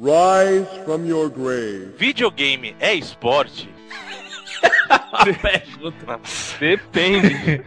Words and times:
Rise 0.00 0.66
from 0.86 1.04
your 1.04 1.28
grave. 1.28 1.92
Videogame 1.98 2.74
é 2.80 2.94
esporte? 2.94 3.68
Pergunta. 5.42 6.18
Depende. 6.58 7.62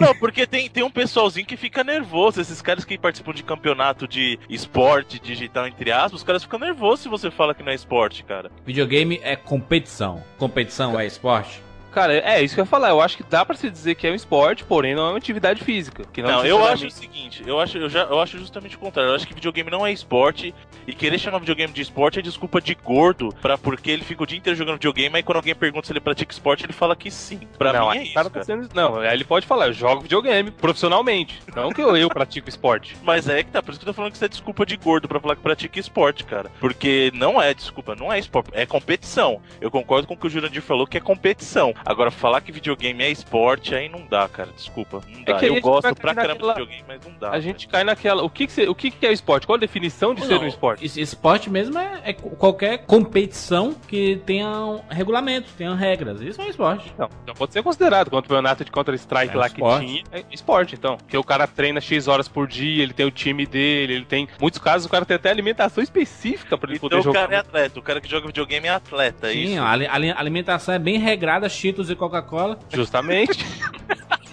Não, 0.00 0.14
porque 0.14 0.46
tem, 0.46 0.70
tem 0.70 0.84
um 0.84 0.90
pessoalzinho 0.90 1.44
que 1.44 1.56
fica 1.56 1.82
nervoso. 1.82 2.40
Esses 2.40 2.62
caras 2.62 2.84
que 2.84 2.96
participam 2.96 3.32
de 3.32 3.42
campeonato 3.42 4.06
de 4.06 4.38
esporte 4.48 5.18
digital, 5.18 5.66
entre 5.66 5.90
aspas, 5.90 6.20
os 6.20 6.22
caras 6.22 6.44
ficam 6.44 6.60
nervosos 6.60 7.00
se 7.00 7.08
você 7.08 7.28
fala 7.28 7.52
que 7.52 7.62
não 7.64 7.72
é 7.72 7.74
esporte, 7.74 8.22
cara. 8.22 8.52
Videogame 8.64 9.20
é 9.24 9.34
competição. 9.34 10.22
Competição 10.38 10.98
é 10.98 11.04
esporte? 11.04 11.60
Cara, 11.94 12.12
é 12.12 12.42
isso 12.42 12.54
que 12.54 12.60
eu 12.60 12.64
ia 12.64 12.68
falar. 12.68 12.88
Eu 12.88 13.00
acho 13.00 13.16
que 13.16 13.22
dá 13.22 13.44
pra 13.44 13.54
se 13.56 13.70
dizer 13.70 13.94
que 13.94 14.04
é 14.06 14.10
um 14.10 14.14
esporte, 14.14 14.64
porém 14.64 14.94
não 14.96 15.06
é 15.06 15.08
uma 15.10 15.18
atividade 15.18 15.62
física. 15.62 16.04
Não, 16.16 16.24
Não, 16.24 16.44
eu 16.44 16.64
acho 16.64 16.86
o 16.86 16.90
seguinte, 16.90 17.42
eu 17.46 17.60
acho, 17.60 17.78
eu, 17.78 17.88
já, 17.88 18.02
eu 18.02 18.20
acho 18.20 18.36
justamente 18.38 18.74
o 18.74 18.78
contrário. 18.80 19.10
Eu 19.10 19.14
acho 19.14 19.26
que 19.26 19.32
videogame 19.34 19.70
não 19.70 19.86
é 19.86 19.92
esporte 19.92 20.52
e 20.86 20.92
querer 20.92 21.18
chamar 21.18 21.38
videogame 21.38 21.72
de 21.72 21.80
esporte 21.80 22.18
é 22.18 22.22
desculpa 22.22 22.60
de 22.60 22.74
gordo 22.74 23.32
para 23.40 23.56
porque 23.56 23.90
ele 23.90 24.02
fica 24.02 24.24
o 24.24 24.26
dia 24.26 24.36
inteiro 24.38 24.58
jogando 24.58 24.74
videogame, 24.74 25.16
aí 25.16 25.22
quando 25.22 25.36
alguém 25.36 25.54
pergunta 25.54 25.86
se 25.86 25.92
ele 25.92 26.00
pratica 26.00 26.32
esporte, 26.32 26.64
ele 26.64 26.72
fala 26.72 26.96
que 26.96 27.10
sim. 27.10 27.40
Pra 27.56 27.72
não, 27.72 27.90
mim 27.90 27.98
é 27.98 28.02
isso, 28.02 28.14
cara 28.14 28.28
tá 28.30 28.42
sendo- 28.42 28.68
Não, 28.74 28.96
aí 28.96 29.14
ele 29.14 29.24
pode 29.24 29.46
falar, 29.46 29.68
eu 29.68 29.72
jogo 29.72 30.02
videogame 30.02 30.50
profissionalmente. 30.50 31.40
Não 31.54 31.70
que 31.72 31.80
eu, 31.80 31.96
eu 31.96 32.08
pratico 32.08 32.48
esporte. 32.48 32.96
Mas 33.04 33.28
é 33.28 33.44
que 33.44 33.50
tá, 33.50 33.62
por 33.62 33.70
isso 33.70 33.80
que 33.80 33.84
eu 33.88 33.92
tô 33.92 33.94
falando 33.94 34.10
que 34.10 34.16
isso 34.16 34.24
é 34.24 34.28
desculpa 34.28 34.66
de 34.66 34.76
gordo 34.76 35.06
pra 35.06 35.20
falar 35.20 35.36
que 35.36 35.42
pratica 35.42 35.78
esporte, 35.78 36.24
cara. 36.24 36.50
Porque 36.58 37.12
não 37.14 37.40
é 37.40 37.54
desculpa, 37.54 37.94
não 37.94 38.12
é 38.12 38.18
esporte, 38.18 38.50
é 38.52 38.66
competição. 38.66 39.40
Eu 39.60 39.70
concordo 39.70 40.08
com 40.08 40.14
o 40.14 40.16
que 40.16 40.26
o 40.26 40.30
Jurandir 40.30 40.60
falou 40.62 40.86
que 40.86 40.96
é 40.96 41.00
competição. 41.00 41.72
Agora, 41.84 42.10
falar 42.10 42.40
que 42.40 42.50
videogame 42.52 43.02
é 43.04 43.10
esporte, 43.10 43.74
aí 43.74 43.88
não 43.88 44.06
dá, 44.06 44.28
cara. 44.28 44.50
Desculpa. 44.54 45.00
Não 45.08 45.22
dá. 45.22 45.32
É 45.34 45.38
que 45.38 45.44
aí 45.46 45.52
a 45.52 45.56
eu 45.56 45.60
gosto 45.60 45.94
pra 45.94 46.14
caramba 46.14 46.34
naquela- 46.34 46.54
de 46.54 46.60
videogame, 46.60 46.84
mas 46.88 47.00
não 47.04 47.18
dá. 47.18 47.30
A 47.30 47.40
gente 47.40 47.68
cai 47.68 47.84
naquela. 47.84 48.22
O 48.22 48.30
que, 48.30 48.46
que, 48.46 48.52
cê- 48.52 48.68
o 48.68 48.74
que, 48.74 48.90
que 48.90 49.06
é 49.06 49.12
esporte? 49.12 49.46
Qual 49.46 49.56
a 49.56 49.60
definição 49.60 50.14
de 50.14 50.24
ser 50.24 50.38
um 50.38 50.46
esporte? 50.46 50.84
Es- 50.84 50.96
Esporte 50.96 51.50
mesmo 51.50 51.78
é, 51.78 52.00
é 52.04 52.12
qualquer 52.12 52.78
competição 52.86 53.74
que 53.86 54.20
tenha 54.26 54.48
um 54.48 54.80
regulamento, 54.88 55.48
tenha 55.56 55.74
regras. 55.74 56.20
Isso 56.20 56.40
é 56.40 56.44
um 56.44 56.48
esporte. 56.50 56.92
Não, 56.98 57.08
não 57.26 57.34
pode 57.34 57.52
ser 57.52 57.62
considerado. 57.62 58.08
O 58.08 58.10
campeonato 58.10 58.64
de 58.64 58.70
Counter-Strike 58.70 59.34
É 59.34 59.36
lá 59.38 59.46
esporte. 59.46 59.86
que 59.86 59.92
tinha 59.92 60.04
é 60.12 60.24
esporte, 60.32 60.74
então. 60.74 60.96
Porque 60.96 61.16
o 61.16 61.24
cara 61.24 61.46
treina 61.46 61.80
X 61.80 62.08
horas 62.08 62.28
por 62.28 62.46
dia, 62.46 62.82
ele 62.82 62.92
tem 62.92 63.06
o 63.06 63.10
time 63.10 63.46
dele, 63.46 63.94
ele 63.94 64.04
tem. 64.04 64.26
Muitos 64.40 64.58
casos 64.58 64.86
o 64.86 64.90
cara 64.90 65.04
tem 65.04 65.14
até 65.16 65.30
alimentação 65.30 65.82
específica 65.82 66.56
pra 66.58 66.68
ele 66.70 66.76
Então 66.76 66.88
poder 66.88 67.00
o 67.00 67.02
jogar. 67.02 67.20
cara 67.22 67.34
é 67.34 67.38
atleta, 67.38 67.78
o 67.78 67.82
cara 67.82 68.00
que 68.00 68.08
joga 68.10 68.26
videogame 68.26 68.66
é 68.66 68.70
atleta, 68.70 69.28
é 69.28 69.32
Sim, 69.32 69.42
isso? 69.54 69.62
a 69.62 69.70
ali- 69.70 69.86
ali- 69.86 70.10
a 70.10 70.18
alimentação 70.18 70.74
é 70.74 70.78
bem 70.78 70.98
regrada, 70.98 71.48
Cheetos 71.74 71.90
e 71.90 71.96
Coca-Cola. 71.96 72.58
Justamente. 72.72 73.44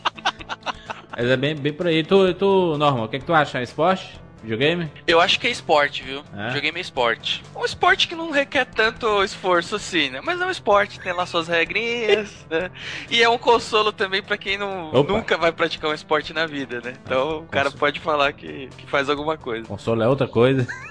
Mas 1.12 1.26
é 1.28 1.36
bem, 1.36 1.56
bem 1.56 1.74
por 1.74 1.88
aí. 1.88 2.04
Tu, 2.04 2.34
tu, 2.36 2.78
Norma, 2.78 3.06
o 3.06 3.08
que, 3.08 3.16
é 3.18 3.20
que 3.20 3.26
tu 3.26 3.34
acha? 3.34 3.60
É 3.60 3.64
esporte? 3.64 4.22
Videogame? 4.44 4.90
Eu 5.06 5.22
acho 5.22 5.40
que 5.40 5.46
é 5.46 5.52
esporte, 5.52 6.02
viu? 6.02 6.24
É? 6.36 6.48
Videogame 6.48 6.80
é 6.80 6.82
esporte. 6.82 7.44
Um 7.56 7.64
esporte 7.64 8.08
que 8.08 8.16
não 8.16 8.32
requer 8.32 8.66
tanto 8.66 9.24
esforço 9.24 9.76
assim, 9.76 10.10
né? 10.10 10.20
Mas 10.24 10.42
é 10.42 10.46
um 10.46 10.50
esporte, 10.50 11.00
tem 11.00 11.14
lá 11.14 11.28
suas 11.28 11.48
regrinhas, 11.48 12.46
né? 12.50 12.72
E 13.10 13.22
é 13.22 13.30
um 13.30 13.38
consolo 13.38 13.92
também 13.92 14.24
pra 14.24 14.38
quem 14.38 14.58
não, 14.58 14.90
Opa. 14.92 15.14
nunca 15.14 15.38
vai 15.38 15.52
praticar 15.52 15.92
um 15.92 15.94
esporte 15.94 16.34
na 16.34 16.48
vida, 16.48 16.82
né? 16.82 16.94
Então 17.06 17.40
o 17.40 17.48
cara 17.48 17.70
pode 17.70 18.00
falar 18.00 18.34
que, 18.34 18.68
que 18.78 18.88
faz 18.88 19.10
alguma 19.10 19.38
coisa. 19.38 19.68
Console 19.68 20.02
é 20.02 20.08
outra 20.08 20.28
coisa. 20.28 20.68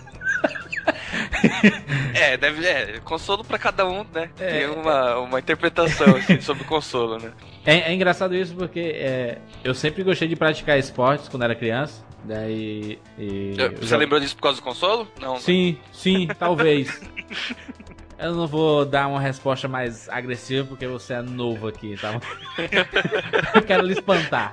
É, 2.14 2.36
deve 2.36 2.66
é, 2.66 3.00
consolo 3.04 3.44
pra 3.44 3.58
cada 3.58 3.86
um, 3.86 4.04
né? 4.12 4.30
É. 4.38 4.58
Tem 4.60 4.66
uma, 4.70 5.18
uma 5.18 5.38
interpretação 5.38 6.16
assim, 6.16 6.40
sobre 6.42 6.64
consolo, 6.64 7.18
né? 7.18 7.32
É, 7.64 7.90
é 7.90 7.94
engraçado 7.94 8.34
isso 8.34 8.54
porque 8.54 8.80
é, 8.80 9.38
eu 9.64 9.74
sempre 9.74 10.02
gostei 10.02 10.28
de 10.28 10.36
praticar 10.36 10.78
esportes 10.78 11.28
quando 11.28 11.42
era 11.44 11.54
criança. 11.54 12.04
Daí. 12.22 12.98
e- 13.18 13.54
eu 13.56 13.70
Você 13.76 13.86
já- 13.86 13.96
lembrou 13.96 14.20
disso 14.20 14.36
por 14.36 14.42
causa 14.42 14.60
do 14.60 14.62
consolo? 14.64 15.08
Não. 15.20 15.34
né? 15.34 15.40
Sim, 15.40 15.78
sim, 15.92 16.28
talvez. 16.38 17.00
Eu 18.20 18.34
não 18.34 18.46
vou 18.46 18.84
dar 18.84 19.08
uma 19.08 19.20
resposta 19.20 19.66
mais 19.66 20.08
agressiva 20.08 20.66
porque 20.66 20.86
você 20.86 21.14
é 21.14 21.22
novo 21.22 21.66
aqui, 21.68 21.96
tá? 21.96 22.20
Eu 23.54 23.62
quero 23.62 23.82
lhe 23.86 23.94
espantar. 23.94 24.52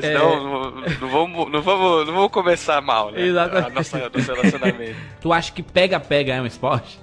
Senão, 0.00 0.44
não, 0.44 0.70
não, 0.80 1.08
vamos, 1.08 1.52
não, 1.52 1.62
vamos, 1.62 2.06
não 2.06 2.14
vamos 2.14 2.30
começar 2.30 2.80
mal, 2.82 3.10
né? 3.10 3.22
Exatamente. 3.22 3.66
A 3.66 3.70
nossa, 3.70 4.10
nosso 4.10 4.34
relacionamento. 4.34 4.96
Tu 5.20 5.32
acha 5.32 5.52
que 5.52 5.62
pega-pega 5.62 6.34
é 6.34 6.42
um 6.42 6.46
esporte? 6.46 6.98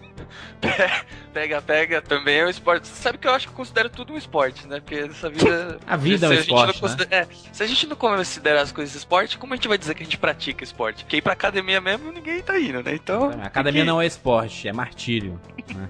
Pega, 1.33 1.61
pega 1.61 2.01
também 2.01 2.39
é 2.39 2.45
um 2.45 2.49
esporte. 2.49 2.87
Você 2.87 3.01
sabe 3.01 3.17
que 3.17 3.27
eu 3.27 3.31
acho 3.31 3.47
que 3.47 3.53
eu 3.53 3.57
considero 3.57 3.89
tudo 3.89 4.13
um 4.13 4.17
esporte, 4.17 4.67
né? 4.67 4.79
Porque 4.79 5.01
nessa 5.01 5.29
vida. 5.29 5.79
A 5.85 5.95
vida 5.95 6.25
é 6.25 6.29
um 6.29 6.31
se 6.31 6.37
a 6.37 6.41
gente 6.41 6.47
esporte, 6.47 6.65
não 6.67 6.73
né? 6.73 6.79
considera- 6.95 7.15
é, 7.15 7.27
se 7.53 7.63
a 7.63 7.67
gente 7.67 7.87
não 7.87 7.95
considera 7.95 8.61
as 8.61 8.71
coisas 8.71 8.95
esporte, 8.95 9.37
como 9.37 9.53
a 9.53 9.55
gente 9.55 9.67
vai 9.67 9.77
dizer 9.77 9.93
que 9.93 10.01
a 10.01 10.05
gente 10.05 10.17
pratica 10.17 10.63
esporte? 10.63 11.03
Porque 11.03 11.17
ir 11.17 11.21
pra 11.21 11.33
academia 11.33 11.79
mesmo 11.79 12.11
ninguém 12.11 12.41
tá 12.41 12.59
indo, 12.59 12.81
né? 12.83 12.93
Então. 12.95 13.29
A 13.41 13.45
academia 13.45 13.85
não 13.85 14.01
é 14.01 14.05
esporte, 14.07 14.67
é 14.67 14.73
martírio. 14.73 15.39
né? 15.73 15.87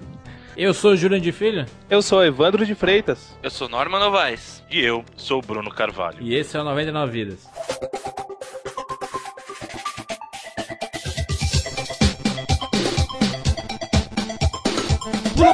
Eu 0.56 0.74
sou 0.74 0.90
o 0.92 0.96
Jurandir 0.96 1.32
Filho 1.32 1.64
Eu 1.88 2.02
sou 2.02 2.22
Evandro 2.22 2.66
de 2.66 2.74
Freitas. 2.74 3.34
Eu 3.42 3.50
sou 3.50 3.66
Norma 3.68 3.98
Novaes. 3.98 4.62
E 4.70 4.78
eu 4.78 5.02
sou 5.16 5.38
o 5.38 5.42
Bruno 5.42 5.70
Carvalho. 5.70 6.18
e 6.20 6.34
esse 6.34 6.56
é 6.56 6.60
o 6.60 6.64
99 6.64 7.10
Vidas. 7.12 7.48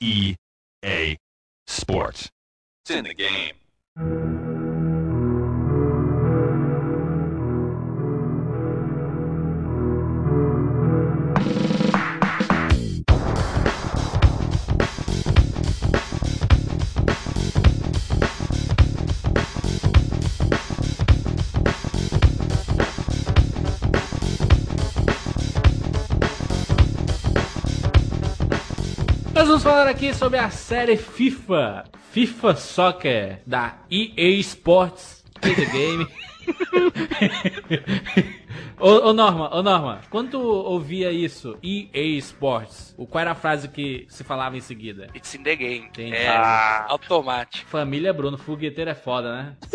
EA 0.00 1.16
Sports. 1.66 2.30
It's 2.84 2.90
in 2.90 3.04
the 3.04 3.14
game. 3.14 4.49
Vamos 29.50 29.64
falar 29.64 29.88
aqui 29.88 30.14
sobre 30.14 30.38
a 30.38 30.48
série 30.48 30.96
FIFA, 30.96 31.86
FIFA 32.12 32.54
Soccer, 32.54 33.42
da 33.44 33.78
EA 33.90 34.38
Sports, 34.38 35.24
the 35.40 35.66
Game. 35.66 36.06
ô, 38.78 39.08
ô 39.08 39.12
Norma, 39.12 39.54
ô 39.54 39.62
Norma, 39.62 40.00
quando 40.10 40.30
tu 40.32 40.40
ouvia 40.40 41.10
isso, 41.12 41.58
EA 41.62 42.18
Sports, 42.18 42.94
o- 42.96 43.06
qual 43.06 43.22
era 43.22 43.32
a 43.32 43.34
frase 43.34 43.68
que 43.68 44.06
se 44.08 44.24
falava 44.24 44.56
em 44.56 44.60
seguida? 44.60 45.08
It's 45.14 45.34
in 45.34 45.42
the 45.42 45.56
game. 45.56 45.86
Entendi. 45.86 46.14
É 46.16 46.28
Ah. 46.28 46.86
automático. 46.88 47.68
Família 47.68 48.12
Bruno, 48.12 48.38
fogueteiro 48.38 48.90
é 48.90 48.94
foda, 48.94 49.42
né? 49.42 49.56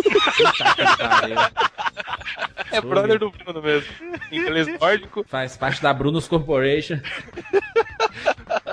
É 2.72 2.82
brother 2.82 3.20
do 3.20 3.30
Bruno 3.30 3.62
mesmo. 3.62 3.88
Inglês 4.32 4.68
nórdico. 4.79 5.23
Faz 5.28 5.56
parte 5.56 5.82
da 5.82 5.94
Brunos 5.94 6.28
Corporation. 6.28 7.00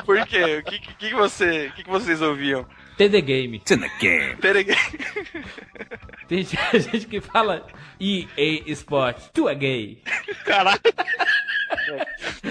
Por 0.05 0.27
quê? 0.27 0.59
O 0.59 0.65
que, 0.65 0.79
que, 0.81 0.95
que 0.95 1.15
você, 1.15 1.69
o 1.69 1.73
que, 1.73 1.85
que 1.85 1.91
vocês 1.91 2.21
ouviam? 2.21 2.67
TD 2.97 3.23
Game. 3.23 3.57
It's 3.57 3.71
in 3.71 3.81
the 3.81 3.91
game. 4.01 4.37
Tem 6.29 6.45
gente 6.45 7.07
que 7.07 7.21
fala 7.21 7.67
EA 8.01 8.63
Sports. 8.69 9.31
Tu 9.33 9.49
é 9.49 9.55
gay. 9.55 10.03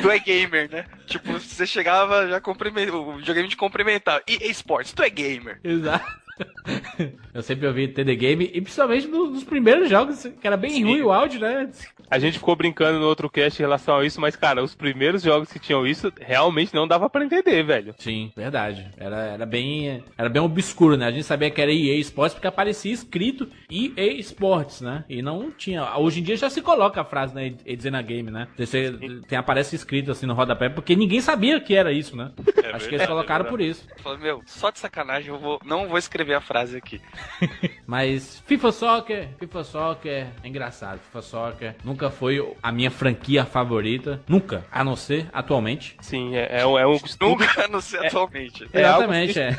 Tu 0.01 0.09
é 0.09 0.19
gamer, 0.19 0.69
né? 0.69 0.85
Tipo, 1.05 1.33
você 1.33 1.65
chegava 1.65 2.27
já 2.27 2.41
cumprimentava, 2.41 2.97
o 2.97 3.17
videogame 3.17 3.47
de 3.47 3.55
cumprimentar. 3.55 4.21
E 4.27 4.49
esportes, 4.49 4.93
tu 4.93 5.03
é 5.03 5.09
gamer. 5.09 5.59
Exato. 5.63 6.20
Eu 7.33 7.41
sempre 7.41 7.65
ouvi 7.67 7.87
TD 7.87 8.15
Game, 8.15 8.51
e 8.53 8.61
principalmente 8.61 9.07
no- 9.07 9.29
nos 9.31 9.43
primeiros 9.43 9.89
jogos, 9.89 10.25
que 10.39 10.45
era 10.47 10.57
bem 10.57 10.71
Sim. 10.71 10.83
ruim 10.83 11.01
o 11.01 11.11
áudio, 11.11 11.39
né? 11.39 11.69
A 12.09 12.19
gente 12.19 12.37
ficou 12.37 12.55
brincando 12.55 12.99
no 12.99 13.05
outro 13.05 13.29
cast 13.29 13.59
em 13.61 13.63
relação 13.65 13.97
a 13.97 14.05
isso, 14.05 14.19
mas, 14.19 14.35
cara, 14.35 14.61
os 14.61 14.75
primeiros 14.75 15.23
jogos 15.23 15.51
que 15.51 15.59
tinham 15.59 15.87
isso, 15.87 16.11
realmente 16.19 16.73
não 16.73 16.87
dava 16.87 17.09
pra 17.09 17.23
entender, 17.23 17.63
velho. 17.63 17.95
Sim, 17.97 18.31
verdade. 18.35 18.85
Era, 18.97 19.15
era 19.17 19.45
bem 19.45 20.03
era 20.17 20.27
bem 20.29 20.41
obscuro, 20.41 20.97
né? 20.97 21.05
A 21.07 21.11
gente 21.11 21.23
sabia 21.23 21.49
que 21.49 21.61
era 21.61 21.71
EA 21.71 21.95
Sports 21.99 22.33
porque 22.33 22.47
aparecia 22.47 22.91
escrito 22.91 23.47
EA 23.71 24.13
Sports, 24.19 24.81
né? 24.81 25.05
E 25.09 25.21
não 25.21 25.51
tinha. 25.51 25.97
Hoje 25.97 26.19
em 26.19 26.23
dia 26.23 26.35
já 26.35 26.49
se 26.49 26.61
coloca 26.61 26.99
a 27.01 27.05
frase, 27.05 27.33
né? 27.33 27.53
Edzena 27.65 28.01
Game, 28.01 28.29
né? 28.29 28.47
Você, 28.57 28.93
tem, 29.27 29.37
aparece 29.37 29.75
escrito 29.75 30.11
assim 30.11 30.25
no 30.25 30.33
rodapé, 30.33 30.67
porque 30.69 30.95
ninguém 30.95 31.21
sabia 31.21 31.59
que 31.61 31.73
era 31.75 31.91
isso, 31.93 32.15
né? 32.17 32.31
Acho 32.75 32.87
que 32.87 32.95
eles 32.95 33.01
verdade, 33.01 33.09
colocaram 33.09 33.45
é 33.45 33.49
por 33.49 33.61
isso. 33.61 33.87
Falei, 33.97 34.19
meu, 34.19 34.41
só 34.45 34.69
de 34.69 34.79
sacanagem 34.79 35.29
eu 35.29 35.39
vou, 35.39 35.59
não 35.65 35.87
vou 35.87 35.97
escrever 35.97 36.33
a 36.33 36.41
frase 36.41 36.77
aqui. 36.77 37.01
Mas 37.85 38.41
FIFA 38.45 38.71
Soccer, 38.71 39.29
FIFA 39.39 39.63
Soccer 39.63 40.27
é 40.43 40.47
engraçado. 40.47 40.99
FIFA 40.99 41.21
Soccer 41.21 41.75
nunca 41.83 42.09
foi 42.09 42.55
a 42.61 42.71
minha 42.71 42.91
franquia 42.91 43.45
favorita. 43.45 44.21
Nunca. 44.27 44.65
A 44.71 44.83
não 44.83 44.95
ser 44.95 45.27
atualmente. 45.33 45.97
Sim, 46.01 46.35
é, 46.35 46.61
é 46.61 46.65
um, 46.65 46.77
é 46.77 46.87
um. 46.87 46.99
Nunca, 47.21 47.67
não 47.67 47.81
sei 47.81 48.07
atualmente. 48.07 48.67
é 48.73 48.83
algo 48.83 49.03
Exatamente, 49.03 49.39
é. 49.39 49.55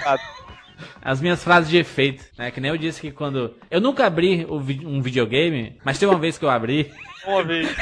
As 1.01 1.21
minhas 1.21 1.43
frases 1.43 1.71
de 1.71 1.79
efeito, 1.79 2.25
né? 2.37 2.51
Que 2.51 2.61
nem 2.61 2.71
eu 2.71 2.77
disse 2.77 3.01
que 3.01 3.11
quando. 3.11 3.57
Eu 3.71 3.81
nunca 3.81 4.07
abri 4.07 4.47
um 4.47 5.01
videogame, 5.01 5.79
mas 5.85 5.99
tem 5.99 6.09
uma 6.09 6.19
vez 6.19 6.39
que 6.39 6.45
eu 6.45 6.51
abri. 6.51 6.93
Uma 7.27 7.45
vez. 7.45 7.69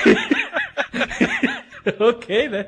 ok, 1.98 2.48
né? 2.48 2.66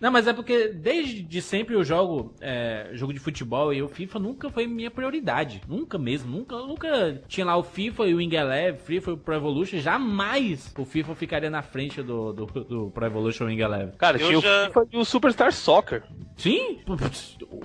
Não, 0.00 0.10
mas 0.12 0.26
é 0.26 0.32
porque 0.32 0.68
desde 0.68 1.22
de 1.22 1.42
sempre 1.42 1.74
eu 1.74 1.82
jogo 1.82 2.34
é, 2.40 2.90
jogo 2.92 3.12
de 3.12 3.18
futebol 3.18 3.72
e 3.72 3.82
o 3.82 3.88
FIFA 3.88 4.18
nunca 4.18 4.50
foi 4.50 4.66
minha 4.66 4.90
prioridade. 4.90 5.60
Nunca 5.66 5.98
mesmo. 5.98 6.30
Nunca, 6.30 6.56
nunca 6.56 7.22
tinha 7.26 7.44
lá 7.46 7.56
o 7.56 7.62
FIFA 7.62 8.06
e 8.06 8.14
o 8.14 8.18
Wing 8.18 8.34
Eleven, 8.36 8.78
FIFA 8.80 9.10
e 9.10 9.14
o 9.14 9.16
Pro 9.16 9.34
Evolution. 9.34 9.78
Jamais 9.78 10.72
o 10.78 10.84
FIFA 10.84 11.14
ficaria 11.14 11.50
na 11.50 11.62
frente 11.62 12.02
do, 12.02 12.32
do, 12.32 12.46
do 12.46 12.90
Pro 12.90 13.06
Evolution 13.06 13.46
Wing 13.46 13.60
Eleven. 13.60 13.92
Cara, 13.98 14.18
Eu 14.18 14.28
tinha 14.28 14.40
já- 14.40 14.62
o 14.62 14.66
FIFA 14.66 14.86
e 14.92 14.96
o 14.98 15.04
Superstar 15.04 15.52
Soccer. 15.52 16.04
Sim, 16.36 16.78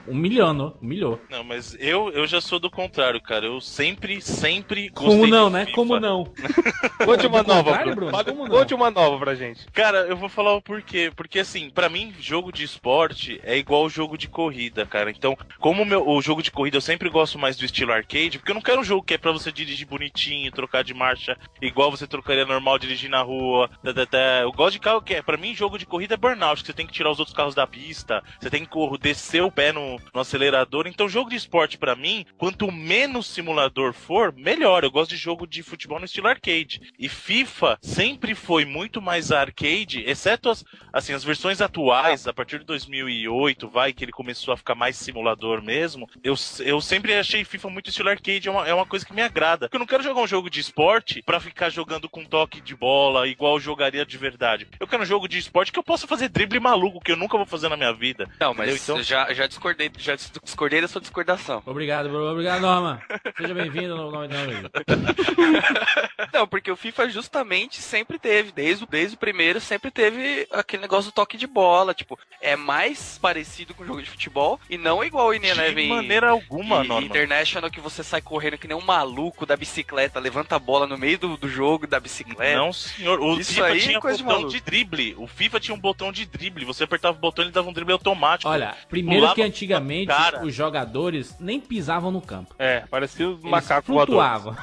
humilhando, 0.07 0.75
humilhou. 0.81 1.19
Não, 1.29 1.43
mas 1.43 1.77
eu, 1.79 2.09
eu 2.09 2.25
já 2.25 2.41
sou 2.41 2.59
do 2.59 2.69
contrário, 2.71 3.21
cara. 3.21 3.45
Eu 3.45 3.61
sempre, 3.61 4.19
sempre 4.21 4.89
gostei 4.89 5.11
Como 5.19 5.27
não, 5.27 5.49
né? 5.49 5.65
FIFA. 5.65 5.75
Como 5.75 5.99
não? 5.99 6.23
Conte 7.05 7.27
uma 7.27 7.43
nova, 7.43 7.77
Bruno. 7.93 8.11
Conte 8.49 8.73
uma 8.73 8.89
nova 8.89 9.19
pra 9.19 9.35
gente. 9.35 9.65
Cara, 9.71 9.99
eu 10.07 10.15
vou 10.17 10.29
falar 10.29 10.55
o 10.55 10.61
porquê. 10.61 11.11
Porque, 11.15 11.39
assim, 11.39 11.69
pra 11.69 11.89
mim, 11.89 12.13
jogo 12.23 12.51
de 12.51 12.63
esporte 12.63 13.39
é 13.43 13.57
igual 13.57 13.89
jogo 13.89 14.17
de 14.17 14.27
corrida, 14.27 14.85
cara. 14.85 15.11
Então, 15.11 15.37
como 15.59 15.83
o 15.83 15.85
meu, 15.85 16.07
o 16.07 16.21
jogo 16.21 16.41
de 16.41 16.51
corrida 16.51 16.77
eu 16.77 16.81
sempre 16.81 17.09
gosto 17.09 17.37
mais 17.37 17.57
do 17.57 17.65
estilo 17.65 17.91
arcade, 17.91 18.39
porque 18.39 18.51
eu 18.51 18.55
não 18.55 18.61
quero 18.61 18.81
um 18.81 18.83
jogo 18.83 19.03
que 19.03 19.13
é 19.13 19.17
pra 19.17 19.31
você 19.31 19.51
dirigir 19.51 19.85
bonitinho, 19.85 20.51
trocar 20.51 20.83
de 20.83 20.93
marcha, 20.93 21.37
igual 21.61 21.91
você 21.91 22.07
trocaria 22.07 22.45
normal 22.45 22.79
dirigir 22.79 23.09
na 23.09 23.21
rua. 23.21 23.69
tá, 23.83 23.93
tá, 23.93 24.05
tá. 24.05 24.39
Eu 24.41 24.51
gosto 24.51 24.73
de 24.73 24.79
carro 24.79 25.01
que 25.01 25.15
é. 25.15 25.21
Pra 25.21 25.37
mim, 25.37 25.53
jogo 25.53 25.77
de 25.77 25.85
corrida 25.85 26.13
é 26.13 26.17
burnout, 26.17 26.61
que 26.61 26.67
você 26.67 26.73
tem 26.73 26.87
que 26.87 26.93
tirar 26.93 27.11
os 27.11 27.19
outros 27.19 27.35
carros 27.35 27.55
da 27.55 27.67
pista, 27.67 28.23
você 28.39 28.49
tem 28.49 28.65
que 28.65 28.97
descer 28.99 29.43
o 29.43 29.51
pé 29.51 29.71
no, 29.71 29.99
no 30.13 30.21
acelerador. 30.21 30.87
Então, 30.87 31.09
jogo 31.09 31.29
de 31.29 31.35
esporte, 31.35 31.77
pra 31.77 31.95
mim, 31.95 32.25
quanto 32.37 32.71
menos 32.71 33.27
simulador 33.27 33.93
for, 33.93 34.33
melhor. 34.33 34.83
Eu 34.83 34.91
gosto 34.91 35.11
de 35.11 35.17
jogo 35.17 35.45
de 35.45 35.61
futebol 35.61 35.99
no 35.99 36.05
estilo 36.05 36.27
arcade. 36.27 36.81
E 36.97 37.09
FIFA 37.09 37.77
sempre 37.81 38.35
foi 38.35 38.65
muito 38.65 39.01
mais 39.01 39.31
arcade, 39.31 40.03
exceto 40.05 40.49
as, 40.49 40.63
assim, 40.91 41.13
as 41.13 41.23
versões 41.23 41.61
atuais, 41.61 42.12
a 42.27 42.33
partir 42.33 42.59
de 42.59 42.65
2008, 42.65 43.67
vai, 43.69 43.93
que 43.93 44.03
ele 44.03 44.11
começou 44.11 44.53
a 44.53 44.57
ficar 44.57 44.75
mais 44.75 44.95
simulador 44.95 45.61
mesmo. 45.61 46.09
Eu, 46.23 46.35
eu 46.59 46.79
sempre 46.81 47.13
achei 47.15 47.43
FIFA 47.43 47.69
muito 47.69 47.89
estilo 47.89 48.09
arcade, 48.09 48.47
é 48.47 48.51
uma, 48.51 48.67
é 48.67 48.73
uma 48.73 48.85
coisa 48.85 49.05
que 49.05 49.13
me 49.13 49.21
agrada. 49.21 49.67
Porque 49.67 49.75
eu 49.75 49.79
não 49.79 49.87
quero 49.87 50.03
jogar 50.03 50.21
um 50.21 50.27
jogo 50.27 50.49
de 50.49 50.59
esporte 50.59 51.21
pra 51.23 51.39
ficar 51.39 51.69
jogando 51.69 52.07
com 52.09 52.23
toque 52.25 52.61
de 52.61 52.75
bola, 52.75 53.27
igual 53.27 53.55
eu 53.55 53.59
jogaria 53.59 54.05
de 54.05 54.17
verdade. 54.17 54.67
Eu 54.79 54.87
quero 54.87 55.03
um 55.03 55.05
jogo 55.05 55.27
de 55.27 55.37
esporte 55.37 55.71
que 55.71 55.79
eu 55.79 55.83
possa 55.83 56.07
fazer 56.07 56.29
drible 56.29 56.59
maluco, 56.59 56.99
que 57.01 57.11
eu 57.11 57.17
nunca 57.17 57.37
vou 57.37 57.45
fazer 57.45 57.69
na 57.69 57.77
minha 57.77 57.93
vida. 57.93 58.29
Não, 58.39 58.53
mas? 58.53 58.83
Então- 58.83 58.97
eu 58.97 59.03
já, 59.03 59.33
já 59.33 59.47
discordei, 59.47 59.91
já 59.97 60.15
discordei 60.15 60.81
da 60.81 60.87
sua 60.87 61.01
discordação. 61.01 61.61
Obrigado, 61.65 62.09
Bruno. 62.09 62.31
Obrigado, 62.31 62.61
Norma. 62.61 63.01
Seja 63.37 63.53
bem-vindo 63.53 63.95
no 63.95 64.11
nome 64.11 64.27
da. 64.27 64.43
Não, 66.33 66.47
porque 66.47 66.71
o 66.71 66.75
FIFA 66.75 67.09
justamente 67.09 67.81
sempre 67.81 68.17
teve, 68.19 68.51
desde, 68.51 68.83
o- 68.83 68.87
desde 68.87 69.15
o 69.15 69.19
primeiro, 69.19 69.59
sempre 69.59 69.91
teve 69.91 70.47
aquele 70.51 70.81
negócio 70.81 71.11
do 71.11 71.13
toque 71.13 71.37
de 71.37 71.47
bola. 71.47 71.93
Tipo, 71.93 72.02
é 72.41 72.55
mais 72.55 73.17
parecido 73.21 73.73
com 73.73 73.83
o 73.83 73.85
jogo 73.85 74.01
de 74.01 74.09
futebol 74.09 74.59
e 74.69 74.77
não 74.77 75.03
igual 75.03 75.27
o 75.27 75.39
De 75.39 75.47
Eleven 75.47 75.87
maneira 75.89 76.29
alguma, 76.29 76.83
e, 76.83 76.87
Norma. 76.87 77.05
International 77.05 77.69
que 77.69 77.79
você 77.79 78.03
sai 78.03 78.21
correndo 78.21 78.57
que 78.57 78.67
nem 78.67 78.75
um 78.77 78.81
maluco 78.81 79.45
da 79.45 79.55
bicicleta, 79.55 80.19
levanta 80.19 80.55
a 80.55 80.59
bola 80.59 80.85
no 80.87 80.97
meio 80.97 81.17
do, 81.17 81.37
do 81.37 81.47
jogo 81.47 81.87
da 81.87 81.99
bicicleta. 81.99 82.57
Não, 82.57 82.73
senhor. 82.73 83.19
O 83.19 83.39
Isso 83.39 83.53
FIFA 83.53 83.65
aí 83.65 83.79
tinha 83.79 83.99
coisa 83.99 84.17
de 84.17 84.23
botão 84.23 84.39
maluco. 84.41 84.57
de 84.57 84.61
drible. 84.63 85.15
O 85.17 85.27
FIFA 85.27 85.59
tinha 85.59 85.75
um 85.75 85.79
botão 85.79 86.11
de 86.11 86.25
drible. 86.25 86.65
Você 86.65 86.83
apertava 86.83 87.17
o 87.17 87.19
botão 87.19 87.43
e 87.43 87.47
ele 87.47 87.53
dava 87.53 87.69
um 87.69 87.73
drible 87.73 87.93
automático. 87.93 88.49
Olha, 88.49 88.75
primeiro 88.89 89.21
Pulava 89.21 89.35
que 89.35 89.41
antigamente 89.41 90.11
os 90.43 90.53
jogadores 90.53 91.35
nem 91.39 91.59
pisavam 91.59 92.11
no 92.11 92.21
campo. 92.21 92.55
É, 92.59 92.81
parecia 92.81 93.27
um 93.27 93.33
Eles 93.33 93.43
macaco 93.43 93.91
voador. 93.93 94.05
flutuavam. 94.15 94.55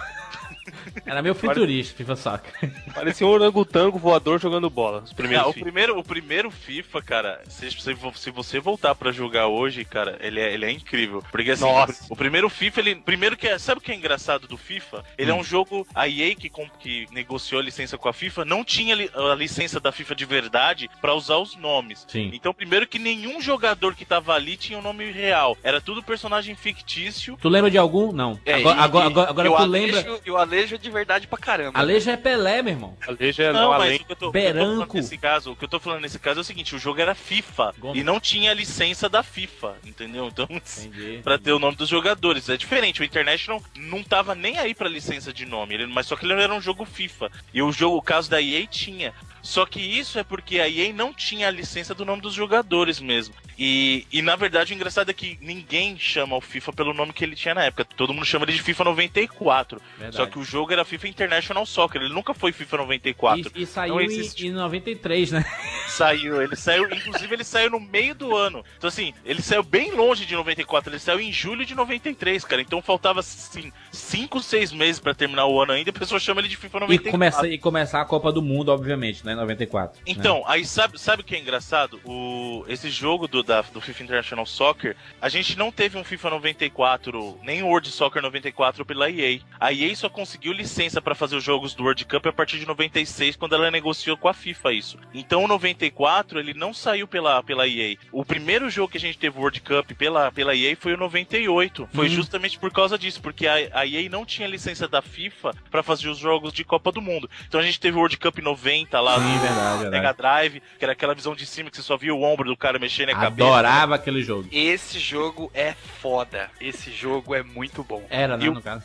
Era 1.06 1.22
meio 1.22 1.34
futurista, 1.34 1.96
FIFA 1.96 2.16
Soccer. 2.16 2.52
Parecia 2.94 3.26
um 3.26 3.30
orangotango 3.30 3.98
voador 3.98 4.40
jogando 4.40 4.68
bola. 4.70 5.02
Os 5.02 5.10
Não, 5.10 5.16
primeiros 5.16 5.46
o, 5.48 5.52
primeiro, 5.60 5.98
o 5.98 6.04
primeiro 6.04 6.50
FIFA, 6.50 7.02
cara, 7.02 7.42
se, 7.48 7.70
se, 7.70 7.96
se 8.16 8.30
você 8.30 8.60
voltar 8.60 8.94
pra 8.94 9.12
jogar 9.12 9.46
hoje, 9.48 9.84
cara, 9.84 10.18
ele 10.20 10.40
é, 10.40 10.52
ele 10.52 10.64
é 10.64 10.70
incrível. 10.70 11.22
Porque 11.30 11.50
assim, 11.52 11.64
Nossa. 11.64 12.06
o, 12.08 12.16
primeiro 12.16 12.48
FIFA, 12.48 12.80
ele. 12.80 12.94
Primeiro 12.96 13.36
que 13.36 13.46
é. 13.46 13.58
Sabe 13.58 13.78
o 13.78 13.82
que 13.82 13.92
é 13.92 13.94
engraçado 13.94 14.46
do 14.46 14.56
FIFA? 14.56 15.04
Ele 15.18 15.30
é 15.30 15.34
Hum. 15.34 15.38
um 15.40 15.44
jogo. 15.44 15.86
A 15.94 16.08
EA 16.08 16.34
que, 16.34 16.48
com- 16.48 16.68
que 16.78 17.06
negociou 17.12 17.60
a 17.60 17.64
licença 17.64 17.96
com 17.98 18.08
a 18.08 18.12
FIFA 18.12 18.44
não 18.44 18.64
tinha 18.64 18.94
li- 18.94 19.10
a 19.14 19.34
licença 19.34 19.78
da 19.80 19.92
FIFA 19.92 20.14
de 20.14 20.24
verdade 20.24 20.90
pra 21.00 21.14
usar 21.14 21.36
os 21.36 21.56
nomes. 21.56 22.04
Sim. 22.08 22.30
Então, 22.32 22.52
primeiro 22.54 22.86
que 22.86 22.98
nenhum 22.98 23.40
jogador 23.40 23.94
que 23.94 24.04
tava 24.04 24.34
ali 24.34 24.56
tinha 24.56 24.78
um 24.78 24.82
nome 24.82 25.10
real. 25.10 25.56
Era 25.62 25.80
tudo 25.80 26.02
personagem 26.02 26.54
fictício. 26.54 27.36
Tu 27.40 27.48
lembra 27.48 27.70
de 27.70 27.78
algum? 27.78 28.12
Não. 28.12 28.38
É, 28.44 28.54
agora 28.54 28.76
e- 28.78 28.82
agora, 28.82 29.06
agora, 29.06 29.30
agora 29.30 29.50
o 29.50 29.56
tu 29.56 29.62
Alejo- 29.62 29.96
lembra. 29.96 30.20
E 30.26 30.30
o 30.30 30.36
Alejo 30.36 30.74
é 30.74 30.78
de 30.80 30.90
verdade 30.90 31.26
pra 31.26 31.38
caramba. 31.38 31.78
Alejo 31.78 32.10
é 32.10 32.16
Pelé, 32.16 32.62
meu 32.62 32.72
irmão. 32.72 32.96
A 33.06 33.12
Leja 33.12 33.52
Não, 33.52 33.60
não, 33.62 33.70
mas 33.70 33.82
além. 33.82 33.96
o 34.00 34.04
que, 34.04 34.12
eu 34.12 34.16
tô, 34.16 34.30
Beranco. 34.30 34.96
nesse 34.96 35.16
caso, 35.18 35.52
o 35.52 35.56
que 35.56 35.64
eu 35.64 35.68
tô 35.68 35.78
falando 35.78 36.02
nesse 36.02 36.18
caso 36.18 36.40
é 36.40 36.42
o 36.42 36.44
seguinte, 36.44 36.74
o 36.74 36.78
jogo 36.78 37.00
era 37.00 37.14
FIFA 37.14 37.74
Gomes. 37.78 38.00
e 38.00 38.04
não 38.04 38.18
tinha 38.18 38.52
licença 38.54 39.08
da 39.08 39.22
FIFA, 39.22 39.76
entendeu? 39.84 40.26
Então, 40.28 40.46
Entendi. 40.50 41.20
pra 41.22 41.38
ter 41.38 41.52
o 41.52 41.58
nome 41.58 41.76
dos 41.76 41.88
jogadores, 41.88 42.48
é 42.48 42.56
diferente. 42.56 43.00
O 43.00 43.04
International 43.04 43.62
não 43.76 44.02
tava 44.02 44.34
nem 44.34 44.58
aí 44.58 44.74
pra 44.74 44.88
licença 44.88 45.32
de 45.32 45.44
nome, 45.46 45.74
ele, 45.74 45.86
mas 45.86 46.06
só 46.06 46.16
que 46.16 46.24
ele 46.24 46.32
era 46.40 46.54
um 46.54 46.60
jogo 46.60 46.84
FIFA. 46.84 47.30
E 47.52 47.62
o 47.62 47.70
jogo, 47.72 47.96
o 47.96 48.02
caso 48.02 48.30
da 48.30 48.40
EA 48.40 48.66
tinha. 48.66 49.12
Só 49.42 49.64
que 49.66 49.80
isso 49.80 50.18
é 50.18 50.24
porque 50.24 50.60
a 50.60 50.68
EA 50.68 50.92
não 50.92 51.12
tinha 51.12 51.48
a 51.48 51.50
licença 51.50 51.94
do 51.94 52.04
nome 52.04 52.22
dos 52.22 52.34
jogadores 52.34 53.00
mesmo. 53.00 53.34
E, 53.62 54.06
e 54.10 54.22
na 54.22 54.36
verdade 54.36 54.72
o 54.72 54.74
engraçado 54.74 55.10
é 55.10 55.12
que 55.12 55.38
ninguém 55.42 55.98
chama 55.98 56.34
o 56.34 56.40
FIFA 56.40 56.72
pelo 56.72 56.94
nome 56.94 57.12
que 57.12 57.22
ele 57.22 57.36
tinha 57.36 57.54
na 57.54 57.64
época. 57.64 57.84
Todo 57.84 58.14
mundo 58.14 58.24
chama 58.24 58.46
ele 58.46 58.54
de 58.54 58.62
FIFA 58.62 58.84
94. 58.84 59.82
Verdade. 59.98 60.16
Só 60.16 60.26
que 60.26 60.38
o 60.38 60.44
jogo 60.44 60.72
era 60.72 60.82
FIFA 60.82 61.08
International 61.08 61.66
Soccer, 61.66 62.00
ele 62.00 62.14
nunca 62.14 62.32
foi 62.32 62.52
FIFA 62.52 62.78
94. 62.78 63.52
E, 63.54 63.62
e 63.62 63.66
saiu 63.66 63.94
Não 63.94 64.00
em, 64.00 64.04
existe. 64.06 64.46
em 64.46 64.52
93, 64.52 65.32
né? 65.32 65.44
Saiu, 65.88 66.40
ele 66.40 66.56
saiu, 66.56 66.90
inclusive 66.90 67.34
ele 67.34 67.44
saiu 67.44 67.70
no 67.70 67.80
meio 67.80 68.14
do 68.14 68.34
ano. 68.34 68.64
Então 68.78 68.88
assim, 68.88 69.12
ele 69.24 69.42
saiu 69.42 69.62
bem 69.62 69.90
longe 69.92 70.24
de 70.24 70.34
94, 70.34 70.90
ele 70.90 70.98
saiu 70.98 71.20
em 71.20 71.32
julho 71.32 71.66
de 71.66 71.74
93, 71.74 72.44
cara. 72.44 72.62
Então 72.62 72.80
faltava 72.80 73.20
assim 73.20 73.70
5, 73.92 74.40
6 74.40 74.72
meses 74.72 75.00
pra 75.00 75.12
terminar 75.12 75.46
o 75.46 75.60
ano 75.60 75.72
ainda, 75.72 75.90
e 75.90 75.94
a 75.94 75.98
pessoa 75.98 76.18
chama 76.18 76.40
ele 76.40 76.48
de 76.48 76.56
FIFA 76.56 76.78
E, 76.78 76.80
94. 76.80 77.10
começa, 77.10 77.48
e 77.48 77.58
começar 77.58 78.00
a 78.00 78.04
Copa 78.04 78.32
do 78.32 78.40
Mundo, 78.40 78.70
obviamente, 78.70 79.26
né? 79.26 79.29
94. 79.34 79.98
né? 79.98 80.02
Então, 80.06 80.42
aí 80.46 80.64
sabe, 80.64 80.98
sabe 81.00 81.22
o 81.22 81.24
que 81.24 81.34
é 81.34 81.38
engraçado? 81.38 82.00
O, 82.04 82.64
esse 82.68 82.90
jogo 82.90 83.26
do, 83.28 83.42
da, 83.42 83.62
do 83.62 83.80
FIFA 83.80 84.02
International 84.04 84.46
Soccer, 84.46 84.96
a 85.20 85.28
gente 85.28 85.56
não 85.58 85.70
teve 85.72 85.96
um 85.98 86.04
FIFA 86.04 86.30
94, 86.30 87.38
nem 87.42 87.62
o 87.62 87.66
World 87.66 87.88
Soccer 87.90 88.22
94 88.22 88.84
pela 88.84 89.10
EA. 89.10 89.40
A 89.58 89.72
EA 89.72 89.94
só 89.96 90.08
conseguiu 90.08 90.52
licença 90.52 91.00
pra 91.00 91.14
fazer 91.14 91.36
os 91.36 91.44
jogos 91.44 91.74
do 91.74 91.82
World 91.82 92.04
Cup 92.04 92.26
a 92.26 92.32
partir 92.32 92.58
de 92.58 92.66
96, 92.66 93.36
quando 93.36 93.54
ela 93.54 93.70
negociou 93.70 94.16
com 94.16 94.28
a 94.28 94.34
FIFA 94.34 94.72
isso. 94.72 94.98
Então 95.14 95.44
o 95.44 95.48
94, 95.48 96.38
ele 96.38 96.54
não 96.54 96.72
saiu 96.74 97.06
pela, 97.06 97.42
pela 97.42 97.66
EA. 97.68 97.96
O 98.12 98.24
primeiro 98.24 98.68
jogo 98.70 98.90
que 98.92 98.98
a 98.98 99.00
gente 99.00 99.18
teve 99.18 99.36
o 99.36 99.40
World 99.40 99.60
Cup 99.60 99.92
pela, 99.92 100.30
pela 100.32 100.54
EA 100.54 100.76
foi 100.76 100.94
o 100.94 100.96
98. 100.96 101.88
Foi 101.92 102.06
Hum. 102.06 102.08
justamente 102.08 102.58
por 102.58 102.72
causa 102.72 102.98
disso, 102.98 103.20
porque 103.20 103.46
a, 103.46 103.54
a 103.72 103.86
EA 103.86 104.08
não 104.08 104.24
tinha 104.26 104.48
licença 104.48 104.88
da 104.88 105.00
FIFA 105.02 105.54
pra 105.70 105.82
fazer 105.82 106.08
os 106.08 106.18
jogos 106.18 106.52
de 106.52 106.64
Copa 106.64 106.90
do 106.90 107.00
Mundo. 107.00 107.28
Então 107.46 107.60
a 107.60 107.62
gente 107.62 107.78
teve 107.78 107.96
o 107.96 108.00
World 108.00 108.16
Cup 108.16 108.38
90 108.38 109.00
lá 109.00 109.18
Sim, 109.20 109.32
no 109.34 109.40
verdade, 109.40 109.78
verdade. 109.82 109.90
Mega 109.90 110.12
Drive, 110.12 110.62
que 110.78 110.84
era 110.84 110.92
aquela 110.92 111.14
visão 111.14 111.34
de 111.34 111.46
cima 111.46 111.70
que 111.70 111.76
você 111.76 111.82
só 111.82 111.96
via 111.96 112.14
o 112.14 112.22
ombro 112.22 112.48
do 112.48 112.56
cara 112.56 112.78
mexendo 112.78 113.10
a 113.10 113.14
cabeça. 113.14 113.48
Adorava 113.48 113.94
aquele 113.94 114.22
jogo. 114.22 114.48
Esse 114.50 114.98
jogo 114.98 115.50
é 115.54 115.72
foda. 116.00 116.50
Esse 116.60 116.90
jogo 116.90 117.34
é 117.34 117.42
muito 117.42 117.82
bom. 117.84 118.04
Era, 118.10 118.36
né, 118.36 118.44
E 118.46 118.48
o- 118.48 118.54
no 118.54 118.62
caso. 118.62 118.84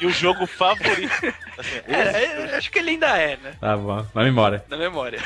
E 0.00 0.06
o 0.06 0.10
jogo 0.10 0.46
favorito. 0.46 1.12
assim, 1.58 1.80
É, 1.86 2.50
eu 2.52 2.56
acho 2.58 2.70
que 2.70 2.78
ele 2.78 2.90
ainda 2.90 3.16
é, 3.16 3.36
né? 3.36 3.54
Tá 3.60 3.76
bom, 3.76 4.04
vai 4.12 4.28
embora. 4.28 4.64
Na 4.68 4.76
memória. 4.76 5.20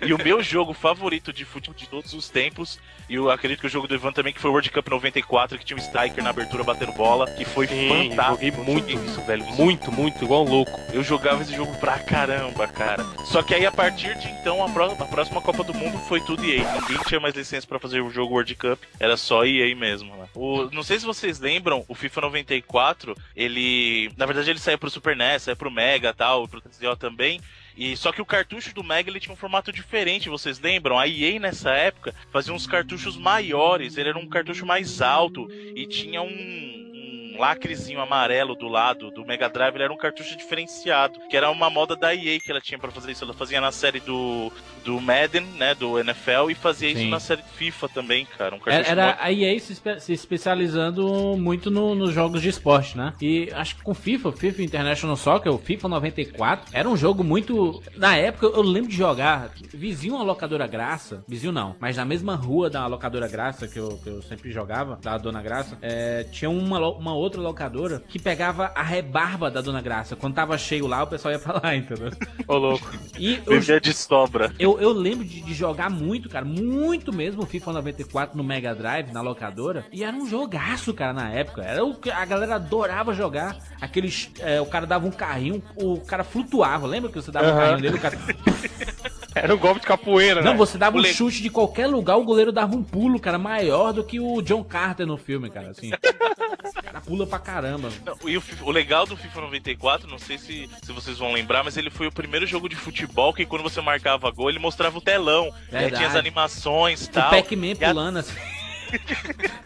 E 0.00 0.14
o 0.14 0.18
meu 0.18 0.42
jogo 0.42 0.72
favorito 0.72 1.32
de 1.32 1.44
futebol 1.44 1.74
de 1.78 1.88
todos 1.88 2.12
os 2.14 2.28
tempos, 2.30 2.78
e 3.08 3.14
eu 3.16 3.30
acredito 3.30 3.60
que 3.60 3.66
o 3.66 3.70
jogo 3.70 3.86
do 3.86 3.94
Ivan 3.94 4.12
também, 4.12 4.32
que 4.32 4.40
foi 4.40 4.48
o 4.50 4.54
World 4.54 4.70
Cup 4.70 4.88
94, 4.88 5.58
que 5.58 5.64
tinha 5.64 5.76
um 5.76 5.80
striker 5.80 6.22
na 6.24 6.30
abertura 6.30 6.64
batendo 6.64 6.92
bola, 6.92 7.30
que 7.32 7.44
foi 7.44 7.66
Sim, 7.66 8.10
fantástico. 8.10 8.32
joguei 8.34 8.50
muito 8.50 8.90
Joguei 8.90 9.06
isso, 9.06 9.20
velho. 9.22 9.44
Muito, 9.44 9.92
muito, 9.92 10.24
igual 10.24 10.44
um 10.44 10.48
louco. 10.48 10.80
Eu 10.92 11.02
jogava 11.02 11.42
esse 11.42 11.54
jogo 11.54 11.76
pra 11.78 11.98
caramba, 11.98 12.66
cara. 12.66 13.04
Só 13.26 13.42
que 13.42 13.54
aí 13.54 13.66
a 13.66 13.72
partir 13.72 14.14
de 14.18 14.28
então, 14.28 14.64
a, 14.64 14.68
pró- 14.70 14.92
a 14.98 15.04
próxima 15.04 15.40
Copa 15.42 15.62
do 15.64 15.74
Mundo 15.74 15.98
foi 16.08 16.20
tudo 16.20 16.44
EA. 16.44 16.64
Ninguém 16.80 16.98
tinha 17.06 17.20
mais 17.20 17.34
licença 17.34 17.66
pra 17.66 17.78
fazer 17.78 18.00
o 18.00 18.10
jogo 18.10 18.32
World 18.34 18.54
Cup, 18.56 18.80
era 18.98 19.16
só 19.16 19.44
EA 19.44 19.74
mesmo, 19.76 20.14
né? 20.16 20.26
O, 20.34 20.68
não 20.72 20.82
sei 20.82 20.98
se 20.98 21.04
vocês 21.06 21.38
lembram, 21.38 21.84
o 21.88 21.94
FIFA 21.94 22.22
94, 22.22 23.14
ele. 23.36 24.10
Na 24.24 24.26
verdade, 24.26 24.48
ele 24.48 24.58
saiu 24.58 24.78
pro 24.78 24.88
Super 24.88 25.14
NES, 25.14 25.42
saiu 25.42 25.54
pro 25.54 25.70
Mega 25.70 26.14
tal, 26.14 26.48
pro 26.48 26.58
3DO 26.58 26.96
também. 26.96 27.42
E 27.76 27.94
só 27.94 28.10
que 28.10 28.22
o 28.22 28.24
cartucho 28.24 28.74
do 28.74 28.82
Mega 28.82 29.10
ele 29.10 29.20
tinha 29.20 29.34
um 29.34 29.36
formato 29.36 29.70
diferente, 29.70 30.30
vocês 30.30 30.58
lembram? 30.58 30.98
A 30.98 31.06
EA 31.06 31.38
nessa 31.38 31.72
época 31.72 32.14
fazia 32.32 32.54
uns 32.54 32.66
cartuchos 32.66 33.18
maiores, 33.18 33.98
ele 33.98 34.08
era 34.08 34.18
um 34.18 34.26
cartucho 34.26 34.64
mais 34.64 35.02
alto 35.02 35.46
e 35.76 35.86
tinha 35.86 36.22
um, 36.22 36.92
um 37.34 37.38
lacrezinho 37.40 38.00
amarelo 38.00 38.54
do 38.54 38.68
lado 38.68 39.10
do 39.10 39.24
Mega 39.24 39.48
Drive, 39.48 39.74
ele 39.74 39.84
era 39.84 39.92
um 39.92 39.96
cartucho 39.96 40.36
diferenciado, 40.36 41.18
que 41.28 41.36
era 41.36 41.50
uma 41.50 41.68
moda 41.68 41.96
da 41.96 42.14
EA 42.14 42.38
que 42.38 42.50
ela 42.50 42.60
tinha 42.60 42.78
pra 42.78 42.90
fazer 42.90 43.12
isso. 43.12 43.24
Ela 43.24 43.34
fazia 43.34 43.60
na 43.60 43.72
série 43.72 44.00
do, 44.00 44.52
do 44.84 45.00
Madden, 45.00 45.44
né, 45.56 45.74
do 45.74 45.98
NFL, 45.98 46.50
e 46.50 46.54
fazia 46.54 46.88
isso 46.90 47.00
Sim. 47.00 47.10
na 47.10 47.18
série 47.20 47.42
FIFA 47.56 47.88
também, 47.88 48.24
cara. 48.38 48.54
Um 48.54 48.58
Era, 48.58 48.64
cartucho 48.64 48.90
era 48.90 49.06
muito- 49.06 49.20
a 49.22 49.32
EA 49.32 49.60
se, 49.60 49.72
espe- 49.72 50.00
se 50.00 50.12
especializando 50.12 51.36
muito 51.36 51.70
no- 51.70 51.94
nos 51.94 52.12
jogos 52.12 52.40
de 52.42 52.48
esporte, 52.48 52.96
né? 52.96 53.12
E 53.20 53.48
acho 53.52 53.76
que 53.76 53.82
com 53.82 53.94
FIFA, 53.94 54.32
FIFA 54.32 54.62
International 54.62 55.16
Soccer, 55.16 55.52
o 55.52 55.58
FIFA 55.58 55.88
94, 55.88 56.70
era 56.72 56.88
um 56.88 56.96
jogo 56.96 57.24
muito. 57.24 57.82
Na 57.96 58.16
época 58.16 58.46
eu 58.46 58.62
lembro 58.62 58.90
de 58.90 58.96
jogar 58.96 59.50
vizinho 59.72 60.16
a 60.16 60.22
locadora 60.22 60.66
Graça, 60.66 61.24
vizinho 61.26 61.52
não, 61.52 61.74
mas 61.80 61.96
na 61.96 62.04
mesma 62.04 62.34
rua 62.34 62.70
da 62.70 62.86
locadora 62.86 63.26
Graça 63.28 63.66
que 63.66 63.78
eu, 63.78 63.98
que 64.02 64.08
eu 64.08 64.22
sempre 64.22 64.50
jogava, 64.52 64.98
da 65.02 65.16
Dona 65.18 65.42
Graça, 65.42 65.78
é, 65.82 66.24
tinha 66.24 66.50
uma, 66.50 66.78
uma 66.90 67.14
outra 67.14 67.23
locadora 67.32 68.02
que 68.08 68.18
pegava 68.18 68.72
a 68.74 68.82
rebarba 68.82 69.50
da 69.50 69.60
Dona 69.60 69.80
Graça. 69.80 70.16
Quando 70.16 70.34
tava 70.34 70.56
cheio 70.58 70.86
lá, 70.86 71.02
o 71.02 71.06
pessoal 71.06 71.32
ia 71.32 71.38
pra 71.38 71.60
lá, 71.62 71.74
entendeu? 71.74 72.10
Ô, 72.46 72.56
louco. 72.56 72.90
E 73.18 73.40
eu, 73.46 73.52
Vivia 73.54 73.80
de 73.80 73.92
sobra. 73.92 74.52
eu, 74.58 74.78
eu 74.80 74.92
lembro 74.92 75.24
de, 75.24 75.40
de 75.40 75.54
jogar 75.54 75.90
muito, 75.90 76.28
cara, 76.28 76.44
muito 76.44 77.12
mesmo 77.12 77.46
FIFA 77.46 77.72
94 77.74 78.36
no 78.36 78.44
Mega 78.44 78.74
Drive, 78.74 79.12
na 79.12 79.20
locadora. 79.20 79.84
E 79.92 80.04
era 80.04 80.16
um 80.16 80.26
jogaço, 80.26 80.92
cara, 80.92 81.12
na 81.12 81.30
época. 81.30 81.62
Era 81.62 81.84
o 81.84 81.94
que 81.94 82.10
a 82.10 82.24
galera 82.24 82.56
adorava 82.56 83.12
jogar. 83.14 83.56
Aqueles. 83.80 84.30
é, 84.40 84.60
o 84.60 84.66
cara 84.66 84.86
dava 84.86 85.06
um 85.06 85.10
carrinho, 85.10 85.62
o 85.76 86.00
cara 86.00 86.24
flutuava. 86.24 86.86
Lembra 86.86 87.10
que 87.10 87.16
você 87.20 87.30
dava 87.30 87.46
um 87.46 87.50
Aham. 87.50 87.58
carrinho 87.60 87.80
dele? 87.82 87.96
O 87.96 88.00
cara... 88.00 88.18
Era 89.34 89.54
um 89.54 89.58
golpe 89.58 89.80
de 89.80 89.86
capoeira, 89.86 90.40
né? 90.40 90.50
Não, 90.50 90.56
você 90.56 90.78
dava 90.78 90.96
um 90.96 91.00
O 91.00 91.04
chute 91.04 91.42
de 91.42 91.50
qualquer 91.50 91.86
lugar, 91.86 92.16
o 92.16 92.24
goleiro 92.24 92.52
dava 92.52 92.74
um 92.74 92.82
pulo, 92.82 93.18
cara, 93.18 93.38
maior 93.38 93.92
do 93.92 94.04
que 94.04 94.20
o 94.20 94.40
John 94.42 94.62
Carter 94.62 95.06
no 95.06 95.16
filme, 95.16 95.50
cara. 95.50 95.70
Assim. 95.70 95.90
O 95.92 96.82
cara 96.82 97.00
pula 97.00 97.26
pra 97.26 97.38
caramba. 97.38 97.90
Não, 98.04 98.16
e 98.28 98.36
o, 98.36 98.42
o 98.62 98.70
legal 98.70 99.06
do 99.06 99.16
FIFA 99.16 99.40
94, 99.42 100.08
não 100.08 100.18
sei 100.18 100.38
se, 100.38 100.68
se 100.82 100.92
vocês 100.92 101.18
vão 101.18 101.32
lembrar, 101.32 101.64
mas 101.64 101.76
ele 101.76 101.90
foi 101.90 102.06
o 102.06 102.12
primeiro 102.12 102.46
jogo 102.46 102.68
de 102.68 102.76
futebol 102.76 103.32
que 103.34 103.44
quando 103.44 103.62
você 103.62 103.80
marcava 103.80 104.30
gol, 104.30 104.48
ele 104.50 104.58
mostrava 104.58 104.96
o 104.98 105.00
telão. 105.00 105.46
E 105.70 105.76
aí 105.76 105.82
Verdade. 105.82 105.96
tinha 105.96 106.08
as 106.08 106.16
animações 106.16 107.04
e 107.06 107.08
O 107.08 107.12
tal. 107.12 107.30
Pac-Man 107.30 107.66
E 107.80 107.84
a- 107.84 107.88
pulando 107.88 108.18
assim. 108.18 108.32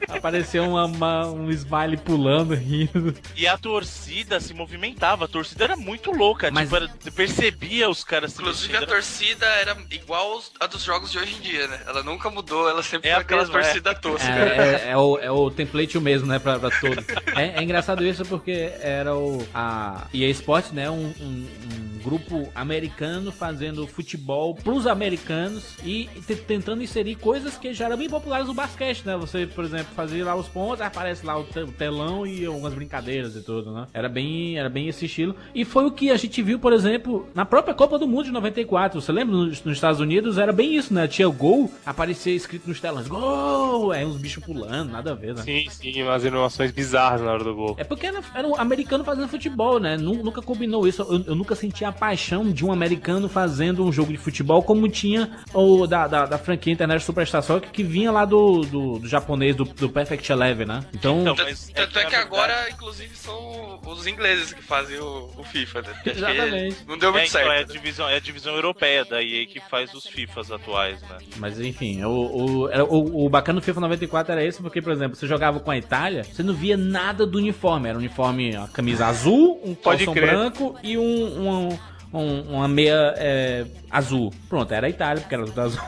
Apareceu 0.09 0.65
uma, 0.65 0.87
uma- 0.87 1.27
um 1.27 1.51
smile 1.51 1.97
pulando, 1.99 2.55
rindo. 2.55 3.15
E 3.37 3.47
a 3.47 3.59
torcida 3.59 4.41
se 4.41 4.55
movimentava, 4.55 5.27
a 5.27 5.29
torcida 5.29 5.65
era 5.65 5.77
muito 5.77 6.11
louca, 6.11 6.51
Mas- 6.51 6.65
tipo, 6.69 6.77
era- 6.77 6.89
percebia 7.15 7.89
os 7.89 8.03
caras 8.05 8.33
Inclusive 8.35 8.77
a 8.77 8.87
torcida 8.87 9.45
era 9.47 9.77
igual 9.91 10.33
aos- 10.33 10.53
a 10.59 10.67
dos 10.67 10.83
jogos 10.83 11.11
de 11.13 11.19
hoje 11.19 11.37
em 11.37 11.41
dia, 11.41 11.67
né? 11.69 11.81
Ela 11.87 12.03
nunca 12.03 12.31
mudou, 12.31 12.69
ela 12.69 12.83
sempre 12.83 13.09
É 13.11 13.15
foi 13.15 13.23
aquela 13.23 13.43
mesma, 13.43 13.59
é. 13.59 13.63
torcida 13.63 13.95
tosca. 13.95 14.29
É, 14.29 14.85
é- 14.87 14.91
é 14.91 14.97
o, 14.97 15.19
é 15.19 15.31
o 15.31 15.51
template 15.51 15.99
o 15.99 16.01
mesmo, 16.01 16.27
né, 16.27 16.39
pra, 16.39 16.59
pra 16.59 16.71
todos. 16.71 17.05
É, 17.37 17.59
é 17.59 17.63
engraçado 17.63 18.05
isso 18.07 18.25
porque 18.25 18.73
era 18.81 19.15
o 19.15 19.47
a 19.55 20.07
EA 20.15 20.31
Sports, 20.31 20.73
né, 20.73 20.89
um, 20.91 21.13
um- 21.21 21.47
um 21.75 21.99
grupo 22.03 22.51
americano 22.55 23.31
fazendo 23.31 23.87
futebol 23.87 24.55
pros 24.55 24.87
americanos 24.87 25.65
e 25.85 26.09
te- 26.27 26.37
tentando 26.37 26.83
inserir 26.83 27.17
coisas 27.17 27.57
que 27.59 27.75
já 27.75 27.87
eram 27.87 27.97
bem 27.99 28.09
populares 28.09 28.47
no 28.47 28.55
basquete, 28.55 29.03
né? 29.09 29.17
Você, 29.17 29.47
por 29.47 29.65
exemplo, 29.65 29.87
fazia 29.95 30.25
lá 30.25 30.35
os 30.35 30.47
pontos, 30.49 30.81
aparece 30.81 31.25
lá 31.27 31.37
o 31.39 31.45
te- 31.45 31.61
o 31.61 31.73
telão 31.73 32.27
e 32.27 32.45
algumas 32.47 32.73
brincadeiras 32.75 33.35
e 33.37 33.43
tudo, 33.43 33.73
né? 33.73 33.87
Era 33.93 34.09
bem, 34.09 34.59
era 34.59 34.69
bem 34.69 34.89
esse 34.89 35.07
estilo. 35.07 35.35
E 35.55 35.65
foi 35.65 35.85
o 35.87 35.91
que 35.91 36.11
a 36.11 36.17
gente 36.17 36.41
viu, 36.43 36.59
por 36.59 36.73
exemplo, 36.73 37.27
na 37.35 37.45
própria 37.45 37.75
Copa 37.75 37.99
do 37.99 38.07
Mundo 38.07 38.25
de 38.25 38.31
94. 38.33 39.01
Você 39.01 39.11
lembra 39.13 39.35
nos, 39.37 39.63
nos 39.65 39.75
Estados 39.77 40.01
Unidos? 40.01 40.39
Era 40.39 40.53
bem 40.53 40.77
isso, 40.77 40.93
né? 40.95 41.09
Tinha 41.09 41.29
o 41.29 41.33
gol, 41.33 41.71
aparecia 41.85 42.35
escrito 42.35 42.69
nos 42.69 42.81
telões, 42.81 43.09
gol! 43.09 43.91
Aí 43.93 44.05
uns 44.05 44.17
bichos 44.17 44.45
pulando, 44.45 44.91
nada 44.91 45.13
a 45.13 45.15
ver, 45.15 45.35
né? 45.35 45.43
Sim, 45.43 45.67
sim, 45.71 46.03
umas 46.03 46.25
animações 46.25 46.71
bizarras 46.71 47.21
na 47.21 47.33
hora 47.33 47.45
do 47.45 47.55
gol. 47.55 47.75
É 47.79 47.85
porque 47.85 48.07
era, 48.07 48.21
era 48.35 48.47
um 48.47 48.57
americano 48.57 49.05
fazendo 49.05 49.29
futebol, 49.29 49.79
né? 49.81 49.97
Nu- 49.97 50.23
Nunca 50.23 50.43
combinou 50.43 50.87
isso. 50.87 51.03
Eu, 51.03 51.25
eu 51.29 51.35
nunca 51.35 51.55
senti 51.55 51.85
a 51.85 51.93
paixão 51.93 52.51
de 52.51 52.65
um 52.65 52.73
americano 52.73 53.29
fazendo 53.29 53.85
um 53.85 53.91
jogo 53.93 54.11
de 54.13 54.19
futebol 54.19 54.63
como 54.63 54.89
tinha 54.89 55.31
o 55.55 55.87
da, 55.87 56.07
da, 56.07 56.27
da 56.27 56.39
franquia 56.39 56.73
Internet 56.73 57.03
Superstar 57.03 57.43
Soccer 57.43 57.71
que 57.71 57.83
vinha 57.83 58.11
lá 58.11 58.25
do, 58.25 58.61
do, 58.63 58.98
do 58.99 59.09
japonês, 59.09 59.55
do, 59.57 59.65
do 59.65 59.89
Perfect 59.89 60.31
Eleven, 60.31 60.67
né? 60.67 60.85
Então, 60.95 61.21
Então, 61.21 61.35
Tanto, 61.35 61.49
mas 61.49 61.69
tanto 61.69 61.99
é 61.99 62.03
na 62.05 62.09
que 62.11 62.17
verdade- 62.17 62.23
agora, 62.23 62.71
inclusive, 62.71 63.17
são 63.17 63.81
os 63.87 64.07
ingleses 64.07 64.53
que 64.53 64.63
fazem 64.63 64.99
o, 64.99 65.31
o 65.37 65.45
FIFA, 65.45 65.83
né? 65.83 65.89
Porque 65.95 66.11
Exatamente. 66.11 66.77
Não 66.87 66.99
deu 66.99 67.11
É, 67.11 67.13
muito 67.13 67.29
então, 67.29 67.41
é, 67.41 67.45
a 67.45 67.49
certo. 67.57 67.69
né? 67.69 67.75
divisão, 67.75 68.09
é 68.09 68.17
a 68.17 68.21
divisão 68.21 68.55
europeia 68.55 69.05
da 69.05 69.23
EA 69.23 69.47
que 69.47 69.61
faz 69.61 69.93
os 69.95 70.07
FIFAs 70.07 70.51
atuais, 70.51 71.01
né? 71.03 71.19
Mas 71.37 71.61
enfim, 71.61 72.03
o, 72.05 72.11
o, 72.11 72.65
o, 72.67 73.27
o 73.27 73.29
bacana 73.29 73.61
do 73.61 73.65
FIFA 73.65 73.81
94 73.81 74.33
era 74.33 74.45
esse, 74.45 74.61
porque, 74.63 74.81
por 74.83 74.93
exemplo, 74.93 75.17
você 75.17 75.27
jogava 75.27 75.61
com 75.61 75.71
a 75.71 75.77
Itália, 75.79 76.25
você 76.25 76.43
não 76.43 76.55
via 76.55 76.77
nada 76.77 77.27
do 77.27 77.39
uniforme. 77.39 77.89
Era 77.89 77.97
um 77.97 78.01
uniforme, 78.01 78.57
uma 78.57 78.69
camisa 78.69 79.07
azul, 79.07 79.61
um 79.65 79.75
calção 79.75 80.15
branco 80.15 80.79
e 80.83 80.97
um, 80.99 81.03
um- 81.03 81.79
um- 82.13 82.41
uma 82.57 82.69
meia 82.69 83.15
é, 83.17 83.67
azul. 83.91 84.33
Pronto, 84.49 84.73
era 84.73 84.87
a 84.87 84.91
Itália, 84.91 85.21
porque 85.21 85.35
era 85.35 85.45
tudo 85.45 85.61
azul. 85.61 85.81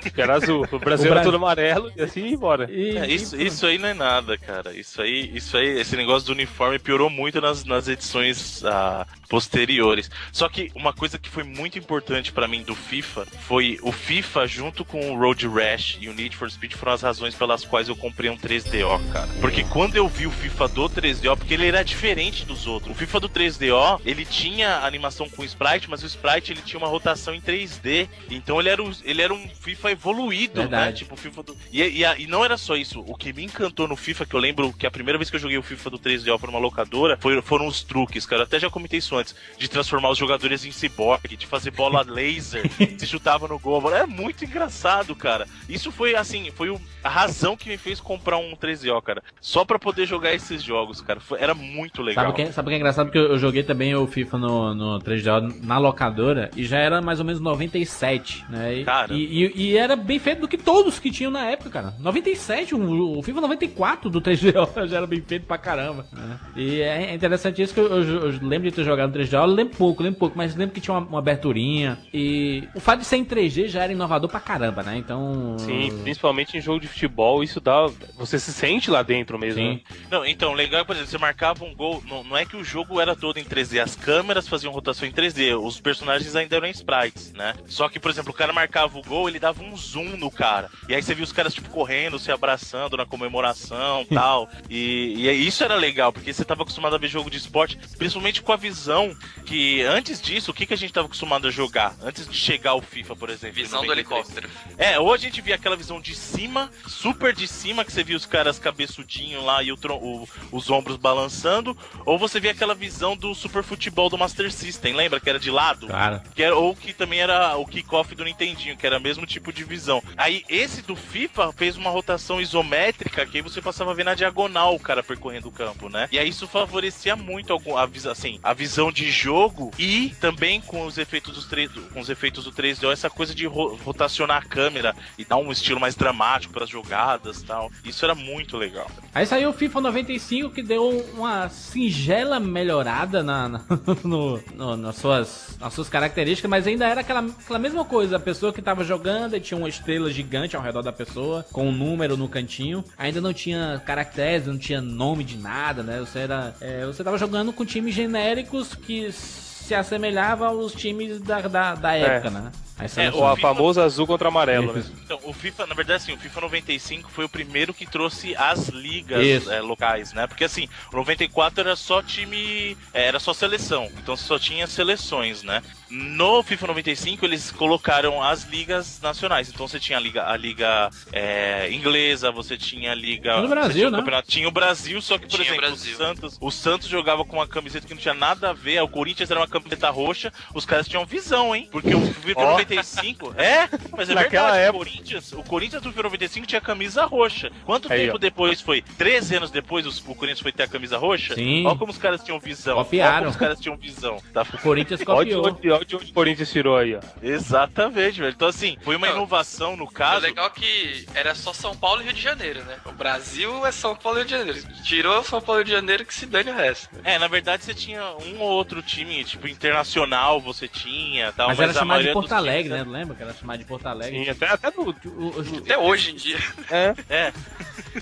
Que 0.00 0.20
era 0.20 0.34
azul. 0.36 0.66
O 0.70 0.78
Brasil 0.78 1.10
O 1.10 1.14
era 1.14 1.22
tudo 1.22 1.36
amarelo 1.36 1.90
e 1.96 2.02
assim 2.02 2.20
ia 2.26 2.30
embora. 2.32 2.70
E, 2.70 2.96
É, 2.96 3.06
e 3.08 3.14
isso, 3.14 3.30
pronto. 3.36 3.46
isso 3.46 3.66
aí 3.66 3.78
não 3.78 3.88
é 3.88 3.94
nada, 3.94 4.36
cara. 4.38 4.72
Isso 4.74 5.00
aí, 5.02 5.30
isso 5.34 5.56
aí, 5.56 5.80
esse 5.80 5.96
negócio 5.96 6.26
do 6.26 6.32
uniforme 6.32 6.78
piorou 6.78 7.10
muito 7.10 7.40
nas, 7.40 7.64
nas 7.64 7.88
edições 7.88 8.64
ah, 8.64 9.06
posteriores. 9.28 10.10
Só 10.32 10.48
que 10.48 10.70
uma 10.74 10.92
coisa 10.92 11.18
que 11.18 11.28
foi 11.28 11.42
muito 11.44 11.78
importante 11.78 12.32
pra 12.32 12.48
mim 12.48 12.62
do 12.62 12.74
FIFA 12.74 13.26
foi 13.40 13.78
o 13.82 13.92
FIFA 13.92 14.46
junto 14.46 14.84
com 14.84 15.10
o 15.12 15.18
Road 15.18 15.46
Rash 15.48 15.98
e 16.00 16.08
o 16.08 16.14
Need 16.14 16.36
for 16.36 16.50
Speed 16.50 16.72
foram 16.74 16.92
as 16.92 17.02
razões 17.02 17.34
pelas 17.34 17.64
quais 17.64 17.88
eu 17.88 17.96
comprei 17.96 18.30
um 18.30 18.36
3DO, 18.36 19.00
cara. 19.12 19.28
Porque 19.40 19.64
quando 19.64 19.96
eu 19.96 20.08
vi 20.08 20.26
o 20.26 20.30
FIFA 20.30 20.68
do 20.68 20.88
3DO, 20.88 21.36
porque 21.36 21.54
ele 21.54 21.66
era 21.66 21.82
diferente 21.82 22.44
dos 22.44 22.66
outros. 22.66 22.90
O 22.92 22.94
FIFA 22.94 23.20
do 23.20 23.28
3DO, 23.28 24.00
ele 24.04 24.24
tinha 24.24 24.78
animação 24.78 25.28
com 25.28 25.44
sprite, 25.44 25.88
mas 25.88 26.02
o 26.02 26.06
sprite 26.06 26.52
ele 26.52 26.62
tinha 26.62 26.78
uma 26.78 26.88
rotação 26.88 27.34
em 27.34 27.40
3D. 27.40 28.08
Então 28.30 28.58
ele 28.60 28.68
era, 28.68 28.82
o- 28.82 28.92
ele 29.04 29.22
era 29.22 29.32
um 29.32 29.48
FIFA 29.48 29.87
evoluído, 29.90 30.54
né? 30.56 30.68
Verdade. 30.68 30.98
Tipo, 30.98 31.14
o 31.14 31.16
FIFA 31.16 31.42
do... 31.42 31.56
e, 31.72 31.82
e, 31.82 32.02
e 32.22 32.26
não 32.26 32.44
era 32.44 32.56
só 32.56 32.76
isso. 32.76 33.00
O 33.06 33.14
que 33.16 33.32
me 33.32 33.44
encantou 33.44 33.86
no 33.88 33.96
FIFA, 33.96 34.26
que 34.26 34.34
eu 34.34 34.40
lembro 34.40 34.72
que 34.72 34.86
a 34.86 34.90
primeira 34.90 35.18
vez 35.18 35.30
que 35.30 35.36
eu 35.36 35.40
joguei 35.40 35.58
o 35.58 35.62
FIFA 35.62 35.90
do 35.90 35.98
3DO 35.98 36.38
por 36.38 36.48
uma 36.48 36.58
locadora, 36.58 37.16
foi- 37.20 37.40
foram 37.42 37.66
os 37.66 37.82
truques, 37.82 38.24
cara. 38.26 38.42
Eu 38.42 38.46
até 38.46 38.58
já 38.58 38.70
comentei 38.70 38.98
isso 38.98 39.16
antes. 39.16 39.34
De 39.58 39.68
transformar 39.68 40.10
os 40.10 40.18
jogadores 40.18 40.64
em 40.64 40.70
cyborg, 40.72 41.36
de 41.36 41.46
fazer 41.46 41.70
bola 41.70 42.02
laser, 42.08 42.62
se 42.98 43.06
chutava 43.06 43.46
no 43.48 43.58
gol. 43.58 43.94
É 43.94 44.06
muito 44.06 44.44
engraçado, 44.44 45.14
cara. 45.14 45.46
Isso 45.68 45.90
foi, 45.92 46.14
assim, 46.14 46.50
foi 46.50 46.70
o- 46.70 46.80
a 47.02 47.08
razão 47.08 47.56
que 47.56 47.68
me 47.68 47.76
fez 47.78 48.00
comprar 48.00 48.38
um 48.38 48.54
3DO, 48.56 49.00
cara. 49.02 49.22
Só 49.40 49.64
pra 49.64 49.78
poder 49.78 50.06
jogar 50.06 50.32
esses 50.34 50.62
jogos, 50.62 51.00
cara. 51.00 51.20
Foi- 51.20 51.38
era 51.40 51.54
muito 51.54 52.02
legal. 52.02 52.24
Sabe 52.24 52.32
o, 52.32 52.36
que, 52.36 52.42
é- 52.42 52.52
sabe 52.52 52.68
que 52.68 52.74
é 52.74 52.76
engraçado? 52.78 53.06
Porque 53.06 53.18
eu, 53.18 53.28
eu 53.32 53.38
joguei 53.38 53.62
também 53.62 53.94
o 53.94 54.06
FIFA 54.06 54.38
no, 54.38 54.74
no 54.74 54.98
3DO 55.00 55.62
na 55.62 55.78
locadora 55.78 56.50
e 56.56 56.64
já 56.64 56.78
era 56.78 57.00
mais 57.00 57.18
ou 57.20 57.24
menos 57.24 57.40
97, 57.40 58.44
né? 58.48 58.74
E, 58.76 58.84
Cara. 58.84 59.12
e, 59.14 59.44
e- 59.44 59.52
e 59.72 59.77
era 59.78 59.96
bem 59.96 60.18
feito 60.18 60.40
do 60.40 60.48
que 60.48 60.58
todos 60.58 60.98
que 60.98 61.10
tinham 61.10 61.30
na 61.30 61.46
época, 61.46 61.70
cara. 61.70 61.94
97, 61.98 62.74
o, 62.74 63.18
o 63.18 63.22
FIFA 63.22 63.40
94 63.42 64.10
do 64.10 64.20
3DO 64.20 64.86
já 64.88 64.96
era 64.98 65.06
bem 65.06 65.20
feito 65.20 65.46
pra 65.46 65.58
caramba. 65.58 66.06
né? 66.12 66.38
E 66.56 66.80
é 66.80 67.14
interessante 67.14 67.62
isso 67.62 67.72
que 67.74 67.80
eu, 67.80 67.86
eu- 67.86 68.30
eu 68.32 68.38
lembro 68.42 68.68
de 68.68 68.74
ter 68.74 68.84
jogado 68.84 69.10
no 69.12 69.18
3DO, 69.24 69.34
eu 69.34 69.46
lembro 69.46 69.76
pouco, 69.76 70.02
lembro 70.02 70.18
pouco, 70.18 70.36
mas 70.36 70.54
lembro 70.54 70.74
que 70.74 70.80
tinha 70.80 70.94
uma, 70.96 71.06
uma 71.06 71.18
aberturinha. 71.18 71.98
E 72.12 72.64
o 72.74 72.80
fato 72.80 73.00
de 73.00 73.04
ser 73.06 73.16
em 73.16 73.24
3D 73.24 73.68
já 73.68 73.82
era 73.84 73.92
inovador 73.92 74.28
pra 74.28 74.40
caramba, 74.40 74.82
né? 74.82 74.96
Então. 74.96 75.56
Sim, 75.58 75.90
principalmente 76.02 76.56
em 76.56 76.60
jogo 76.60 76.80
de 76.80 76.88
futebol, 76.88 77.42
isso 77.42 77.60
dá. 77.60 77.86
Você 78.18 78.38
se 78.38 78.52
sente 78.52 78.90
lá 78.90 79.02
dentro 79.02 79.38
mesmo. 79.38 79.60
Sim. 79.60 79.68
né? 79.74 79.80
Não, 80.10 80.24
então, 80.26 80.52
legal, 80.52 80.84
por 80.84 80.92
exemplo, 80.94 81.10
você 81.10 81.18
marcava 81.18 81.64
um 81.64 81.74
gol. 81.74 82.02
Não, 82.08 82.24
não 82.24 82.36
é 82.36 82.44
que 82.44 82.56
o 82.56 82.64
jogo 82.64 83.00
era 83.00 83.14
todo 83.14 83.38
em 83.38 83.44
3D, 83.44 83.80
as 83.82 83.94
câmeras 83.96 84.48
faziam 84.48 84.72
rotação 84.72 85.06
em 85.08 85.12
3D, 85.12 85.58
os 85.60 85.80
personagens 85.80 86.34
ainda 86.36 86.56
eram 86.56 86.66
em 86.66 86.70
sprites, 86.70 87.32
né? 87.32 87.54
Só 87.66 87.88
que, 87.88 87.98
por 88.00 88.10
exemplo, 88.10 88.30
o 88.32 88.34
cara 88.34 88.52
marcava 88.52 88.98
o 88.98 89.02
gol, 89.02 89.28
ele 89.28 89.38
dava 89.38 89.62
um 89.62 89.67
um 89.68 89.76
zoom 89.76 90.16
no 90.16 90.30
cara. 90.30 90.70
E 90.88 90.94
aí 90.94 91.02
você 91.02 91.14
via 91.14 91.24
os 91.24 91.32
caras, 91.32 91.54
tipo, 91.54 91.68
correndo, 91.70 92.18
se 92.18 92.30
abraçando 92.32 92.96
na 92.96 93.04
comemoração 93.06 94.02
e 94.02 94.06
tal. 94.14 94.48
E, 94.68 95.14
e 95.28 95.46
isso 95.46 95.62
era 95.64 95.74
legal, 95.74 96.12
porque 96.12 96.32
você 96.32 96.44
tava 96.44 96.62
acostumado 96.62 96.94
a 96.94 96.98
ver 96.98 97.08
jogo 97.08 97.30
de 97.30 97.36
esporte, 97.38 97.78
principalmente 97.96 98.42
com 98.42 98.52
a 98.52 98.56
visão 98.56 99.16
que 99.44 99.82
antes 99.82 100.20
disso, 100.20 100.50
o 100.50 100.54
que, 100.54 100.66
que 100.66 100.74
a 100.74 100.76
gente 100.76 100.92
tava 100.92 101.06
acostumado 101.06 101.48
a 101.48 101.50
jogar? 101.50 101.94
Antes 102.02 102.26
de 102.28 102.36
chegar 102.36 102.74
o 102.74 102.82
FIFA, 102.82 103.16
por 103.16 103.30
exemplo. 103.30 103.58
em 103.58 103.62
Visão 103.62 103.80
do 103.82 103.86
93. 103.88 104.28
helicóptero. 104.28 104.50
É, 104.76 104.98
ou 104.98 105.12
a 105.12 105.16
gente 105.16 105.40
via 105.40 105.54
aquela 105.54 105.76
visão 105.76 106.00
de 106.00 106.14
cima, 106.14 106.70
super 106.86 107.34
de 107.34 107.46
cima, 107.48 107.84
que 107.84 107.92
você 107.92 108.02
via 108.04 108.16
os 108.16 108.26
caras 108.26 108.58
cabeçudinho 108.58 109.42
lá 109.44 109.62
e 109.62 109.72
o 109.72 109.78
o- 109.88 110.28
os 110.52 110.68
ombros 110.70 110.96
balançando, 110.96 111.76
ou 112.04 112.18
você 112.18 112.38
via 112.40 112.50
aquela 112.50 112.74
visão 112.74 113.16
do 113.16 113.34
super 113.34 113.62
futebol 113.62 114.10
do 114.10 114.18
Master 114.18 114.52
System, 114.52 114.92
lembra? 114.94 115.18
Que 115.20 115.30
era 115.30 115.38
de 115.38 115.50
lado? 115.50 115.86
Claro. 115.86 116.20
Que 116.34 116.42
era, 116.42 116.54
ou 116.56 116.74
que 116.76 116.92
também 116.92 117.20
era 117.20 117.56
o 117.56 117.64
kickoff 117.66 118.14
do 118.14 118.24
Nintendinho, 118.24 118.76
que 118.76 118.86
era 118.86 118.98
o 118.98 119.00
mesmo 119.00 119.24
tipo 119.26 119.52
de 119.52 119.57
visão. 119.64 120.02
Aí 120.16 120.44
esse 120.48 120.82
do 120.82 120.94
FIFA 120.96 121.52
fez 121.52 121.76
uma 121.76 121.90
rotação 121.90 122.40
isométrica, 122.40 123.24
que 123.26 123.38
aí 123.38 123.42
você 123.42 123.60
passava 123.60 123.90
a 123.90 123.94
ver 123.94 124.04
na 124.04 124.14
diagonal 124.14 124.74
o 124.74 124.80
cara 124.80 125.02
percorrendo 125.02 125.48
o 125.48 125.52
campo, 125.52 125.88
né? 125.88 126.08
E 126.12 126.18
aí 126.18 126.28
isso 126.28 126.46
favorecia 126.46 127.16
muito 127.16 127.52
a, 127.54 128.10
assim, 128.10 128.38
a 128.42 128.52
visão 128.52 128.90
de 128.92 129.10
jogo 129.10 129.70
e 129.78 130.10
também 130.20 130.60
com 130.60 130.84
os 130.86 130.98
efeitos 130.98 131.34
dos 131.34 131.46
3, 131.46 131.70
com 131.92 132.00
os 132.00 132.08
efeitos 132.08 132.44
do 132.44 132.52
3D, 132.52 132.92
essa 132.92 133.10
coisa 133.10 133.34
de 133.34 133.46
ro- 133.46 133.78
rotacionar 133.84 134.38
a 134.38 134.44
câmera 134.44 134.94
e 135.16 135.24
dar 135.24 135.36
um 135.36 135.50
estilo 135.52 135.80
mais 135.80 135.94
dramático 135.94 136.52
para 136.52 136.64
as 136.64 136.70
jogadas, 136.70 137.42
tal. 137.42 137.70
Isso 137.84 138.04
era 138.04 138.14
muito 138.14 138.56
legal. 138.56 138.90
Aí 139.14 139.26
saiu 139.26 139.50
o 139.50 139.52
FIFA 139.52 139.80
95 139.80 140.50
que 140.50 140.62
deu 140.62 140.88
uma 141.14 141.48
singela 141.48 142.40
melhorada 142.40 143.22
na, 143.22 143.48
na- 143.48 143.64
no- 144.04 144.42
no- 144.54 144.76
nas, 144.76 144.96
suas, 144.96 145.56
nas 145.60 145.72
suas 145.74 145.88
características, 145.88 146.50
mas 146.50 146.66
ainda 146.66 146.86
era 146.86 147.00
aquela, 147.00 147.20
aquela 147.20 147.58
mesma 147.58 147.84
coisa. 147.84 148.16
A 148.16 148.20
pessoa 148.20 148.52
que 148.52 148.62
tava 148.62 148.84
jogando 148.84 149.34
tinha 149.48 149.58
uma 149.58 149.68
estrela 149.68 150.10
gigante 150.10 150.54
ao 150.56 150.62
redor 150.62 150.82
da 150.82 150.92
pessoa, 150.92 151.44
com 151.52 151.68
um 151.68 151.72
número 151.72 152.16
no 152.16 152.28
cantinho. 152.28 152.84
Ainda 152.96 153.20
não 153.20 153.32
tinha 153.32 153.82
caracteres, 153.84 154.46
não 154.46 154.58
tinha 154.58 154.80
nome 154.80 155.24
de 155.24 155.36
nada, 155.36 155.82
né? 155.82 155.98
Você, 156.00 156.20
era, 156.20 156.54
é, 156.60 156.84
você 156.86 157.02
tava 157.02 157.18
jogando 157.18 157.52
com 157.52 157.64
times 157.64 157.94
genéricos 157.94 158.74
que 158.74 159.10
se 159.12 159.74
assemelhavam 159.74 160.48
aos 160.48 160.72
times 160.72 161.20
da, 161.20 161.40
da, 161.42 161.74
da 161.74 161.94
época, 161.94 162.30
né? 162.30 162.50
É, 162.80 162.86
saiu 162.86 163.12
o 163.12 163.16
O 163.24 163.34
FIFA- 163.34 163.48
famoso 163.48 163.80
azul 163.80 164.06
contra 164.06 164.28
amarelo, 164.28 164.72
né? 164.72 164.84
Então, 165.04 165.18
o 165.24 165.32
FIFA, 165.32 165.66
na 165.66 165.74
verdade, 165.74 165.96
assim, 166.02 166.12
o 166.12 166.16
FIFA 166.16 166.42
95 166.42 167.10
foi 167.10 167.24
o 167.24 167.28
primeiro 167.28 167.74
que 167.74 167.84
trouxe 167.84 168.36
as 168.36 168.68
ligas 168.68 169.48
é, 169.48 169.60
locais, 169.60 170.12
né? 170.12 170.26
Porque 170.28 170.44
assim, 170.44 170.68
o 170.92 170.96
94 170.96 171.60
era 171.60 171.74
só 171.76 172.00
time. 172.02 172.76
é, 172.94 173.06
Era 173.08 173.18
só 173.18 173.34
seleção. 173.34 173.90
Então 174.00 174.16
você 174.16 174.24
só 174.24 174.38
tinha 174.38 174.66
seleções, 174.66 175.42
né? 175.42 175.60
No 175.90 176.42
FIFA 176.42 176.66
95 176.68 177.24
eles 177.24 177.50
colocaram 177.50 178.22
as 178.22 178.44
ligas 178.44 179.00
nacionais. 179.00 179.48
Então 179.48 179.66
você 179.66 179.80
tinha 179.80 179.96
a 179.96 180.00
liga, 180.00 180.26
a 180.28 180.36
liga 180.36 180.90
é, 181.12 181.68
inglesa, 181.72 182.30
você 182.30 182.56
tinha 182.58 182.92
a 182.92 182.94
liga. 182.94 183.30
Tinha 183.30 183.42
no 183.42 183.48
Brasil, 183.48 183.74
tinha 183.74 183.88
o 183.88 183.90
né? 183.90 183.98
campeonato- 183.98 184.28
Tinha 184.28 184.48
o 184.48 184.50
Brasil, 184.50 185.00
só 185.00 185.16
que, 185.18 185.26
por 185.26 185.30
Tinha 185.40 185.40
o 185.40 185.46
exemplo, 185.46 185.58
o 185.64 185.68
Brasil. 185.68 185.96
Santos, 185.96 186.38
o 186.40 186.50
Santos 186.50 186.88
jogava 186.88 187.24
com 187.24 187.36
uma 187.36 187.46
camiseta 187.46 187.86
que 187.86 187.94
não 187.94 188.00
tinha 188.00 188.14
nada 188.14 188.50
a 188.50 188.52
ver. 188.52 188.82
O 188.82 188.88
Corinthians 188.88 189.30
era 189.30 189.40
uma 189.40 189.48
camiseta 189.48 189.88
roxa. 189.90 190.32
Os 190.54 190.64
caras 190.66 190.86
tinham 190.86 191.06
visão, 191.06 191.54
hein? 191.56 191.68
Porque 191.72 191.94
o 191.94 192.00
FIFA 192.00 192.40
Ó. 192.40 192.50
95. 192.52 193.34
É, 193.38 193.68
mas 193.96 194.10
é 194.10 194.14
Naquela 194.14 194.52
verdade. 194.52 194.58
época. 194.68 194.76
O 194.76 194.86
Corinthians, 194.86 195.32
o 195.32 195.42
Corinthians 195.42 195.82
do 195.82 195.88
FIFA 195.90 196.02
95 196.04 196.46
tinha 196.46 196.60
camisa 196.60 197.04
roxa. 197.06 197.50
Quanto 197.64 197.90
Aí, 197.92 198.00
tempo 198.06 198.16
ó. 198.16 198.18
depois 198.18 198.60
foi? 198.60 198.82
13 198.82 199.36
anos 199.36 199.50
depois 199.50 199.86
os- 199.86 199.98
o 200.00 200.14
Corinthians 200.14 200.40
foi 200.40 200.52
ter 200.52 200.64
a 200.64 200.68
camisa 200.68 200.98
roxa? 200.98 201.34
Sim. 201.34 201.64
Olha 201.66 201.76
como 201.78 201.90
os 201.92 201.98
caras 201.98 202.22
tinham 202.22 202.38
visão. 202.38 202.76
Copiaram. 202.76 203.10
Olha 203.12 203.18
como 203.20 203.30
os 203.30 203.36
caras 203.36 203.60
tinham 203.60 203.76
visão. 203.76 204.20
Tá? 204.34 204.42
O 204.42 204.58
Corinthians 204.58 205.02
copiou. 205.02 205.77
De 205.84 205.96
onde 205.96 206.10
o 206.10 206.14
Corinthians 206.14 206.50
tirou 206.50 206.76
aí, 206.76 206.94
ó. 206.94 207.00
Exatamente, 207.22 208.20
velho. 208.20 208.32
Então, 208.34 208.48
assim, 208.48 208.76
foi 208.82 208.96
uma 208.96 209.06
Não. 209.08 209.16
inovação 209.16 209.76
no 209.76 209.84
O 209.84 209.90
caso. 209.90 210.22
legal 210.22 210.46
é 210.46 210.50
que 210.50 211.06
era 211.14 211.34
só 211.34 211.52
São 211.52 211.74
Paulo 211.76 212.00
e 212.00 212.04
Rio 212.04 212.12
de 212.12 212.20
Janeiro, 212.20 212.62
né? 212.64 212.76
O 212.84 212.92
Brasil 212.92 213.64
é 213.66 213.72
São 213.72 213.94
Paulo 213.96 214.18
e 214.18 214.22
Rio 214.22 214.26
de 214.28 214.36
Janeiro. 214.36 214.68
Tirou 214.82 215.22
São 215.24 215.40
Paulo 215.40 215.60
e 215.60 215.64
Rio 215.64 215.66
de 215.66 215.72
Janeiro 215.72 216.04
que 216.04 216.14
se 216.14 216.26
dane 216.26 216.50
o 216.50 216.54
resto. 216.54 216.88
É, 217.04 217.18
na 217.18 217.28
verdade 217.28 217.64
você 217.64 217.74
tinha 217.74 218.02
um 218.26 218.40
ou 218.40 218.50
outro 218.50 218.82
time, 218.82 219.22
tipo, 219.24 219.46
internacional 219.48 220.40
você 220.40 220.66
tinha 220.68 221.32
tal, 221.32 221.48
Mas 221.48 221.58
mas, 221.58 221.70
era 221.70 221.78
chamado 221.78 222.02
de 222.02 222.12
Porto 222.12 222.28
dos 222.28 222.36
times 222.36 222.48
Alegre, 222.50 222.72
né? 222.72 222.78
era- 222.80 222.88
Lembra 222.90 223.16
que 223.16 223.22
era 223.22 223.34
chamado 223.34 223.58
de 223.58 223.64
Porto 223.64 223.86
Alegre? 223.86 224.24
Sim, 224.24 224.30
até, 224.30 224.46
até 224.48 224.70
no. 224.70 224.82
O- 224.88 224.90
o- 224.90 225.58
Até 225.58 225.78
hoje 225.78 226.12
em 226.12 226.14
dia. 226.16 226.38
É. 226.70 226.94
É, 227.08 227.32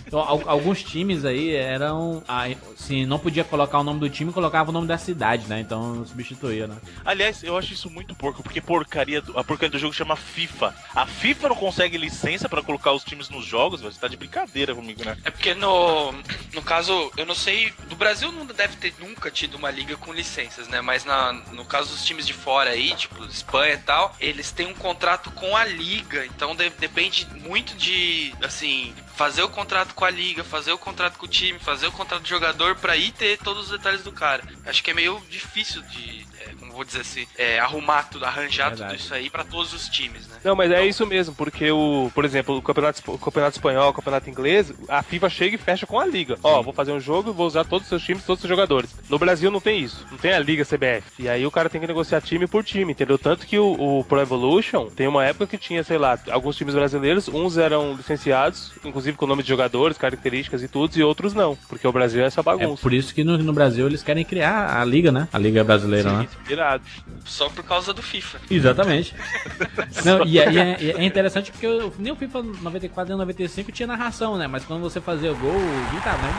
Então, 0.06 0.21
al- 0.21 0.42
alguns 0.49 0.83
times 0.83 1.25
aí 1.25 1.54
eram. 1.54 2.23
ah, 2.28 2.47
Se 2.76 3.04
não 3.06 3.18
podia 3.18 3.42
colocar 3.42 3.78
o 3.80 3.83
nome 3.85 3.99
do 4.00 4.09
time, 4.09 4.33
colocava 4.33 4.71
o 4.71 4.73
nome 4.73 4.87
da 4.87 4.97
cidade, 4.99 5.47
né? 5.49 5.59
Então 5.61 6.04
substituía, 6.06 6.66
né? 6.66 6.76
Aliás, 7.04 7.42
eu 7.42 7.56
acho 7.56 7.65
isso 7.75 7.90
muito 7.90 8.14
porco, 8.14 8.42
porque 8.42 8.61
porcaria 8.61 9.20
do- 9.20 9.38
a 9.38 9.44
porcaria 9.44 9.70
do 9.70 9.78
jogo 9.78 9.92
chama 9.94 10.16
FIFA. 10.16 10.75
A 10.94 11.06
FIFA 11.06 11.49
não 11.49 11.56
consegue 11.56 11.96
licença 11.96 12.49
pra 12.49 12.62
colocar 12.62 12.92
os 12.92 13.04
times 13.04 13.28
nos 13.28 13.44
jogos. 13.44 13.80
Você 13.80 13.99
tá 13.99 14.08
de 14.08 14.16
brincadeira 14.16 14.75
comigo, 14.75 15.04
né? 15.04 15.16
É 15.25 15.30
porque 15.30 15.54
no, 15.54 16.12
no 16.52 16.62
caso, 16.62 17.11
eu 17.16 17.26
não 17.26 17.35
sei, 17.35 17.73
do 17.88 17.96
Brasil 17.96 18.30
não 18.32 18.46
deve 18.46 18.76
ter 18.76 18.94
nunca 18.99 19.30
tido 19.30 19.54
uma 19.56 19.70
liga 19.70 19.96
com 19.96 20.12
licenças, 20.12 20.68
né? 20.68 20.80
Mas 20.80 21.04
na, 21.04 21.32
no 21.32 21.64
caso 21.64 21.90
dos 21.90 22.04
times 22.04 22.26
de 22.26 22.32
fora 22.32 22.70
aí, 22.70 22.94
tipo 22.94 23.25
Espanha 23.26 23.75
e 23.75 23.78
tal, 23.78 24.14
eles 24.20 24.50
têm 24.52 24.66
um 24.66 24.75
contrato 24.75 25.30
com 25.32 25.56
a 25.56 25.64
liga, 25.64 26.25
então 26.26 26.54
de- 26.54 26.70
depende 26.70 27.26
muito 27.35 27.75
de, 27.76 28.34
assim, 28.43 28.95
fazer 29.14 29.43
o 29.43 29.49
contrato 29.49 29.95
com 29.95 30.04
a 30.04 30.10
liga, 30.10 30.45
fazer 30.45 30.73
o 30.73 30.78
contrato 30.78 31.17
com 31.19 31.26
o 31.26 31.28
time, 31.28 31.58
fazer 31.58 31.86
o 31.86 31.93
contrato 31.93 32.23
do 32.23 32.28
jogador 32.28 32.76
pra 32.76 32.97
ir 32.97 33.12
ter 33.12 33.38
todos 33.38 33.64
os 33.64 33.71
detalhes 33.71 34.02
do 34.02 34.12
cara. 34.12 34.43
Acho 34.64 34.82
que 34.82 34.91
é 34.91 34.95
meio 34.95 35.23
difícil 35.30 35.82
de, 35.82 36.25
é, 36.47 36.54
como 36.59 36.73
vou 36.73 36.85
dizer 36.85 37.00
assim, 37.00 37.26
é, 37.37 37.59
arrumar 37.59 38.04
tudo, 38.04 38.25
arranjar 38.25 38.69
Verdade. 38.71 38.91
tudo 38.93 39.00
isso 39.00 39.15
aí 39.15 39.28
pra 39.30 39.45
todos 39.45 39.73
os 39.73 39.89
times, 39.89 40.26
né? 40.28 40.37
Não, 40.45 40.54
mas 40.54 40.71
é 40.71 40.85
isso 40.87 41.06
mesmo, 41.06 41.35
porque 41.35 41.71
o, 41.71 42.11
por 42.15 42.25
exemplo, 42.25 42.56
o 42.56 42.63
campeonato, 42.63 43.02
o 43.11 43.19
campeonato 43.19 43.56
espanhol, 43.56 43.91
o 43.91 43.93
campeonato 43.93 44.30
inglês, 44.30 44.73
a 44.89 45.02
FIFA 45.02 45.28
chega 45.30 45.54
e 45.56 45.59
fecha 45.59 45.87
com 45.87 45.99
a 45.99 46.06
liga. 46.06 46.37
Ó, 46.43 46.63
vou 46.63 46.73
fazer 46.73 46.93
um 46.93 47.00
jogo 47.00 47.30
e 47.30 47.32
vou 47.32 47.47
usar 47.47 47.65
todos 47.65 47.82
os 47.87 47.89
seus 47.89 48.02
times, 48.02 48.25
todos 48.25 48.39
os 48.43 48.49
seus 48.49 48.50
jogadores. 48.56 48.95
No 49.09 49.19
Brasil 49.19 49.50
não 49.50 49.61
tem 49.61 49.80
isso, 49.80 50.06
não 50.11 50.19
tem 50.19 50.32
a 50.32 50.39
liga 50.39 50.65
CBF. 50.65 51.02
E 51.19 51.28
aí 51.28 51.45
o 51.47 51.50
cara 51.50 51.69
tem 51.69 51.80
que 51.80 51.87
negociar 51.87 52.21
time 52.21 52.47
por 52.47 52.63
time, 52.65 52.93
entendeu? 52.93 53.19
Tanto 53.19 53.47
que 53.47 53.59
o, 53.59 53.99
o 54.00 54.04
Pro 54.04 54.21
Evolution 54.21 54.87
tem 54.87 55.06
uma 55.09 55.25
época 55.25 55.47
que 55.47 55.59
tinha, 55.59 55.82
sei 55.82 55.99
lá, 55.99 56.19
alguns 56.30 56.56
times 56.56 56.75
brasileiros, 56.75 57.28
uns 57.28 57.59
eram 57.59 57.95
licenciados, 57.95 58.73
inclusive 58.85 59.17
com 59.17 59.26
nome 59.26 59.43
de 59.43 59.49
jogadores, 59.49 59.99
características 59.99 60.63
e 60.63 60.69
tudo, 60.69 60.97
e 60.97 61.02
outros 61.02 61.35
não, 61.35 61.56
porque 61.69 61.87
o 61.87 61.93
Brasil 61.93 62.23
é 62.23 62.26
essa 62.26 62.41
É 62.41 62.45
bagunça. 62.45 62.82
por 62.82 62.93
isso 62.93 63.15
que 63.15 63.25
no, 63.25 63.37
no 63.39 63.52
Brasil 63.52 63.87
eles 63.87 64.02
querem 64.02 64.25
criar 64.25 64.80
a 64.80 64.85
liga, 64.85 65.11
né? 65.11 65.28
A 65.32 65.39
liga 65.39 65.65
brasileira, 65.65 66.13
né? 66.13 66.28
Irado. 66.49 66.84
Só 67.25 67.49
por 67.49 67.64
causa 67.64 67.92
do 67.92 68.00
FIFA. 68.02 68.38
Exatamente. 68.49 69.12
Não, 70.04 70.25
e, 70.25 70.38
é, 70.38 70.52
e 70.52 70.58
é- 70.58 70.76
e 70.80 70.90
é 70.92 71.04
interessante 71.04 71.50
porque 71.50 71.66
eu- 71.66 71.92
nem 71.99 72.12
o 72.12 72.16
FIFA 72.16 72.42
94 72.42 73.08
nem 73.08 73.16
o 73.16 73.18
95 73.18 73.72
tinha 73.72 73.86
narração, 73.86 74.36
né? 74.38 74.46
Mas 74.46 74.64
quando 74.64 74.80
você 74.80 75.00
fazia 75.00 75.32
o 75.32 75.36
gol, 75.36 75.56
o 75.56 75.86
gritava, 75.90 76.18
né? 76.18 76.32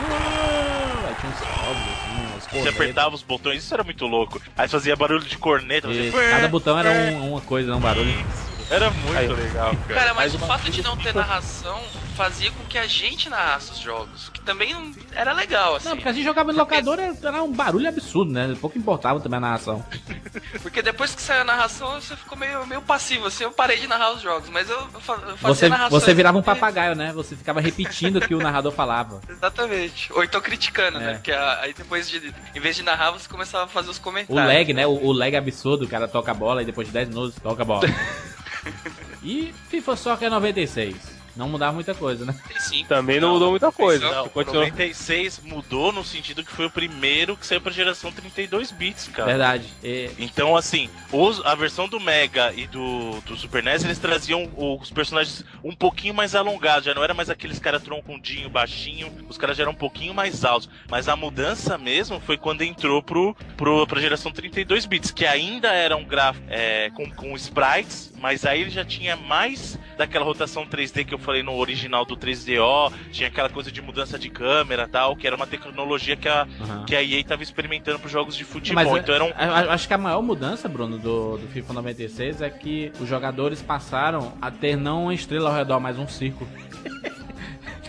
Aí 1.06 1.14
tinha 1.14 1.30
uns 1.30 1.38
fogos, 1.38 1.82
assim, 1.82 2.36
uns 2.36 2.44
Você 2.44 2.48
cornetas. 2.50 2.74
apertava 2.74 3.14
os 3.14 3.22
botões, 3.22 3.62
isso 3.62 3.74
era 3.74 3.84
muito 3.84 4.06
louco. 4.06 4.40
Aí 4.56 4.66
fazia 4.68 4.96
barulho 4.96 5.24
de 5.24 5.36
corneta, 5.38 5.88
você... 5.88 6.10
Cada 6.30 6.48
botão 6.48 6.78
era 6.78 6.90
um- 6.90 7.32
uma 7.32 7.40
coisa, 7.42 7.74
um 7.76 7.80
barulho. 7.80 8.24
Era 8.70 8.90
muito 8.90 9.16
Aí. 9.16 9.28
legal, 9.28 9.74
cara. 9.86 10.00
Cara, 10.00 10.14
mas 10.14 10.32
Mas 10.32 10.42
o 10.42 10.46
fato 10.46 10.70
de 10.70 10.82
não 10.82 10.96
ter 10.96 11.14
narração 11.14 11.80
fazia 12.18 12.50
com 12.50 12.64
que 12.64 12.76
a 12.76 12.86
gente 12.86 13.30
narrasse 13.30 13.70
os 13.70 13.78
jogos, 13.78 14.26
o 14.26 14.32
que 14.32 14.40
também 14.40 14.74
era 15.12 15.32
legal, 15.32 15.76
assim. 15.76 15.88
Não, 15.88 15.94
porque 15.96 16.08
a 16.08 16.12
gente 16.12 16.24
jogava 16.24 16.52
no 16.52 16.58
locador 16.58 16.98
era 16.98 17.42
um 17.44 17.52
barulho 17.52 17.88
absurdo, 17.88 18.32
né? 18.32 18.56
Pouco 18.60 18.76
importava 18.76 19.20
também 19.20 19.36
a 19.36 19.40
narração. 19.40 19.84
Porque 20.62 20.82
depois 20.82 21.14
que 21.14 21.22
saiu 21.22 21.42
a 21.42 21.44
narração, 21.44 22.00
você 22.00 22.16
ficou 22.16 22.36
meio, 22.36 22.66
meio 22.66 22.82
passivo, 22.82 23.26
assim, 23.26 23.44
eu 23.44 23.50
parei 23.52 23.78
de 23.78 23.86
narrar 23.86 24.12
os 24.12 24.20
jogos, 24.20 24.48
mas 24.50 24.68
eu, 24.68 24.76
eu 24.92 25.00
fa- 25.00 25.12
eu 25.14 25.36
fazia 25.36 25.54
Você, 25.54 25.68
narração. 25.68 26.00
você 26.00 26.12
virava 26.14 26.36
um 26.38 26.42
papagaio, 26.42 26.94
né? 26.96 27.12
Você 27.12 27.36
ficava 27.36 27.60
repetindo 27.60 28.16
o 28.16 28.20
que 28.20 28.34
o 28.34 28.38
narrador 28.38 28.72
falava. 28.72 29.20
Exatamente. 29.30 30.12
Ou 30.12 30.24
então 30.24 30.40
criticando, 30.40 30.98
É. 30.98 31.00
né? 31.00 31.14
Porque 31.14 31.32
aí 31.32 31.72
depois 31.72 32.08
de. 32.10 32.34
Em 32.54 32.60
vez 32.60 32.74
de 32.76 32.82
narrar, 32.82 33.12
você 33.12 33.28
começava 33.28 33.64
a 33.64 33.68
fazer 33.68 33.90
os 33.90 33.98
O 33.98 34.02
comentários. 34.02 34.44
lag, 34.54 34.72
né? 34.74 34.86
O, 34.86 35.06
o 35.06 35.12
lag 35.12 35.34
absurdo, 35.36 35.84
o 35.84 35.88
cara 35.88 36.08
toca 36.08 36.30
a 36.32 36.34
bola 36.34 36.62
e 36.62 36.66
depois 36.66 36.88
de 36.88 36.92
10 36.92 37.08
minutos 37.10 37.34
toca 37.40 37.62
a 37.62 37.64
bola. 37.64 37.82
e 39.22 39.54
FIFA 39.68 39.96
Soccer 39.96 40.30
96. 40.30 41.17
Não 41.38 41.48
mudava 41.48 41.72
muita 41.72 41.94
coisa, 41.94 42.24
né? 42.24 42.34
Sim. 42.58 42.84
Também 42.88 43.20
não 43.20 43.32
mudou 43.34 43.50
muita 43.50 43.70
coisa. 43.70 44.04
Não, 44.04 44.14
Não, 44.24 44.28
Continuou- 44.28 44.64
96 44.64 45.40
mudou 45.44 45.92
no 45.92 46.04
sentido 46.04 46.42
que 46.44 46.50
foi 46.50 46.66
o 46.66 46.70
primeiro 46.70 47.36
que 47.36 47.46
saiu 47.46 47.60
pra 47.60 47.70
geração 47.70 48.10
32 48.10 48.72
bits, 48.72 49.06
cara. 49.08 49.26
Verdade. 49.28 49.64
E- 49.82 50.10
Então, 50.18 50.56
assim, 50.56 50.90
os- 51.12 51.40
a 51.46 51.54
versão 51.54 51.88
do 51.88 52.00
Mega 52.00 52.52
e 52.56 52.66
do, 52.66 53.20
do 53.20 53.36
Super 53.36 53.62
NES, 53.62 53.84
eles 53.84 53.98
traziam 54.00 54.50
os 54.56 54.90
personagens 54.90 55.44
um 55.62 55.74
pouquinho 55.74 56.12
mais 56.12 56.34
alongados. 56.34 56.84
Já 56.84 56.92
não 56.94 57.04
era 57.04 57.14
mais 57.14 57.30
aqueles 57.30 57.58
caras 57.60 57.82
troncundinho, 57.82 58.50
baixinho. 58.50 59.08
Os 59.28 59.38
caras 59.38 59.56
já 59.56 59.62
eram 59.62 59.72
um 59.72 59.76
pouquinho 59.76 60.12
mais 60.12 60.44
altos. 60.44 60.68
Mas 60.90 61.08
a 61.08 61.14
mudança 61.14 61.78
mesmo 61.78 62.18
foi 62.20 62.36
quando 62.36 62.62
entrou 62.62 63.00
pro, 63.00 63.36
pro, 63.56 63.86
pra 63.86 64.00
geração 64.00 64.32
32 64.32 64.86
bits, 64.86 65.12
que 65.12 65.24
ainda 65.24 65.68
era 65.72 65.96
um 65.96 66.04
gráfico 66.04 66.44
é, 66.48 66.90
com, 66.90 67.08
com 67.10 67.36
sprites, 67.36 68.12
mas 68.20 68.44
aí 68.44 68.62
ele 68.62 68.70
já 68.70 68.84
tinha 68.84 69.16
mais 69.16 69.78
daquela 69.96 70.24
rotação 70.24 70.66
3D 70.66 71.04
que 71.04 71.14
eu 71.14 71.18
falei 71.18 71.42
no 71.42 71.56
original 71.56 72.04
do 72.04 72.16
3DO, 72.16 72.92
tinha 73.10 73.28
aquela 73.28 73.48
coisa 73.48 73.70
de 73.70 73.80
mudança 73.82 74.18
de 74.18 74.28
câmera 74.28 74.84
e 74.84 74.88
tal, 74.88 75.16
que 75.16 75.26
era 75.26 75.34
uma 75.36 75.46
tecnologia 75.46 76.16
que 76.16 76.28
a, 76.28 76.46
Aham. 76.60 76.84
que 76.84 76.94
a 76.94 77.02
EA 77.02 77.24
tava 77.24 77.42
experimentando 77.42 77.98
pros 77.98 78.12
jogos 78.12 78.36
de 78.36 78.44
futebol. 78.44 78.84
Mas 78.84 79.02
então 79.02 79.14
era 79.14 79.24
um. 79.24 79.32
acho 79.70 79.88
que 79.88 79.94
a 79.94 79.98
maior 79.98 80.22
mudança, 80.22 80.68
Bruno, 80.68 80.98
do, 80.98 81.38
do 81.38 81.48
FIFA 81.48 81.72
96 81.74 82.42
é 82.42 82.50
que 82.50 82.92
os 83.00 83.08
jogadores 83.08 83.62
passaram 83.62 84.32
a 84.40 84.50
ter 84.50 84.76
não 84.76 85.04
uma 85.04 85.14
estrela 85.14 85.50
ao 85.50 85.56
redor, 85.56 85.80
mas 85.80 85.98
um 85.98 86.06
círculo. 86.08 86.48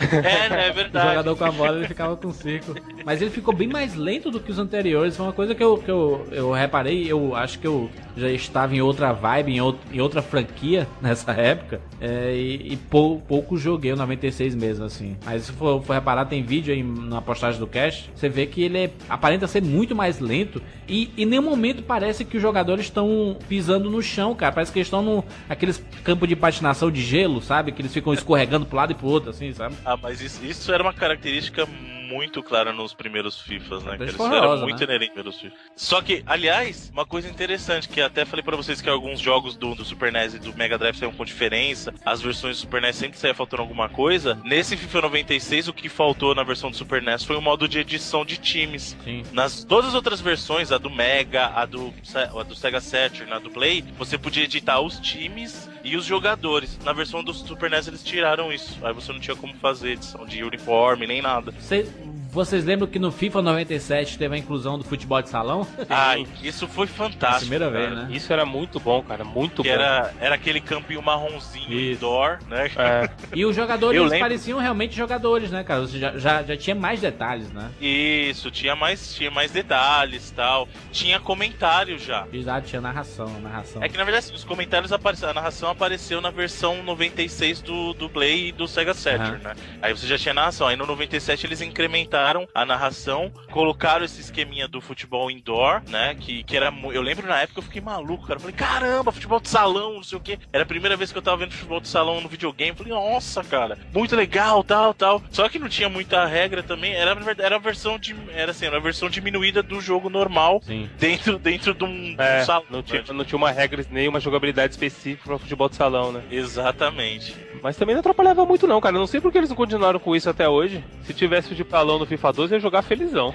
É, 0.01 0.49
né, 0.49 0.67
é 0.67 0.71
O 0.71 0.73
verdade. 0.73 1.09
jogador 1.09 1.35
com 1.35 1.43
a 1.45 1.51
bola 1.51 1.77
ele 1.77 1.87
ficava 1.87 2.15
com 2.15 2.29
um 2.29 2.33
círculo. 2.33 2.79
Mas 3.05 3.21
ele 3.21 3.31
ficou 3.31 3.53
bem 3.53 3.67
mais 3.67 3.95
lento 3.95 4.31
do 4.31 4.39
que 4.39 4.51
os 4.51 4.59
anteriores. 4.59 5.15
Foi 5.17 5.25
uma 5.25 5.33
coisa 5.33 5.53
que 5.53 5.63
eu, 5.63 5.77
que 5.77 5.91
eu, 5.91 6.27
eu 6.31 6.51
reparei. 6.51 7.11
Eu 7.11 7.35
acho 7.35 7.59
que 7.59 7.67
eu 7.67 7.89
já 8.19 8.29
estava 8.29 8.75
em 8.75 8.81
outra 8.81 9.11
vibe, 9.13 9.51
em, 9.53 9.57
em 9.93 9.99
outra 10.01 10.21
franquia 10.21 10.87
nessa 11.01 11.31
época. 11.31 11.81
é, 11.99 12.33
e 12.35 12.73
e 12.73 12.77
pou- 12.77 13.19
pouco 13.27 13.57
joguei 13.57 13.91
o 13.91 13.95
96 13.95 14.53
mesmo, 14.55 14.85
assim. 14.85 15.17
Mas 15.25 15.43
se 15.43 15.51
for, 15.51 15.81
for 15.81 15.93
reparar, 15.93 16.25
tem 16.25 16.43
vídeo 16.43 16.73
aí 16.73 16.83
na 16.83 17.21
postagem 17.21 17.59
do 17.59 17.65
cast. 17.67 18.11
Você 18.15 18.29
vê 18.29 18.45
que 18.45 18.61
ele 18.61 18.77
é- 18.77 18.91
aparenta 19.09 19.47
ser 19.47 19.61
muito 19.61 19.95
mais 19.95 20.19
lento. 20.19 20.61
E 20.87 21.09
em 21.17 21.25
nenhum 21.25 21.43
momento 21.43 21.83
parece 21.83 22.25
que 22.25 22.35
os 22.37 22.41
jogadores 22.41 22.85
estão 22.85 23.37
pisando 23.47 23.89
no 23.89 24.01
chão, 24.01 24.35
cara. 24.35 24.51
Parece 24.51 24.71
que 24.71 24.79
eles 24.79 24.87
estão 24.87 25.01
no 25.01 25.23
aqueles 25.47 25.83
campos 26.03 26.27
de 26.27 26.35
patinação 26.35 26.91
de 26.91 27.01
gelo, 27.01 27.41
sabe? 27.41 27.71
Que 27.71 27.81
eles 27.81 27.93
ficam 27.93 28.13
escorregando 28.13 28.65
pro 28.65 28.77
lado 28.77 28.91
e 28.91 28.95
pro 28.95 29.07
outro, 29.07 29.29
assim, 29.29 29.51
sabe? 29.53 29.75
Ah, 29.85 29.97
mas 30.01 30.21
isso, 30.21 30.43
isso 30.45 30.71
era 30.71 30.81
uma 30.83 30.93
característica 30.93 31.67
muito 32.09 32.41
clara 32.41 32.73
nos 32.73 32.93
primeiros 32.93 33.39
FIFAs, 33.39 33.83
né? 33.83 33.97
Bem 33.97 34.07
Isso 34.07 34.21
era 34.23 34.35
horrorosa, 34.35 34.63
muito 34.63 34.79
né? 34.79 34.83
inerente 34.85 35.23
nos 35.23 35.39
FIFAs. 35.39 35.59
Só 35.75 36.01
que, 36.01 36.23
aliás, 36.25 36.89
uma 36.91 37.05
coisa 37.05 37.29
interessante, 37.29 37.87
que 37.87 38.01
até 38.01 38.25
falei 38.25 38.43
pra 38.43 38.57
vocês 38.57 38.81
que 38.81 38.89
alguns 38.89 39.19
jogos 39.19 39.55
do, 39.55 39.75
do 39.75 39.85
Super 39.85 40.11
NES 40.11 40.33
e 40.33 40.39
do 40.39 40.55
Mega 40.57 40.77
Drive 40.77 40.97
saíam 40.97 41.13
com 41.13 41.23
diferença, 41.23 41.93
as 42.03 42.21
versões 42.21 42.57
do 42.57 42.61
Super 42.61 42.81
NES 42.81 42.95
sempre 42.95 43.19
saía 43.19 43.35
faltando 43.35 43.61
alguma 43.61 43.87
coisa. 43.87 44.39
Nesse 44.43 44.75
FIFA 44.75 45.01
96, 45.01 45.67
o 45.67 45.73
que 45.73 45.87
faltou 45.87 46.33
na 46.33 46.43
versão 46.43 46.71
do 46.71 46.75
Super 46.75 47.01
NES 47.01 47.23
foi 47.23 47.35
o 47.35 47.41
modo 47.41 47.67
de 47.67 47.79
edição 47.79 48.25
de 48.25 48.37
times. 48.37 48.97
Sim. 49.03 49.23
Nas 49.31 49.63
todas 49.63 49.89
as 49.89 49.95
outras 49.95 50.19
versões, 50.19 50.71
a 50.71 50.77
do 50.77 50.89
Mega, 50.89 51.47
a 51.47 51.65
do, 51.65 51.93
a 52.15 52.43
do 52.43 52.55
Sega 52.55 52.81
Saturn, 52.81 53.31
a 53.31 53.39
do 53.39 53.51
Play, 53.51 53.83
você 53.97 54.17
podia 54.17 54.43
editar 54.43 54.79
os 54.79 54.99
times 54.99 55.69
e 55.83 55.95
os 55.95 56.05
jogadores. 56.05 56.77
Na 56.83 56.93
versão 56.93 57.23
do 57.23 57.33
Super 57.33 57.69
NES 57.69 57.87
eles 57.87 58.03
tiraram 58.03 58.51
isso. 58.51 58.77
Aí 58.85 58.93
você 58.93 59.11
não 59.11 59.19
tinha 59.19 59.35
como 59.35 59.53
fazer 59.55 59.91
edição 59.91 60.25
de 60.25 60.43
uniforme 60.43 61.07
nem 61.07 61.21
nada. 61.21 61.53
Cê- 61.59 61.87
vocês 62.31 62.63
lembram 62.63 62.87
que 62.87 62.99
no 62.99 63.11
FIFA 63.11 63.41
97 63.41 64.17
teve 64.19 64.35
a 64.35 64.37
inclusão 64.37 64.77
do 64.77 64.83
futebol 64.83 65.19
de 65.19 65.29
salão? 65.29 65.65
Ai, 65.89 66.27
isso 66.43 66.67
foi 66.67 66.85
fantástico. 66.85 67.39
Primeira 67.49 67.71
cara. 67.71 67.79
vez, 67.79 67.97
né? 67.97 68.07
Isso 68.15 68.31
era 68.31 68.45
muito 68.45 68.79
bom, 68.79 69.01
cara. 69.01 69.23
Muito 69.23 69.63
Que 69.63 69.69
bom. 69.69 69.73
era, 69.73 70.13
era 70.19 70.35
aquele 70.35 70.61
campinho 70.61 71.01
marronzinho 71.01 71.71
Isso. 71.73 71.97
indoor, 71.97 72.37
né? 72.47 72.69
É, 72.75 73.09
E 73.35 73.43
os 73.45 73.55
jogadores 73.55 74.01
pareciam 74.19 74.59
realmente 74.59 74.95
jogadores, 74.95 75.49
né, 75.49 75.63
cara? 75.63 75.81
Você 75.81 75.97
já, 75.97 76.17
já, 76.19 76.43
já 76.43 76.55
tinha 76.55 76.75
mais 76.75 77.01
detalhes, 77.01 77.51
né? 77.51 77.71
Isso, 77.81 78.51
tinha 78.51 78.75
mais, 78.75 79.15
tinha 79.15 79.31
mais 79.31 79.49
detalhes 79.51 80.29
tal. 80.29 80.67
Tinha 80.91 81.19
comentário 81.19 81.97
já. 81.97 82.27
Exato, 82.31 82.67
tinha 82.67 82.81
narração, 82.81 83.27
narração. 83.41 83.81
É 83.83 83.89
que 83.89 83.97
na 83.97 84.03
verdade 84.03 84.31
os 84.33 84.43
comentários 84.43 84.91
apareceram, 84.93 85.31
a 85.31 85.33
narração 85.33 85.69
apareceu 85.71 86.21
na 86.21 86.29
versão 86.29 86.83
96 86.83 87.61
do, 87.61 87.93
do 87.93 88.07
Play 88.07 88.49
e 88.49 88.51
do 88.51 88.67
Sega 88.67 88.93
Saturn, 88.93 89.37
Aham. 89.37 89.39
né? 89.39 89.55
Aí 89.81 89.93
você 89.95 90.05
já 90.05 90.17
tinha 90.17 90.33
narração. 90.33 90.67
Aí 90.67 90.75
no 90.75 90.85
97 90.85 91.47
eles 91.47 91.61
incrementaram 91.61 92.18
a 92.53 92.65
narração, 92.65 93.31
colocaram 93.51 94.05
esse 94.05 94.21
esqueminha 94.21 94.67
do 94.67 94.81
futebol 94.81 95.29
indoor, 95.29 95.81
né? 95.87 96.15
Que, 96.15 96.43
que 96.43 96.55
era. 96.55 96.73
Eu 96.91 97.01
lembro 97.01 97.27
na 97.27 97.41
época 97.41 97.59
eu 97.59 97.63
fiquei 97.63 97.81
maluco, 97.81 98.27
cara. 98.27 98.37
Eu 98.37 98.41
falei, 98.41 98.55
caramba, 98.55 99.11
futebol 99.11 99.39
de 99.39 99.49
salão, 99.49 99.95
não 99.95 100.03
sei 100.03 100.17
o 100.17 100.21
quê. 100.21 100.39
Era 100.51 100.63
a 100.63 100.67
primeira 100.67 100.95
vez 100.95 101.11
que 101.11 101.17
eu 101.17 101.21
tava 101.21 101.37
vendo 101.37 101.53
futebol 101.53 101.79
de 101.79 101.87
salão 101.87 102.21
no 102.21 102.29
videogame. 102.29 102.71
Eu 102.71 102.75
falei, 102.75 102.93
nossa, 102.93 103.43
cara, 103.43 103.77
muito 103.93 104.15
legal, 104.15 104.63
tal, 104.63 104.93
tal. 104.93 105.21
Só 105.31 105.47
que 105.49 105.59
não 105.59 105.69
tinha 105.69 105.89
muita 105.89 106.25
regra 106.25 106.63
também. 106.63 106.93
Era, 106.93 107.17
era 107.37 107.55
a 107.55 107.59
versão 107.59 107.97
de. 107.97 108.15
Era 108.33 108.51
assim, 108.51 108.65
era 108.65 108.77
a 108.77 108.81
versão 108.81 109.09
diminuída 109.09 109.63
do 109.63 109.79
jogo 109.81 110.09
normal 110.09 110.61
Sim. 110.63 110.89
dentro, 110.97 111.37
dentro 111.39 111.73
de 111.73 111.83
um, 111.83 112.15
é, 112.17 112.43
salão. 112.43 112.65
não, 112.69 112.83
tinha, 112.83 113.01
né? 113.01 113.07
não 113.13 113.25
tinha 113.25 113.37
uma 113.37 113.51
regra, 113.51 113.85
nem 113.89 114.07
uma 114.07 114.19
jogabilidade 114.19 114.73
específica 114.73 115.23
pra 115.25 115.39
futebol 115.39 115.69
de 115.69 115.75
salão, 115.75 116.11
né? 116.11 116.23
Exatamente. 116.31 117.35
Mas 117.61 117.75
também 117.75 117.95
não 117.95 117.99
atrapalhava 117.99 118.45
muito 118.45 118.67
não, 118.67 118.79
cara. 118.79 118.95
Eu 118.95 118.99
não 118.99 119.07
sei 119.07 119.19
por 119.19 119.31
que 119.31 119.37
eles 119.37 119.49
não 119.49 119.55
continuaram 119.55 119.99
com 119.99 120.15
isso 120.15 120.29
até 120.29 120.47
hoje. 120.47 120.83
Se 121.03 121.13
tivesse 121.13 121.53
de 121.53 121.65
salão 121.69 121.99
no 121.99 122.05
FIFA 122.09 122.31
12, 122.33 122.53
eu 122.53 122.57
ia 122.57 122.59
jogar 122.59 122.81
felizão. 122.81 123.33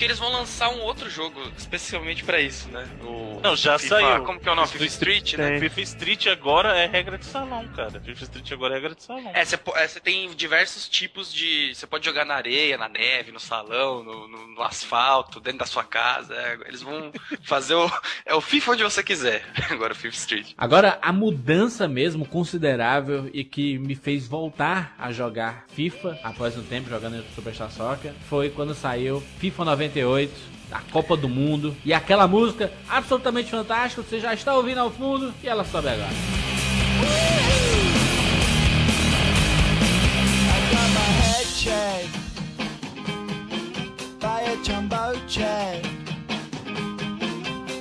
Porque 0.00 0.06
eles 0.12 0.18
vão 0.18 0.32
lançar 0.32 0.70
um 0.70 0.80
outro 0.80 1.10
jogo 1.10 1.38
especialmente 1.58 2.24
pra 2.24 2.40
isso, 2.40 2.70
né? 2.70 2.88
O 3.02 3.38
Não, 3.44 3.54
já 3.54 3.78
FIFA, 3.78 4.00
saiu. 4.00 4.24
Como 4.24 4.40
que 4.40 4.48
é 4.48 4.52
o 4.52 4.54
nome? 4.54 4.66
FIFA 4.68 4.84
Street, 4.86 5.34
né? 5.34 5.50
Tem. 5.50 5.60
FIFA 5.60 5.80
Street 5.82 6.26
agora 6.28 6.74
é 6.74 6.86
regra 6.86 7.18
de 7.18 7.26
salão, 7.26 7.68
cara. 7.76 8.00
FIFA 8.00 8.22
Street 8.24 8.50
agora 8.52 8.72
é 8.72 8.80
regra 8.80 8.94
de 8.94 9.02
salão. 9.02 9.30
É, 9.34 9.44
você 9.44 10.00
tem 10.00 10.30
diversos 10.30 10.88
tipos 10.88 11.30
de. 11.30 11.74
Você 11.74 11.86
pode 11.86 12.06
jogar 12.06 12.24
na 12.24 12.32
areia, 12.32 12.78
na 12.78 12.88
neve, 12.88 13.30
no 13.30 13.38
salão, 13.38 14.02
no, 14.02 14.26
no- 14.26 14.46
no 14.54 14.62
asfalto, 14.62 15.38
dentro 15.38 15.58
da 15.58 15.66
sua 15.66 15.84
casa. 15.84 16.34
É, 16.34 16.58
eles 16.66 16.80
vão 16.80 17.12
fazer 17.44 17.74
o. 17.74 17.90
É 18.24 18.34
o 18.34 18.40
FIFA 18.40 18.72
onde 18.72 18.82
você 18.82 19.02
quiser. 19.02 19.44
Agora 19.68 19.92
o 19.92 19.96
FIFA 19.96 20.16
Street. 20.16 20.52
Agora, 20.56 20.98
a 21.02 21.12
mudança 21.12 21.86
mesmo 21.86 22.24
considerável 22.24 23.28
e 23.34 23.44
que 23.44 23.76
me 23.78 23.94
fez 23.94 24.26
voltar 24.26 24.94
a 24.98 25.12
jogar 25.12 25.66
FIFA 25.74 26.18
após 26.24 26.56
um 26.56 26.62
tempo 26.62 26.88
jogando 26.88 27.18
no 27.18 27.34
Superstar 27.34 27.70
Soccer 27.70 28.14
foi 28.30 28.48
quando 28.48 28.74
saiu 28.74 29.22
FIFA 29.38 29.64
98, 29.90 30.32
a 30.70 30.80
Copa 30.92 31.16
do 31.16 31.28
Mundo 31.28 31.76
e 31.84 31.92
aquela 31.92 32.28
música 32.28 32.72
absolutamente 32.88 33.50
fantástica, 33.50 34.02
você 34.02 34.20
já 34.20 34.32
está 34.32 34.54
ouvindo 34.54 34.78
ao 34.78 34.90
fundo 34.90 35.34
e 35.42 35.48
ela 35.48 35.64
sobe 35.64 35.88
agora. 35.88 36.10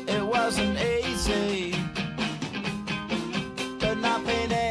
It 0.08 0.24
wasn't 0.24 0.78
easy, 0.78 1.74
but. 3.80 4.69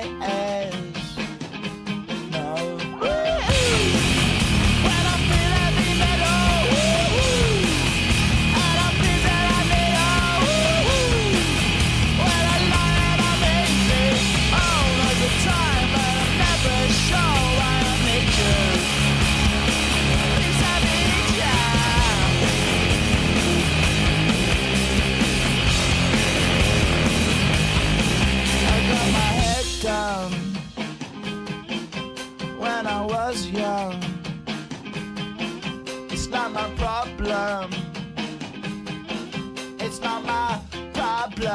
Problem. 37.19 37.69
It's 39.81 40.01
not 40.01 40.23
my 40.25 40.59
problem. 40.93 41.49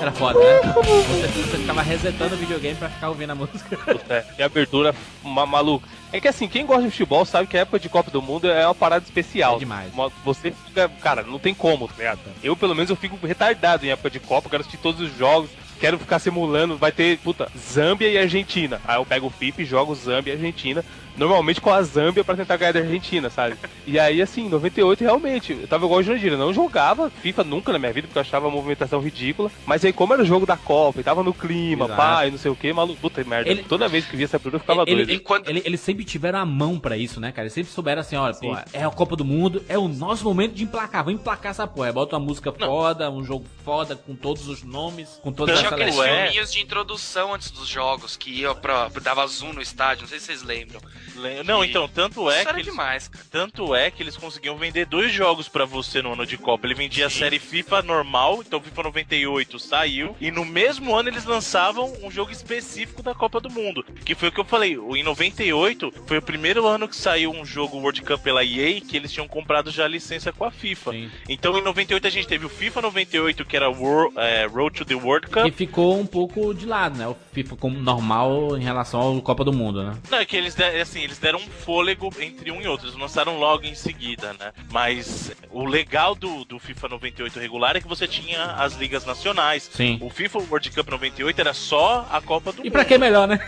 Era 0.00 0.12
foda, 0.12 0.38
né? 0.38 0.60
Você, 0.74 1.26
você 1.28 1.56
ficava 1.58 1.82
resetando 1.82 2.34
o 2.34 2.38
videogame 2.38 2.74
pra 2.76 2.88
ficar 2.90 3.08
ouvindo 3.08 3.30
a 3.30 3.34
música. 3.34 3.78
É, 4.10 4.24
e 4.38 4.42
abertura 4.42 4.94
ma 5.22 5.46
maluca. 5.46 5.88
É 6.12 6.20
que 6.20 6.28
assim, 6.28 6.46
quem 6.46 6.66
gosta 6.66 6.82
de 6.84 6.90
futebol 6.90 7.24
sabe 7.24 7.48
que 7.48 7.56
a 7.56 7.60
época 7.60 7.78
de 7.78 7.88
Copa 7.88 8.10
do 8.10 8.20
Mundo 8.22 8.48
é 8.50 8.66
uma 8.66 8.74
parada 8.74 9.04
especial. 9.04 9.56
É 9.56 9.58
demais. 9.60 9.92
Uma- 9.94 10.10
Você 10.24 10.50
fica, 10.66 10.88
cara, 11.00 11.22
não 11.22 11.38
tem 11.38 11.54
como, 11.54 11.88
tá 11.88 11.94
ligado? 11.96 12.20
Eu, 12.42 12.54
pelo 12.56 12.74
menos, 12.74 12.90
eu 12.90 12.96
fico 12.96 13.18
retardado 13.26 13.84
em 13.86 13.90
época 13.90 14.10
de 14.10 14.20
Copa, 14.20 14.48
quero 14.50 14.60
assistir 14.60 14.78
todos 14.78 15.00
os 15.00 15.16
jogos, 15.16 15.50
quero 15.84 15.98
ficar 15.98 16.18
simulando, 16.18 16.76
vai 16.78 16.90
ter, 16.90 17.18
puta, 17.18 17.50
Zâmbia 17.58 18.08
e 18.08 18.16
Argentina. 18.16 18.80
Aí 18.86 18.96
eu 18.96 19.04
pego 19.04 19.26
o 19.26 19.30
FIFA 19.30 19.62
e 19.62 19.64
jogo 19.66 19.94
Zâmbia 19.94 20.32
e 20.32 20.36
Argentina, 20.36 20.82
normalmente 21.16 21.60
com 21.60 21.70
a 21.70 21.82
Zâmbia 21.82 22.24
pra 22.24 22.34
tentar 22.34 22.56
ganhar 22.56 22.72
da 22.72 22.80
Argentina, 22.80 23.28
sabe? 23.30 23.56
E 23.86 23.98
aí, 23.98 24.22
assim, 24.22 24.48
98 24.48 25.02
realmente, 25.04 25.52
eu 25.60 25.68
tava 25.68 25.84
igual 25.84 26.00
o 26.00 26.02
Jandira, 26.02 26.38
não 26.38 26.54
jogava 26.54 27.10
FIFA 27.10 27.44
nunca 27.44 27.70
na 27.70 27.78
minha 27.78 27.92
vida, 27.92 28.06
porque 28.08 28.16
eu 28.16 28.22
achava 28.22 28.48
a 28.48 28.50
movimentação 28.50 28.98
ridícula, 28.98 29.50
mas 29.66 29.84
aí 29.84 29.92
como 29.92 30.14
era 30.14 30.22
o 30.22 30.24
jogo 30.24 30.46
da 30.46 30.56
Copa 30.56 31.00
e 31.00 31.02
tava 31.04 31.22
no 31.22 31.34
clima, 31.34 31.84
Exato. 31.84 32.26
e 32.26 32.30
não 32.30 32.38
sei 32.38 32.50
o 32.50 32.56
que, 32.56 32.72
maluco, 32.72 32.98
puta 32.98 33.22
merda, 33.24 33.50
Ele- 33.50 33.62
toda 33.62 33.86
vez 33.86 34.06
que 34.06 34.16
via 34.16 34.24
essa 34.24 34.36
abertura 34.36 34.56
eu 34.56 34.60
ficava 34.60 34.82
Ele- 34.86 34.94
doido. 34.96 35.10
ele- 35.10 35.16
Enquanto- 35.20 35.50
ele- 35.50 35.62
Eles 35.66 35.80
sempre 35.80 36.02
tiveram 36.02 36.38
a 36.38 36.46
mão 36.46 36.78
pra 36.78 36.96
isso, 36.96 37.20
né, 37.20 37.30
cara? 37.30 37.42
Eles 37.42 37.52
sempre 37.52 37.70
souberam 37.70 38.00
assim, 38.00 38.16
olha, 38.16 38.32
pô, 38.34 38.56
é 38.72 38.82
a 38.84 38.90
Copa 38.90 39.16
do 39.16 39.24
Mundo, 39.24 39.62
é 39.68 39.76
o 39.76 39.86
nosso 39.86 40.24
momento 40.24 40.54
de 40.54 40.64
emplacar, 40.64 41.04
vamos 41.04 41.20
emplacar 41.20 41.50
essa 41.50 41.66
porra. 41.66 41.92
Bota 41.92 42.16
uma 42.16 42.24
música 42.24 42.50
foda, 42.50 43.10
um 43.10 43.22
jogo 43.22 43.44
foda, 43.62 43.94
com 43.96 44.14
todos 44.14 44.48
os 44.48 44.62
nomes, 44.62 45.20
com 45.22 45.30
todas 45.30 45.58
as 45.58 45.73
aqueles 45.74 45.98
é. 45.98 46.22
filminhos 46.22 46.52
de 46.52 46.60
introdução 46.60 47.34
antes 47.34 47.50
dos 47.50 47.68
jogos 47.68 48.16
que 48.16 48.30
ia 48.30 48.54
pra. 48.54 48.88
dava 49.02 49.26
zoom 49.26 49.52
no 49.52 49.62
estádio, 49.62 50.02
não 50.02 50.08
sei 50.08 50.18
se 50.18 50.26
vocês 50.26 50.42
lembram. 50.42 50.80
Le- 51.16 51.42
Não, 51.44 51.64
então, 51.64 51.86
tanto 51.88 52.28
é 52.30 52.34
Isso 52.34 52.42
que 52.42 52.48
era 52.48 52.58
eles, 52.58 52.70
demais, 52.70 53.08
cara. 53.08 53.24
tanto 53.30 53.74
é 53.74 53.90
que 53.90 54.02
eles 54.02 54.16
conseguiam 54.16 54.56
vender 54.56 54.84
dois 54.86 55.12
jogos 55.12 55.48
pra 55.48 55.64
você 55.64 56.02
no 56.02 56.12
ano 56.12 56.26
de 56.26 56.36
Copa. 56.36 56.66
Ele 56.66 56.74
vendia 56.74 57.06
a 57.06 57.10
série 57.10 57.38
FIFA 57.38 57.82
normal, 57.82 58.42
então 58.44 58.60
FIFA 58.60 58.82
98 58.84 59.58
saiu, 59.60 60.16
e 60.20 60.30
no 60.32 60.44
mesmo 60.44 60.94
ano 60.94 61.08
eles 61.08 61.24
lançavam 61.24 61.92
um 62.02 62.10
jogo 62.10 62.32
específico 62.32 63.02
da 63.02 63.14
Copa 63.14 63.40
do 63.40 63.48
Mundo, 63.50 63.84
que 64.04 64.14
foi 64.14 64.28
o 64.28 64.32
que 64.32 64.40
eu 64.40 64.44
falei, 64.44 64.76
o- 64.76 64.96
em 64.96 65.02
98 65.04 65.92
foi 66.06 66.18
o 66.18 66.22
primeiro 66.22 66.66
ano 66.66 66.88
que 66.88 66.96
saiu 66.96 67.30
um 67.30 67.44
jogo 67.44 67.76
World 67.78 68.02
Cup 68.02 68.20
pela 68.22 68.44
EA 68.44 68.80
que 68.80 68.96
eles 68.96 69.12
tinham 69.12 69.28
comprado 69.28 69.70
já 69.70 69.84
a 69.84 69.88
licença 69.88 70.32
com 70.32 70.44
a 70.44 70.50
FIFA. 70.50 70.92
Sim. 70.92 71.10
Então 71.28 71.56
em 71.56 71.62
98 71.62 72.06
a 72.06 72.10
gente 72.10 72.26
teve 72.26 72.44
o 72.46 72.48
FIFA 72.48 72.82
98, 72.82 73.44
que 73.44 73.56
era 73.56 73.68
Wor- 73.70 74.12
é, 74.16 74.46
Road 74.46 74.76
to 74.78 74.84
the 74.84 74.94
World 74.94 75.28
Cup. 75.28 75.44
E 75.54 75.56
ficou 75.56 75.98
um 75.98 76.06
pouco 76.06 76.52
de 76.54 76.66
lado, 76.66 76.96
né? 76.98 77.06
O 77.06 77.16
FIFA 77.32 77.56
como 77.56 77.78
normal 77.78 78.56
em 78.58 78.62
relação 78.62 79.00
ao 79.00 79.22
Copa 79.22 79.44
do 79.44 79.52
Mundo, 79.52 79.84
né? 79.84 79.96
Não, 80.10 80.18
é 80.18 80.24
que 80.24 80.36
eles, 80.36 80.54
de- 80.54 80.64
assim, 80.80 81.00
eles 81.02 81.18
deram 81.18 81.38
um 81.38 81.46
fôlego 81.46 82.10
entre 82.18 82.50
um 82.50 82.60
e 82.60 82.66
outro, 82.66 82.86
eles 82.88 82.98
lançaram 82.98 83.38
logo 83.38 83.64
em 83.64 83.74
seguida, 83.74 84.32
né? 84.34 84.52
Mas 84.72 85.32
o 85.50 85.64
legal 85.64 86.14
do, 86.14 86.44
do 86.44 86.58
FIFA 86.58 86.88
98 86.88 87.38
regular 87.38 87.76
é 87.76 87.80
que 87.80 87.86
você 87.88 88.08
tinha 88.08 88.42
as 88.54 88.74
ligas 88.74 89.04
nacionais. 89.06 89.70
Sim. 89.72 89.98
O 90.00 90.10
FIFA 90.10 90.38
World 90.40 90.70
Cup 90.70 90.88
98 90.88 91.40
era 91.40 91.54
só 91.54 92.06
a 92.10 92.20
Copa 92.20 92.52
do 92.52 92.60
E 92.60 92.64
Mundo. 92.64 92.72
pra 92.72 92.84
que 92.84 92.98
melhor, 92.98 93.28
né? 93.28 93.38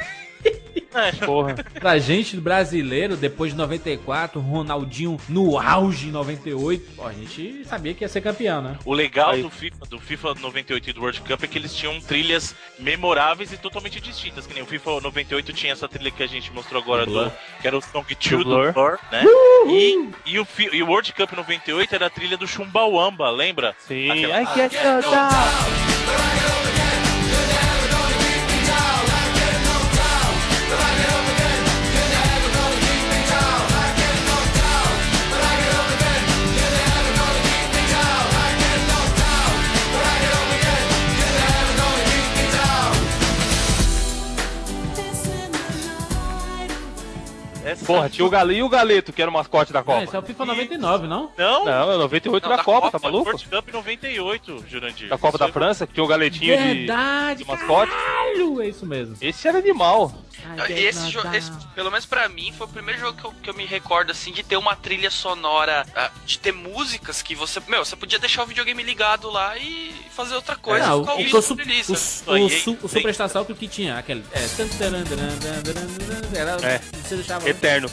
Porra. 1.27 1.55
Pra 1.79 1.99
gente 1.99 2.39
brasileiro, 2.39 3.17
depois 3.19 3.53
de 3.53 3.59
94, 3.59 4.41
Ronaldinho 4.41 5.19
no 5.29 5.59
auge 5.59 6.09
em 6.09 6.11
98, 6.11 6.93
ó, 6.97 7.09
a 7.09 7.13
gente 7.13 7.65
sabia 7.67 7.93
que 7.93 8.03
ia 8.03 8.09
ser 8.09 8.23
campeão, 8.23 8.63
né? 8.63 8.79
O 8.83 8.95
legal 8.95 9.31
Aí. 9.33 9.43
do 9.43 9.51
FIFA, 9.51 9.77
do 9.91 10.01
FIFA 10.01 10.35
98 10.41 10.89
e 10.89 10.93
do 10.95 11.01
World 11.03 11.21
Cup 11.21 11.43
é 11.43 11.47
que 11.47 11.59
eles 11.59 11.75
tinham 11.75 12.01
trilhas 12.01 12.55
memoráveis 12.79 13.53
e 13.53 13.59
totalmente 13.59 14.01
distintas. 14.01 14.47
Que 14.47 14.55
nem 14.55 14.63
o 14.63 14.67
FIFA 14.67 15.01
98 15.03 15.53
tinha 15.53 15.73
essa 15.75 15.87
trilha 15.87 16.11
que 16.11 16.23
a 16.23 16.27
gente 16.27 16.51
mostrou 16.53 16.81
agora, 16.83 17.05
Do 17.05 17.31
que 17.61 17.67
era 17.67 17.77
o 17.77 17.83
Song 17.83 18.07
2 18.15 18.45
Do 18.45 18.45
Blur. 18.73 18.99
Né? 19.13 19.23
E, 19.69 20.09
e, 20.25 20.39
o, 20.39 20.45
fi- 20.47 20.71
e 20.73 20.83
o 20.83 20.87
World 20.87 21.13
Cup 21.13 21.31
98 21.33 21.95
era 21.95 22.07
a 22.07 22.11
trilha 22.11 22.39
do 22.39 22.47
Chumbawamba, 22.47 23.29
lembra? 23.29 23.75
Sim. 23.87 24.11
Aquela- 24.11 24.37
Ai, 24.37 24.47
que 24.55 24.61
é 24.63 24.69
Essa- 47.67 47.85
Porra, 47.85 48.09
tinha 48.09 48.25
o 48.25 48.31
Gale 48.31 48.55
e 48.55 48.63
o 48.63 48.69
Galeto, 48.69 49.13
que 49.13 49.21
era 49.21 49.31
o 49.31 49.35
mascote 49.35 49.73
da 49.73 49.81
Não, 49.81 49.85
Copa. 49.87 50.05
esse 50.05 50.15
é 50.15 50.19
o 50.19 50.23
FIFA 50.23 50.47
99, 50.47 51.07
não? 51.09 51.31
Não, 51.37 51.65
Não, 51.65 51.93
é 51.93 51.97
98 51.99 52.43
Não, 52.45 52.51
da 52.51 52.57
da 52.57 52.63
Copa, 52.65 52.81
Copa, 52.83 52.99
tá 53.01 53.07
maluco? 53.07 53.31
World 53.31 53.49
Cup 53.49 53.69
98, 53.73 54.65
Jurandir. 54.69 55.09
Da 55.09 55.19
Copa 55.19 55.37
da 55.39 55.49
França, 55.49 55.87
que 55.87 55.93
tinha 55.95 56.05
o 56.05 56.07
Galetinho 56.07 56.57
de, 56.57 56.63
Verdade, 56.75 57.43
de 57.43 57.49
mascote. 57.51 57.91
caralho! 57.93 58.63
É 58.63 58.69
isso 58.69 58.87
mesmo. 58.87 59.17
Esse 59.21 59.49
era 59.49 59.59
animal. 59.59 60.13
Esse 60.89 61.11
jogo, 61.11 61.29
esse, 61.35 61.51
pelo 61.75 61.91
menos 61.91 62.07
pra 62.07 62.29
mim, 62.29 62.53
foi 62.57 62.67
o 62.67 62.71
primeiro 62.71 63.01
jogo 63.01 63.19
que 63.21 63.25
eu, 63.27 63.33
que 63.43 63.51
eu 63.51 63.55
me 63.55 63.65
recordo, 63.67 64.11
assim, 64.13 64.33
de 64.33 64.43
ter 64.43 64.57
uma 64.57 64.75
trilha 64.77 65.11
sonora, 65.11 65.85
ah, 65.95 66.11
de 66.25 66.39
ter 66.39 66.53
músicas 66.53 67.23
que 67.23 67.35
você. 67.35 67.61
Meu, 67.69 67.85
você 67.85 67.97
podia 67.97 68.19
deixar 68.19 68.43
o 68.43 68.47
videogame 68.47 68.83
ligado 68.83 69.31
lá 69.31 69.57
e 69.59 69.95
fazer 70.15 70.35
outra 70.35 70.57
coisa. 70.57 70.87
Não, 70.87 71.01
ficar 71.01 71.13
o, 71.13 71.17
ouvindo 71.19 71.39
o, 71.39 71.43
su- 71.43 71.55
o, 71.55 71.97
su- 71.97 72.31
o, 72.31 72.49
su- 72.51 72.71
o 72.73 72.77
tem- 72.79 72.89
Super 72.89 73.15
Star 73.15 73.29
Soccer 73.29 73.57
que 73.57 73.69
tinha 73.69 73.99
aquele. 73.99 74.25
É, 74.33 74.47
era, 76.35 76.67
É. 76.67 76.79
Você 76.79 77.17
deixava. 77.17 77.49
Eterno. 77.49 77.91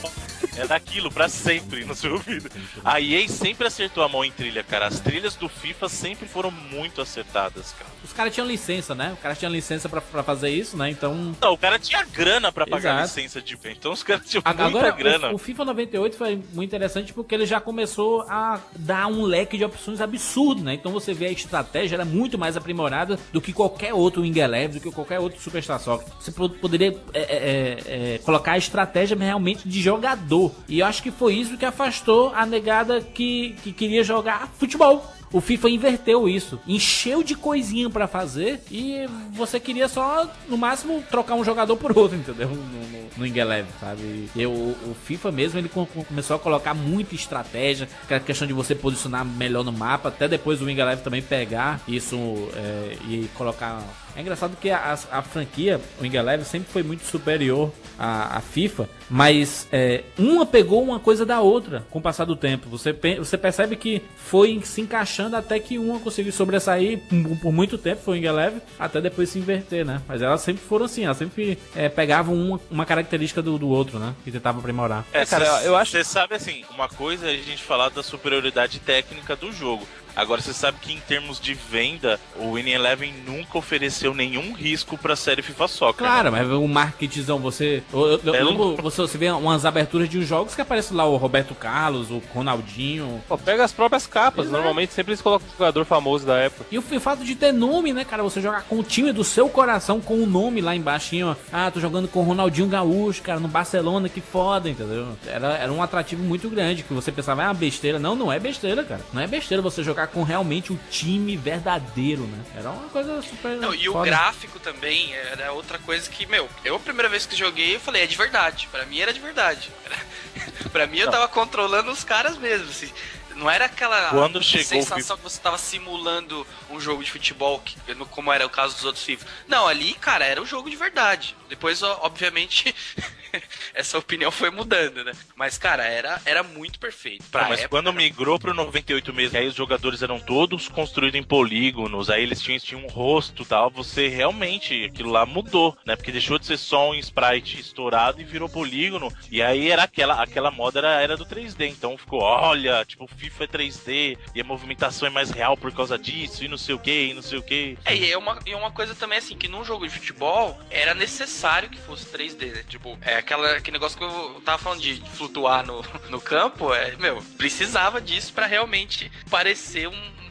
É 0.58 0.68
daquilo 0.68 1.12
pra 1.12 1.28
sempre 1.30 1.84
no 1.86 1.96
seu 1.96 2.14
ouvido. 2.14 2.50
A 2.84 3.00
EA 3.02 3.28
sempre 3.28 3.68
acertou 3.68 4.04
a 4.04 4.10
mão 4.10 4.24
em 4.24 4.32
trilha, 4.32 4.64
cara. 4.64 4.88
As 4.88 5.00
trilhas 5.00 5.36
do 5.36 5.50
FIFA 5.50 5.90
sempre 5.90 6.28
foram 6.28 6.52
muito 6.52 7.02
acertadas, 7.02 7.72
cara. 7.78 7.92
Os 8.04 8.14
caras 8.14 8.34
tinham 8.34 8.46
licença, 8.48 8.94
né? 8.94 9.12
Os 9.14 9.20
caras 9.20 9.40
tinham 9.40 9.52
licença 9.52 9.88
pra, 9.90 10.02
pra 10.02 10.22
fazer 10.24 10.50
isso, 10.50 10.78
né? 10.78 10.90
Então. 10.90 11.36
Não, 11.42 11.54
o 11.54 11.58
cara 11.58 11.80
tinha 11.80 12.04
grana 12.06 12.52
pra 12.52 12.68
pagar 12.68 13.02
Exato. 13.04 13.20
licença 13.20 13.42
de 13.42 13.56
bem. 13.58 13.74
Então 13.78 13.92
os 13.94 14.04
caras 14.04 14.28
tinham 14.28 14.42
Agora, 14.46 14.70
muita 14.70 14.92
grana. 14.92 15.32
O, 15.32 15.36
o 15.36 15.38
FIFA 15.38 15.66
98 15.66 16.18
foi 16.18 16.42
muito 16.54 16.70
interessante 16.70 17.14
porque 17.14 17.34
ele 17.34 17.46
já 17.46 17.60
começou 17.60 18.22
a 18.30 18.60
dar 18.76 19.08
um 19.08 19.24
leque 19.24 19.58
de 19.58 19.64
opções 19.66 20.02
absurdo, 20.02 20.64
né? 20.64 20.74
Então 20.74 20.92
você 20.92 21.14
vê 21.14 21.28
a 21.28 21.32
estratégia 21.32 21.96
era 21.96 22.06
muito 22.06 22.38
mais 22.38 22.56
aprimorada 22.58 23.18
do 23.32 23.42
que 23.42 23.54
qualquer 23.54 23.94
outro 23.94 24.22
Wing 24.22 24.40
Eleven, 24.40 24.78
do 24.78 24.82
que 24.82 24.92
qualquer 24.92 25.20
outro 25.20 25.42
Superstar 25.42 25.80
Soccer. 25.80 26.08
Você 26.20 26.32
po- 26.32 26.50
poderia 26.50 26.96
é, 27.14 27.20
é, 27.20 27.24
é, 27.24 28.16
é, 28.16 28.18
colocar 28.20 28.54
a 28.54 28.58
estratégia 28.58 29.18
realmente 29.18 29.68
de 29.68 29.82
jogador. 29.82 30.43
E 30.68 30.80
eu 30.80 30.86
acho 30.86 31.02
que 31.04 31.12
foi 31.12 31.36
isso 31.36 31.58
que 31.58 31.66
afastou 31.66 32.32
a 32.34 32.46
negada 32.46 33.02
que, 33.02 33.56
que 33.64 33.72
queria 33.72 34.04
jogar 34.04 34.50
futebol. 34.58 35.06
O 35.32 35.42
FIFA 35.42 35.68
inverteu 35.72 36.30
isso, 36.30 36.60
encheu 36.68 37.24
de 37.24 37.34
coisinha 37.34 37.90
pra 37.90 38.08
fazer 38.08 38.62
e 38.70 39.08
você 39.32 39.60
queria 39.60 39.88
só, 39.88 40.30
no 40.48 40.56
máximo, 40.60 41.04
trocar 41.10 41.34
um 41.34 41.44
jogador 41.44 41.76
por 41.76 41.98
outro, 41.98 42.16
entendeu? 42.16 42.50
No, 42.50 42.56
no, 42.56 43.08
no 43.18 43.24
Wing 43.24 43.40
Eleven, 43.40 43.72
sabe? 43.80 44.30
E 44.36 44.46
o, 44.46 44.52
o 44.52 44.96
FIFA 45.06 45.32
mesmo, 45.32 45.58
ele 45.58 45.70
co- 45.70 45.88
co- 45.88 46.04
começou 46.04 46.36
a 46.36 46.40
colocar 46.40 46.76
muita 46.76 47.16
estratégia, 47.16 47.90
aquela 48.04 48.20
questão 48.20 48.48
de 48.48 48.54
você 48.54 48.76
posicionar 48.76 49.26
melhor 49.26 49.64
no 49.64 49.72
mapa, 49.72 50.10
até 50.10 50.28
depois 50.28 50.62
o 50.62 50.66
Wing 50.66 50.80
Eleven 50.80 51.04
também 51.04 51.22
pegar 51.24 51.82
isso 51.88 52.16
é, 52.56 52.96
e 53.10 53.28
colocar... 53.34 53.82
É 54.16 54.22
engraçado 54.22 54.56
que 54.60 54.70
a, 54.70 54.78
a, 55.12 55.18
a 55.20 55.22
franquia, 55.22 55.82
o 56.00 56.04
Wing 56.04 56.16
Eleven, 56.16 56.46
sempre 56.46 56.72
foi 56.72 56.84
muito 56.84 57.04
superior 57.06 57.72
à, 57.98 58.38
à 58.38 58.42
FIFA, 58.42 58.88
mas 59.10 59.68
é, 59.72 60.04
uma 60.20 60.46
pegou 60.46 60.84
uma 60.84 61.00
coisa 61.00 61.26
da 61.26 61.42
outra 61.42 61.84
com 61.90 62.00
o 62.00 62.02
passar 62.02 62.26
do 62.26 62.36
tempo. 62.36 62.70
Você, 62.70 62.94
você 63.18 63.38
percebe 63.38 63.76
que 63.76 64.02
foi 64.16 64.60
se 64.64 64.82
encaixando 64.82 65.36
até 65.36 65.60
que 65.60 65.78
uma 65.80 66.00
conseguiu 66.00 66.32
sobressair 66.32 67.00
por, 67.10 67.38
por 67.40 67.52
muito 67.52 67.78
tempo, 67.78 68.02
foi 68.04 68.14
o 68.14 68.16
Wing 68.18 68.28
Eleven, 68.28 68.62
até 68.78 69.02
depois 69.02 69.30
se 69.30 69.40
inverter, 69.40 69.84
né? 69.86 70.02
Mas 70.08 70.22
elas 70.22 70.42
sempre 70.42 70.62
foram 70.64 70.86
assim, 70.86 71.06
elas 71.06 71.18
sempre 71.18 71.58
é, 71.76 71.90
pegavam 71.90 72.36
uma, 72.36 72.60
uma 72.70 72.86
característica 72.86 73.42
do, 73.42 73.58
do 73.58 73.68
outro, 73.70 73.98
né? 74.00 74.14
E 74.28 74.32
tentavam 74.32 74.60
aprimorar. 74.60 75.06
É, 75.12 75.26
cara, 75.26 75.60
cê- 75.60 75.68
eu 75.68 75.76
acho- 75.76 75.92
Você 75.92 76.04
sabe 76.04 76.36
assim, 76.36 76.64
uma 76.70 76.88
coisa 76.88 77.28
é 77.28 77.34
a 77.34 77.38
gente 77.38 77.64
falar 77.64 77.90
da 77.90 78.04
superioridade 78.04 78.80
técnica 78.80 79.36
do 79.36 79.52
jogo. 79.52 79.88
Agora 80.16 80.42
você 80.42 80.54
sabe 80.54 80.78
que 80.82 80.94
em 80.94 81.00
termos 81.00 81.40
de 81.40 81.54
venda, 81.54 82.20
o 82.38 82.54
Winning 82.54 82.72
Eleven 82.72 83.14
nunca 83.26 83.58
ofereceu 83.58 84.14
nenhum 84.14 84.54
risco 84.54 84.98
pra 84.98 85.16
série 85.16 85.42
FIFA 85.42 85.68
Soccer. 85.68 86.06
Claro, 86.06 86.32
mas 86.32 86.48
o 86.50 86.68
marketzão, 86.68 87.40
você. 87.40 87.82
Eu, 87.92 88.20
eu- 88.24 88.36
É, 88.36 88.44
lembro, 88.44 88.76
você, 88.82 89.02
você 89.02 89.18
vê 89.18 89.32
umas 89.32 89.66
aberturas 89.66 90.08
de 90.10 90.24
jogos 90.24 90.54
que 90.56 90.62
aparece 90.62 90.94
lá 90.94 91.06
o 91.06 91.18
Roberto 91.18 91.56
Carlos, 91.56 92.12
o 92.12 92.22
Ronaldinho. 92.34 93.22
Pô, 93.28 93.38
pega 93.38 93.64
as 93.64 93.72
próprias 93.72 94.06
capas. 94.06 94.46
Exato. 94.46 94.54
Normalmente 94.58 94.94
sempre 94.94 95.12
eles 95.12 95.22
colocam 95.22 95.48
um 95.48 95.58
jogador 95.58 95.86
famoso 95.86 96.26
da 96.26 96.38
época. 96.38 96.66
E 96.72 96.78
o 96.78 96.82
fato 97.00 97.24
de 97.24 97.36
ter 97.36 97.52
nome, 97.52 97.92
né, 97.94 98.06
cara? 98.06 98.22
Você 98.24 98.40
jogar 98.40 98.64
com 98.64 98.80
o 98.80 98.84
time 98.84 99.12
do 99.12 99.24
seu 99.24 99.50
coração, 99.50 100.00
com 100.00 100.16
o 100.22 100.26
nome 100.28 100.62
lá 100.62 100.76
embaixo. 100.76 101.16
ó. 101.26 101.36
Ah, 101.52 101.70
tô 101.72 101.80
jogando 101.80 102.08
com 102.08 102.20
o 102.20 102.24
Ronaldinho 102.24 102.68
Gaúcho, 102.68 103.22
cara, 103.22 103.40
no 103.40 103.48
Barcelona, 103.48 104.08
que 104.08 104.22
foda, 104.22 104.70
entendeu? 104.70 105.08
Era, 105.28 105.58
era 105.58 105.72
um 105.74 105.82
atrativo 105.84 106.24
muito 106.24 106.50
grande, 106.50 106.84
que 106.84 106.94
você 106.94 107.12
pensava, 107.12 107.42
é 107.44 107.46
uma 107.48 107.54
besteira. 107.54 108.00
Não, 108.00 108.16
não 108.16 108.32
é 108.32 108.40
besteira, 108.40 108.84
cara. 108.84 109.02
Não 109.12 109.22
é 109.22 109.28
besteira 109.28 109.62
você 109.62 109.84
jogar 109.84 110.03
com 110.08 110.24
realmente 110.24 110.72
o 110.72 110.80
time 110.90 111.36
verdadeiro, 111.38 112.24
né? 112.24 112.44
Era 112.56 112.70
uma 112.70 112.90
coisa 112.90 113.22
super. 113.22 113.58
Não, 113.58 113.74
e 113.74 113.88
o 113.90 113.94
foda. 113.94 114.06
gráfico 114.06 114.60
também 114.60 115.14
era 115.14 115.52
outra 115.52 115.78
coisa 115.80 116.10
que, 116.10 116.26
meu, 116.26 116.50
eu 116.64 116.76
a 116.76 116.80
primeira 116.80 117.10
vez 117.10 117.26
que 117.26 117.36
joguei, 117.36 117.76
eu 117.76 117.80
falei, 117.80 118.04
é 118.04 118.08
de 118.08 118.16
verdade. 118.18 118.68
Pra 118.72 118.86
mim 118.86 119.00
era 119.00 119.14
de 119.14 119.20
verdade. 119.20 119.70
Era- 119.86 120.00
pra 120.72 120.88
mim 120.88 120.98
eu 121.00 121.12
tava 121.12 121.28
controlando 121.28 121.92
os 121.92 122.04
caras 122.04 122.38
mesmo, 122.38 122.70
assim. 122.70 122.92
Não 123.36 123.50
era 123.50 123.66
aquela 123.66 124.10
Quando 124.10 124.44
chegou 124.44 124.80
o 124.80 124.84
sensação 124.84 125.18
que 125.18 125.24
você 125.24 125.40
tava 125.40 125.58
simulando 125.58 126.46
um 126.70 126.80
jogo 126.80 127.04
de 127.04 127.12
futebol, 127.12 127.60
que, 127.60 127.76
como 128.12 128.32
era 128.32 128.46
o 128.46 128.50
caso 128.50 128.76
dos 128.76 128.86
outros 128.86 129.04
FIFA. 129.04 129.26
Não, 129.48 129.68
ali, 129.68 129.94
cara, 129.96 130.24
era 130.26 130.42
o 130.42 130.46
jogo 130.46 130.70
de 130.70 130.76
verdade. 130.76 131.36
Depois, 131.50 131.82
obviamente, 131.82 132.74
essa 133.74 133.98
opinião 133.98 134.32
foi 134.32 134.50
mudando, 134.50 135.04
né? 135.04 135.12
Mas, 135.36 135.58
cara, 135.58 135.84
era, 135.84 136.22
era 136.26 136.44
muito 136.44 136.80
perfeito. 136.80 137.26
Pra 137.32 137.44
Não, 137.44 137.50
mas 137.50 137.60
época, 137.60 137.70
quando 137.70 137.90
era 137.90 137.98
migrou 137.98 138.40
pro 138.40 138.54
98 138.54 139.14
mesmo, 139.14 139.38
aí 139.38 139.48
os 139.48 139.56
jogadores 139.56 140.02
eram 140.02 140.20
todos 140.20 140.68
construídos 140.68 141.20
em 141.20 141.24
polígonos, 141.24 142.10
aí 142.10 142.24
eles 142.24 142.42
tinham, 142.42 142.60
tinham 142.60 142.84
um 142.84 142.88
rosto 142.88 143.44
e 143.44 143.46
tal, 143.46 143.70
você 143.70 144.08
realmente, 144.08 144.86
aquilo 144.86 145.12
lá 145.12 145.26
mudou, 145.26 145.78
né? 145.86 145.96
Porque 145.96 146.12
deixou 146.12 146.38
de 146.38 146.46
ser 146.46 146.58
só 146.58 146.92
um 146.92 146.96
sprite 146.96 147.60
estourado 147.60 148.22
e 148.22 148.24
virou 148.24 148.50
polígono, 148.50 149.12
e 149.32 149.42
aí 149.42 149.70
era 149.70 149.84
aquela, 149.84 150.22
aquela 150.22 150.52
moda 150.52 150.80
era, 150.80 151.02
era 151.02 151.18
do 151.18 151.26
3D, 151.26 151.68
então 151.68 151.98
ficou, 151.98 152.22
olha, 152.22 152.86
tipo, 152.86 153.08
FIFA 153.08 153.44
é 153.44 153.48
3D, 153.48 154.18
e 154.36 154.42
a 154.42 154.44
movimentação 154.44 155.08
é 155.08 155.12
mais 155.12 155.30
real 155.30 155.58
por 155.58 155.72
causa 155.72 155.98
disso, 155.98 156.44
e 156.44 156.48
não 156.48 156.58
sei 156.58 156.76
o 156.76 156.80
que, 156.80 157.08
e 157.08 157.14
não 157.14 157.22
sei 157.22 157.38
o 157.38 157.44
que. 157.44 157.78
É, 157.86 157.96
e 157.96 158.12
é 158.12 158.18
uma, 158.18 158.40
e 158.46 158.52
é 158.52 158.58
uma 158.58 158.72
coisa 158.72 158.96
também 158.96 159.18
assim, 159.18 159.38
que 159.38 159.48
num 159.48 159.64
jogo 159.64 159.88
de 159.88 159.94
futebol 159.94 160.60
era 160.70 160.94
necessário 160.94 161.70
que 161.70 161.80
fosse 161.80 162.06
3D, 162.06 162.54
né? 162.54 162.64
Tipo, 162.68 162.98
é 163.02 163.23
aquela, 163.24 163.52
aquele 163.58 163.76
negócio 163.76 163.98
que 163.98 164.04
eu 164.04 164.42
tava 164.46 164.58
falando 164.58 164.82
de 164.82 165.02
flutuar 165.16 165.66
no, 165.66 165.84
no 166.10 166.22
campo, 166.22 166.74
é, 166.74 166.96
meu, 166.98 167.22
precisava 167.38 168.00
disso 168.00 168.32
pra 168.34 168.46
realmente 168.46 169.12
parecer 169.30 169.88
um- 169.88 170.23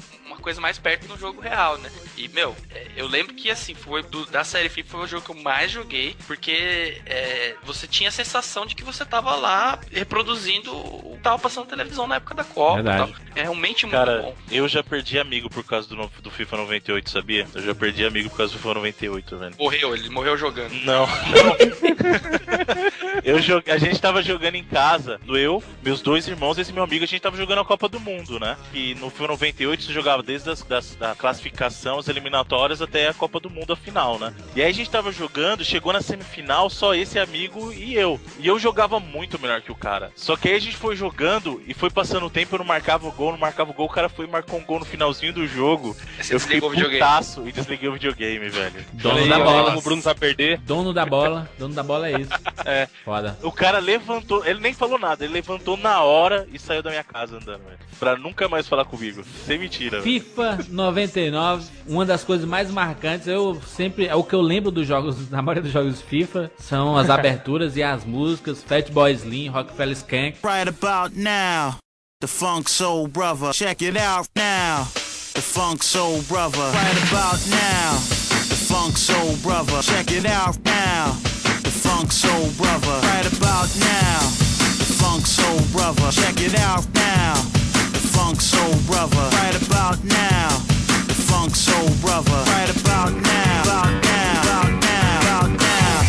coisa 0.42 0.60
mais 0.60 0.78
perto 0.78 1.06
do 1.08 1.18
jogo 1.18 1.40
real, 1.40 1.78
né? 1.78 1.90
E, 2.16 2.28
meu, 2.28 2.54
é, 2.70 2.86
eu 2.96 3.06
lembro 3.06 3.34
que, 3.34 3.50
assim, 3.50 3.74
foi 3.74 4.02
do- 4.02 4.26
da 4.26 4.44
série 4.44 4.68
FIFA 4.68 4.90
foi 4.90 5.00
o 5.04 5.06
jogo 5.06 5.24
que 5.24 5.30
eu 5.30 5.42
mais 5.42 5.70
joguei, 5.70 6.16
porque 6.26 7.00
é, 7.06 7.54
você 7.64 7.86
tinha 7.86 8.08
a 8.08 8.12
sensação 8.12 8.66
de 8.66 8.74
que 8.74 8.84
você 8.84 9.04
tava 9.04 9.34
lá 9.36 9.78
reproduzindo 9.90 10.72
o 10.74 11.14
que 11.16 11.22
tava 11.22 11.38
passando 11.38 11.64
na 11.64 11.70
televisão 11.70 12.06
na 12.06 12.16
época 12.16 12.34
da 12.34 12.44
Copa. 12.44 12.80
e. 12.82 13.22
É 13.34 13.42
realmente 13.42 13.86
muito 13.86 13.96
Cara, 13.96 14.20
bom. 14.22 14.36
eu 14.50 14.68
já 14.68 14.82
perdi 14.82 15.18
amigo 15.18 15.48
por 15.48 15.64
causa 15.64 15.88
do, 15.88 15.96
do 16.20 16.30
FIFA 16.30 16.58
98, 16.58 17.08
sabia? 17.10 17.46
Eu 17.54 17.62
já 17.62 17.74
perdi 17.74 18.04
amigo 18.04 18.28
por 18.28 18.36
causa 18.38 18.52
do 18.52 18.58
FIFA 18.58 18.74
98, 18.74 19.38
velho. 19.38 19.54
Morreu, 19.58 19.94
ele 19.94 20.08
morreu 20.10 20.36
jogando. 20.36 20.72
Não, 20.84 21.06
não. 21.06 21.56
eu 23.24 23.40
jogue... 23.40 23.70
A 23.70 23.78
gente 23.78 24.00
tava 24.00 24.22
jogando 24.22 24.54
em 24.56 24.64
casa, 24.64 25.18
do 25.24 25.36
eu, 25.36 25.62
meus 25.82 26.00
dois 26.00 26.26
irmãos 26.28 26.58
e 26.58 26.62
esse 26.62 26.72
meu 26.72 26.82
amigo, 26.82 27.04
a 27.04 27.06
gente 27.06 27.20
tava 27.20 27.36
jogando 27.36 27.60
a 27.60 27.64
Copa 27.64 27.88
do 27.88 28.00
Mundo, 28.00 28.38
né? 28.38 28.56
E 28.74 28.94
no 28.96 29.10
FIFA 29.10 29.28
98 29.28 29.82
você 29.84 29.92
jogava 29.92 30.22
desde 30.32 30.50
as, 30.50 30.62
das, 30.62 30.94
da 30.94 31.14
classificação, 31.14 31.98
as 31.98 32.08
eliminatórias 32.08 32.80
até 32.80 33.08
a 33.08 33.14
Copa 33.14 33.38
do 33.38 33.50
Mundo, 33.50 33.74
a 33.74 33.76
final, 33.76 34.18
né? 34.18 34.32
E 34.56 34.62
aí 34.62 34.70
a 34.70 34.74
gente 34.74 34.88
tava 34.88 35.12
jogando, 35.12 35.62
chegou 35.62 35.92
na 35.92 36.00
semifinal, 36.00 36.70
só 36.70 36.94
esse 36.94 37.18
amigo 37.18 37.70
e 37.72 37.94
eu. 37.94 38.18
E 38.38 38.46
eu 38.46 38.58
jogava 38.58 38.98
muito 38.98 39.38
melhor 39.38 39.60
que 39.60 39.70
o 39.70 39.74
cara. 39.74 40.10
Só 40.16 40.34
que 40.34 40.48
aí 40.48 40.54
a 40.54 40.58
gente 40.58 40.76
foi 40.76 40.96
jogando 40.96 41.62
e 41.66 41.74
foi 41.74 41.90
passando 41.90 42.26
o 42.26 42.30
tempo, 42.30 42.54
eu 42.54 42.60
não 42.60 42.66
marcava 42.66 43.06
o 43.06 43.12
gol, 43.12 43.32
não 43.32 43.38
marcava 43.38 43.70
o 43.70 43.74
gol, 43.74 43.86
o 43.86 43.90
cara 43.90 44.08
foi 44.08 44.24
e 44.24 44.30
marcou 44.30 44.58
um 44.58 44.64
gol 44.64 44.78
no 44.78 44.86
finalzinho 44.86 45.34
do 45.34 45.46
jogo. 45.46 45.94
Você 46.18 46.34
eu 46.34 46.40
fiquei 46.40 46.60
desligou 46.60 46.70
o 46.70 46.72
videogame. 46.72 46.98
putaço 47.00 47.46
e 47.46 47.52
desliguei 47.52 47.88
o 47.90 47.92
videogame, 47.92 48.48
velho. 48.48 48.84
Dono 48.94 49.18
aí, 49.18 49.28
da 49.28 49.38
bola. 49.38 49.64
Como 49.66 49.78
o 49.78 49.82
Bruno 49.82 50.00
sabe 50.00 50.20
perder. 50.20 50.58
Dono 50.60 50.94
da 50.94 51.04
bola. 51.04 51.50
Dono 51.58 51.74
da 51.74 51.82
bola 51.82 52.08
é 52.08 52.20
isso. 52.20 52.32
É. 52.64 52.88
Foda. 53.04 53.38
O 53.42 53.52
cara 53.52 53.78
levantou, 53.80 54.46
ele 54.46 54.60
nem 54.60 54.72
falou 54.72 54.98
nada, 54.98 55.24
ele 55.24 55.34
levantou 55.34 55.76
na 55.76 56.00
hora 56.00 56.46
e 56.52 56.58
saiu 56.58 56.82
da 56.82 56.90
minha 56.90 57.04
casa 57.04 57.36
andando, 57.36 57.64
velho. 57.64 57.78
Pra 57.98 58.16
nunca 58.16 58.48
mais 58.48 58.66
falar 58.66 58.84
comigo. 58.84 59.22
Sem 59.44 59.58
mentira, 59.58 60.00
velho. 60.00 60.21
FIFA 60.22 60.58
99, 60.68 61.68
uma 61.86 62.06
das 62.06 62.22
coisas 62.22 62.46
mais 62.46 62.70
marcantes, 62.70 63.26
eu 63.26 63.60
sempre, 63.66 64.06
é 64.06 64.14
o 64.14 64.22
que 64.22 64.34
eu 64.34 64.40
lembro 64.40 64.70
dos 64.70 64.86
jogos, 64.86 65.16
na 65.30 65.42
maioria 65.42 65.62
dos 65.62 65.72
jogos 65.72 66.00
FIFA, 66.00 66.50
são 66.58 66.96
as 66.96 67.10
aberturas 67.10 67.76
e 67.76 67.82
as 67.82 68.04
músicas, 68.04 68.62
Fatboy 68.62 69.12
Slim, 69.12 69.48
Rockefeller 69.48 69.96
Skank. 69.96 70.38
Right 70.44 70.68
about 70.68 71.16
now, 71.16 71.78
the 72.20 72.28
Funk 72.28 72.70
Soul 72.70 73.08
Brother. 73.08 73.52
Check 73.52 73.82
it 73.82 73.96
out 73.96 74.28
now, 74.36 74.84
the 75.34 75.42
Funk 75.42 75.82
Soul 75.82 76.22
Brother. 76.28 76.70
Right 76.72 77.10
about 77.10 77.40
now, 77.50 77.94
the 78.48 78.56
Funk 78.56 78.96
Soul 78.96 79.36
Brother. 79.42 79.82
Check 79.82 80.12
it 80.12 80.24
out 80.24 80.56
now, 80.64 81.16
the 81.62 81.70
Funk 81.70 82.12
Soul 82.12 82.48
Brother. 82.56 83.00
Right 83.06 83.26
about 83.26 83.68
now, 83.76 84.18
the 84.78 84.86
Funk 85.02 85.26
Soul 85.26 85.58
Brother. 85.72 86.12
Check 86.12 86.40
it 86.40 86.54
out 86.60 86.86
now, 86.94 87.34
Funk 88.12 88.40
Soul 88.40 88.74
Brother. 88.86 89.28
Right 89.36 89.56
about 89.66 90.02
now, 90.04 90.48
the 91.06 91.14
Funk 91.14 91.56
Soul 91.56 91.88
Brother. 92.00 92.42
Right 92.50 92.70
about 92.70 93.12
now, 93.12 93.62
about 93.62 93.92
now, 94.04 94.42
about 94.42 94.72
now, 94.82 95.20
about 95.20 95.50
now. 95.60 96.02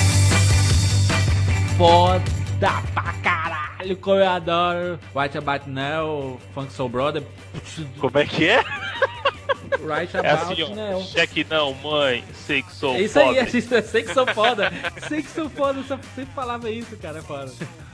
Foda 1.77 2.81
pra 2.93 3.13
caralho, 3.23 3.95
como 3.97 4.17
eu 4.17 4.29
adoro. 4.29 4.99
Right 5.15 5.37
About 5.37 5.69
Now, 5.69 6.39
Funk 6.53 6.71
Soul 6.71 6.89
Brother. 6.89 7.23
Como 7.99 8.17
é 8.19 8.25
que 8.25 8.45
é? 8.49 8.63
Right 9.79 10.15
É 10.15 10.19
About 10.19 10.53
assim, 10.53 10.63
ó. 10.63 10.75
Now. 10.75 11.01
Cheque 11.03 11.45
não, 11.49 11.73
mãe. 11.75 12.23
Sei 12.45 12.61
que 12.61 12.73
sou 12.73 12.95
É 12.95 13.01
isso 13.01 13.19
aí, 13.19 13.39
assista, 13.39 13.81
sei 13.81 14.03
que 14.03 14.13
sou 14.13 14.25
foda. 14.27 14.71
sei 15.07 15.21
que 15.21 15.29
sou 15.29 15.49
foda, 15.49 15.79
eu 15.79 15.83
sempre 16.15 16.33
falava 16.33 16.69
isso, 16.69 16.95
cara, 16.97 17.19
é 17.19 17.21
foda. 17.21 17.51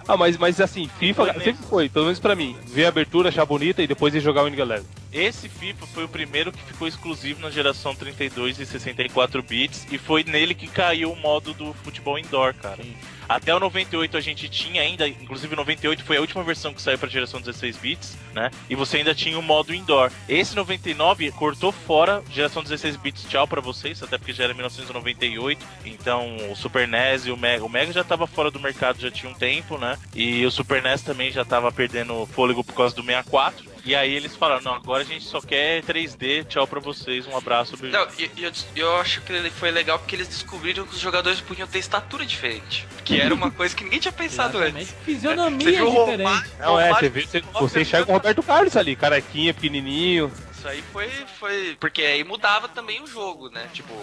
Ah, 0.08 0.18
mas, 0.18 0.38
mas 0.38 0.60
assim, 0.60 0.90
FIFA 0.98 1.34
sempre 1.40 1.66
foi, 1.68 1.88
pelo 1.88 2.06
menos 2.06 2.20
pra 2.20 2.36
mim. 2.36 2.58
Ver 2.66 2.86
a 2.86 2.90
abertura, 2.90 3.30
achar 3.30 3.46
bonita 3.46 3.82
e 3.84 3.88
depois 3.88 4.14
ir 4.16 4.20
jogar 4.20 4.42
o 4.42 4.46
Winning 4.46 4.60
Eleven. 4.60 4.86
Esse 5.14 5.48
FIFA 5.48 5.86
foi 5.86 6.04
o 6.04 6.10
primeiro 6.10 6.52
que 6.52 6.64
ficou 6.64 6.88
exclusivo 6.88 7.42
na 7.42 7.52
geração 7.52 7.94
32 7.94 8.60
e 8.60 8.66
64 8.66 9.44
bits 9.44 9.86
e 9.92 9.98
foi 9.98 10.24
nele 10.24 10.56
que 10.56 10.68
caiu 10.68 11.12
o 11.12 11.16
modo 11.16 11.54
do 11.54 11.74
futebol 11.74 12.18
indoor, 12.18 12.56
cara. 12.56 12.84
Até 13.30 13.54
o 13.54 13.60
98 13.60 14.18
a 14.18 14.22
gente 14.22 14.50
tinha 14.50 14.82
ainda, 14.82 15.08
inclusive 15.08 15.54
o 15.54 15.58
98 15.58 16.04
foi 16.04 16.18
a 16.18 16.22
última 16.22 16.44
versão 16.44 16.74
que 16.74 16.82
saiu 16.82 16.98
pra 16.98 17.08
geração 17.08 17.40
16 17.40 17.78
bits, 17.78 18.18
né? 18.34 18.50
E 18.68 18.74
você 18.74 18.98
ainda 18.98 19.14
tinha 19.14 19.38
o 19.38 19.42
modo 19.42 19.72
indoor. 19.72 20.12
Esse 20.28 20.56
99 20.56 21.32
cortou 21.34 21.72
fora 21.72 22.24
geração 22.32 22.64
16 22.64 22.96
bits, 22.96 23.26
tchau 23.30 23.48
pra 23.48 23.62
vocês, 23.62 24.02
até 24.02 24.18
porque 24.18 24.34
já 24.34 24.46
era 24.46 24.54
1998. 24.56 25.64
Então 25.86 26.38
o 26.52 26.56
Super 26.56 26.88
NES 26.88 27.28
e 27.28 27.32
o 27.32 27.38
Mega, 27.38 27.64
o 27.64 27.70
Mega 27.70 27.94
já 27.94 28.04
tava 28.04 28.26
fora 28.26 28.50
do 28.50 28.60
mercado 28.60 29.00
já 29.00 29.12
tinha 29.12 29.32
um 29.32 29.36
tempo, 29.36 29.78
né? 29.78 29.96
E 30.16 30.44
o 30.44 30.50
Super 30.50 30.82
NES 30.82 31.04
também 31.04 31.32
já 31.32 31.46
tava 31.46 31.72
perdendo 31.72 32.26
fôlego 32.34 32.64
por 32.64 32.74
causa 32.74 32.96
do 32.96 33.04
64. 33.04 33.69
E 33.86 33.96
aí 33.96 34.14
eles 34.14 34.36
falaram, 34.36 34.62
não, 34.62 34.74
agora 34.76 35.02
a 35.04 35.06
gente 35.06 35.24
só 35.26 35.40
quer 35.42 35.82
3D, 35.84 36.46
tchau 36.48 36.68
pra 36.68 36.80
vocês, 36.80 37.26
um 37.26 37.36
abraço, 37.38 37.76
beijo. 37.78 37.96
Não, 37.98 38.08
e- 38.18 38.30
eu, 38.38 38.52
eu 38.76 38.96
acho 38.98 39.22
que 39.22 39.32
ele 39.32 39.50
foi 39.50 39.72
legal 39.72 39.98
porque 39.98 40.16
eles 40.16 40.28
descobriram 40.28 40.86
que 40.86 40.94
os 40.94 41.00
jogadores 41.00 41.40
podiam 41.42 41.68
ter 41.68 41.80
estatura 41.80 42.26
diferente. 42.26 42.86
Que 43.06 43.20
era 43.20 43.34
uma 43.34 43.50
coisa 43.50 43.76
que 43.76 43.84
ninguém 43.84 44.00
tinha 44.00 44.12
pensado 44.12 44.58
antes. 44.60 44.94
Fisionomia 45.06 45.60
Você 45.66 45.72
viu 45.78 45.90
diferente. 45.90 46.24
Romário- 46.24 46.52
Não, 46.60 46.80
é, 46.80 46.90
você, 46.94 47.10
vê, 47.10 47.22
você, 47.26 47.42
você 47.42 47.82
enxerga 47.82 48.12
o 48.12 48.14
Roberto 48.14 48.44
Carlos 48.44 48.76
ali, 48.78 48.96
carequinha, 48.96 49.54
pequenininho. 49.54 50.32
Isso 50.56 50.68
aí 50.68 50.84
foi, 50.92 51.10
foi. 51.40 51.78
Porque 51.80 52.02
aí 52.02 52.24
mudava 52.24 52.68
também 52.68 53.02
o 53.02 53.08
jogo, 53.08 53.50
né? 53.50 53.68
Tipo, 53.74 53.94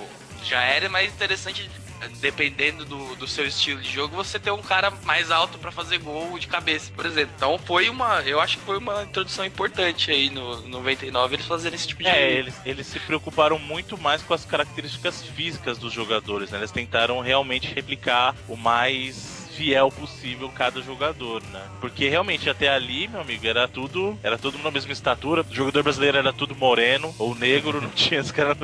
já 0.43 0.63
era 0.63 0.89
mais 0.89 1.13
interessante, 1.13 1.71
dependendo 2.21 2.85
do, 2.85 3.17
do 3.17 3.27
seu 3.27 3.47
estilo 3.47 3.81
de 3.81 3.91
jogo, 3.91 4.17
você 4.17 4.39
ter 4.39 4.51
um 4.51 4.63
cara 4.63 4.91
mais 5.05 5.31
alto 5.31 5.59
pra 5.59 5.71
fazer 5.71 5.99
gol 5.99 6.39
de 6.39 6.47
cabeça, 6.47 6.91
por 6.95 7.07
exemplo. 7.07 7.33
Então 7.37 7.59
foi 7.59 7.89
uma. 7.89 8.23
Eu 8.23 8.41
acho 8.41 8.59
que 8.59 8.65
foi 8.65 8.79
uma 8.79 9.03
introdução 9.03 9.45
importante 9.45 10.11
aí 10.11 10.31
no, 10.31 10.61
no 10.63 10.77
99 10.87 11.35
eles 11.35 11.47
fazerem 11.47 11.77
esse 11.77 11.89
tipo 11.89 12.03
de. 12.03 12.09
É, 12.09 12.33
eles, 12.33 12.55
eles 12.65 12.87
se 12.87 12.99
preocuparam 13.01 13.59
muito 13.59 13.99
mais 13.99 14.23
com 14.23 14.35
as 14.35 14.45
características 14.45 15.23
físicas 15.23 15.79
dos 15.79 15.93
jogadores, 15.93 16.51
né? 16.51 16.59
Eles 16.59 16.71
tentaram 16.71 17.21
realmente 17.21 17.73
replicar 17.73 18.35
o 18.49 18.57
mais 18.57 19.46
fiel 19.57 19.91
possível 19.91 20.51
cada 20.51 20.83
jogador, 20.83 21.43
né? 21.51 21.63
Porque 21.81 22.09
realmente 22.09 22.49
até 22.51 22.69
ali, 22.69 23.09
meu 23.09 23.21
amigo, 23.21 23.47
era 23.47 23.67
tudo, 23.67 24.19
era 24.23 24.37
tudo 24.37 24.59
na 24.59 24.71
mesma 24.71 24.93
estatura. 24.93 25.45
O 25.49 25.55
jogador 25.55 25.83
brasileiro 25.83 26.19
era 26.19 26.33
tudo 26.33 26.55
moreno 26.55 27.15
ou 27.19 27.35
negro, 27.35 27.81
não 27.83 27.91
tinha 27.91 28.21
esse 28.21 28.33
cara. 28.33 28.57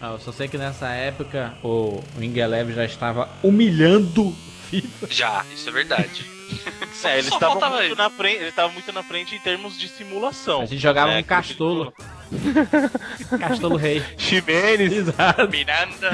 Ah, 0.00 0.12
eu 0.12 0.18
só 0.18 0.32
sei 0.32 0.48
que 0.48 0.58
nessa 0.58 0.88
época 0.88 1.56
o 1.62 2.02
Wing 2.18 2.38
Eleven 2.38 2.74
já 2.74 2.84
estava 2.84 3.28
humilhando 3.42 4.28
o 4.28 4.36
FIFA. 4.68 5.06
Já, 5.08 5.44
isso 5.54 5.68
é 5.68 5.72
verdade. 5.72 6.36
É, 7.04 7.18
eles 7.18 7.26
estavam 7.26 7.60
faltava 7.60 7.76
muito 7.76 7.94
na 7.94 8.10
frente, 8.10 8.36
eles 8.42 8.54
muito 8.72 8.92
na 8.92 9.02
frente 9.02 9.34
em 9.34 9.38
termos 9.38 9.78
de 9.78 9.88
simulação. 9.88 10.62
A 10.62 10.66
gente 10.66 10.80
jogava 10.80 11.12
né? 11.12 11.20
um 11.20 11.22
castolo. 11.22 11.92
Castolo 13.38 13.76
Rei. 13.76 14.02
Ximenes. 14.16 15.06
Miranda. 15.50 16.10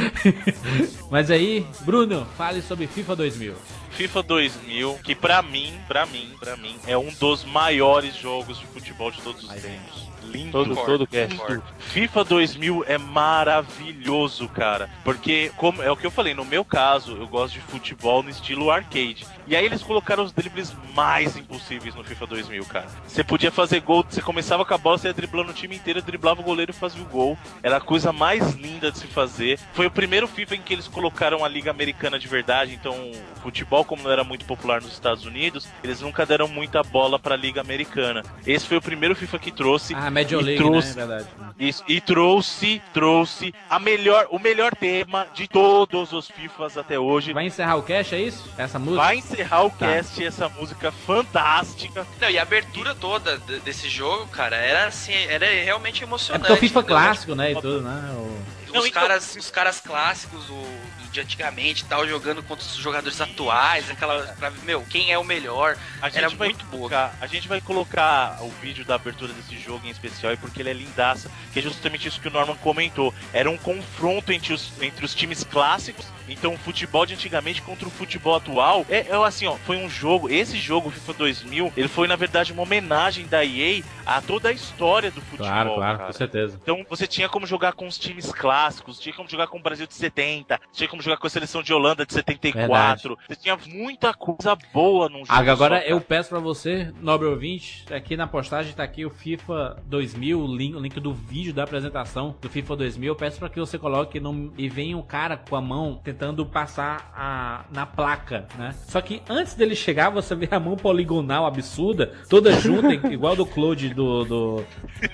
Mas 1.11 1.31
aí, 1.31 1.67
Bruno, 1.81 2.27
fale 2.37 2.61
sobre 2.61 2.87
FIFA 2.87 3.17
2000. 3.17 3.55
FIFA 3.93 4.23
2000, 4.23 4.99
que 5.05 5.15
pra 5.15 5.43
mim, 5.43 5.79
pra 5.87 6.07
mim, 6.07 6.35
pra 6.41 6.57
mim, 6.57 6.77
é 6.87 6.97
um 6.97 7.11
dos 7.13 7.45
maiores 7.45 8.17
jogos 8.17 8.59
de 8.59 8.67
futebol 8.67 9.11
de 9.11 9.21
todos 9.21 9.45
os 9.45 9.51
tempos. 9.51 10.12
Lindo. 10.33 10.53
Todo, 10.53 10.75
todo 10.75 11.07
cast. 11.07 11.39
FIFA 11.79 12.25
2000 12.25 12.85
é 12.87 12.99
maravilhoso, 12.99 14.49
cara. 14.49 14.89
Porque, 15.05 15.53
como 15.57 15.83
é 15.83 15.91
o 15.91 15.97
que 15.97 16.07
eu 16.07 16.11
falei, 16.11 16.35
no 16.35 16.45
meu 16.45 16.65
caso, 16.65 17.17
eu 17.17 17.27
gosto 17.27 17.55
de 17.55 17.61
futebol 17.61 18.23
no 18.23 18.31
estilo 18.31 18.71
arcade. 18.71 19.27
E 19.47 19.57
aí 19.57 19.65
eles 19.65 19.83
colocaram 19.83 20.25
os 20.25 20.33
dribles 20.33 20.73
mais 20.95 21.37
impossíveis 21.37 21.95
no 21.95 22.05
FIFA 22.05 22.27
2000, 22.27 22.65
cara. 22.67 22.87
Você 23.07 23.25
podia 23.25 23.51
fazer 23.51 23.81
gol, 23.81 24.05
você 24.09 24.23
começava 24.23 24.65
com 24.65 24.75
a 24.75 24.79
bola, 24.79 24.99
você 24.99 25.09
ia 25.09 25.15
driblando 25.15 25.51
o 25.51 25.55
time 25.55 25.77
inteiro, 25.77 26.01
driblava 26.01 26.41
o 26.41 26.45
goleiro 26.45 26.71
e 26.71 26.75
fazia 26.75 27.03
o 27.03 27.07
gol. 27.07 27.37
Era 27.63 27.79
a 27.79 27.81
coisa 27.81 28.13
mais 28.13 28.55
linda 28.55 28.91
de 28.91 28.99
se 28.99 29.07
fazer. 29.07 29.59
Foi 29.73 29.87
o 29.87 29.91
primeiro 29.91 30.29
FIFA 30.29 30.57
em 30.57 30.63
que 30.63 30.73
eles 30.73 30.89
colocaram 30.89 31.45
a 31.45 31.49
Liga 31.49 31.71
Americana 31.71 32.19
de 32.19 32.29
verdade. 32.29 32.75
Então, 32.75 32.95
o 32.95 33.41
futebol, 33.41 33.85
como 33.85 34.03
não 34.03 34.11
era 34.11 34.25
muito 34.25 34.45
popular 34.45 34.81
nos 34.81 34.93
Estados 34.93 35.25
Unidos, 35.25 35.69
eles 35.83 36.01
nunca 36.01 36.25
deram 36.25 36.49
muita 36.49 36.83
bola 36.83 37.19
pra 37.19 37.37
Liga 37.37 37.61
Americana. 37.61 38.23
Esse 38.47 38.67
foi 38.67 38.77
o 38.77 38.83
primeiro 38.83 39.15
FIFA 39.15 39.39
que 39.39 39.51
trouxe. 39.51 39.95
Ah, 39.95 40.11
Major 40.23 40.41
e 40.41 40.45
League, 40.45 40.63
trouxe, 40.63 40.97
né? 40.97 41.03
É 41.03 41.07
verdade. 41.07 41.29
isso, 41.59 41.85
e 41.89 42.01
trouxe, 42.01 42.83
trouxe 42.93 43.55
a 43.69 43.79
melhor, 43.79 44.27
o 44.31 44.39
melhor 44.39 44.75
tema 44.75 45.27
de 45.35 45.47
todos 45.49 46.13
os 46.13 46.29
FIFAs 46.29 46.77
até 46.77 46.99
hoje. 46.99 47.33
Vai 47.33 47.47
encerrar 47.47 47.77
o 47.77 47.83
cast, 47.83 48.15
é 48.15 48.21
isso? 48.21 48.49
Essa 48.57 48.79
música? 48.79 49.03
Vai 49.03 49.17
encerrar 49.17 49.65
o 49.65 49.71
Tá. 49.71 49.87
cast 49.87 50.25
essa 50.25 50.49
música 50.49 50.93
fantástica. 50.93 52.07
Não, 52.21 52.31
e 52.31 52.39
a 52.39 52.43
abertura 52.43 52.95
toda 52.95 53.39
de- 53.39 53.61
desse 53.61 53.89
jogo, 53.89 54.27
cara, 54.29 54.57
era 54.57 54.87
assim, 54.87 55.13
era 55.29 55.47
realmente 55.47 56.03
É 56.03 56.07
emocionante. 56.07 56.41
porque 56.47 56.53
o 56.53 56.57
FIFA 56.57 56.81
entendeu? 56.81 56.97
clássico, 56.97 57.35
né? 57.35 57.53
E 57.53 57.55
tudo, 57.55 57.81
né? 57.83 58.11
O- 58.15 58.62
os, 58.81 58.87
então- 58.87 59.03
caras, 59.03 59.37
os 59.37 59.51
caras 59.51 59.81
clássicos, 59.81 60.49
o, 60.51 60.67
de 61.13 61.21
antigamente 61.21 61.83
e 61.83 61.87
tal, 61.87 62.09
jogando 62.09 62.43
contra 62.43 62.65
os 62.65 62.75
jogadores 62.77 63.21
atuais, 63.21 63.91
aquela. 63.91 64.23
Pra, 64.39 64.51
meu, 64.63 64.81
quem 64.89 65.13
é 65.13 65.19
o 65.19 65.25
melhor? 65.25 65.77
A 66.01 66.09
gente 66.09 66.19
Era 66.19 66.29
vai 66.31 66.49
muito 66.49 66.65
boa. 66.65 66.89
colocar, 66.89 67.15
A 67.21 67.27
gente 67.27 67.47
vai 67.49 67.61
colocar 67.61 68.39
o 68.41 68.49
vídeo 68.63 68.85
da 68.85 68.95
abertura 68.95 69.33
desse 69.33 69.59
jogo 69.59 69.87
em 69.87 69.91
especial, 69.91 70.37
porque 70.39 70.63
ele 70.63 70.71
é 70.71 70.73
lindaça, 70.73 71.31
que 71.53 71.59
é 71.59 71.63
justamente 71.63 72.09
isso 72.09 72.21
que 72.21 72.29
o 72.29 72.31
Norman 72.31 72.57
comentou. 72.57 73.13
Era 73.33 73.51
um 73.51 73.59
confronto 73.59 74.33
entre 74.33 74.55
os, 74.55 74.73
entre 74.81 75.05
os 75.05 75.15
times 75.15 75.45
clássicos, 75.45 76.07
então 76.29 76.55
o 76.55 76.59
futebol 76.59 77.05
de 77.05 77.13
antigamente 77.15 77.61
contra 77.61 77.87
o 77.87 77.91
futebol 77.91 78.35
atual. 78.37 78.87
É, 78.89 79.07
é 79.09 79.25
assim, 79.27 79.47
ó, 79.47 79.57
foi 79.67 79.77
um 79.77 79.91
jogo, 79.91 80.31
esse 80.31 80.59
jogo, 80.59 80.91
FIFA 80.91 81.13
2000, 81.13 81.73
ele 81.77 81.89
foi 81.89 82.09
na 82.09 82.17
verdade 82.17 82.53
uma 82.53 82.63
homenagem 82.63 83.27
da 83.27 83.45
EA 83.45 83.83
a 84.07 84.21
toda 84.23 84.49
a 84.49 84.53
história 84.53 85.11
do 85.11 85.21
futebol. 85.21 85.47
Claro, 85.47 85.75
claro, 85.75 85.99
cara. 85.99 86.11
com 86.11 86.17
certeza. 86.17 86.59
Então 86.63 86.87
você 86.89 87.07
tinha 87.07 87.29
como 87.29 87.47
jogar 87.47 87.73
com 87.75 87.87
os 87.87 87.99
times 87.99 88.33
clássicos, 88.33 88.62
tinha 88.99 89.15
como 89.15 89.29
jogar 89.29 89.47
com 89.47 89.59
o 89.59 89.63
Brasil 89.63 89.87
de 89.87 89.95
70, 89.95 90.61
tinha 90.73 90.89
como 90.89 91.03
jogar 91.03 91.17
com 91.17 91.27
a 91.27 91.31
seleção 91.31 91.63
de 91.63 91.73
Holanda 91.73 92.05
de 92.05 92.13
74. 92.13 93.19
Você 93.29 93.37
tinha 93.37 93.59
muita 93.67 94.13
coisa 94.15 94.57
boa 94.73 95.09
num 95.09 95.25
jogo. 95.25 95.33
Agora 95.33 95.81
só, 95.81 95.87
eu 95.87 96.01
peço 96.01 96.31
pra 96.31 96.39
você, 96.39 96.93
nobre 97.01 97.29
ouvinte, 97.29 97.85
aqui 97.93 98.17
na 98.17 98.27
postagem 98.27 98.73
tá 98.73 98.83
aqui 98.83 99.05
o 99.05 99.11
FIFA 99.11 99.83
2000, 99.87 100.41
o 100.41 100.57
link, 100.57 100.75
o 100.75 100.81
link 100.81 101.01
do 101.01 101.13
vídeo 101.13 101.53
da 101.53 101.65
apresentação 101.65 102.35
do 102.41 102.49
FIFA 102.49 102.77
2000. 102.77 103.13
Eu 103.13 103.17
peço 103.17 103.39
pra 103.39 103.49
que 103.49 103.59
você 103.59 103.79
coloque 103.79 104.21
no, 104.21 104.53
e 104.57 104.69
venha 104.69 104.97
um 104.97 105.03
cara 105.03 105.37
com 105.37 105.57
a 105.57 105.61
mão 105.61 106.01
tentando 106.03 106.45
passar 106.45 107.13
a, 107.15 107.65
na 107.71 107.87
placa, 107.87 108.47
né? 108.59 108.75
Só 108.87 109.01
que 109.01 109.23
antes 109.29 109.55
dele 109.55 109.75
chegar, 109.75 110.11
você 110.11 110.35
vê 110.35 110.49
a 110.51 110.61
mão 110.61 110.77
poligonal 110.77 111.47
absurda, 111.47 112.13
toda 112.29 112.53
junta, 112.53 112.95
igual 113.09 113.37
do 113.37 113.47
Claude 113.47 113.93
do, 113.95 114.25
do, 114.25 114.65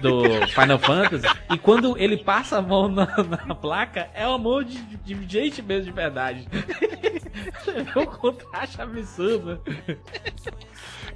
do 0.01 0.47
Final 0.49 0.79
Fantasy. 0.79 1.27
E 1.53 1.59
quando 1.59 1.97
ele 1.99 2.17
passa 2.17 2.59
a 2.59 2.63
mão 2.63 2.89
na, 2.89 3.07
na 3.25 3.38
placa, 3.55 4.09
é 4.15 4.27
uma 4.27 4.39
mão 4.39 4.63
de, 4.63 4.79
de 4.79 5.27
gente 5.29 5.63
mesmo 5.63 5.85
de 5.85 5.93
verdade. 5.93 6.49
É 7.69 7.99
um 7.99 8.07
contraste 8.07 8.81
absurdo. 8.81 9.61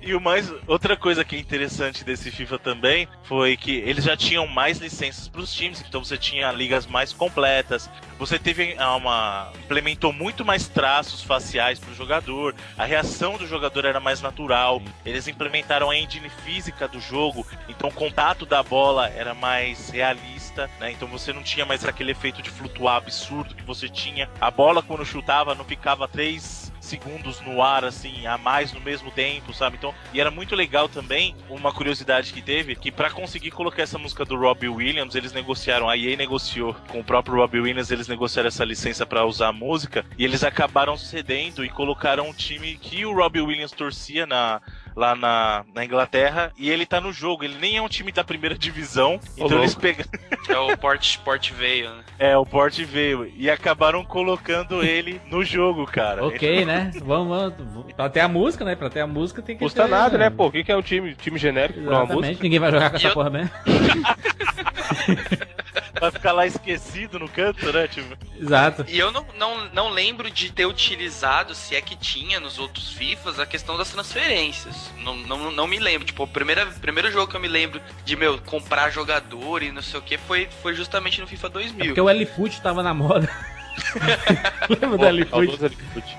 E 0.02 0.14
o 0.14 0.20
mais. 0.20 0.52
Outra 0.66 0.96
coisa 0.96 1.24
que 1.24 1.36
é 1.36 1.38
interessante 1.38 2.04
desse 2.04 2.30
FIFA 2.30 2.58
também 2.58 3.08
foi 3.22 3.56
que 3.56 3.70
eles 3.70 4.04
já 4.04 4.16
tinham 4.16 4.46
mais 4.48 4.78
licenças 4.78 5.28
para 5.28 5.40
os 5.40 5.52
times, 5.54 5.82
então 5.86 6.04
você 6.04 6.18
tinha 6.18 6.50
ligas 6.50 6.86
mais 6.86 7.12
completas. 7.12 7.88
Você 8.18 8.38
teve 8.38 8.74
ah, 8.78 8.96
uma. 8.96 9.52
implementou 9.64 10.12
muito 10.12 10.44
mais 10.44 10.66
traços 10.66 11.22
faciais 11.22 11.78
para 11.78 11.92
o 11.92 11.94
jogador, 11.94 12.54
a 12.76 12.84
reação 12.84 13.36
do 13.38 13.46
jogador 13.46 13.84
era 13.84 14.00
mais 14.00 14.20
natural. 14.20 14.82
Eles 15.06 15.28
implementaram 15.28 15.90
a 15.90 15.96
engine 15.96 16.28
física 16.28 16.88
do 16.88 17.00
jogo, 17.00 17.46
então 17.68 17.88
o 17.88 17.92
contato 17.92 18.44
da 18.44 18.62
bola 18.62 19.08
era 19.08 19.34
mais 19.34 19.88
realista, 19.90 20.68
né? 20.80 20.90
Então 20.90 21.06
você 21.06 21.32
não 21.32 21.44
tinha 21.44 21.64
mais 21.64 21.84
aquele 21.84 22.11
efeito 22.12 22.42
de 22.42 22.50
flutuar 22.50 22.96
absurdo 22.96 23.54
que 23.54 23.64
você 23.64 23.88
tinha. 23.88 24.28
A 24.40 24.50
bola 24.50 24.82
quando 24.82 25.04
chutava 25.04 25.54
não 25.54 25.64
ficava 25.64 26.06
três 26.06 26.72
segundos 26.82 27.40
no 27.40 27.62
ar, 27.62 27.84
assim, 27.84 28.26
a 28.26 28.36
mais 28.36 28.72
no 28.72 28.80
mesmo 28.80 29.10
tempo, 29.10 29.54
sabe? 29.54 29.76
Então, 29.76 29.94
e 30.12 30.20
era 30.20 30.30
muito 30.30 30.54
legal 30.54 30.88
também, 30.88 31.34
uma 31.48 31.72
curiosidade 31.72 32.32
que 32.32 32.42
teve, 32.42 32.74
que 32.74 32.90
para 32.90 33.08
conseguir 33.08 33.52
colocar 33.52 33.82
essa 33.82 33.98
música 33.98 34.24
do 34.24 34.36
Robbie 34.36 34.68
Williams, 34.68 35.14
eles 35.14 35.32
negociaram, 35.32 35.88
a 35.88 35.96
EA 35.96 36.16
negociou 36.16 36.74
com 36.88 37.00
o 37.00 37.04
próprio 37.04 37.36
Robbie 37.36 37.60
Williams, 37.60 37.90
eles 37.90 38.08
negociaram 38.08 38.48
essa 38.48 38.64
licença 38.64 39.06
para 39.06 39.24
usar 39.24 39.48
a 39.48 39.52
música, 39.52 40.04
e 40.18 40.24
eles 40.24 40.42
acabaram 40.42 40.96
cedendo 40.96 41.64
e 41.64 41.68
colocaram 41.68 42.28
um 42.28 42.34
time 42.34 42.76
que 42.76 43.06
o 43.06 43.14
Robbie 43.14 43.40
Williams 43.40 43.72
torcia 43.72 44.26
na 44.26 44.60
lá 44.94 45.14
na, 45.14 45.64
na 45.74 45.84
Inglaterra 45.84 46.52
e 46.58 46.70
ele 46.70 46.86
tá 46.86 47.00
no 47.00 47.12
jogo. 47.12 47.44
Ele 47.44 47.56
nem 47.60 47.76
é 47.76 47.82
um 47.82 47.88
time 47.88 48.12
da 48.12 48.24
primeira 48.24 48.56
divisão. 48.56 49.18
Então 49.34 49.48
louco. 49.48 49.62
eles 49.62 49.74
pegaram. 49.74 50.10
É 50.48 50.58
o 50.58 50.76
Port, 50.76 51.18
Port 51.18 51.50
veio, 51.52 51.90
né? 51.90 52.02
É, 52.18 52.36
o 52.36 52.46
Port 52.46 52.78
veio. 52.84 53.30
E 53.36 53.50
acabaram 53.50 54.04
colocando 54.04 54.82
ele 54.84 55.20
no 55.28 55.44
jogo, 55.44 55.84
cara. 55.86 56.24
Ok, 56.24 56.64
né? 56.64 56.90
Vamos, 57.04 57.52
vamos. 57.56 57.92
Pra 57.94 58.08
ter 58.08 58.20
a 58.20 58.28
música, 58.28 58.64
né? 58.64 58.76
Pra 58.76 58.88
ter 58.88 59.00
a 59.00 59.06
música 59.06 59.42
tem 59.42 59.56
que 59.56 59.64
Custa 59.64 59.84
ter, 59.84 59.90
nada, 59.90 60.16
né? 60.18 60.30
Pô, 60.30 60.46
o 60.46 60.52
que 60.52 60.62
que 60.62 60.70
é 60.70 60.76
um 60.76 60.82
time, 60.82 61.14
time 61.16 61.36
genérico 61.38 61.80
pra 61.80 61.90
uma 61.90 61.98
Exatamente, 62.04 62.26
música? 62.26 62.42
ninguém 62.44 62.58
vai 62.60 62.70
jogar 62.70 62.90
com 62.90 62.96
essa 62.96 63.08
eu- 63.08 63.12
porra 63.12 63.30
mesmo. 63.30 63.50
Vai 66.00 66.10
ficar 66.10 66.32
lá 66.32 66.46
esquecido 66.46 67.18
no 67.18 67.28
canto, 67.28 67.70
né? 67.72 67.86
Tipo. 67.86 68.16
Exato. 68.40 68.84
E 68.88 68.98
eu 68.98 69.12
não, 69.12 69.26
não, 69.36 69.70
não 69.72 69.88
lembro 69.90 70.30
de 70.30 70.50
ter 70.50 70.66
utilizado, 70.66 71.54
se 71.54 71.76
é 71.76 71.80
que 71.80 71.94
tinha 71.96 72.40
nos 72.40 72.58
outros 72.58 72.92
FIFAs, 72.92 73.38
a 73.38 73.46
questão 73.46 73.76
das 73.76 73.90
transferências. 73.90 74.90
Não, 74.98 75.16
não, 75.16 75.52
não 75.52 75.66
me 75.66 75.78
lembro. 75.78 76.06
Tipo, 76.06 76.24
o 76.24 76.28
primeiro, 76.28 76.66
primeiro 76.80 77.10
jogo 77.10 77.30
que 77.30 77.36
eu 77.36 77.40
me 77.40 77.48
lembro 77.48 77.80
de, 78.04 78.16
meu, 78.16 78.38
comprar 78.38 78.90
jogador 78.90 79.62
e 79.62 79.70
não 79.70 79.82
sei 79.82 80.00
o 80.00 80.02
que 80.02 80.16
foi, 80.16 80.48
foi 80.62 80.74
justamente 80.74 81.20
no 81.20 81.26
FIFA 81.26 81.48
2000. 81.50 81.86
Porque 81.86 82.00
o 82.00 82.08
L-Foot 82.08 82.60
tava 82.62 82.82
na 82.82 82.94
moda. 82.94 83.28
Lembra 84.68 84.98
do. 84.98 85.06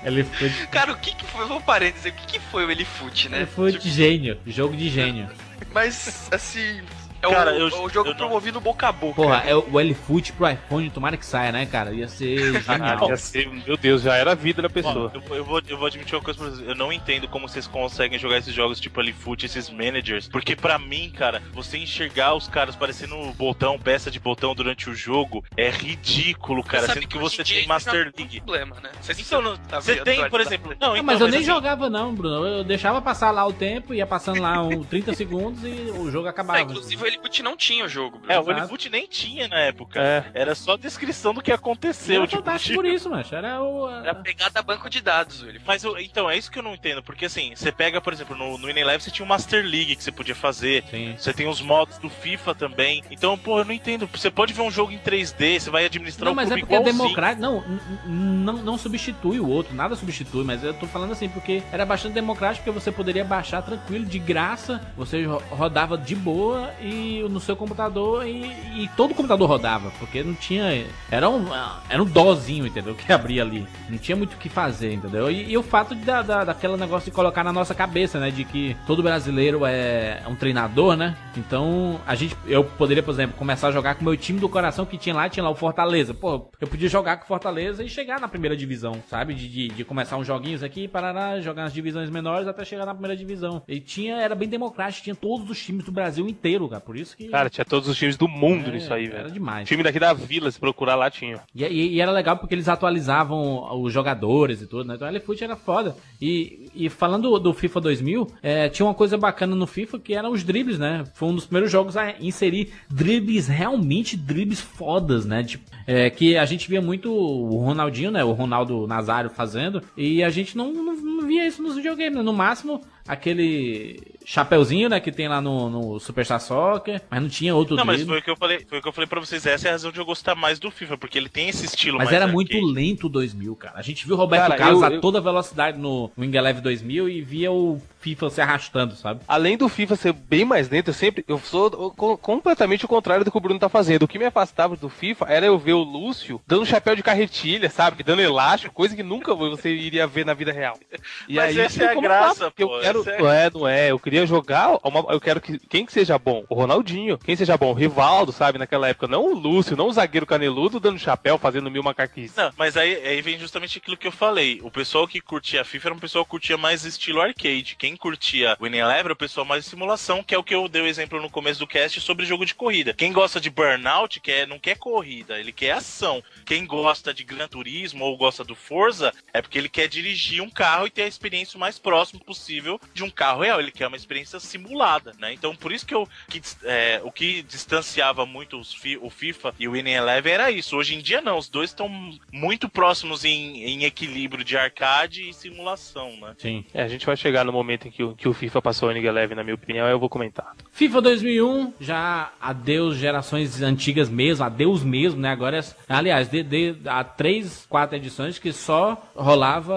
L-Foot. 0.04 0.68
Cara, 0.70 0.92
o 0.92 0.96
que 0.96 1.14
que 1.14 1.24
foi? 1.26 1.46
Vou 1.46 1.60
parar 1.60 1.86
de 1.86 1.92
dizer, 1.92 2.10
o 2.10 2.12
que 2.12 2.26
que 2.26 2.38
foi 2.38 2.64
o 2.64 2.70
Elifoot, 2.70 3.28
né? 3.28 3.40
L-Foot 3.40 3.88
gênio. 3.88 4.38
Jogo 4.46 4.76
de 4.76 4.88
gênio. 4.88 5.28
Mas, 5.72 6.28
assim, 6.32 6.82
é, 7.30 7.34
Cara, 7.34 7.52
o, 7.52 7.56
eu- 7.58 7.68
é 7.68 7.80
o 7.80 7.88
jogo 7.88 8.08
eu 8.08 8.12
não- 8.12 8.18
promovido 8.18 8.60
boca 8.60 8.88
a 8.88 8.92
boca. 8.92 9.14
Porra, 9.14 9.42
é 9.46 9.54
o 9.54 9.78
L-Foot 9.80 10.32
pro 10.32 10.48
iPhone, 10.50 10.90
tomara 10.90 11.16
que 11.16 11.24
saia, 11.26 11.52
né, 11.52 11.66
cara? 11.66 11.92
Ia 11.92 12.08
ser 12.08 12.56
Ah, 12.56 12.60
genial. 12.78 13.08
ia 13.08 13.16
ser- 13.16 13.48
meu 13.66 13.76
Deus, 13.76 14.02
já 14.02 14.14
era 14.16 14.32
a 14.32 14.34
vida 14.34 14.62
da 14.62 14.70
pessoa. 14.70 15.10
eu, 15.14 15.20
vou- 15.20 15.36
eu 15.36 15.44
vou, 15.44 15.62
eu 15.68 15.76
vou 15.78 15.86
admitir 15.86 16.14
uma 16.14 16.22
coisa 16.22 16.38
pra 16.38 16.48
vocês. 16.50 16.68
Eu 16.68 16.74
não 16.74 16.92
entendo 16.92 17.28
como 17.28 17.48
vocês 17.48 17.66
conseguem 17.66 18.18
jogar 18.18 18.38
esses 18.38 18.54
jogos 18.54 18.80
tipo 18.80 19.00
Alifoot, 19.00 19.44
esses 19.46 19.68
managers. 19.70 20.28
Porque 20.28 20.54
pra 20.56 20.78
mim, 20.78 21.10
cara, 21.16 21.42
você 21.52 21.78
enxergar 21.78 22.34
os 22.34 22.48
caras 22.48 22.74
parecendo 22.76 23.16
botão, 23.32 23.78
peça 23.78 24.10
de 24.10 24.18
botão 24.20 24.54
durante 24.54 24.88
o 24.90 24.94
jogo 24.94 25.44
é 25.56 25.70
ridículo, 25.70 26.62
cara. 26.62 26.86
sabe 26.86 27.00
Sendo 27.00 27.08
que 27.08 27.18
você 27.18 27.42
tem 27.44 27.66
Master 27.66 27.92
não 27.94 28.00
é 28.00 28.02
um 28.04 28.12
League. 28.18 28.40
problema, 28.40 28.76
né? 28.82 28.90
Você, 29.00 29.12
Então, 29.20 29.42
não- 29.42 29.56
tá 29.56 29.80
você 29.80 29.96
tem, 29.96 30.28
por 30.28 30.40
exemplo. 30.40 30.74
Não, 30.80 30.88
Não, 30.88 30.94
então, 30.96 31.04
mas 31.04 31.20
eu 31.20 31.28
nem 31.28 31.38
assim, 31.40 31.46
jogava 31.46 31.88
não, 31.90 32.14
Bruno. 32.14 32.46
Eu 32.46 32.64
deixava 32.64 33.00
passar 33.00 33.30
lá 33.30 33.46
o 33.46 33.52
tempo, 33.52 33.94
ia 33.94 34.06
passando 34.06 34.40
lá 34.40 34.62
uns 34.62 34.86
30 34.86 35.14
segundos 35.14 35.62
e 35.64 35.90
o 35.96 36.10
jogo 36.10 36.26
É, 36.26 36.30
acabava. 36.30 36.60
inclusive 36.60 37.13
o 37.14 37.20
Elifoot 37.20 37.42
não 37.42 37.56
tinha 37.56 37.84
o 37.84 37.88
jogo, 37.88 38.18
Bruno. 38.18 38.32
É, 38.32 38.38
o 38.38 38.42
Exato. 38.42 38.58
Alifoot 38.60 38.88
nem 38.90 39.06
tinha 39.06 39.48
na 39.48 39.58
época. 39.60 40.00
É. 40.00 40.24
Era 40.34 40.54
só 40.54 40.76
descrição 40.76 41.32
do 41.34 41.40
que 41.42 41.52
aconteceu. 41.52 42.16
Era 42.16 42.26
tipo, 42.26 42.42
fantástico 42.42 42.74
por 42.74 42.84
isso, 42.86 43.08
macho. 43.10 43.34
Era 43.34 43.62
o... 43.62 43.88
Era 43.90 44.14
pegada 44.14 44.62
banco 44.62 44.88
de 44.90 45.00
dados, 45.00 45.42
Elifoot. 45.42 45.64
Mas 45.66 45.84
eu- 45.84 45.98
então, 45.98 46.28
é 46.30 46.36
isso 46.36 46.50
que 46.50 46.58
eu 46.58 46.62
não 46.62 46.74
entendo, 46.74 47.02
porque 47.02 47.26
assim, 47.26 47.54
você 47.54 47.70
pega, 47.72 48.00
por 48.00 48.12
exemplo, 48.12 48.36
no, 48.36 48.58
no 48.58 48.74
você 48.98 49.10
tinha 49.10 49.24
o 49.24 49.28
Master 49.28 49.64
League 49.64 49.96
que 49.96 50.02
você 50.02 50.12
podia 50.12 50.34
fazer, 50.34 50.84
Sim. 50.90 51.14
você 51.16 51.32
tem 51.32 51.46
os 51.48 51.60
modos 51.60 51.96
do 51.98 52.10
FIFA 52.10 52.54
também. 52.54 53.02
Então, 53.10 53.36
pô, 53.38 53.58
eu 53.60 53.64
não 53.64 53.72
entendo. 53.72 54.08
Você 54.12 54.30
pode 54.30 54.52
ver 54.52 54.62
um 54.62 54.70
jogo 54.70 54.92
em 54.92 54.98
3D, 54.98 55.60
você 55.60 55.70
vai 55.70 55.84
administrar 55.86 56.26
Não, 56.26 56.32
o 56.32 56.36
mas 56.36 56.50
é 56.50 56.56
porque 56.58 56.74
é 56.74 56.80
democrático. 56.82 57.40
Não, 57.40 57.64
não, 58.06 58.52
não 58.54 58.78
substitui 58.78 59.40
o 59.40 59.48
outro, 59.48 59.74
nada 59.74 59.96
substitui, 59.96 60.44
mas 60.44 60.62
eu 60.62 60.74
tô 60.74 60.86
falando 60.86 61.12
assim, 61.12 61.28
porque 61.28 61.62
era 61.72 61.84
bastante 61.86 62.12
democrático, 62.14 62.64
porque 62.64 62.78
você 62.80 62.90
poderia 62.92 63.24
baixar 63.24 63.62
tranquilo, 63.62 64.04
de 64.04 64.18
graça, 64.18 64.80
você 64.96 65.24
ro- 65.24 65.42
rodava 65.50 65.96
de 65.96 66.14
boa 66.14 66.72
e 66.80 66.93
no 67.28 67.40
seu 67.40 67.56
computador 67.56 68.26
e, 68.26 68.44
e 68.82 68.90
todo 68.96 69.14
computador 69.14 69.48
rodava, 69.48 69.90
porque 69.98 70.22
não 70.22 70.34
tinha. 70.34 70.86
Era 71.10 71.28
um, 71.28 71.46
era 71.88 72.02
um 72.02 72.06
dózinho, 72.06 72.66
entendeu? 72.66 72.94
Que 72.94 73.12
abria 73.12 73.42
ali. 73.42 73.66
Não 73.88 73.98
tinha 73.98 74.16
muito 74.16 74.34
o 74.34 74.36
que 74.36 74.48
fazer, 74.48 74.92
entendeu? 74.92 75.30
E, 75.30 75.52
e 75.52 75.58
o 75.58 75.62
fato 75.62 75.94
de, 75.94 76.04
da, 76.04 76.22
da, 76.22 76.44
daquela 76.44 76.76
negócio 76.76 77.10
de 77.10 77.14
colocar 77.14 77.44
na 77.44 77.52
nossa 77.52 77.74
cabeça, 77.74 78.18
né? 78.18 78.30
De 78.30 78.44
que 78.44 78.76
todo 78.86 79.02
brasileiro 79.02 79.64
é 79.64 80.22
um 80.28 80.34
treinador, 80.34 80.96
né? 80.96 81.16
Então, 81.36 82.00
a 82.06 82.14
gente. 82.14 82.36
Eu 82.46 82.64
poderia, 82.64 83.02
por 83.02 83.12
exemplo, 83.12 83.36
começar 83.36 83.68
a 83.68 83.72
jogar 83.72 83.94
com 83.94 84.02
o 84.02 84.04
meu 84.04 84.16
time 84.16 84.40
do 84.40 84.48
coração 84.48 84.86
que 84.86 84.98
tinha 84.98 85.14
lá, 85.14 85.28
tinha 85.28 85.42
lá 85.42 85.50
o 85.50 85.54
Fortaleza. 85.54 86.14
Pô, 86.14 86.50
eu 86.60 86.66
podia 86.66 86.88
jogar 86.88 87.16
com 87.18 87.24
o 87.24 87.28
Fortaleza 87.28 87.82
e 87.82 87.88
chegar 87.88 88.20
na 88.20 88.28
primeira 88.28 88.56
divisão, 88.56 89.02
sabe? 89.08 89.34
De, 89.34 89.48
de, 89.48 89.68
de 89.68 89.84
começar 89.84 90.16
uns 90.16 90.26
joguinhos 90.26 90.62
aqui, 90.62 90.88
parar 90.88 91.40
jogar 91.40 91.64
nas 91.64 91.72
divisões 91.72 92.10
menores 92.10 92.46
até 92.46 92.64
chegar 92.64 92.86
na 92.86 92.94
primeira 92.94 93.16
divisão. 93.16 93.62
E 93.68 93.80
tinha, 93.80 94.16
era 94.16 94.34
bem 94.34 94.48
democrático, 94.48 95.04
tinha 95.04 95.14
todos 95.14 95.48
os 95.48 95.62
times 95.62 95.84
do 95.84 95.92
Brasil 95.92 96.28
inteiro, 96.28 96.68
cara. 96.68 96.82
Por 96.84 96.96
isso 96.96 97.16
que. 97.16 97.28
Cara, 97.28 97.48
tinha 97.48 97.64
todos 97.64 97.88
os 97.88 97.96
times 97.96 98.16
do 98.16 98.28
mundo 98.28 98.68
é, 98.68 98.72
nisso 98.72 98.92
aí, 98.92 99.06
Era 99.06 99.22
velho. 99.22 99.30
demais. 99.32 99.66
Time 99.68 99.82
daqui 99.82 99.98
da 99.98 100.12
vila, 100.12 100.50
se 100.50 100.58
procurar 100.60 100.94
lá, 100.94 101.10
tinha. 101.10 101.40
E, 101.54 101.64
e- 101.64 101.94
e 101.94 102.00
era 102.00 102.10
legal 102.12 102.36
porque 102.36 102.54
eles 102.54 102.68
atualizavam 102.68 103.82
os 103.82 103.92
jogadores 103.92 104.60
e 104.62 104.66
tudo, 104.66 104.84
né? 104.86 104.94
Então 104.94 105.08
o 105.08 105.10
LFoot 105.10 105.42
era 105.42 105.56
foda. 105.56 105.96
E, 106.20 106.68
e 106.74 106.88
falando 106.88 107.30
do, 107.30 107.38
do 107.38 107.54
FIFA 107.54 107.80
2000, 107.80 108.26
é, 108.42 108.68
tinha 108.68 108.84
uma 108.86 108.94
coisa 108.94 109.16
bacana 109.16 109.54
no 109.56 109.66
FIFA 109.66 109.98
que 109.98 110.14
eram 110.14 110.32
os 110.32 110.42
dribles, 110.44 110.78
né? 110.78 111.04
Foi 111.14 111.28
um 111.28 111.34
dos 111.34 111.44
primeiros 111.46 111.70
jogos 111.70 111.96
a 111.96 112.14
inserir 112.20 112.72
dribles, 112.90 113.46
realmente 113.48 114.16
dribles 114.16 114.60
fodas, 114.60 115.24
né? 115.24 115.42
Tipo, 115.42 115.64
é, 115.86 116.10
que 116.10 116.36
a 116.36 116.44
gente 116.44 116.68
via 116.68 116.80
muito 116.80 117.12
o 117.12 117.58
Ronaldinho, 117.64 118.10
né? 118.10 118.22
O 118.24 118.32
Ronaldo 118.32 118.86
Nazário 118.86 119.30
fazendo. 119.30 119.82
E 119.96 120.22
a 120.22 120.30
gente 120.30 120.56
não, 120.56 120.72
não, 120.72 120.94
não 120.96 121.26
via 121.26 121.46
isso 121.46 121.62
nos 121.62 121.76
videogames, 121.76 122.16
né? 122.16 122.22
No 122.22 122.32
máximo, 122.32 122.80
aquele 123.06 124.00
chapeuzinho, 124.24 124.88
né, 124.88 124.98
que 125.00 125.12
tem 125.12 125.28
lá 125.28 125.40
no, 125.40 125.68
no 125.70 126.00
Superstar 126.00 126.40
Soccer, 126.40 127.02
mas 127.10 127.20
não 127.22 127.28
tinha 127.28 127.54
outro 127.54 127.76
Não, 127.76 127.84
mas 127.84 127.96
drible. 127.98 128.12
foi 128.14 128.20
o 128.20 128.22
que 128.24 128.30
eu 128.30 128.36
falei, 128.36 128.66
foi 128.68 128.78
o 128.78 128.82
que 128.82 128.88
eu 128.88 128.92
falei 128.92 129.06
pra 129.08 129.20
vocês, 129.20 129.44
essa 129.46 129.66
é 129.66 129.70
a 129.70 129.72
razão 129.72 129.92
de 129.92 129.98
eu 129.98 130.04
gostar 130.04 130.34
mais 130.34 130.58
do 130.58 130.70
FIFA, 130.70 130.96
porque 130.96 131.18
ele 131.18 131.28
tem 131.28 131.48
esse 131.48 131.66
estilo 131.66 131.98
Mas 131.98 132.06
mais 132.06 132.16
era 132.16 132.26
muito 132.26 132.54
arcade. 132.54 132.72
lento 132.72 133.06
o 133.06 133.08
2000, 133.10 133.54
cara. 133.56 133.78
A 133.78 133.82
gente 133.82 134.06
viu 134.06 134.14
o 134.14 134.18
Roberto 134.18 134.42
Cara, 134.48 134.56
Carlos 134.56 134.80
eu- 134.82 134.88
a 134.88 134.90
eu- 134.92 135.00
toda 135.00 135.20
velocidade 135.20 135.78
no 135.78 136.10
Wing 136.18 136.36
Eleven 136.36 136.62
2000 136.62 137.08
e 137.08 137.20
via 137.22 137.52
o 137.52 137.80
FIFA 138.04 138.28
se 138.28 138.40
arrastando, 138.42 138.94
sabe? 138.94 139.22
Além 139.26 139.56
do 139.56 139.66
FIFA 139.66 139.96
ser 139.96 140.12
bem 140.12 140.44
mais 140.44 140.68
lento, 140.68 140.88
eu 140.90 140.94
sempre. 140.94 141.24
Eu 141.26 141.38
sou 141.38 141.70
co- 141.92 142.18
completamente 142.18 142.84
o 142.84 142.88
contrário 142.88 143.24
do 143.24 143.30
que 143.30 143.36
o 143.38 143.40
Bruno 143.40 143.58
tá 143.58 143.70
fazendo. 143.70 144.02
O 144.02 144.08
que 144.08 144.18
me 144.18 144.26
afastava 144.26 144.76
do 144.76 144.90
FIFA 144.90 145.24
era 145.26 145.46
eu 145.46 145.58
ver 145.58 145.72
o 145.72 145.82
Lúcio 145.82 146.38
dando 146.46 146.66
chapéu 146.66 146.94
de 146.94 147.02
carretilha, 147.02 147.70
sabe? 147.70 148.02
Dando 148.02 148.20
elástico, 148.20 148.74
coisa 148.74 148.94
que 148.94 149.02
nunca 149.02 149.34
você 149.34 149.70
iria 149.74 150.06
ver 150.06 150.26
na 150.26 150.34
vida 150.34 150.52
real. 150.52 150.78
E 151.28 151.36
Mas 151.36 151.56
essa 151.56 151.82
eu 151.82 151.88
é 151.88 151.92
a 151.92 152.00
graça, 152.00 152.50
pô, 152.50 152.62
Eu 152.76 152.80
quero, 152.80 153.00
essa 153.00 153.10
é- 153.12 153.18
Não 153.18 153.30
é, 153.30 153.50
não 153.50 153.68
é. 153.68 153.90
Eu 153.90 153.98
queria 153.98 154.26
jogar. 154.26 154.78
uma- 154.84 155.06
eu 155.12 155.20
quero 155.20 155.40
que. 155.40 155.58
Quem 155.58 155.86
que 155.86 155.92
seja 155.92 156.18
bom? 156.18 156.44
O 156.50 156.54
Ronaldinho. 156.54 157.16
Quem 157.16 157.34
seja 157.36 157.56
bom? 157.56 157.70
O 157.70 157.74
Rivaldo, 157.74 158.32
sabe? 158.32 158.58
Naquela 158.58 158.88
época. 158.88 159.06
Não 159.08 159.24
o 159.24 159.34
Lúcio, 159.34 159.76
não 159.76 159.88
o 159.88 159.92
zagueiro 159.92 160.26
caneludo 160.26 160.78
dando 160.78 160.98
chapéu, 160.98 161.38
fazendo 161.38 161.70
mil 161.70 161.82
macaquices. 161.82 162.36
Não, 162.36 162.50
mas 162.58 162.76
aí, 162.76 162.94
aí 163.06 163.22
vem 163.22 163.38
justamente 163.38 163.78
aquilo 163.78 163.96
que 163.96 164.06
eu 164.06 164.12
falei. 164.12 164.60
O 164.62 164.70
pessoal 164.70 165.08
que 165.08 165.20
curtia 165.20 165.62
a 165.62 165.64
FIFA 165.64 165.88
era 165.88 165.94
um 165.94 165.98
pessoal 165.98 166.24
que 166.24 166.30
curtia 166.32 166.58
mais 166.58 166.84
estilo 166.84 167.20
arcade. 167.22 167.76
Quem 167.78 167.93
curtia 167.96 168.56
Winning 168.60 168.78
Eleven 168.78 169.12
o 169.12 169.16
pessoal 169.16 169.44
mais 169.46 169.64
de 169.64 169.70
simulação, 169.70 170.22
que 170.22 170.34
é 170.34 170.38
o 170.38 170.42
que 170.44 170.54
eu 170.54 170.68
dei 170.68 170.82
o 170.82 170.86
exemplo 170.86 171.20
no 171.20 171.30
começo 171.30 171.58
do 171.60 171.66
cast 171.66 172.00
sobre 172.00 172.26
jogo 172.26 172.44
de 172.46 172.54
corrida. 172.54 172.92
Quem 172.94 173.12
gosta 173.12 173.40
de 173.40 173.50
Burnout 173.50 174.20
quer, 174.20 174.46
não 174.46 174.58
quer 174.58 174.76
corrida, 174.76 175.38
ele 175.38 175.52
quer 175.52 175.72
ação. 175.72 176.22
Quem 176.44 176.66
gosta 176.66 177.12
de 177.12 177.24
Gran 177.24 177.48
Turismo 177.48 178.04
ou 178.04 178.16
gosta 178.16 178.44
do 178.44 178.54
Forza 178.54 179.12
é 179.32 179.40
porque 179.40 179.58
ele 179.58 179.68
quer 179.68 179.88
dirigir 179.88 180.40
um 180.42 180.50
carro 180.50 180.86
e 180.86 180.90
ter 180.90 181.02
a 181.02 181.08
experiência 181.08 181.56
o 181.56 181.60
mais 181.60 181.78
próximo 181.78 182.20
possível 182.24 182.80
de 182.92 183.02
um 183.04 183.10
carro 183.10 183.42
real. 183.42 183.60
Ele 183.60 183.70
quer 183.70 183.86
uma 183.86 183.96
experiência 183.96 184.38
simulada, 184.40 185.12
né? 185.18 185.32
Então 185.32 185.54
por 185.54 185.72
isso 185.72 185.86
que 185.86 185.94
eu 185.94 186.08
que, 186.28 186.40
é, 186.64 187.00
o 187.04 187.10
que 187.10 187.42
distanciava 187.42 188.24
muito 188.26 188.58
os 188.58 188.72
fi- 188.74 188.98
o 189.00 189.10
FIFA 189.10 189.54
e 189.58 189.68
o 189.68 189.72
Winning 189.72 189.92
Eleven 189.92 190.32
era 190.32 190.50
isso. 190.50 190.76
Hoje 190.76 190.94
em 190.94 191.00
dia 191.00 191.20
não, 191.20 191.38
os 191.38 191.48
dois 191.48 191.70
estão 191.70 191.88
muito 192.32 192.68
próximos 192.68 193.24
em, 193.24 193.64
em 193.64 193.84
equilíbrio 193.84 194.44
de 194.44 194.56
arcade 194.56 195.28
e 195.28 195.32
simulação, 195.34 196.16
né? 196.20 196.34
Sim. 196.38 196.64
É, 196.74 196.82
a 196.82 196.88
gente 196.88 197.06
vai 197.06 197.16
chegar 197.16 197.44
no 197.44 197.52
momento 197.52 197.83
em 197.88 197.90
que 197.90 198.02
o, 198.02 198.14
que 198.14 198.28
o 198.28 198.32
FIFA 198.32 198.62
passou 198.62 198.88
o 198.88 198.92
Eleven, 198.92 199.36
na 199.36 199.42
minha 199.44 199.54
opinião, 199.54 199.86
eu 199.88 199.98
vou 199.98 200.08
comentar. 200.08 200.54
FIFA 200.72 201.00
2001, 201.02 201.72
já 201.80 202.32
adeus 202.40 202.96
gerações 202.96 203.60
antigas 203.62 204.08
mesmo, 204.08 204.44
adeus 204.44 204.82
mesmo, 204.82 205.20
né? 205.20 205.30
Agora, 205.30 205.58
é- 205.58 205.64
aliás, 205.88 206.28
de, 206.28 206.42
de- 206.42 206.76
há 206.86 207.02
três, 207.04 207.66
quatro 207.68 207.96
edições 207.96 208.38
que 208.38 208.52
só 208.52 209.00
rolava 209.14 209.74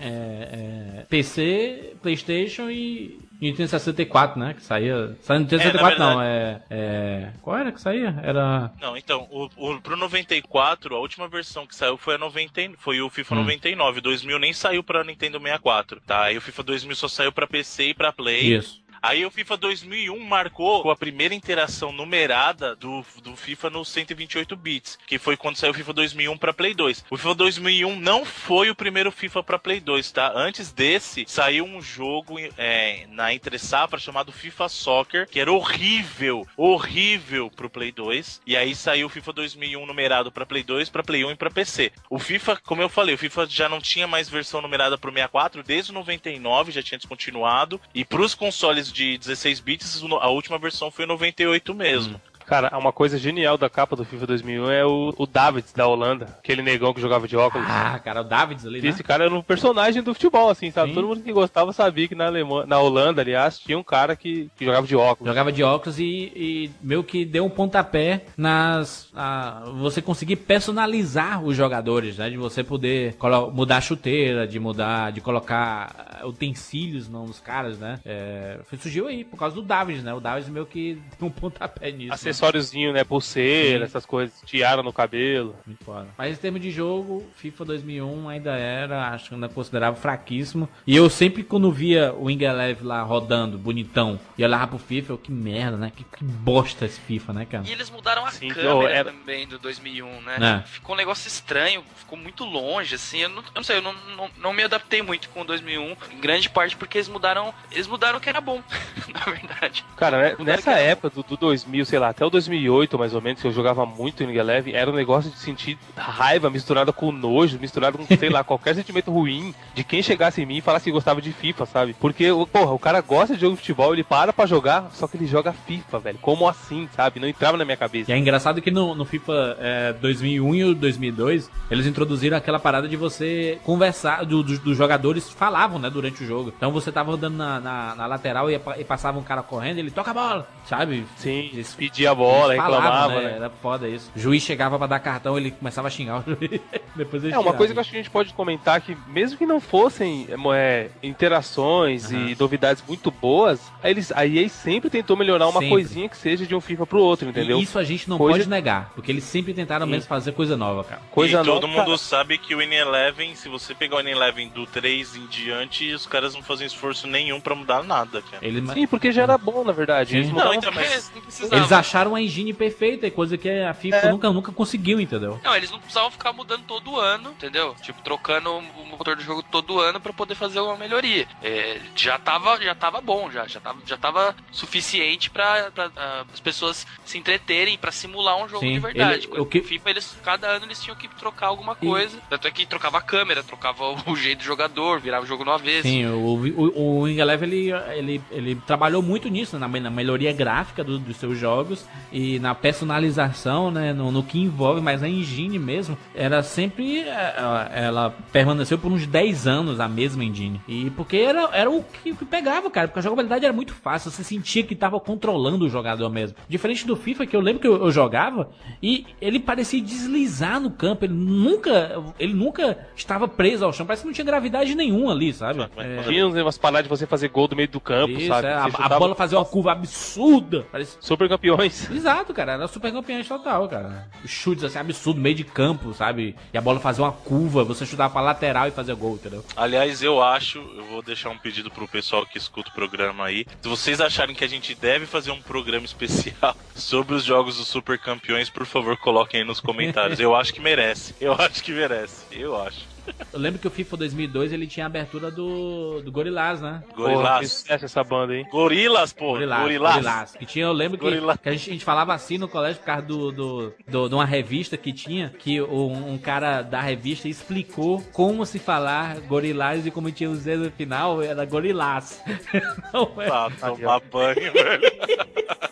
é, 0.00 0.98
é, 1.00 1.06
PC, 1.08 1.94
Playstation 2.02 2.70
e 2.70 3.18
Nintendo 3.50 3.68
64, 3.68 4.38
né? 4.40 4.54
Que 4.54 4.62
saía... 4.62 5.16
Saía 5.22 5.38
no 5.40 5.44
Nintendo 5.44 5.62
É, 5.62 5.66
na 5.66 5.72
64 5.72 5.98
não, 5.98 6.18
verdade- 6.18 6.62
é, 6.70 6.76
é... 6.78 7.32
Qual 7.42 7.56
era 7.58 7.72
que 7.72 7.80
saía? 7.80 8.14
Era... 8.22 8.70
Não, 8.80 8.96
então, 8.96 9.26
o, 9.30 9.48
o, 9.56 9.80
pro 9.80 9.96
94, 9.96 10.94
a 10.94 10.98
última 11.00 11.28
versão 11.28 11.66
que 11.66 11.74
saiu 11.74 11.96
foi 11.96 12.14
a 12.14 12.18
90, 12.18 12.72
foi 12.78 13.00
o 13.00 13.10
FIFA 13.10 13.34
Hum. 13.34 13.38
99. 13.38 14.00
2000 14.00 14.38
nem 14.38 14.52
saiu 14.52 14.82
pra 14.82 15.04
Nintendo 15.04 15.38
64, 15.38 16.00
tá? 16.06 16.24
Aí 16.24 16.36
o 16.36 16.40
FIFA 16.40 16.62
2000 16.62 16.96
só 16.96 17.08
saiu 17.08 17.32
pra 17.32 17.46
PC 17.46 17.88
e 17.88 17.94
pra 17.94 18.12
Play. 18.12 18.54
Isso. 18.56 18.81
Aí 19.02 19.26
o 19.26 19.30
FIFA 19.32 19.56
2001 19.56 20.16
marcou 20.20 20.88
a 20.88 20.94
primeira 20.94 21.34
interação 21.34 21.90
numerada 21.90 22.76
do, 22.76 23.04
do 23.20 23.34
FIFA 23.34 23.68
nos 23.70 23.88
128 23.88 24.54
bits, 24.54 24.96
que 25.04 25.18
foi 25.18 25.36
quando 25.36 25.56
saiu 25.56 25.72
o 25.72 25.74
FIFA 25.74 25.92
2001 25.92 26.38
para 26.38 26.52
Play 26.52 26.72
2. 26.72 27.06
O 27.10 27.16
FIFA 27.16 27.34
2001 27.34 27.98
não 27.98 28.24
foi 28.24 28.70
o 28.70 28.76
primeiro 28.76 29.10
FIFA 29.10 29.42
para 29.42 29.58
Play 29.58 29.80
2, 29.80 30.12
tá? 30.12 30.32
Antes 30.36 30.70
desse, 30.70 31.24
saiu 31.26 31.64
um 31.64 31.82
jogo 31.82 32.36
é, 32.56 33.04
na 33.08 33.34
entre 33.34 33.58
safra 33.58 33.98
chamado 33.98 34.30
FIFA 34.30 34.68
Soccer, 34.68 35.28
que 35.28 35.40
era 35.40 35.50
horrível, 35.50 36.46
horrível 36.56 37.50
pro 37.50 37.68
Play 37.68 37.90
2. 37.90 38.42
E 38.46 38.56
aí 38.56 38.72
saiu 38.72 39.08
o 39.08 39.10
FIFA 39.10 39.32
2001 39.32 39.84
numerado 39.84 40.30
para 40.30 40.46
Play 40.46 40.62
2, 40.62 40.88
para 40.90 41.02
Play 41.02 41.24
1 41.24 41.32
e 41.32 41.34
para 41.34 41.50
PC. 41.50 41.90
O 42.08 42.20
FIFA, 42.20 42.60
como 42.64 42.80
eu 42.80 42.88
falei, 42.88 43.16
o 43.16 43.18
FIFA 43.18 43.46
já 43.48 43.68
não 43.68 43.80
tinha 43.80 44.06
mais 44.06 44.28
versão 44.28 44.62
numerada 44.62 44.96
pro 44.96 45.10
64 45.10 45.64
desde 45.64 45.90
o 45.90 45.94
99, 45.94 46.70
já 46.70 46.84
tinha 46.84 46.98
descontinuado. 46.98 47.80
E 47.92 48.04
pros 48.04 48.32
consoles 48.32 48.91
de 48.92 49.18
16 49.18 49.60
bits, 49.60 50.02
a 50.20 50.28
última 50.28 50.58
versão 50.58 50.90
foi 50.90 51.06
98 51.06 51.74
mesmo. 51.74 52.20
Cara, 52.46 52.76
uma 52.78 52.92
coisa 52.92 53.16
genial 53.18 53.56
da 53.56 53.68
capa 53.70 53.96
do 53.96 54.04
FIFA 54.04 54.26
2001 54.26 54.70
é 54.70 54.84
o, 54.84 55.14
o 55.16 55.26
Davids 55.26 55.72
da 55.72 55.86
Holanda, 55.86 56.26
aquele 56.38 56.62
negão 56.62 56.92
que 56.92 57.00
jogava 57.00 57.26
de 57.28 57.36
óculos. 57.36 57.66
Ah, 57.68 57.98
cara, 57.98 58.20
o 58.20 58.24
Davids 58.24 58.66
ali, 58.66 58.80
né? 58.82 58.88
Esse 58.88 59.02
cara 59.02 59.24
era 59.24 59.34
um 59.34 59.42
personagem 59.42 60.02
do 60.02 60.12
futebol, 60.14 60.50
assim, 60.50 60.70
sabe? 60.70 60.90
Sim. 60.90 60.94
Todo 60.94 61.08
mundo 61.08 61.22
que 61.22 61.32
gostava 61.32 61.72
sabia 61.72 62.06
que 62.08 62.14
na, 62.14 62.26
Alemanha, 62.26 62.66
na 62.66 62.78
Holanda, 62.78 63.20
aliás, 63.22 63.58
tinha 63.58 63.78
um 63.78 63.82
cara 63.82 64.14
que, 64.16 64.50
que 64.56 64.64
jogava 64.64 64.86
de 64.86 64.96
óculos. 64.96 65.28
Jogava 65.28 65.52
de 65.52 65.62
óculos 65.62 65.98
e, 65.98 66.04
e 66.34 66.70
meio 66.82 67.02
que 67.04 67.24
deu 67.24 67.44
um 67.44 67.50
pontapé 67.50 68.24
nas. 68.36 69.08
a- 69.14 69.62
você 69.76 70.02
conseguir 70.02 70.36
personalizar 70.36 71.42
os 71.42 71.56
jogadores, 71.56 72.18
né? 72.18 72.28
De 72.30 72.36
você 72.36 72.62
poder 72.64 73.16
mudar 73.52 73.78
a 73.78 73.80
chuteira, 73.80 74.46
de 74.46 74.58
mudar, 74.58 75.12
de 75.12 75.20
colocar 75.20 76.20
utensílios 76.24 77.08
não, 77.08 77.26
nos 77.26 77.38
caras, 77.40 77.78
né? 77.78 78.00
É, 78.04 78.58
surgiu 78.80 79.06
aí, 79.06 79.24
por 79.24 79.38
causa 79.38 79.54
do 79.54 79.62
David, 79.62 80.02
né? 80.02 80.12
O 80.14 80.20
David 80.20 80.50
meio 80.50 80.66
que 80.66 80.98
deu 81.18 81.28
um 81.28 81.30
pontapé 81.30 81.90
nisso. 81.92 82.12
né? 82.28 82.31
Acessóriozinho, 82.32 82.92
né? 82.92 83.04
Pulseira, 83.04 83.80
Sim. 83.80 83.84
essas 83.84 84.06
coisas, 84.06 84.34
tiara 84.44 84.82
no 84.82 84.92
cabelo. 84.92 85.54
Muito 85.66 85.84
foda. 85.84 86.08
Mas 86.16 86.36
em 86.36 86.40
termos 86.40 86.60
de 86.60 86.70
jogo, 86.70 87.24
FIFA 87.36 87.64
2001 87.66 88.28
ainda 88.28 88.52
era, 88.56 89.08
acho 89.10 89.28
que 89.28 89.34
ainda 89.34 89.48
considerava 89.48 89.96
fraquíssimo. 89.96 90.68
E 90.86 90.96
eu 90.96 91.08
sempre, 91.10 91.42
quando 91.42 91.70
via 91.70 92.12
o 92.12 92.24
Wing 92.24 92.44
Eleven 92.44 92.84
lá 92.86 93.02
rodando, 93.02 93.58
bonitão, 93.58 94.18
e 94.36 94.44
olhava 94.44 94.66
pro 94.68 94.78
FIFA, 94.78 95.12
eu, 95.12 95.18
que 95.18 95.30
merda, 95.30 95.76
né? 95.76 95.92
Que, 95.94 96.04
que 96.04 96.24
bosta 96.24 96.84
esse 96.86 97.00
FIFA, 97.00 97.32
né, 97.32 97.44
cara? 97.44 97.64
E 97.66 97.72
eles 97.72 97.90
mudaram 97.90 98.24
a 98.24 98.30
Sim, 98.30 98.48
câmera 98.48 98.90
era- 98.90 99.12
também 99.12 99.46
do 99.46 99.58
2001, 99.58 100.20
né? 100.22 100.62
É. 100.64 100.66
Ficou 100.66 100.94
um 100.94 100.98
negócio 100.98 101.28
estranho, 101.28 101.82
ficou 101.96 102.18
muito 102.18 102.44
longe, 102.44 102.94
assim. 102.94 103.18
Eu 103.18 103.28
não, 103.28 103.38
eu 103.42 103.44
não 103.56 103.62
sei, 103.62 103.76
eu 103.76 103.82
não, 103.82 103.92
não, 104.16 104.30
não 104.38 104.52
me 104.52 104.62
adaptei 104.62 105.02
muito 105.02 105.28
com 105.30 105.42
o 105.42 105.44
2001, 105.44 105.96
em 106.12 106.20
grande 106.20 106.48
parte 106.48 106.76
porque 106.76 106.98
eles 106.98 107.08
mudaram, 107.08 107.52
eles 107.70 107.86
mudaram 107.86 108.18
o 108.18 108.20
que 108.20 108.28
era 108.28 108.40
bom, 108.40 108.62
na 109.12 109.32
verdade. 109.32 109.84
Cara, 109.96 110.18
né, 110.18 110.30
Mudaram 110.38 110.44
nessa 110.56 110.72
época 110.72 111.10
do, 111.10 111.22
do 111.22 111.36
2000, 111.36 111.84
sei 111.84 111.98
lá, 111.98 112.12
até 112.22 112.26
o 112.26 112.30
2008 112.30 112.98
mais 112.98 113.14
ou 113.14 113.20
menos, 113.20 113.40
que 113.40 113.46
eu 113.48 113.52
jogava 113.52 113.84
muito 113.84 114.22
em 114.22 114.36
Eleven, 114.36 114.74
era 114.74 114.88
um 114.90 114.94
negócio 114.94 115.28
de 115.30 115.38
sentir 115.38 115.76
raiva 115.96 116.48
misturada 116.48 116.92
com 116.92 117.10
nojo, 117.10 117.58
misturado 117.58 117.98
com, 117.98 118.06
sei 118.16 118.28
lá, 118.30 118.44
qualquer 118.44 118.74
sentimento 118.76 119.10
ruim 119.10 119.52
de 119.74 119.82
quem 119.82 120.02
chegasse 120.02 120.40
em 120.40 120.46
mim 120.46 120.58
e 120.58 120.60
falasse 120.60 120.84
que 120.84 120.92
gostava 120.92 121.20
de 121.20 121.32
FIFA, 121.32 121.66
sabe? 121.66 121.96
Porque, 121.98 122.30
o- 122.30 122.46
porra, 122.46 122.72
o 122.72 122.78
cara 122.78 123.00
gosta 123.00 123.34
de 123.34 123.40
jogo 123.40 123.54
de 123.56 123.60
futebol, 123.60 123.92
ele 123.92 124.04
para 124.04 124.32
pra 124.32 124.46
jogar, 124.46 124.88
só 124.92 125.08
que 125.08 125.16
ele 125.16 125.26
joga 125.26 125.52
FIFA, 125.52 125.98
velho. 125.98 126.18
Como 126.22 126.48
assim, 126.48 126.88
sabe? 126.94 127.18
Não 127.18 127.26
entrava 127.26 127.56
na 127.56 127.64
minha 127.64 127.76
cabeça. 127.76 128.10
E 128.10 128.14
é 128.14 128.18
engraçado 128.18 128.62
que 128.62 128.70
no, 128.70 128.94
no 128.94 129.04
FIFA 129.04 129.56
é, 129.58 129.92
2001 129.94 130.54
e 130.54 130.64
o 130.64 130.74
2002, 130.74 131.50
eles 131.70 131.86
introduziram 131.86 132.36
aquela 132.36 132.60
parada 132.60 132.86
de 132.88 132.96
você 132.96 133.58
conversar, 133.64 134.24
do- 134.24 134.42
do- 134.42 134.58
dos 134.58 134.76
jogadores 134.76 135.28
falavam, 135.30 135.78
né, 135.78 135.90
durante 135.90 136.22
o 136.22 136.26
jogo. 136.26 136.52
Então 136.56 136.70
você 136.70 136.92
tava 136.92 137.10
rodando 137.10 137.36
na, 137.36 137.58
na- 137.58 137.94
na 137.96 138.06
lateral 138.06 138.50
e, 138.50 138.54
e 138.78 138.84
passava 138.84 139.18
um 139.18 139.22
cara 139.24 139.42
correndo, 139.42 139.78
ele 139.78 139.90
toca 139.90 140.10
a 140.10 140.14
bola, 140.14 140.48
sabe? 140.68 141.04
Sim, 141.16 141.50
Eles- 141.52 141.74
pedia 141.74 142.11
a 142.12 142.14
bola, 142.14 142.52
reclamava, 142.54 143.20
né? 143.20 143.32
Era 143.36 143.50
foda 143.50 143.88
isso. 143.88 144.10
O 144.14 144.18
juiz 144.18 144.42
chegava 144.42 144.78
pra 144.78 144.86
dar 144.86 145.00
cartão, 145.00 145.36
ele 145.36 145.50
começava 145.50 145.88
a 145.88 145.90
xingar 145.90 146.20
o 146.20 146.24
juiz. 146.38 146.60
Depois 146.94 147.24
ele 147.24 147.32
É, 147.34 147.38
uma 147.38 147.52
coisa 147.52 147.72
que 147.72 147.78
eu 147.78 147.80
acho 147.80 147.90
que 147.90 147.96
a 147.96 148.00
gente 148.02 148.10
pode 148.10 148.32
comentar 148.34 148.80
que, 148.80 148.96
mesmo 149.08 149.36
que 149.38 149.46
não 149.46 149.60
fossem 149.60 150.26
é, 150.54 150.88
interações 151.02 152.10
e 152.10 152.36
novidades 152.38 152.82
muito 152.86 153.10
boas, 153.10 153.60
aí 153.82 153.92
eles, 153.92 154.12
a 154.12 154.26
EA 154.26 154.48
sempre 154.48 154.90
tentou 154.90 155.16
melhorar 155.16 155.46
uma 155.46 155.60
Sempre. 155.60 155.68
coisinha 155.68 156.08
que 156.08 156.16
seja 156.16 156.44
de 156.46 156.54
um 156.54 156.60
FIFA 156.60 156.86
pro 156.86 157.00
outro, 157.00 157.28
entendeu? 157.28 157.58
E 157.58 157.62
isso 157.62 157.78
a 157.78 157.84
gente 157.84 158.08
não 158.08 158.18
Coisa- 158.18 158.38
pode 158.38 158.50
negar, 158.50 158.90
porque 158.94 159.10
eles 159.10 159.24
sempre 159.24 159.54
tentaram 159.54 159.86
mesmo 159.86 160.08
fazer 160.08 160.32
coisa 160.32 160.56
nova, 160.56 160.84
cara. 160.84 161.00
Coisa 161.10 161.40
e 161.40 161.44
todo 161.44 161.66
nova, 161.66 161.66
mundo 161.68 161.84
cara. 161.86 161.98
sabe 161.98 162.38
que 162.38 162.54
o 162.54 162.58
N11, 162.58 163.34
se 163.36 163.48
você 163.48 163.74
pegar 163.74 163.96
o 163.96 164.00
N11 164.00 164.52
do 164.52 164.66
3 164.66 165.16
em 165.16 165.26
diante, 165.26 165.92
os 165.92 166.06
caras 166.06 166.34
não 166.34 166.42
fazem 166.42 166.66
esforço 166.66 167.06
nenhum 167.06 167.40
pra 167.40 167.54
mudar 167.54 167.82
nada, 167.82 168.20
cara. 168.22 168.44
Eles, 168.44 168.68
Sim, 168.72 168.86
porque 168.86 169.12
já 169.12 169.22
era 169.22 169.38
bom, 169.38 169.64
na 169.64 169.72
verdade. 169.72 170.10
Sim. 170.10 170.16
Eles 170.18 170.32
Não, 170.32 170.52
então, 170.54 170.72
mas- 170.74 171.12
eles 171.50 171.72
acharam 171.72 172.01
a 172.14 172.20
engine 172.20 172.52
perfeita, 172.52 173.10
coisa 173.10 173.36
que 173.38 173.48
a 173.48 173.72
FIFA 173.74 173.96
É. 173.96 174.10
nunca, 174.10 174.30
nunca 174.30 174.52
conseguiu, 174.52 175.00
entendeu? 175.00 175.40
Não, 175.42 175.54
eles 175.56 175.70
não 175.70 175.78
precisavam 175.78 176.10
ficar 176.10 176.32
mudando 176.32 176.62
todo 176.66 176.98
ano, 176.98 177.30
entendeu? 177.30 177.74
Tipo, 177.82 178.00
trocando 178.02 178.50
o 178.52 178.86
motor 178.86 179.16
do 179.16 179.22
jogo 179.22 179.42
todo 179.42 179.80
ano 179.80 180.00
pra 180.00 180.12
poder 180.12 180.34
fazer 180.34 180.60
uma 180.60 180.76
melhoria. 180.76 181.26
É, 181.42 181.80
já, 181.96 182.18
tava, 182.18 182.60
já 182.62 182.74
tava 182.74 183.00
bom, 183.00 183.30
já. 183.30 183.46
Já 183.46 183.60
tava, 183.60 183.78
já 183.86 183.96
tava 183.96 184.34
suficiente 184.50 185.28
pra, 185.30 185.70
pra, 185.74 185.90
ah, 185.96 186.24
as 186.32 186.40
pessoas 186.40 186.86
se 187.04 187.18
entreterem 187.18 187.76
pra 187.76 187.92
simular 187.92 188.36
um 188.42 188.48
jogo 188.48 188.64
Sim, 188.64 188.74
de 188.74 188.78
verdade. 188.80 189.28
ele- 189.30 189.40
o 189.40 189.46
que- 189.46 189.60
FIFA, 189.62 189.90
eles, 189.90 190.16
cada 190.24 190.48
ano 190.48 190.64
eles 190.66 190.80
tinham 190.82 190.96
que 190.96 191.08
trocar 191.08 191.48
alguma 191.48 191.74
coisa. 191.74 192.18
Tanto 192.30 192.46
é 192.46 192.50
que 192.50 192.64
trocava 192.66 192.98
a 192.98 193.02
câmera, 193.02 193.42
trocava 193.42 193.84
o 194.06 194.16
jeito 194.16 194.38
do 194.38 194.44
jogador, 194.44 195.00
virava 195.00 195.24
o 195.24 195.28
jogo 195.28 195.44
no 195.44 195.52
avesso. 195.52 195.82
Sim, 195.88 196.06
o, 196.06 196.34
o, 196.36 196.78
o 196.78 197.00
Wing 197.02 197.18
Eleven, 197.20 197.48
ele, 197.50 197.72
ele, 197.96 198.22
ele 198.30 198.54
trabalhou 198.66 199.02
muito 199.02 199.28
nisso, 199.28 199.58
na, 199.58 199.68
na 199.68 199.90
melhoria 199.90 200.32
gráfica 200.32 200.82
do- 200.84 200.98
dos 200.98 201.16
seus 201.16 201.38
jogos 201.38 201.84
e 202.12 202.38
na 202.38 202.54
personalização, 202.54 203.70
né, 203.70 203.92
no, 203.92 204.10
no 204.12 204.22
que 204.22 204.38
envolve, 204.38 204.80
mas 204.80 205.02
a 205.02 205.08
engine 205.08 205.58
mesmo, 205.58 205.96
era 206.14 206.42
sempre, 206.42 207.00
é, 207.00 207.34
ela, 207.36 207.70
ela 207.74 208.14
permaneceu 208.32 208.78
por 208.78 208.92
uns 208.92 209.06
10 209.06 209.46
anos 209.46 209.80
a 209.80 209.88
mesma 209.88 210.24
engine. 210.24 210.60
E 210.68 210.90
porque 210.90 211.16
era, 211.16 211.48
era 211.52 211.70
o 211.70 211.82
que, 211.82 212.14
que 212.14 212.24
pegava, 212.24 212.70
cara, 212.70 212.88
porque 212.88 212.98
a 213.00 213.02
jogabilidade 213.02 213.44
era 213.44 213.52
muito 213.54 213.72
fácil, 213.74 214.10
você 214.10 214.22
sentia 214.22 214.62
que 214.62 214.74
tava 214.74 215.00
controlando 215.00 215.64
o 215.64 215.68
jogador 215.68 216.08
mesmo. 216.10 216.36
Diferente 216.48 216.86
do 216.86 216.96
FIFA, 216.96 217.26
que 217.26 217.34
eu 217.36 217.40
lembro 217.40 217.60
que 217.60 217.68
eu, 217.68 217.76
eu 217.76 217.90
jogava, 217.90 218.50
e 218.82 219.06
ele 219.20 219.40
parecia 219.40 219.80
deslizar 219.80 220.60
no 220.60 220.70
campo, 220.70 221.04
ele 221.04 221.14
nunca, 221.14 222.02
ele 222.18 222.34
nunca 222.34 222.78
estava 222.94 223.26
preso 223.26 223.64
ao 223.64 223.72
chão, 223.72 223.86
parece 223.86 224.02
que 224.02 224.08
não 224.08 224.14
tinha 224.14 224.24
gravidade 224.24 224.74
nenhuma 224.74 225.12
ali, 225.12 225.32
sabe? 225.32 225.66
É, 225.76 226.02
Tinha 226.02 226.26
umas 226.26 226.58
paradas 226.58 226.84
de 226.84 226.88
você 226.90 227.06
fazer 227.06 227.28
gol 227.28 227.48
do 227.48 227.56
meio 227.56 227.68
do 227.68 227.80
campo, 227.80 228.18
isso, 228.18 228.28
sabe? 228.28 228.46
é, 228.48 228.52
a, 228.52 228.64
a 228.64 228.70
chutava- 228.70 228.98
bola 228.98 229.14
fazia 229.14 229.38
uma 229.38 229.44
curva 229.44 229.72
absurda. 229.72 230.66
Parecia, 230.70 230.98
Super 231.00 231.28
campeões. 231.28 231.81
Exato, 231.90 232.32
cara. 232.34 232.52
Era 232.52 232.68
super 232.68 232.92
campeão 232.92 233.22
total, 233.24 233.68
cara. 233.68 234.08
Os 234.24 234.30
chutes 234.30 234.64
assim, 234.64 234.78
absurdo, 234.78 235.20
meio 235.20 235.34
de 235.34 235.44
campo, 235.44 235.92
sabe? 235.94 236.36
E 236.52 236.58
a 236.58 236.60
bola 236.60 236.80
fazia 236.80 237.04
uma 237.04 237.12
curva, 237.12 237.64
você 237.64 237.86
chutava 237.86 238.12
pra 238.12 238.22
lateral 238.22 238.68
e 238.68 238.70
fazia 238.70 238.94
gol, 238.94 239.14
entendeu? 239.14 239.44
Aliás, 239.56 240.02
eu 240.02 240.22
acho, 240.22 240.58
eu 240.58 240.84
vou 240.84 241.02
deixar 241.02 241.30
um 241.30 241.38
pedido 241.38 241.70
pro 241.70 241.88
pessoal 241.88 242.26
que 242.26 242.38
escuta 242.38 242.70
o 242.70 242.74
programa 242.74 243.24
aí. 243.24 243.46
Se 243.60 243.68
vocês 243.68 244.00
acharem 244.00 244.34
que 244.34 244.44
a 244.44 244.48
gente 244.48 244.74
deve 244.74 245.06
fazer 245.06 245.30
um 245.30 245.40
programa 245.40 245.84
especial 245.84 246.56
sobre 246.74 247.14
os 247.14 247.24
jogos 247.24 247.56
dos 247.56 247.68
super 247.68 247.98
campeões, 247.98 248.50
por 248.50 248.66
favor, 248.66 248.96
coloquem 248.96 249.40
aí 249.40 249.46
nos 249.46 249.60
comentários. 249.60 250.18
Eu 250.20 250.34
acho 250.36 250.52
que 250.52 250.60
merece. 250.60 251.14
Eu 251.20 251.32
acho 251.32 251.62
que 251.62 251.72
merece. 251.72 252.24
Eu 252.30 252.60
acho. 252.60 252.91
Eu 253.32 253.38
lembro 253.40 253.58
que 253.58 253.66
o 253.66 253.70
FIFA 253.70 253.96
2002 253.96 254.52
ele 254.52 254.66
tinha 254.66 254.84
a 254.84 254.88
abertura 254.88 255.30
do, 255.30 256.00
do 256.02 256.12
Gorillaz, 256.12 256.60
né? 256.60 256.82
Porra, 256.94 257.12
Gorilas. 257.14 257.42
esquece 257.58 257.84
essa 257.86 258.04
banda 258.04 258.32
aí. 258.34 258.44
Gorilas, 258.44 259.12
pô. 259.12 259.32
Gorillaz, 259.32 259.62
Gorilas. 259.62 259.94
Gorillaz. 259.94 260.32
Que 260.36 260.46
tinha, 260.46 260.66
eu 260.66 260.72
lembro 260.72 260.98
que, 260.98 261.10
que 261.42 261.48
a, 261.48 261.52
gente, 261.52 261.70
a 261.70 261.72
gente 261.72 261.84
falava 261.84 262.14
assim 262.14 262.38
no 262.38 262.46
colégio 262.48 262.78
por 262.80 262.86
causa 262.86 263.02
do, 263.06 263.32
do, 263.32 263.74
do- 263.88 264.08
de 264.08 264.14
uma 264.14 264.24
revista 264.26 264.76
que 264.76 264.92
tinha, 264.92 265.30
que 265.38 265.60
um, 265.62 266.12
um 266.14 266.18
cara 266.18 266.62
da 266.62 266.80
revista 266.80 267.28
explicou 267.28 268.02
como 268.12 268.44
se 268.46 268.58
falar 268.58 269.18
Gorillaz 269.20 269.86
e 269.86 269.90
como 269.90 270.10
tinha 270.12 270.30
o 270.30 270.34
Z 270.34 270.56
no 270.56 270.70
final, 270.70 271.22
era 271.22 271.44
Gorillaz. 271.44 272.22
Não 272.92 273.10
é? 273.22 273.26
Tá, 273.28 273.50
tomar 273.60 274.00
banho, 274.00 274.52
velho. 274.52 274.92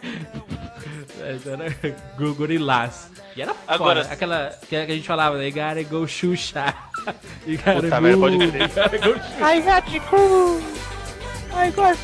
Era 1.46 1.94
go- 2.18 2.34
Gorillaz. 2.34 3.10
E 3.36 3.42
era 3.42 3.54
foda. 3.54 3.74
Agora- 3.74 4.00
aquela 4.10 4.58
que 4.68 4.74
a 4.76 4.86
gente 4.86 5.06
falava, 5.06 5.38
né? 5.38 5.50
Gotta 5.50 5.82
go 5.84 6.06
Xuxa. 6.06 6.74
You 7.46 7.56
gotta 7.58 7.74
Puta 7.82 8.00
go, 8.00 8.20
pode 8.20 8.38
crer. 8.38 8.62
you 8.92 9.00
go 9.00 9.20
Xuxa. 9.20 9.56
I 9.56 9.60
got 9.60 9.92
you 9.92 10.00
cool. 10.02 10.60
I 11.52 11.70
got 11.72 11.96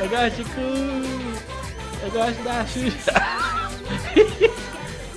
Eu 0.00 0.08
gosto 0.08 0.36
de 0.36 0.44
cu. 0.44 0.60
Eu 2.04 2.10
gosto 2.12 2.42
da 2.44 2.64
Xuxa. 2.66 3.12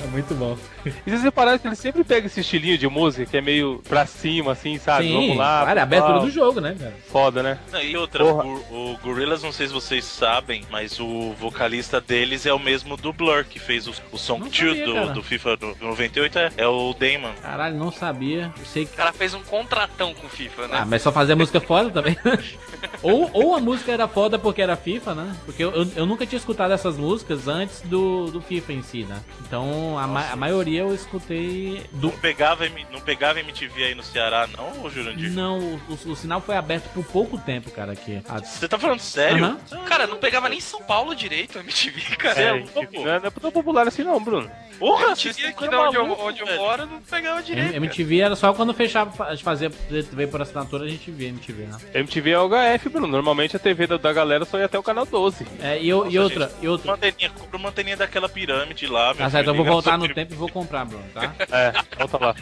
é 0.04 0.08
muito 0.08 0.34
bom. 0.36 0.58
E 0.86 1.10
vocês 1.10 1.24
repararam 1.24 1.58
que 1.60 1.68
ele 1.68 1.76
sempre 1.76 2.04
pega 2.04 2.28
esse 2.28 2.40
estilinho 2.40 2.78
de 2.78 2.88
música 2.88 3.26
que 3.26 3.38
é 3.38 3.42
meio 3.42 3.82
pra 3.88 4.06
cima, 4.06 4.52
assim, 4.54 4.78
sabe? 4.78 5.08
Sim, 5.08 5.14
Vamos 5.14 5.38
lá. 5.38 5.62
claro, 5.64 5.78
é 5.78 5.82
a 5.82 5.84
abertura 5.84 6.20
do 6.20 6.30
jogo, 6.30 6.60
né, 6.62 6.76
cara? 6.80 6.94
Foda, 7.10 7.44
né? 7.44 7.60
Não, 7.72 7.82
E 7.82 7.96
outra, 7.98 8.24
Porra. 8.24 8.46
o, 8.46 8.92
o 8.94 8.98
Gorillaz, 9.04 9.44
não 9.44 9.52
sei 9.52 9.68
se 9.68 9.74
vocês 9.74 10.04
sabem, 10.06 10.64
mas 10.72 11.00
o 11.00 11.34
vocalista 11.40 12.00
deles 12.02 12.46
é 12.46 12.54
o 12.54 12.60
mesmo 12.60 12.98
do 12.98 13.12
Blur, 13.14 13.46
que 13.46 13.60
fez 13.60 13.88
o, 13.88 13.94
o 14.12 14.18
Song 14.18 14.40
Não 14.42 14.48
2 14.50 14.58
sabia, 14.58 14.86
do, 14.86 14.94
cara. 14.94 15.08
do 15.08 15.24
FIFA 15.24 15.58
do 15.58 15.78
98, 15.82 16.40
é, 16.40 16.52
é 16.58 16.68
o 16.68 16.94
Damon. 16.94 17.34
Caralho, 17.42 17.78
não 17.78 17.92
sabia. 17.92 18.52
Eu 18.58 18.66
sei 18.66 18.86
que. 18.86 18.94
O 18.94 18.98
cara 18.98 19.14
fez 19.14 19.34
um 19.34 19.44
contratão 19.44 20.14
com 20.14 20.28
o 20.28 20.30
FIFA, 20.30 20.68
né? 20.68 20.78
Ah, 20.82 20.86
mas 20.86 21.02
só 21.02 21.12
fazia 21.12 21.36
música 21.36 21.60
foda 21.60 21.90
também. 21.90 22.18
ou, 23.04 23.30
ou 23.34 23.56
a 23.56 23.60
música 23.60 23.92
era 23.92 24.08
foda 24.08 24.40
porque 24.40 24.62
era 24.62 24.76
FIFA, 24.76 25.16
né? 25.16 25.36
Porque 25.46 25.64
eu, 25.64 25.72
eu, 25.74 25.88
eu 25.98 26.06
nunca 26.06 26.26
tinha 26.26 26.38
escutado 26.38 26.72
essas 26.74 26.98
músicas 26.98 27.48
antes 27.48 27.82
do, 27.82 28.32
do 28.32 28.42
FIFA 28.42 28.74
em 28.74 28.82
si, 28.82 29.04
né? 29.04 29.18
Então 29.46 29.98
a, 29.98 30.08
ma- 30.08 30.30
a 30.32 30.36
maioria 30.36 30.71
eu 30.76 30.94
escutei 30.94 31.84
do. 31.92 32.08
Não 32.08 32.18
pegava, 32.18 32.66
não 32.92 33.00
pegava 33.02 33.40
MTV 33.40 33.84
aí 33.86 33.96
no 33.96 34.04
Ceará, 34.04 34.48
não, 34.48 34.90
Jurandir? 34.90 35.32
Não, 35.32 35.60
o, 35.60 35.80
o- 35.90 36.12
o 36.12 36.16
sinal 36.16 36.42
foi 36.42 36.56
aberto 36.56 36.90
por 36.94 37.04
pouco 37.06 37.38
tempo, 37.38 37.70
cara, 37.72 37.94
aqui. 37.94 38.22
Ah, 38.28 38.40
Você 38.40 38.68
tá 38.68 38.78
falando 38.78 39.00
sério? 39.00 39.44
Aham. 39.46 39.58
Cara, 39.86 40.08
não 40.08 40.18
pegava 40.18 40.50
nem 40.50 40.60
São 40.60 40.82
Paulo 40.82 41.16
direito 41.16 41.58
a 41.58 41.62
MTV, 41.62 42.02
cara. 42.18 42.40
É, 42.42 42.48
É, 42.58 42.60
não 42.60 43.08
é, 43.08 43.20
não 43.20 43.28
é 43.28 43.32
tão 43.32 43.52
popular 43.52 43.88
assim 43.88 44.04
não, 44.04 44.20
Bruno. 44.22 44.50
Porra, 44.80 45.08
MTV 45.10 45.30
estão 45.30 45.50
aqui 45.50 45.68
de 45.70 45.76
onde 45.76 45.96
eu, 45.96 46.20
onde 46.26 46.40
eu 46.42 46.56
moro 46.58 46.86
não 46.88 47.02
pegava 47.02 47.42
direito. 47.44 47.68
M- 47.70 47.76
MTV 47.78 48.20
era 48.20 48.36
só 48.36 48.52
quando 48.52 48.74
fechava, 48.74 49.26
a 49.26 49.32
gente 49.36 49.44
fazia 49.44 49.70
TV 49.70 50.26
por 50.28 50.42
assinatura, 50.42 50.86
a 50.86 50.88
gente 50.88 51.12
via 51.12 51.30
MTV, 51.30 51.64
né? 51.66 51.78
MTV 51.94 52.32
é 52.32 52.40
o 52.40 52.50
HF, 52.50 52.90
Bruno. 52.90 53.08
Normalmente 53.08 53.56
a 53.56 53.60
TV 53.60 53.86
da, 53.86 53.98
da 53.98 54.12
galera 54.12 54.44
só 54.44 54.58
ia 54.58 54.66
até 54.66 54.80
o 54.80 54.84
canal 54.84 55.06
12. 55.06 55.46
É, 55.62 55.80
e, 55.80 55.88
eu- 55.88 56.00
e 56.10 56.16
Nossa, 56.16 56.20
outra, 56.22 56.48
gente, 56.50 56.64
e 56.64 56.68
outra. 56.68 56.92
Compra 56.92 56.92
uma 56.92 57.08
anteninha, 57.12 57.30
compra 57.30 57.58
uma 57.58 57.70
anteninha 57.70 57.98
daquela 57.98 58.28
pirâmide 58.30 58.88
lá, 58.88 59.08
meu 59.14 59.18
Tá 59.18 59.30
certo, 59.30 59.46
filho, 59.46 59.52
eu 59.52 59.64
vou 59.64 59.66
voltar 59.74 59.98
no 60.00 60.10
tempo 60.12 60.34
e 60.34 60.36
vou 60.36 60.50
comprar, 60.62 60.86
Bruno, 60.86 61.04
tá? 61.14 61.34
É, 61.52 61.74
volta 61.98 62.18
lá. 62.18 62.36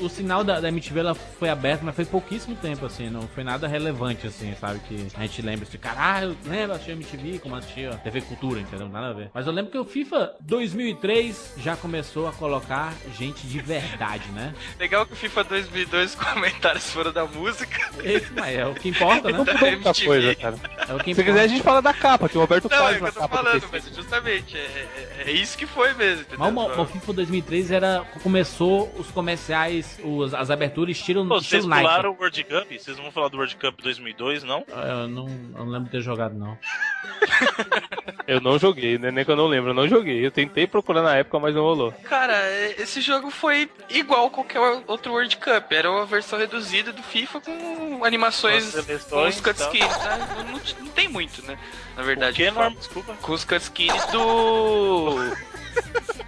O, 0.00 0.04
o 0.06 0.08
sinal 0.08 0.44
da, 0.44 0.60
da 0.60 0.68
MTV 0.68 1.00
ela 1.00 1.14
foi 1.14 1.48
aberto, 1.48 1.82
mas 1.82 1.94
foi 1.94 2.04
pouquíssimo 2.04 2.54
tempo, 2.56 2.84
assim, 2.86 3.08
não 3.10 3.22
foi 3.28 3.42
nada 3.44 3.66
relevante, 3.66 4.26
assim, 4.26 4.54
sabe? 4.60 4.80
Que 4.80 5.06
a 5.16 5.20
gente 5.22 5.42
lembra 5.42 5.66
assim, 5.66 5.78
caralho, 5.78 6.36
lembra, 6.44 6.74
assistia 6.76 6.94
MTV, 6.94 7.38
como 7.38 7.56
assistia 7.56 7.90
TV 8.04 8.20
Cultura, 8.20 8.60
entendeu? 8.60 8.88
Nada 8.88 9.08
a 9.08 9.12
ver. 9.12 9.30
Mas 9.34 9.46
eu 9.46 9.52
lembro 9.52 9.70
que 9.72 9.78
o 9.78 9.84
FIFA 9.84 10.34
2003 10.40 11.54
já 11.58 11.76
começou 11.76 12.28
a 12.28 12.32
colocar 12.32 12.92
gente 13.16 13.46
de 13.46 13.58
verdade, 13.60 14.28
né? 14.32 14.54
Legal 14.78 15.06
que 15.06 15.12
o 15.12 15.16
FIFA 15.16 15.44
2002 15.44 16.04
os 16.10 16.14
comentários 16.16 16.90
foram 16.90 17.12
da 17.12 17.24
música. 17.24 17.80
Esse, 18.02 18.32
mas 18.32 18.56
é 18.56 18.66
o 18.66 18.74
que 18.74 18.88
importa, 18.90 19.30
né? 19.30 19.38
Da 19.44 19.54
Muita 19.54 19.68
MTV. 19.68 20.06
coisa, 20.06 20.34
cara. 20.34 20.56
É 20.88 20.94
o 20.94 20.98
que 20.98 21.14
Se 21.14 21.24
quiser, 21.24 21.40
a 21.40 21.46
gente 21.46 21.62
fala 21.62 21.80
da 21.80 21.94
capa, 21.94 22.28
que 22.28 22.36
o 22.36 22.40
Roberto 22.40 22.68
Não, 22.68 22.76
é 22.76 22.80
faz 22.80 22.96
o 22.96 23.00
que 23.00 23.06
eu 23.06 23.12
tô 23.22 23.28
falando, 23.28 23.64
mas 23.72 23.94
justamente, 23.94 24.56
é, 24.56 24.60
é- 25.18 25.22
é 25.26 25.30
isso 25.32 25.56
que 25.56 25.66
foi 25.66 25.92
mesmo, 25.94 26.22
entendeu? 26.22 26.38
Mas 26.38 26.54
o, 26.63 26.63
o 26.66 26.86
FIFA 26.86 27.12
2003 27.12 27.70
era. 27.70 28.04
Começou 28.22 28.92
os 28.98 29.10
comerciais, 29.10 29.98
os, 30.02 30.32
as 30.34 30.50
aberturas 30.50 30.96
estilo, 30.96 31.22
Pô, 31.26 31.34
vocês 31.34 31.44
estilo 31.44 31.68
Nike. 31.68 31.82
pularam 31.82 32.10
o 32.10 32.16
World 32.16 32.44
Cup? 32.44 32.72
Vocês 32.72 32.96
vão 32.96 33.10
falar 33.10 33.28
do 33.28 33.36
World 33.36 33.56
Cup 33.56 33.80
2002, 33.82 34.42
não? 34.44 34.64
Eu 34.68 35.08
não, 35.08 35.28
eu 35.28 35.64
não 35.64 35.68
lembro 35.68 35.84
de 35.86 35.90
ter 35.90 36.00
jogado, 36.00 36.34
não. 36.34 36.56
Eu 38.26 38.40
não 38.40 38.58
joguei, 38.58 38.96
né? 38.98 39.10
Nem 39.10 39.24
que 39.24 39.30
eu 39.30 39.36
não 39.36 39.46
lembro, 39.46 39.70
eu 39.70 39.74
não 39.74 39.86
joguei. 39.86 40.24
Eu 40.24 40.30
tentei 40.30 40.66
procurar 40.66 41.02
na 41.02 41.14
época, 41.16 41.38
mas 41.38 41.54
não 41.54 41.62
rolou. 41.62 41.92
Cara, 42.04 42.34
esse 42.78 43.00
jogo 43.02 43.30
foi 43.30 43.68
igual 43.90 44.30
qualquer 44.30 44.58
outro 44.86 45.12
World 45.12 45.36
Cup. 45.36 45.70
Era 45.72 45.90
uma 45.90 46.06
versão 46.06 46.38
reduzida 46.38 46.90
do 46.92 47.02
FIFA 47.02 47.40
com 47.42 48.02
animações 48.04 48.74
Com 49.10 49.26
os 49.28 49.40
cutscenes, 49.40 49.98
né? 49.98 50.28
Não, 50.38 50.44
não- 50.44 50.60
não 50.80 50.88
tem 50.92 51.06
muito, 51.08 51.44
né? 51.46 51.58
Na 51.96 52.02
verdade. 52.02 52.42
O 52.42 52.46
que. 52.46 52.50
Norma? 52.50 52.76
Desculpa. 52.76 53.14
Com 53.20 53.32
os 53.32 53.44
cutscenes 53.44 54.04
do. 54.06 55.16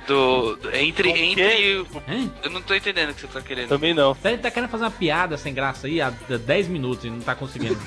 do. 0.06 0.56
do- 0.56 0.76
entre. 0.76 1.08
Entre 1.10 1.86
Hein? 2.08 2.32
eu 2.42 2.50
não 2.50 2.60
tô 2.60 2.74
entendendo 2.74 3.10
o 3.10 3.14
que 3.14 3.22
você 3.22 3.26
tá 3.28 3.40
querendo. 3.40 3.68
Também 3.70 3.94
não. 3.94 4.12
Você 4.12 4.36
tá 4.36 4.50
querendo 4.50 4.68
fazer 4.68 4.84
uma 4.84 4.90
piada 4.90 5.38
sem 5.38 5.54
graça 5.54 5.86
aí 5.86 6.00
há 6.02 6.10
10 6.10 6.68
minutos 6.68 7.06
e 7.06 7.10
não 7.10 7.20
tá 7.20 7.34
conseguindo. 7.34 7.80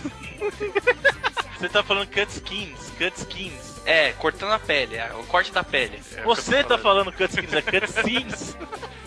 Você 1.59 1.67
tá 1.67 1.83
falando 1.83 2.07
cutscenes, 2.07 2.89
cutscenes. 2.97 3.68
É, 3.89 4.11
cortando 4.19 4.51
a 4.51 4.59
pele, 4.59 4.97
é, 4.97 5.11
o 5.19 5.23
corte 5.23 5.51
da 5.51 5.63
pele. 5.63 5.99
É 6.15 6.21
Você 6.21 6.63
tá 6.63 6.77
falando 6.77 7.11
cutscenes, 7.11 7.51
é 7.51 7.59
cutscenes. 7.59 8.55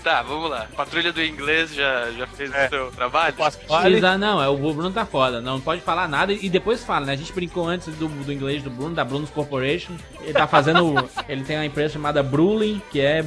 Tá, 0.02 0.22
vamos 0.22 0.50
lá. 0.50 0.66
Patrulha 0.76 1.12
do 1.12 1.22
inglês 1.22 1.72
já, 1.72 2.10
já 2.10 2.26
fez 2.26 2.52
É. 2.52 2.66
o 2.66 2.68
seu 2.68 2.90
trabalho? 2.90 3.32
Precisa, 3.36 4.18
não, 4.18 4.42
é, 4.42 4.48
o 4.48 4.56
Bruno 4.56 4.90
tá 4.90 5.06
foda. 5.06 5.40
Não 5.40 5.60
pode 5.60 5.82
falar 5.82 6.08
nada 6.08 6.32
e 6.32 6.50
depois 6.50 6.82
fala, 6.82 7.06
né? 7.06 7.12
A 7.12 7.16
gente 7.16 7.32
brincou 7.32 7.68
antes 7.68 7.94
do, 7.94 8.08
do 8.08 8.32
inglês 8.32 8.60
do 8.60 8.70
Bruno, 8.70 8.92
da 8.92 9.04
Bruno's 9.04 9.30
Corporation. 9.30 9.92
Ele 10.20 10.32
tá 10.32 10.48
fazendo. 10.48 11.08
ele 11.28 11.44
tem 11.44 11.56
uma 11.56 11.66
empresa 11.66 11.92
chamada 11.92 12.20
Bruling, 12.20 12.82
que 12.90 13.00
é. 13.00 13.24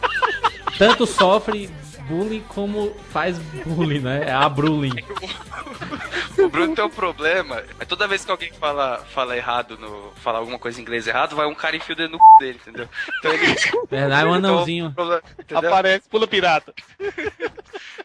Tanto 0.78 1.06
sofre 1.06 1.68
bullying 2.08 2.42
como 2.48 2.94
faz 3.10 3.38
bullying, 3.66 4.00
né? 4.00 4.24
É 4.26 4.32
a 4.32 4.48
Bruling. 4.48 4.94
O 6.38 6.48
Bruno 6.48 6.74
tem 6.74 6.84
um 6.84 6.90
problema. 6.90 7.62
É 7.78 7.84
toda 7.84 8.06
vez 8.06 8.24
que 8.24 8.30
alguém 8.30 8.52
fala, 8.52 9.04
fala 9.12 9.36
errado, 9.36 9.76
no, 9.78 10.12
fala 10.22 10.38
alguma 10.38 10.58
coisa 10.58 10.78
em 10.78 10.82
inglês 10.82 11.06
errado, 11.06 11.34
vai 11.34 11.46
um 11.46 11.54
cara 11.54 11.76
e 11.76 11.78
enfia 11.78 11.94
o 11.94 11.96
dedo 11.96 12.12
no 12.12 12.18
c 12.18 12.24
dele, 12.40 12.60
entendeu? 12.62 12.88
Então 13.18 13.32
ele. 13.32 13.46
Verdade, 13.90 14.26
um 14.26 14.36
então, 14.36 14.50
anãozinho. 14.50 14.92
problema-? 14.92 15.22
Aparece, 15.54 16.08
pula 16.08 16.26
pirata. 16.26 16.72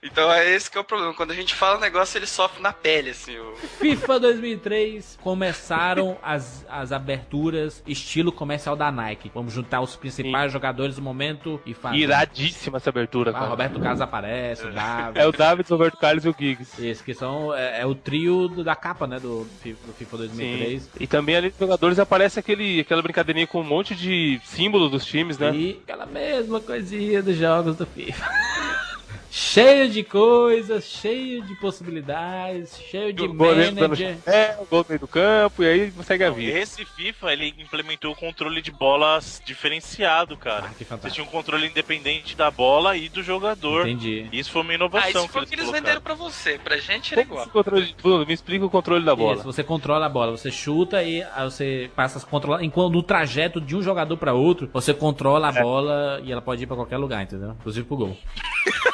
Então 0.05 0.31
é 0.31 0.53
esse 0.53 0.69
que 0.69 0.77
é 0.77 0.81
o 0.81 0.83
problema. 0.83 1.13
Quando 1.13 1.31
a 1.31 1.33
gente 1.33 1.55
fala 1.55 1.77
um 1.77 1.79
negócio, 1.79 2.17
ele 2.17 2.27
sofre 2.27 2.61
na 2.61 2.73
pele, 2.73 3.11
assim. 3.11 3.37
O... 3.37 3.55
FIFA 3.55 4.19
2003 4.19 5.17
começaram 5.21 6.17
as, 6.21 6.65
as 6.69 6.91
aberturas 6.91 7.81
estilo 7.87 8.31
comercial 8.31 8.75
da 8.75 8.91
Nike. 8.91 9.31
Vamos 9.33 9.53
juntar 9.53 9.79
os 9.81 9.95
principais 9.95 10.51
jogadores 10.51 10.97
do 10.97 11.01
momento 11.01 11.59
e 11.65 11.73
fazer. 11.73 11.97
Iradíssima 11.97 12.77
essa 12.77 12.89
abertura, 12.89 13.31
Ah, 13.31 13.33
cara. 13.33 13.45
Roberto 13.47 13.79
Carlos 13.79 14.01
aparece, 14.01 14.67
o 14.67 14.73
Davi. 14.73 15.19
É 15.19 15.25
o 15.25 15.31
David, 15.31 15.71
o 15.71 15.75
Roberto 15.75 15.97
Carlos 15.97 16.25
e 16.25 16.29
o 16.29 16.35
Giggs. 16.37 16.85
Esse 16.85 17.01
que 17.01 17.13
são 17.13 17.53
é, 17.55 17.81
é 17.81 17.85
o 17.85 17.95
trio 17.95 18.22
do- 18.29 18.63
da 18.63 18.75
capa, 18.75 19.05
né, 19.07 19.19
do, 19.19 19.45
do 19.45 19.93
FIFA 19.97 20.17
2003. 20.17 20.81
Sim. 20.83 20.89
E 20.99 21.07
também 21.07 21.35
ali 21.35 21.49
dos 21.49 21.59
jogadores 21.59 21.99
aparece 21.99 22.39
aquele, 22.39 22.79
aquela 22.81 23.01
brincadeirinha 23.01 23.47
com 23.47 23.61
um 23.61 23.63
monte 23.63 23.95
de 23.95 24.39
símbolos 24.43 24.91
dos 24.91 25.05
times, 25.05 25.37
né? 25.37 25.53
E 25.55 25.79
aquela 25.83 26.05
mesma 26.05 26.59
coisinha 26.59 27.21
dos 27.21 27.35
jogos 27.37 27.75
do 27.75 27.85
FIFA. 27.85 28.23
cheio 29.35 29.89
de 29.89 30.03
coisas, 30.03 30.83
cheio 30.85 31.41
de 31.43 31.55
possibilidades, 31.55 32.77
cheio 32.91 33.11
de 33.11 33.23
O 33.23 33.33
manager. 33.33 34.15
é, 34.27 34.55
o 34.61 34.65
gol 34.65 34.81
no 34.81 34.85
meio 34.89 34.99
do 34.99 35.07
campo, 35.07 35.63
e 35.63 35.67
aí 35.67 35.93
segue 36.03 36.23
a 36.23 36.29
vida. 36.29 36.55
Esse 36.59 36.85
FIFA, 36.85 37.33
ele 37.33 37.55
implementou 37.57 38.11
o 38.11 38.15
controle 38.15 38.61
de 38.61 38.69
bolas 38.71 39.41
diferenciado, 39.43 40.37
cara. 40.37 40.65
Ah, 40.67 40.69
que 40.69 40.75
Você 40.79 40.85
fantástico. 40.85 41.13
tinha 41.15 41.25
um 41.25 41.29
controle 41.31 41.65
independente 41.65 42.37
da 42.37 42.51
bola 42.51 42.95
e 42.95 43.09
do 43.09 43.23
jogador. 43.23 43.87
Entendi. 43.87 44.29
Isso 44.31 44.51
foi 44.51 44.61
uma 44.61 44.71
Ah, 44.71 44.75
inovação 44.75 45.23
isso 45.23 45.33
foi 45.33 45.41
o 45.41 45.47
que 45.47 45.55
eles 45.55 45.65
colocaram. 45.65 45.83
venderam 45.85 46.01
pra 46.01 46.13
você. 46.13 46.59
Pra 46.59 46.77
gente 46.77 47.13
era 47.13 47.23
Como 47.25 47.33
igual. 47.39 47.49
controle 47.49 47.95
Bruno, 48.03 48.25
me 48.27 48.33
explica 48.33 48.63
o 48.65 48.69
controle 48.69 49.03
da 49.03 49.15
bola. 49.15 49.37
Isso, 49.37 49.43
você 49.45 49.63
controla 49.63 50.05
a 50.05 50.09
bola, 50.09 50.37
você 50.37 50.51
chuta 50.51 51.01
e 51.01 51.25
você 51.43 51.89
passa 51.95 52.19
a 52.19 52.21
controlar. 52.21 52.63
Enquanto 52.63 52.93
no 52.93 53.01
trajeto 53.01 53.59
de 53.59 53.75
um 53.75 53.81
jogador 53.81 54.15
pra 54.17 54.33
outro, 54.33 54.69
você 54.71 54.93
controla 54.93 55.49
a 55.49 55.57
É. 55.57 55.61
bola 55.63 56.21
e 56.23 56.31
ela 56.31 56.41
pode 56.41 56.61
ir 56.63 56.67
pra 56.67 56.75
qualquer 56.75 56.97
lugar, 56.97 57.23
entendeu? 57.23 57.55
Inclusive 57.59 57.87
pro 57.87 57.97
gol. 57.97 58.17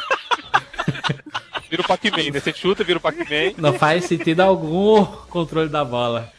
Vira 1.70 1.82
o 1.82 1.86
Pac-Man, 1.88 2.32
né? 2.32 2.40
Você 2.40 2.54
chuta, 2.54 2.84
vira 2.84 2.98
o 2.98 3.02
Pac-Man. 3.02 3.54
Não 3.58 3.74
faz 3.74 4.06
sentido 4.06 4.42
algum 4.42 5.02
o 5.02 5.06
controle 5.28 5.70
da 5.70 5.86
bola. 5.86 6.32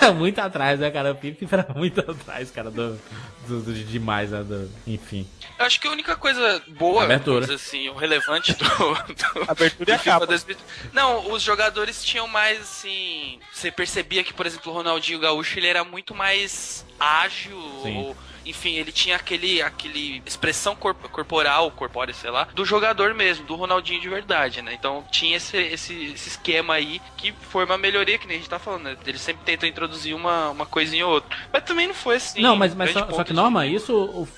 Era 0.00 0.12
muito 0.14 0.38
atrás, 0.38 0.78
né, 0.78 0.90
cara? 0.90 1.12
O 1.12 1.16
Pipe 1.16 1.46
era 1.50 1.66
muito 1.74 2.00
atrás, 2.00 2.50
cara, 2.50 2.70
do, 2.70 2.98
do, 3.46 3.60
do 3.60 3.74
demais, 3.74 4.30
né? 4.30 4.42
do- 4.42 4.70
enfim. 4.86 5.26
Eu 5.58 5.64
acho 5.66 5.80
que 5.80 5.88
a 5.88 5.90
única 5.90 6.14
coisa 6.16 6.62
boa, 6.68 7.02
Abertura. 7.04 7.52
assim, 7.52 7.88
o 7.88 7.94
relevante 7.94 8.52
do, 8.54 8.64
do, 8.64 9.42
Abertura 9.50 9.90
e 9.90 9.92
a 9.92 9.96
do 9.96 9.98
FIFA 10.02 10.10
capa. 10.12 10.26
2000 10.26 10.56
Não, 10.92 11.32
os 11.32 11.42
jogadores 11.42 12.04
tinham 12.04 12.28
mais 12.28 12.60
assim. 12.60 13.38
Você 13.52 13.70
percebia 13.72 14.22
que, 14.22 14.32
por 14.32 14.46
exemplo, 14.46 14.70
o 14.72 14.74
Ronaldinho 14.74 15.18
Gaúcho 15.18 15.58
ele 15.58 15.66
era 15.66 15.82
muito 15.84 16.14
mais 16.14 16.86
ágil, 17.00 17.60
Sim. 17.82 17.96
ou, 17.96 18.16
enfim, 18.46 18.74
ele 18.76 18.92
tinha 18.92 19.16
aquele, 19.16 19.60
aquele 19.62 20.22
expressão 20.26 20.74
corp- 20.74 21.08
corporal, 21.10 21.70
corpórea, 21.70 22.12
sei 22.14 22.30
lá, 22.30 22.48
do 22.54 22.64
jogador 22.64 23.14
mesmo, 23.14 23.44
do 23.46 23.54
Ronaldinho 23.54 24.00
de 24.00 24.08
verdade, 24.08 24.62
né? 24.62 24.72
Então 24.74 25.04
tinha 25.10 25.36
esse, 25.36 25.56
esse, 25.56 25.94
esse 26.12 26.28
esquema 26.30 26.74
aí 26.74 27.00
que 27.16 27.32
foi 27.50 27.64
uma 27.64 27.78
melhoria, 27.78 28.18
que 28.18 28.26
nem 28.26 28.36
a 28.36 28.40
gente 28.40 28.48
tá 28.50 28.58
falando, 28.58 28.84
né? 28.84 28.96
Eles 29.06 29.20
sempre 29.20 29.42
tentam 29.44 29.68
introduzir 29.68 30.14
uma, 30.14 30.50
uma 30.50 30.66
coisinha 30.66 31.06
ou 31.06 31.14
outra. 31.14 31.36
Mas 31.52 31.62
também 31.64 31.86
não 31.86 31.94
foi 31.94 32.16
assim. 32.16 32.40
não, 32.40 32.56
mas, 32.56 32.74
mas 32.74 32.92
só, 32.92 33.08
só 33.10 33.24
que 33.24 33.30
de- 33.30 33.36
norma, 33.36 33.66
isso 33.66 33.94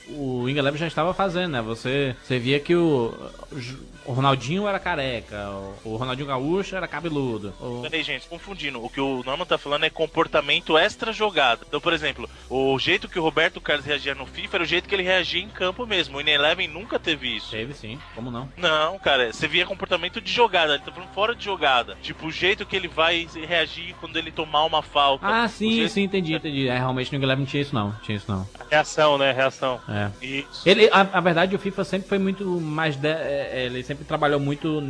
o, 0.08 0.42
o 0.42 0.48
Ingelev 0.48 0.76
já 0.76 0.86
estava 0.86 1.12
fazendo, 1.14 1.52
né? 1.52 1.62
Você, 1.62 2.14
você 2.22 2.38
via 2.38 2.60
que 2.60 2.74
o, 2.74 3.14
o 4.06 4.12
Ronaldinho 4.12 4.66
era 4.68 4.78
careca, 4.78 5.50
o, 5.84 5.96
Ronaldinho 5.96 6.26
Gaúcho 6.28 6.76
era 6.76 6.86
cabeludo. 6.88 7.52
o- 7.60 7.82
Peraí, 7.82 8.02
gente, 8.02 8.26
confundindo. 8.26 8.82
O 8.84 8.88
que 8.90 9.00
o 9.00 9.22
Norman 9.24 9.44
tá 9.46 9.56
falando 9.58 9.84
é 9.84 9.90
comportamento 9.90 10.76
extra-jogada. 10.78 11.62
Então, 11.66 11.80
por 11.80 11.92
exemplo, 11.92 12.28
o 12.48 12.78
jeito 12.78 13.08
que 13.08 13.18
o 13.18 13.22
Roberto 13.22 13.60
Carlos 13.60 13.84
reagia 13.86 14.14
no 14.14 14.26
FIFA 14.26 14.56
era 14.56 14.64
o 14.64 14.66
jeito 14.66 14.88
que 14.88 14.94
ele 14.94 15.02
reagia 15.02 15.42
em 15.42 15.48
campo 15.48 15.86
mesmo. 15.86 16.16
O 16.16 16.20
Ineleven 16.20 16.68
nunca 16.68 16.98
teve 16.98 17.36
isso. 17.36 17.50
Teve 17.50 17.74
sim, 17.74 17.98
como 18.14 18.30
não? 18.30 18.48
Não, 18.56 18.98
cara, 18.98 19.32
você 19.32 19.46
via 19.46 19.66
comportamento 19.66 20.20
de 20.20 20.30
jogada, 20.32 20.74
ele 20.74 20.82
tá 20.82 20.90
falando 20.92 21.12
fora 21.12 21.34
de 21.34 21.44
jogada. 21.44 21.96
Tipo, 22.02 22.26
o 22.26 22.32
jeito 22.32 22.64
que 22.66 22.74
ele 22.76 22.88
vai 22.88 23.28
reagir 23.46 23.94
quando 24.00 24.16
ele 24.16 24.30
tomar 24.32 24.64
uma 24.64 24.82
falta. 24.82 25.26
Ah, 25.26 25.48
sim, 25.48 25.72
jeito- 25.76 25.90
sim, 25.92 26.02
entendi, 26.02 26.34
entendi. 26.34 26.68
É, 26.68 26.76
realmente 26.76 27.12
no 27.12 27.18
Ingelev 27.18 27.38
não 27.38 27.46
tinha 27.46 27.62
isso 27.62 27.74
não, 27.74 27.92
tinha 28.02 28.16
isso 28.16 28.30
não. 28.30 28.48
Reação, 28.70 29.18
né? 29.18 29.32
Reação. 29.32 29.80
É. 29.88 30.10
Isso. 30.24 30.68
Ele, 30.68 30.88
a, 30.92 31.00
a 31.12 31.20
verdade, 31.20 31.54
o 31.54 31.58
FIFA 31.58 31.84
sempre 31.84 32.08
foi 32.08 32.18
muito 32.18 32.44
mais. 32.60 32.96
de- 32.96 33.08
é, 33.08 33.50
é, 33.52 33.64
ele 33.66 33.82
sempre 33.82 33.93
trabalhou 34.06 34.40
muito 34.40 34.80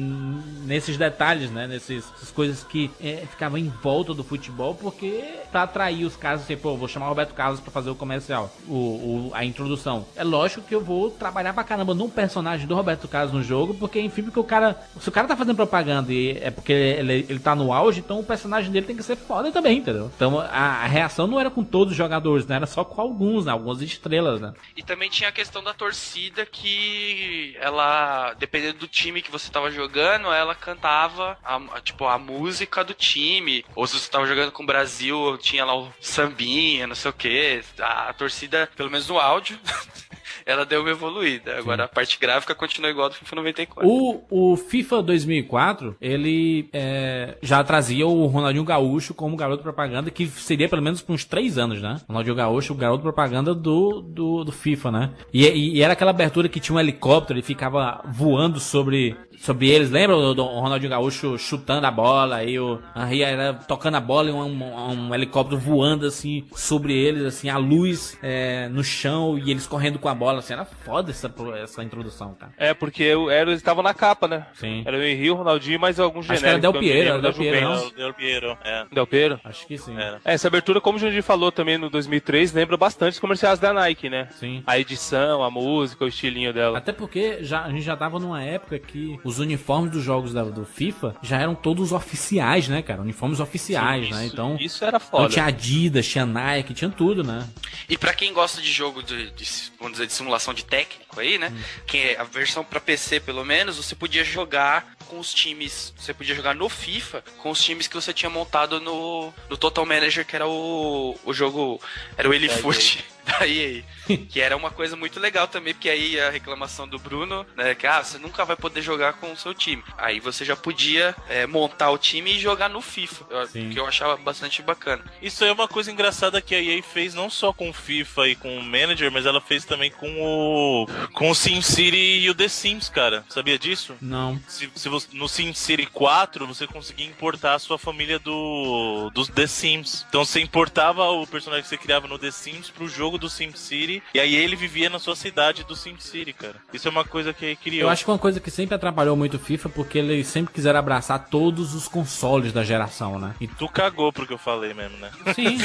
nesses 0.65 0.97
detalhes, 0.97 1.51
né? 1.51 1.67
Nesses, 1.67 2.05
essas 2.17 2.31
coisas 2.31 2.63
que 2.65 2.91
é, 3.01 3.25
ficavam 3.31 3.59
em 3.59 3.69
volta 3.83 4.15
do 4.15 4.25
futebol, 4.25 4.75
porque 4.75 5.25
pra 5.51 5.63
atrair 5.65 6.05
os 6.05 6.17
caras, 6.17 6.43
assim, 6.43 6.57
pô, 6.57 6.77
vou 6.77 6.89
chamar 6.89 7.07
o 7.07 7.09
Roberto 7.11 7.35
Carlos 7.35 7.61
pra 7.61 7.71
fazer 7.71 7.91
o 7.91 7.95
comercial, 7.95 8.53
o, 8.67 8.75
o- 8.75 9.31
a 9.35 9.45
introdução. 9.45 10.07
É 10.17 10.25
lógico 10.25 10.63
que 10.63 10.75
eu 10.75 10.81
vou 10.81 11.11
trabalhar 11.11 11.53
pra 11.53 11.65
caramba 11.65 11.95
num 11.95 12.09
personagem 12.09 12.67
do 12.67 12.75
Roberto 12.75 13.07
Carlos 13.09 13.33
no 13.33 13.43
jogo, 13.43 13.75
porque, 13.75 14.01
enfim, 14.01 14.23
porque 14.23 14.41
o 14.41 14.45
cara. 14.45 14.81
Se 15.01 15.09
o 15.09 15.13
cara 15.13 15.29
tá 15.29 15.37
fazendo 15.37 15.57
propaganda 15.57 16.13
e 16.13 16.39
é 16.39 16.51
porque 16.51 16.73
ele, 16.73 17.27
ele 17.29 17.39
tá 17.39 17.55
no 17.55 17.73
auge, 17.73 18.01
então 18.01 18.21
o 18.21 18.25
personagem 18.25 18.71
dele 18.71 18.87
tem 18.87 18.97
que 18.97 19.03
ser 19.03 19.17
foda 19.17 19.51
também, 19.53 19.79
entendeu? 19.79 20.11
Então 20.17 20.39
a, 20.39 20.45
a 20.47 20.87
reação 20.87 21.27
não 21.27 21.39
era 21.41 21.51
com 21.51 21.63
todos 21.65 21.93
os 21.93 21.97
jogadores, 21.99 22.47
né? 22.47 22.57
Era 22.57 22.67
só 22.67 22.85
com 22.85 23.01
alguns, 23.01 23.45
né? 23.47 23.53
Algumas 23.53 23.81
estrelas, 23.83 24.41
né? 24.41 24.53
E 24.77 24.83
também 24.83 25.09
tinha 25.11 25.29
a 25.29 25.33
questão 25.33 25.63
da 25.63 25.73
torcida 25.75 26.45
que 26.47 27.57
ela, 27.61 28.35
dependendo 28.35 28.79
do 28.79 28.89
time 28.95 29.20
que 29.20 29.30
você 29.30 29.51
tava 29.51 29.70
jogando, 29.70 30.32
ela 30.32 30.55
cantava 30.55 31.36
a, 31.45 31.57
a- 31.57 31.80
tipo 31.80 32.07
a 32.07 32.16
música 32.18 32.84
do 32.84 32.95
time. 32.95 33.64
Ou 33.74 33.86
se 33.86 33.99
você 33.99 34.09
tava 34.11 34.26
jogando 34.26 34.53
com 34.53 34.62
o 34.62 34.66
Brasil, 34.66 35.36
tinha 35.38 35.64
lá 35.64 35.74
o 35.76 35.92
sambinha, 36.01 36.86
não 36.86 36.95
sei 36.95 37.11
o 37.11 37.14
que. 37.14 37.62
A, 37.80 38.09
a 38.11 38.12
torcida, 38.12 38.70
pelo 38.76 38.90
menos 38.90 39.09
no 39.09 39.18
áudio, 39.18 39.59
ela 40.47 40.64
deu 40.64 40.80
uma 40.82 40.90
evoluída. 40.90 41.57
Agora 41.59 41.84
a 41.84 41.88
parte 41.88 42.18
gráfica 42.18 42.55
continua 42.55 42.90
igual 42.90 43.09
do 43.09 43.14
FIFA 43.14 43.36
94. 43.36 43.88
O, 43.90 44.53
o 44.53 44.57
FIFA 44.57 45.03
2004, 45.03 45.97
ele 46.01 46.68
é, 46.72 47.36
já 47.42 47.62
trazia 47.64 48.07
o 48.07 48.26
Ronaldinho 48.26 48.64
Gaúcho 48.64 49.14
como 49.14 49.36
garoto 49.36 49.62
propaganda, 49.62 50.11
que 50.11 50.26
seria 50.26 50.68
pelo 50.68 50.82
menos 50.82 51.01
por 51.03 51.12
uns 51.14 51.24
três 51.24 51.57
anos, 51.59 51.80
né? 51.80 52.01
Ronaldinho 52.09 52.36
Gaúcho, 52.36 52.72
o 52.72 52.76
garoto 52.76 53.03
propaganda 53.03 53.55
do, 53.55 54.01
do, 54.01 54.45
do 54.45 54.53
FIFA, 54.53 54.90
né? 54.90 55.11
E, 55.32 55.47
e- 55.47 55.76
e 55.76 55.82
era 55.82 55.92
aquela 55.95 56.11
abertura 56.11 56.49
que 56.49 56.61
tinha 56.61 56.76
um 56.76 56.80
helicóptero 56.80 57.38
e 57.38 57.42
ficava 57.42 58.03
voando 58.12 58.61
sobre, 58.61 59.16
sobre 59.45 59.68
eles. 59.68 59.90
Lembra 59.90 60.16
o, 60.16 60.34
do 60.34 60.42
Ronaldinho 60.42 60.90
Gaúcho 60.90 61.38
chutando 61.38 61.86
a 61.86 61.90
bola 61.90 62.42
e 62.45 62.59
o 62.59 62.80
Henry 62.97 63.22
era 63.22 63.53
tocando 63.55 63.97
a 63.97 64.01
bola 64.01 64.30
e 64.30 64.32
um, 64.32 64.40
um- 64.42 65.09
um 65.09 65.14
helicóptero 65.14 65.61
voando 65.61 66.07
assim 66.07 66.45
sobre 66.55 66.95
eles, 66.97 67.22
assim, 67.24 67.49
a 67.49 67.59
luz 67.59 68.16
é, 68.22 68.68
no 68.68 68.82
chão 68.82 69.38
e 69.38 69.51
eles 69.51 69.66
correndo 69.66 69.99
com 69.99 70.09
a 70.09 70.14
bola, 70.14 70.38
assim, 70.38 70.53
era 70.55 70.64
foda 70.64 71.11
essa, 71.11 71.32
essa 71.62 71.82
introdução, 71.84 72.34
cara. 72.38 72.53
É, 72.57 72.72
porque 72.72 73.14
o- 73.14 73.30
era, 73.30 73.51
eles 73.51 73.61
estavam 73.61 73.82
na 73.82 73.92
capa, 73.92 74.26
né? 74.26 74.47
Sim. 74.55 74.82
Era 74.86 74.97
o 74.97 75.03
Henry, 75.03 75.30
o 75.30 75.34
Ronaldinho, 75.34 75.78
mas 75.78 76.01
alguns 76.01 76.28
Acho 76.30 76.40
que 76.40 76.47
era 76.47 76.57
genéricos. 76.57 76.72
Del 76.72 76.74
eu 76.74 76.95
Piero, 76.95 77.09
era 77.09 77.22
Del 77.22 77.34
Piero, 77.34 77.72
o 77.86 77.90
Del 77.90 78.14
Piero, 78.14 78.59
é. 78.64 78.86
Del 78.92 79.07
Piero? 79.07 79.40
Acho 79.45 79.66
que 79.66 79.76
sim. 79.76 79.95
Era. 79.97 80.20
É, 80.24 80.32
essa 80.34 80.49
abertura, 80.49 80.80
como 80.80 80.97
o 80.97 81.01
Jandir 81.01 81.22
falou 81.22 81.53
também 81.53 81.76
no 81.76 81.90
2003, 81.90 82.53
lembra 82.55 82.76
bastante 82.76 83.12
os 83.14 83.20
comerciais 83.20 83.59
da 83.59 83.72
Nike, 83.72 84.09
né? 84.09 84.28
Sim. 84.32 84.62
A 84.66 84.78
edição, 84.78 85.42
a 85.42 85.51
música, 85.51 86.05
o 86.05 86.09
estilinho 86.09 86.53
dela. 86.53 86.78
Até 86.78 86.92
porque 86.92 87.38
já, 87.42 87.64
a 87.64 87.70
gente 87.70 87.82
já 87.82 87.97
tava 87.97 88.18
numa 88.18 88.42
época 88.42 88.78
que 88.78 89.18
os 89.24 89.34
uniformes 89.39 89.91
dos 89.91 90.03
jogos 90.03 90.32
da- 90.32 90.45
do 90.45 90.64
FIFA 90.64 91.14
já 91.22 91.39
eram 91.39 91.55
todos 91.55 91.93
oficiais, 91.93 92.68
né, 92.68 92.82
cara? 92.82 93.01
Uniformes 93.03 93.41
oficiais, 93.41 94.09
né? 94.11 94.24
Isso- 94.26 94.35
Então, 94.35 94.57
Isso 94.61 94.85
era 94.85 94.97
então 94.97 95.09
foda. 95.09 95.28
tinha 95.28 95.45
Adidas, 95.47 96.07
tinha 96.07 96.26
Nike, 96.26 96.74
tinha 96.74 96.91
tudo, 96.91 97.22
né? 97.24 97.47
E 97.89 97.97
pra 97.99 98.14
quem 98.14 98.32
gosta 98.32 98.61
de 98.61 98.72
jogo 98.72 99.03
de, 99.03 99.30
de, 99.30 99.45
vamos 99.78 99.93
dizer, 99.93 100.07
de 100.07 100.12
simulação 100.12 100.55
de 100.55 100.64
técnico 100.64 101.20
aí, 101.20 101.39
né? 101.39 101.53
Que 101.87 101.99
é 101.99 102.20
a 102.20 102.24
versão 102.24 102.64
pra 102.64 102.80
PC, 102.80 103.20
pelo 103.20 103.45
menos, 103.45 103.76
você 103.76 103.95
podia 103.95 104.24
jogar 104.24 104.95
com 105.07 105.18
os 105.18 105.32
times. 105.32 105.93
Você 105.97 106.12
podia 106.12 106.35
jogar 106.35 106.55
no 106.55 106.68
FIFA 106.68 107.22
com 107.39 107.51
os 107.51 107.62
times 107.62 107.87
que 107.87 107.95
você 107.95 108.12
tinha 108.12 108.30
montado 108.30 108.80
no, 108.80 109.32
no 109.49 109.57
Total 109.57 109.85
Manager, 109.85 110.26
que 110.26 110.37
era 110.37 110.47
o, 110.47 111.18
o 111.24 111.32
jogo. 111.32 111.80
Era 112.16 112.28
o 112.28 112.35
Elifoot 112.35 113.05
da 113.24 113.47
EA. 113.47 113.82
que 114.28 114.41
era 114.41 114.57
uma 114.57 114.70
coisa 114.70 114.97
muito 114.97 115.18
legal 115.18 115.49
também, 115.49 115.72
porque 115.72 115.89
aí 115.89 116.20
a 116.20 116.30
reclamação 116.30 116.87
do 116.87 116.99
Bruno, 116.99 117.47
né? 117.57 117.74
Que 117.74 117.87
ah, 117.87 118.03
você 118.03 118.18
nunca 118.18 118.45
vai 118.45 118.57
poder 118.57 118.82
jogar 118.82 119.14
com 119.14 119.32
o 119.32 119.37
seu 119.37 119.55
time. 119.55 119.82
Aí 119.97 120.20
você 120.20 120.45
já 120.45 120.55
podia 120.55 121.14
é, 121.28 121.47
montar 121.47 121.91
o 121.91 121.99
time 121.99 122.35
e 122.35 122.39
jogar 122.39 122.68
no 122.68 122.80
FIFA. 122.80 123.47
Sim. 123.47 123.70
Que 123.70 123.78
eu 123.78 123.87
achava 123.87 124.16
bastante 124.16 124.62
bacana. 124.62 125.05
Isso 125.22 125.43
aí 125.43 125.51
é 125.51 125.53
uma 125.53 125.68
coisa 125.68 125.91
engraçada 125.91 126.41
que 126.41 126.55
a 126.55 126.62
EA 126.62 126.82
fez 126.82 127.14
não 127.14 127.30
só 127.30 127.53
com 127.53 127.68
o 127.68 127.74
FIFA 127.75 128.29
e 128.29 128.37
com 128.37 128.57
o 128.57 128.62
Manager, 128.62 129.11
mas 129.11 129.27
ela 129.27 129.41
fez 129.41 129.64
também 129.64 129.91
com 129.91 130.22
o 130.22 130.87
com 131.12 131.31
o 131.31 131.35
SimCity 131.35 132.20
e 132.22 132.31
o 132.31 132.35
The 132.35 132.49
Sims, 132.49 132.89
cara. 132.89 133.25
Sabia 133.29 133.59
disso? 133.59 133.95
Não. 134.01 134.41
Se, 134.49 134.70
se 134.75 134.89
você, 134.89 135.09
no 135.12 135.29
SimCity 135.29 135.87
4 135.87 136.47
você 136.47 136.66
conseguia 136.66 137.07
importar 137.07 137.55
a 137.55 137.59
sua 137.59 137.79
família 137.79 138.18
do 138.18 139.11
dos 139.12 139.29
The 139.29 139.47
Sims. 139.47 140.07
Então 140.09 140.25
você 140.25 140.41
importava 140.41 141.05
o 141.11 141.27
personagem 141.27 141.62
que 141.62 141.68
você 141.68 141.77
criava 141.77 142.07
no 142.07 142.18
The 142.18 142.31
Sims 142.31 142.70
pro 142.70 142.89
jogo 142.89 143.18
do 143.18 143.29
SimCity 143.29 144.03
e 144.14 144.20
aí 144.20 144.35
ele 144.35 144.57
vivia 144.57 144.89
na 144.89 144.99
sua 144.99 145.16
cidade 145.16 145.64
do 145.64 145.77
SimCity, 145.77 146.33
cara. 146.33 146.57
Isso 146.72 146.89
é 146.89 146.91
uma 146.91 147.05
coisa 147.05 147.33
que 147.33 147.57
criou. 147.57 147.83
Eu 147.83 147.91
acho 147.91 148.05
que 148.05 148.11
uma 148.11 148.18
coisa 148.18 148.41
que 148.41 148.51
sempre 148.51 148.75
atrapalhou 148.75 149.16
muito 149.16 149.37
o 149.37 149.41
FIFA 149.41 149.68
porque 149.68 149.99
eles 149.99 150.27
sempre 150.27 150.55
quiseram 150.55 150.79
abraçar 150.79 151.29
todos 151.29 151.75
os 151.75 151.89
consoles 151.89 152.53
da 152.53 152.62
geração, 152.62 153.18
né? 153.18 153.35
E 153.41 153.49
Tu 153.49 153.68
cagou 153.68 154.12
pro 154.12 154.27
que 154.27 154.33
eu 154.33 154.39
falei 154.39 154.75
mesmo, 154.75 154.97
né? 154.99 155.11
sim. 155.35 155.59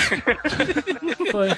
Foi. 1.32 1.50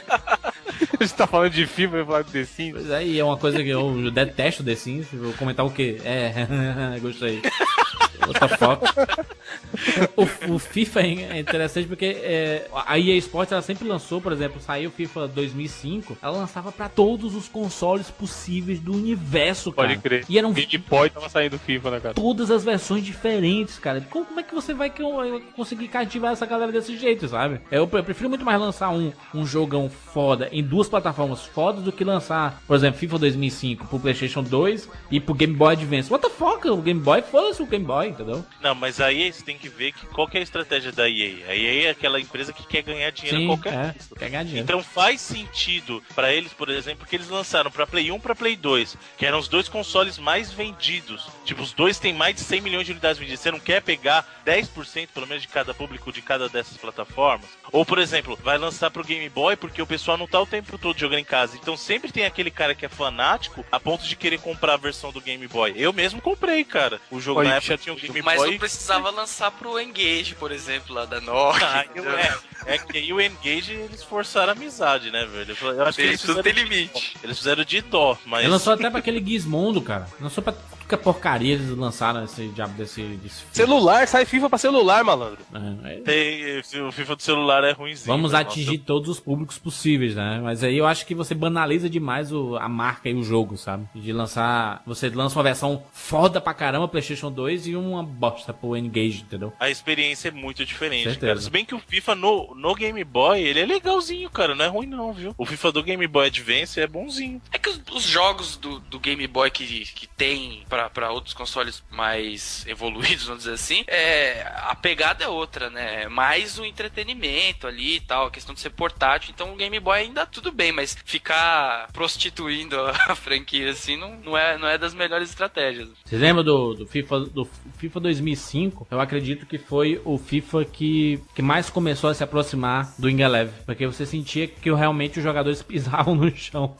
A 0.99 1.03
gente 1.03 1.15
tá 1.15 1.27
falando 1.27 1.51
de 1.51 1.65
FIFA, 1.65 1.97
eu 1.97 2.05
falar 2.05 2.21
de 2.23 2.31
The 2.31 2.45
Sims. 2.45 2.73
Pois 2.73 2.89
é, 2.89 3.05
e 3.05 3.19
é 3.19 3.23
uma 3.23 3.37
coisa 3.37 3.63
que 3.63 3.69
eu 3.69 4.11
detesto 4.11 4.63
The 4.63 4.75
Sims. 4.75 5.07
Vou 5.11 5.33
comentar 5.33 5.65
o 5.65 5.71
quê? 5.71 6.01
É, 6.03 6.47
gostei. 7.01 7.41
What 8.27 8.39
the 8.39 8.47
fuck? 8.57 10.11
o, 10.15 10.53
o 10.55 10.59
FIFA 10.59 11.01
é 11.01 11.39
interessante 11.39 11.87
porque 11.87 12.05
é, 12.05 12.67
a 12.85 12.97
EA 12.99 13.15
Sports 13.17 13.51
ela 13.51 13.61
sempre 13.61 13.87
lançou, 13.87 14.21
por 14.21 14.31
exemplo, 14.31 14.59
saiu 14.61 14.89
o 14.89 14.93
FIFA 14.93 15.27
2005, 15.29 16.17
ela 16.21 16.37
lançava 16.37 16.71
pra 16.71 16.87
todos 16.89 17.35
os 17.35 17.47
consoles 17.47 18.09
possíveis 18.09 18.79
do 18.79 18.93
universo, 18.93 19.71
cara. 19.71 19.89
Pode 19.89 20.01
crer. 20.01 20.25
E 20.29 20.37
eram 20.37 20.51
Game 20.53 20.77
Boy 20.89 21.09
tava 21.09 21.29
saindo 21.29 21.57
FIFA, 21.59 21.91
né, 21.91 21.99
cara? 21.99 22.13
todas 22.13 22.51
as 22.51 22.63
versões 22.63 23.03
diferentes, 23.03 23.79
cara. 23.79 24.01
Como, 24.09 24.25
como 24.25 24.39
é 24.39 24.43
que 24.43 24.53
você 24.53 24.73
vai 24.73 24.89
co- 24.89 25.41
conseguir 25.55 25.87
cativar 25.87 26.31
essa 26.33 26.45
galera 26.45 26.71
desse 26.71 26.97
jeito, 26.97 27.27
sabe? 27.27 27.59
Eu, 27.71 27.89
eu 27.91 28.03
prefiro 28.03 28.29
muito 28.29 28.45
mais 28.45 28.59
lançar 28.59 28.89
um, 28.89 29.11
um 29.33 29.45
jogão 29.45 29.89
foda 29.89 30.47
em 30.51 30.63
duas 30.63 30.87
plataformas 30.87 31.43
fodas 31.45 31.83
do 31.83 31.91
que 31.91 32.03
lançar, 32.03 32.61
por 32.67 32.75
exemplo, 32.75 32.99
FIFA 32.99 33.19
2005 33.19 33.87
pro 33.87 33.99
PlayStation 33.99 34.43
2 34.43 34.89
e 35.09 35.19
pro 35.19 35.33
Game 35.33 35.53
Boy 35.53 35.73
Advance. 35.73 36.11
What 36.11 36.27
the 36.27 36.33
fuck? 36.33 36.67
O 36.69 36.77
Game 36.77 36.99
Boy, 36.99 37.21
foda-se 37.21 37.61
o 37.61 37.65
Game 37.65 37.85
Boy, 37.85 38.10
entendeu? 38.11 38.45
Não, 38.61 38.75
mas 38.75 38.99
aí 39.01 39.31
você 39.31 39.43
tem 39.43 39.57
que 39.57 39.69
ver 39.69 39.91
que 39.91 40.05
qual 40.07 40.27
que 40.27 40.37
é 40.37 40.39
a 40.39 40.43
estratégia 40.43 40.91
da 40.91 41.09
EA. 41.09 41.47
A 41.47 41.55
EA 41.55 41.87
é 41.87 41.89
aquela 41.89 42.19
empresa 42.19 42.53
que 42.53 42.65
quer 42.65 42.81
ganhar 42.83 43.11
dinheiro 43.11 43.37
a 43.37 43.39
Sim, 43.41 43.47
qualquer 43.47 43.73
é, 43.73 43.93
custo. 43.93 44.15
quer 44.15 44.29
ganhar 44.29 44.43
dinheiro. 44.43 44.63
Então 44.63 44.83
faz 44.83 45.21
sentido 45.21 46.03
pra 46.15 46.33
eles, 46.33 46.53
por 46.53 46.69
exemplo, 46.69 46.99
porque 46.99 47.15
eles 47.15 47.29
lançaram 47.29 47.71
pra 47.71 47.87
Play 47.87 48.11
1 48.11 48.19
pra 48.19 48.35
Play 48.35 48.55
2, 48.55 48.97
que 49.17 49.25
eram 49.25 49.39
os 49.39 49.47
dois 49.47 49.67
consoles 49.67 50.17
mais 50.17 50.51
vendidos. 50.51 51.27
Tipo, 51.45 51.61
os 51.61 51.73
dois 51.73 51.99
têm 51.99 52.13
mais 52.13 52.35
de 52.35 52.41
100 52.41 52.61
milhões 52.61 52.85
de 52.85 52.91
unidades 52.91 53.17
vendidas. 53.17 53.39
Você 53.39 53.51
não 53.51 53.59
quer 53.59 53.81
pegar 53.81 54.25
10% 54.45 55.07
pelo 55.13 55.27
menos 55.27 55.41
de 55.41 55.47
cada 55.47 55.73
público 55.73 56.11
de 56.11 56.21
cada 56.21 56.47
dessas 56.49 56.77
plataformas? 56.77 57.47
Ou, 57.71 57.85
por 57.85 57.99
exemplo, 57.99 58.37
vai 58.43 58.57
lançar 58.57 58.91
pro 58.91 59.03
Game 59.03 59.27
Boy 59.29 59.55
porque 59.55 59.81
o 59.81 59.87
pessoal 59.87 60.17
não 60.17 60.27
tá 60.27 60.39
o 60.39 60.45
tempo 60.45 60.77
todo 60.77 60.97
jogando 60.99 61.19
em 61.19 61.25
casa. 61.25 61.57
Então 61.57 61.77
sempre 61.77 62.11
tem 62.11 62.25
aquele 62.25 62.51
cara 62.51 62.75
que 62.75 62.85
é 62.85 62.89
fanático 62.89 63.65
a 63.71 63.79
ponto 63.79 64.05
de 64.05 64.15
querer 64.15 64.39
comprar 64.39 64.73
a 64.73 64.77
versão 64.77 65.11
do 65.11 65.21
Game 65.21 65.47
Boy. 65.47 65.73
Eu 65.75 65.93
mesmo 65.93 66.21
comprei, 66.21 66.63
cara. 66.63 66.99
O 67.09 67.19
jogo 67.19 67.39
Oi, 67.39 67.47
na 67.47 67.55
época 67.55 67.77
tinha 67.77 67.93
o 67.93 67.97
Game 68.07 68.21
Mas 68.21 68.37
Boy. 68.39 68.51
não 68.51 68.57
precisava 68.57 69.09
lançar 69.09 69.51
pro 69.51 69.79
Engage, 69.79 70.35
por 70.35 70.51
exemplo, 70.51 70.95
lá 70.95 71.05
da 71.05 71.19
Nokia. 71.21 71.65
Ah, 71.67 71.85
eu- 71.95 72.09
é, 72.17 72.37
é 72.65 72.77
que 72.77 72.97
aí 72.97 73.13
o 73.13 73.21
Engage 73.21 73.71
eles 73.73 74.03
forçaram 74.03 74.49
a 74.49 74.51
amizade, 74.51 75.11
né, 75.11 75.25
velho? 75.25 75.55
Eu 75.61 75.83
acho 75.85 75.95
que 75.97 76.01
eles 76.03 76.21
tudo 76.21 76.41
fizeram, 76.41 76.43
tem 76.43 76.53
de 76.53 76.63
limite. 76.63 77.17
eles 77.23 77.37
fizeram 77.37 77.63
de 77.63 77.81
dó, 77.81 78.17
mas. 78.25 78.41
Ele 78.43 78.51
lançou 78.51 78.73
até 78.73 78.89
pra 78.89 78.99
aquele 78.99 79.23
Gizmondo, 79.25 79.81
cara. 79.81 80.07
Lançou 80.19 80.43
pra 80.43 80.53
que 80.97 81.03
porcaria 81.03 81.53
eles 81.53 81.69
lançaram 81.77 82.23
esse 82.23 82.47
diabo 82.49 82.73
desse. 82.73 83.01
desse 83.01 83.43
Celular, 83.51 84.07
sai 84.07 84.25
FIFA 84.25 84.49
pra 84.49 84.57
celular, 84.57 85.03
malandro. 85.03 85.39
É, 85.83 85.93
é- 85.93 85.97
Tem, 86.01 86.81
o 86.87 86.91
FIFA 86.91 87.15
do 87.15 87.21
celular 87.23 87.63
é 87.63 87.71
ruimzinho. 87.71 88.07
Vamos 88.07 88.31
né? 88.33 88.39
atingir 88.39 88.79
todos 88.79 89.09
os 89.09 89.19
públicos 89.19 89.57
possíveis, 89.57 90.15
né? 90.15 90.39
Mas 90.43 90.63
aí 90.63 90.77
eu 90.77 90.85
acho 90.85 91.05
que 91.05 91.15
você 91.15 91.33
banaliza 91.33 91.89
demais 91.89 92.31
o- 92.31 92.55
a 92.57 92.67
marca 92.69 93.09
e 93.09 93.13
o 93.13 93.23
jogo, 93.23 93.57
sabe? 93.57 93.85
De 93.95 94.11
lançar. 94.11 94.81
Você 94.85 95.09
lança 95.09 95.37
uma 95.37 95.43
versão 95.43 95.83
foda 95.93 96.39
pra 96.41 96.53
caramba, 96.53 96.87
PlayStation 96.87 97.31
2 97.31 97.67
e 97.67 97.75
uma 97.75 98.03
bosta 98.03 98.53
pro 98.53 98.75
Engage, 98.75 99.21
entendeu? 99.21 99.53
A 99.59 99.69
experiência 99.69 100.29
é 100.29 100.31
muito 100.31 100.65
diferente, 100.65 101.03
Certeza. 101.05 101.27
cara. 101.27 101.41
Se 101.41 101.49
bem 101.49 101.65
que 101.65 101.75
o 101.75 101.79
FIFA 101.79 102.15
no, 102.15 102.55
no 102.55 102.73
Game 102.75 103.03
Boy, 103.03 103.41
ele 103.41 103.59
é 103.59 103.65
legalzinho, 103.65 104.29
cara. 104.29 104.55
Não 104.55 104.65
é 104.65 104.67
ruim, 104.67 104.87
não, 104.87 105.13
viu? 105.13 105.33
O 105.37 105.45
FIFA 105.45 105.71
do 105.71 105.83
Game 105.83 106.05
Boy 106.07 106.27
Advance 106.27 106.79
é 106.79 106.87
bonzinho. 106.87 107.41
É 107.51 107.57
que 107.57 107.69
os, 107.69 107.81
os 107.91 108.03
jogos 108.03 108.57
do, 108.57 108.79
do 108.79 108.99
Game 108.99 109.25
Boy 109.27 109.49
que, 109.51 109.65
que 109.85 110.07
tem 110.07 110.63
pra, 110.69 110.80
pra 110.89 111.11
outros 111.11 111.33
consoles 111.33 111.83
mais 111.91 112.65
evoluídos, 112.67 113.25
vamos 113.27 113.43
dizer 113.43 113.55
assim, 113.55 113.83
é, 113.87 114.41
a 114.57 114.75
pegada 114.75 115.23
é 115.23 115.27
outra, 115.27 115.69
né? 115.69 116.03
É 116.03 116.09
mais 116.09 116.57
o 116.57 116.65
entretenimento 116.65 117.67
ali 117.67 117.97
e 117.97 117.99
tal, 117.99 118.27
a 118.27 118.31
questão 118.31 118.53
de 118.53 118.61
ser 118.61 118.71
portátil. 118.71 119.31
Então 119.33 119.53
o 119.53 119.55
Game 119.55 119.79
Boy 119.79 119.99
ainda 119.99 120.25
tudo 120.25 120.51
bem, 120.51 120.71
mas 120.71 120.97
ficar 121.05 121.89
prostituindo 121.91 122.79
a 122.79 123.15
franquia 123.15 123.71
assim 123.71 123.97
não, 123.97 124.15
não, 124.17 124.37
é, 124.37 124.57
não 124.57 124.67
é 124.67 124.77
das 124.77 124.93
melhores 124.93 125.29
estratégias. 125.29 125.89
Vocês 126.05 126.21
lembram 126.21 126.43
do, 126.43 126.73
do 126.73 126.87
FIFA 126.87 127.19
do 127.19 127.45
FIFA 127.77 127.99
2005? 127.99 128.87
Eu 128.89 128.99
acredito 128.99 129.45
que 129.45 129.57
foi 129.57 130.01
o 130.05 130.17
FIFA 130.17 130.65
que, 130.65 131.19
que 131.35 131.41
mais 131.41 131.69
começou 131.69 132.09
a 132.09 132.13
se 132.13 132.23
aproximar 132.23 132.93
do 132.97 133.07
Wing 133.07 133.21
Eleven. 133.21 133.53
Porque 133.65 133.85
você 133.85 134.05
sentia 134.05 134.47
que 134.47 134.71
realmente 134.71 135.17
os 135.17 135.23
jogadores 135.23 135.61
pisavam 135.63 136.15
no 136.15 136.29
chão. 136.35 136.77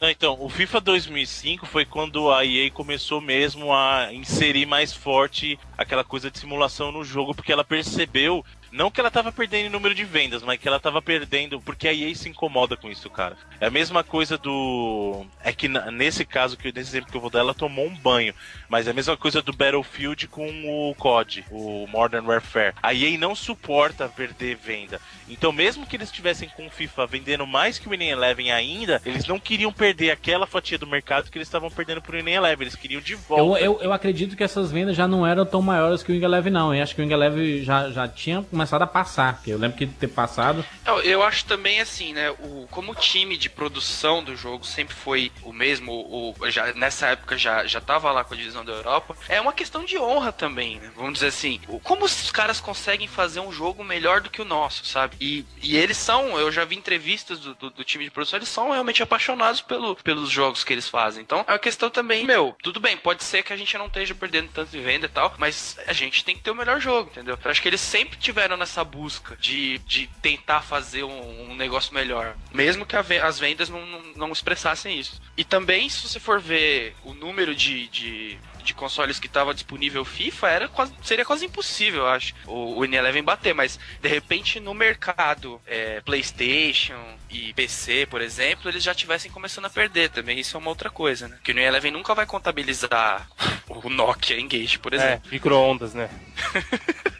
Não, 0.00 0.08
então, 0.08 0.36
o 0.40 0.48
FIFA 0.48 0.80
2005 0.80 1.66
foi 1.66 1.84
quando 1.84 2.30
a 2.30 2.44
EA 2.44 2.70
começou 2.70 3.11
mesmo 3.20 3.72
a 3.72 4.12
inserir 4.12 4.66
mais 4.66 4.92
forte 4.92 5.58
aquela 5.76 6.04
coisa 6.04 6.30
de 6.30 6.38
simulação 6.38 6.90
no 6.92 7.04
jogo, 7.04 7.34
porque 7.34 7.52
ela 7.52 7.64
percebeu. 7.64 8.44
Não 8.72 8.90
que 8.90 8.98
ela 8.98 9.10
tava 9.10 9.30
perdendo 9.30 9.70
número 9.70 9.94
de 9.94 10.04
vendas, 10.04 10.42
mas 10.42 10.58
que 10.58 10.66
ela 10.66 10.80
tava 10.80 11.02
perdendo. 11.02 11.60
Porque 11.60 11.86
a 11.86 11.92
EA 11.92 12.14
se 12.14 12.28
incomoda 12.28 12.76
com 12.76 12.90
isso, 12.90 13.10
cara. 13.10 13.36
É 13.60 13.66
a 13.66 13.70
mesma 13.70 14.02
coisa 14.02 14.38
do. 14.38 15.26
É 15.44 15.52
que 15.52 15.68
nesse 15.68 16.24
caso, 16.24 16.56
que 16.56 16.72
nesse 16.72 16.90
exemplo 16.90 17.10
que 17.10 17.16
eu 17.16 17.20
vou 17.20 17.30
dar, 17.30 17.40
ela 17.40 17.54
tomou 17.54 17.86
um 17.86 17.94
banho. 17.94 18.34
Mas 18.68 18.86
é 18.86 18.90
a 18.90 18.94
mesma 18.94 19.16
coisa 19.16 19.42
do 19.42 19.52
Battlefield 19.52 20.26
com 20.28 20.48
o 20.64 20.94
COD, 20.94 21.44
o 21.50 21.86
Modern 21.86 22.26
Warfare. 22.26 22.74
A 22.82 22.94
EA 22.94 23.18
não 23.18 23.34
suporta 23.34 24.08
perder 24.08 24.56
venda. 24.56 25.00
Então, 25.28 25.52
mesmo 25.52 25.86
que 25.86 25.96
eles 25.96 26.08
estivessem 26.08 26.48
com 26.48 26.66
o 26.66 26.70
FIFA 26.70 27.06
vendendo 27.06 27.46
mais 27.46 27.78
que 27.78 27.86
o 27.86 27.90
Winning 27.90 28.08
Eleven 28.08 28.52
ainda, 28.52 29.00
eles 29.04 29.26
não 29.26 29.38
queriam 29.38 29.72
perder 29.72 30.10
aquela 30.10 30.46
fatia 30.46 30.78
do 30.78 30.86
mercado 30.86 31.30
que 31.30 31.36
eles 31.36 31.48
estavam 31.48 31.70
perdendo 31.70 32.00
pro 32.00 32.16
Winning 32.16 32.32
Eleven. 32.32 32.62
Eles 32.64 32.76
queriam 32.76 33.00
de 33.00 33.12
Eu, 33.12 33.18
volta. 33.18 33.60
eu, 33.60 33.80
eu 33.82 33.92
acredito 33.92 34.36
que 34.36 34.42
essas 34.42 34.72
vendas 34.72 34.96
já 34.96 35.06
não 35.06 35.26
eram 35.26 35.44
tão 35.44 35.60
maiores 35.60 36.02
que 36.02 36.10
o 36.10 36.14
Wing 36.14 36.24
Eleven, 36.24 36.52
não. 36.52 36.74
Eu 36.74 36.82
acho 36.82 36.94
que 36.94 37.00
o 37.00 37.04
Wing 37.04 37.12
Eleven 37.12 37.62
já, 37.62 37.90
já 37.90 38.08
tinha 38.08 38.44
começado 38.62 38.82
a 38.82 38.86
passar. 38.86 39.34
Porque 39.34 39.50
eu 39.50 39.58
lembro 39.58 39.76
que 39.76 39.86
ter 39.86 40.08
passado. 40.08 40.64
Eu, 40.86 41.00
eu 41.00 41.22
acho 41.22 41.44
também 41.44 41.80
assim, 41.80 42.12
né? 42.12 42.30
O, 42.30 42.66
como 42.70 42.92
o 42.92 42.94
time 42.94 43.36
de 43.36 43.50
produção 43.50 44.22
do 44.22 44.36
jogo 44.36 44.64
sempre 44.64 44.94
foi 44.94 45.32
o 45.42 45.52
mesmo, 45.52 45.92
o, 45.92 46.34
já, 46.50 46.72
nessa 46.74 47.08
época 47.08 47.36
já, 47.36 47.66
já 47.66 47.80
tava 47.80 48.10
lá 48.12 48.24
com 48.24 48.34
a 48.34 48.36
divisão 48.36 48.64
da 48.64 48.72
Europa, 48.72 49.16
é 49.28 49.40
uma 49.40 49.52
questão 49.52 49.84
de 49.84 49.98
honra 49.98 50.32
também, 50.32 50.78
né? 50.78 50.90
Vamos 50.94 51.14
dizer 51.14 51.28
assim, 51.28 51.60
como 51.82 52.04
os 52.04 52.30
caras 52.30 52.60
conseguem 52.60 53.08
fazer 53.08 53.40
um 53.40 53.52
jogo 53.52 53.82
melhor 53.82 54.20
do 54.20 54.30
que 54.30 54.40
o 54.40 54.44
nosso, 54.44 54.84
sabe? 54.84 55.16
E, 55.20 55.44
e 55.62 55.76
eles 55.76 55.96
são, 55.96 56.38
eu 56.38 56.52
já 56.52 56.64
vi 56.64 56.76
entrevistas 56.76 57.40
do, 57.40 57.54
do, 57.54 57.70
do 57.70 57.84
time 57.84 58.04
de 58.04 58.10
produção, 58.10 58.38
eles 58.38 58.48
são 58.48 58.70
realmente 58.70 59.02
apaixonados 59.02 59.60
pelo, 59.60 59.96
pelos 59.96 60.30
jogos 60.30 60.62
que 60.62 60.72
eles 60.72 60.88
fazem. 60.88 61.22
Então 61.22 61.44
é 61.46 61.52
uma 61.52 61.58
questão 61.58 61.90
também, 61.90 62.24
meu, 62.24 62.56
tudo 62.62 62.80
bem, 62.80 62.96
pode 62.96 63.24
ser 63.24 63.42
que 63.42 63.52
a 63.52 63.56
gente 63.56 63.76
não 63.76 63.86
esteja 63.86 64.14
perdendo 64.14 64.50
tanto 64.52 64.70
de 64.70 64.80
venda 64.80 65.06
e 65.06 65.08
tal, 65.08 65.34
mas 65.38 65.76
a 65.86 65.92
gente 65.92 66.24
tem 66.24 66.36
que 66.36 66.42
ter 66.42 66.50
o 66.50 66.54
melhor 66.54 66.80
jogo, 66.80 67.10
entendeu? 67.10 67.38
Eu 67.42 67.50
acho 67.50 67.60
que 67.60 67.68
eles 67.68 67.80
sempre 67.80 68.18
tiveram 68.18 68.51
nessa 68.56 68.84
busca 68.84 69.36
de, 69.36 69.78
de 69.78 70.06
tentar 70.20 70.62
fazer 70.62 71.04
um, 71.04 71.50
um 71.50 71.56
negócio 71.56 71.92
melhor, 71.94 72.36
mesmo 72.52 72.86
que 72.86 72.96
a 72.96 73.02
as 73.22 73.38
vendas 73.38 73.68
não, 73.68 73.84
não, 73.84 74.02
não 74.16 74.32
expressassem 74.32 74.98
isso. 74.98 75.20
E 75.36 75.44
também, 75.44 75.88
se 75.88 76.08
você 76.08 76.18
for 76.20 76.40
ver 76.40 76.94
o 77.04 77.12
número 77.12 77.54
de, 77.54 77.88
de, 77.88 78.38
de 78.62 78.72
consoles 78.74 79.18
que 79.18 79.26
estava 79.26 79.52
disponível 79.52 80.04
FIFA, 80.04 80.48
era 80.48 80.68
quase, 80.68 80.92
seria 81.02 81.24
quase 81.24 81.44
impossível, 81.44 82.02
eu 82.02 82.08
acho, 82.08 82.32
o, 82.46 82.78
o 82.78 82.80
N11 82.82 83.22
bater, 83.22 83.54
mas 83.54 83.78
de 84.00 84.08
repente 84.08 84.60
no 84.60 84.72
mercado 84.72 85.60
é, 85.66 86.00
PlayStation 86.00 86.98
e 87.28 87.52
PC, 87.54 88.06
por 88.06 88.20
exemplo, 88.22 88.70
eles 88.70 88.82
já 88.82 88.94
tivessem 88.94 89.30
começando 89.30 89.64
a 89.66 89.70
perder 89.70 90.10
também. 90.10 90.38
Isso 90.38 90.56
é 90.56 90.60
uma 90.60 90.68
outra 90.70 90.90
coisa, 90.90 91.28
né? 91.28 91.38
Que 91.42 91.52
o 91.52 91.54
N11 91.54 91.90
nunca 91.90 92.14
vai 92.14 92.26
contabilizar 92.26 93.28
o 93.68 93.88
Nokia 93.90 94.38
Engage, 94.38 94.78
por 94.78 94.92
É, 94.92 94.96
exemplo. 94.96 95.30
micro-ondas, 95.30 95.92
né? 95.94 96.08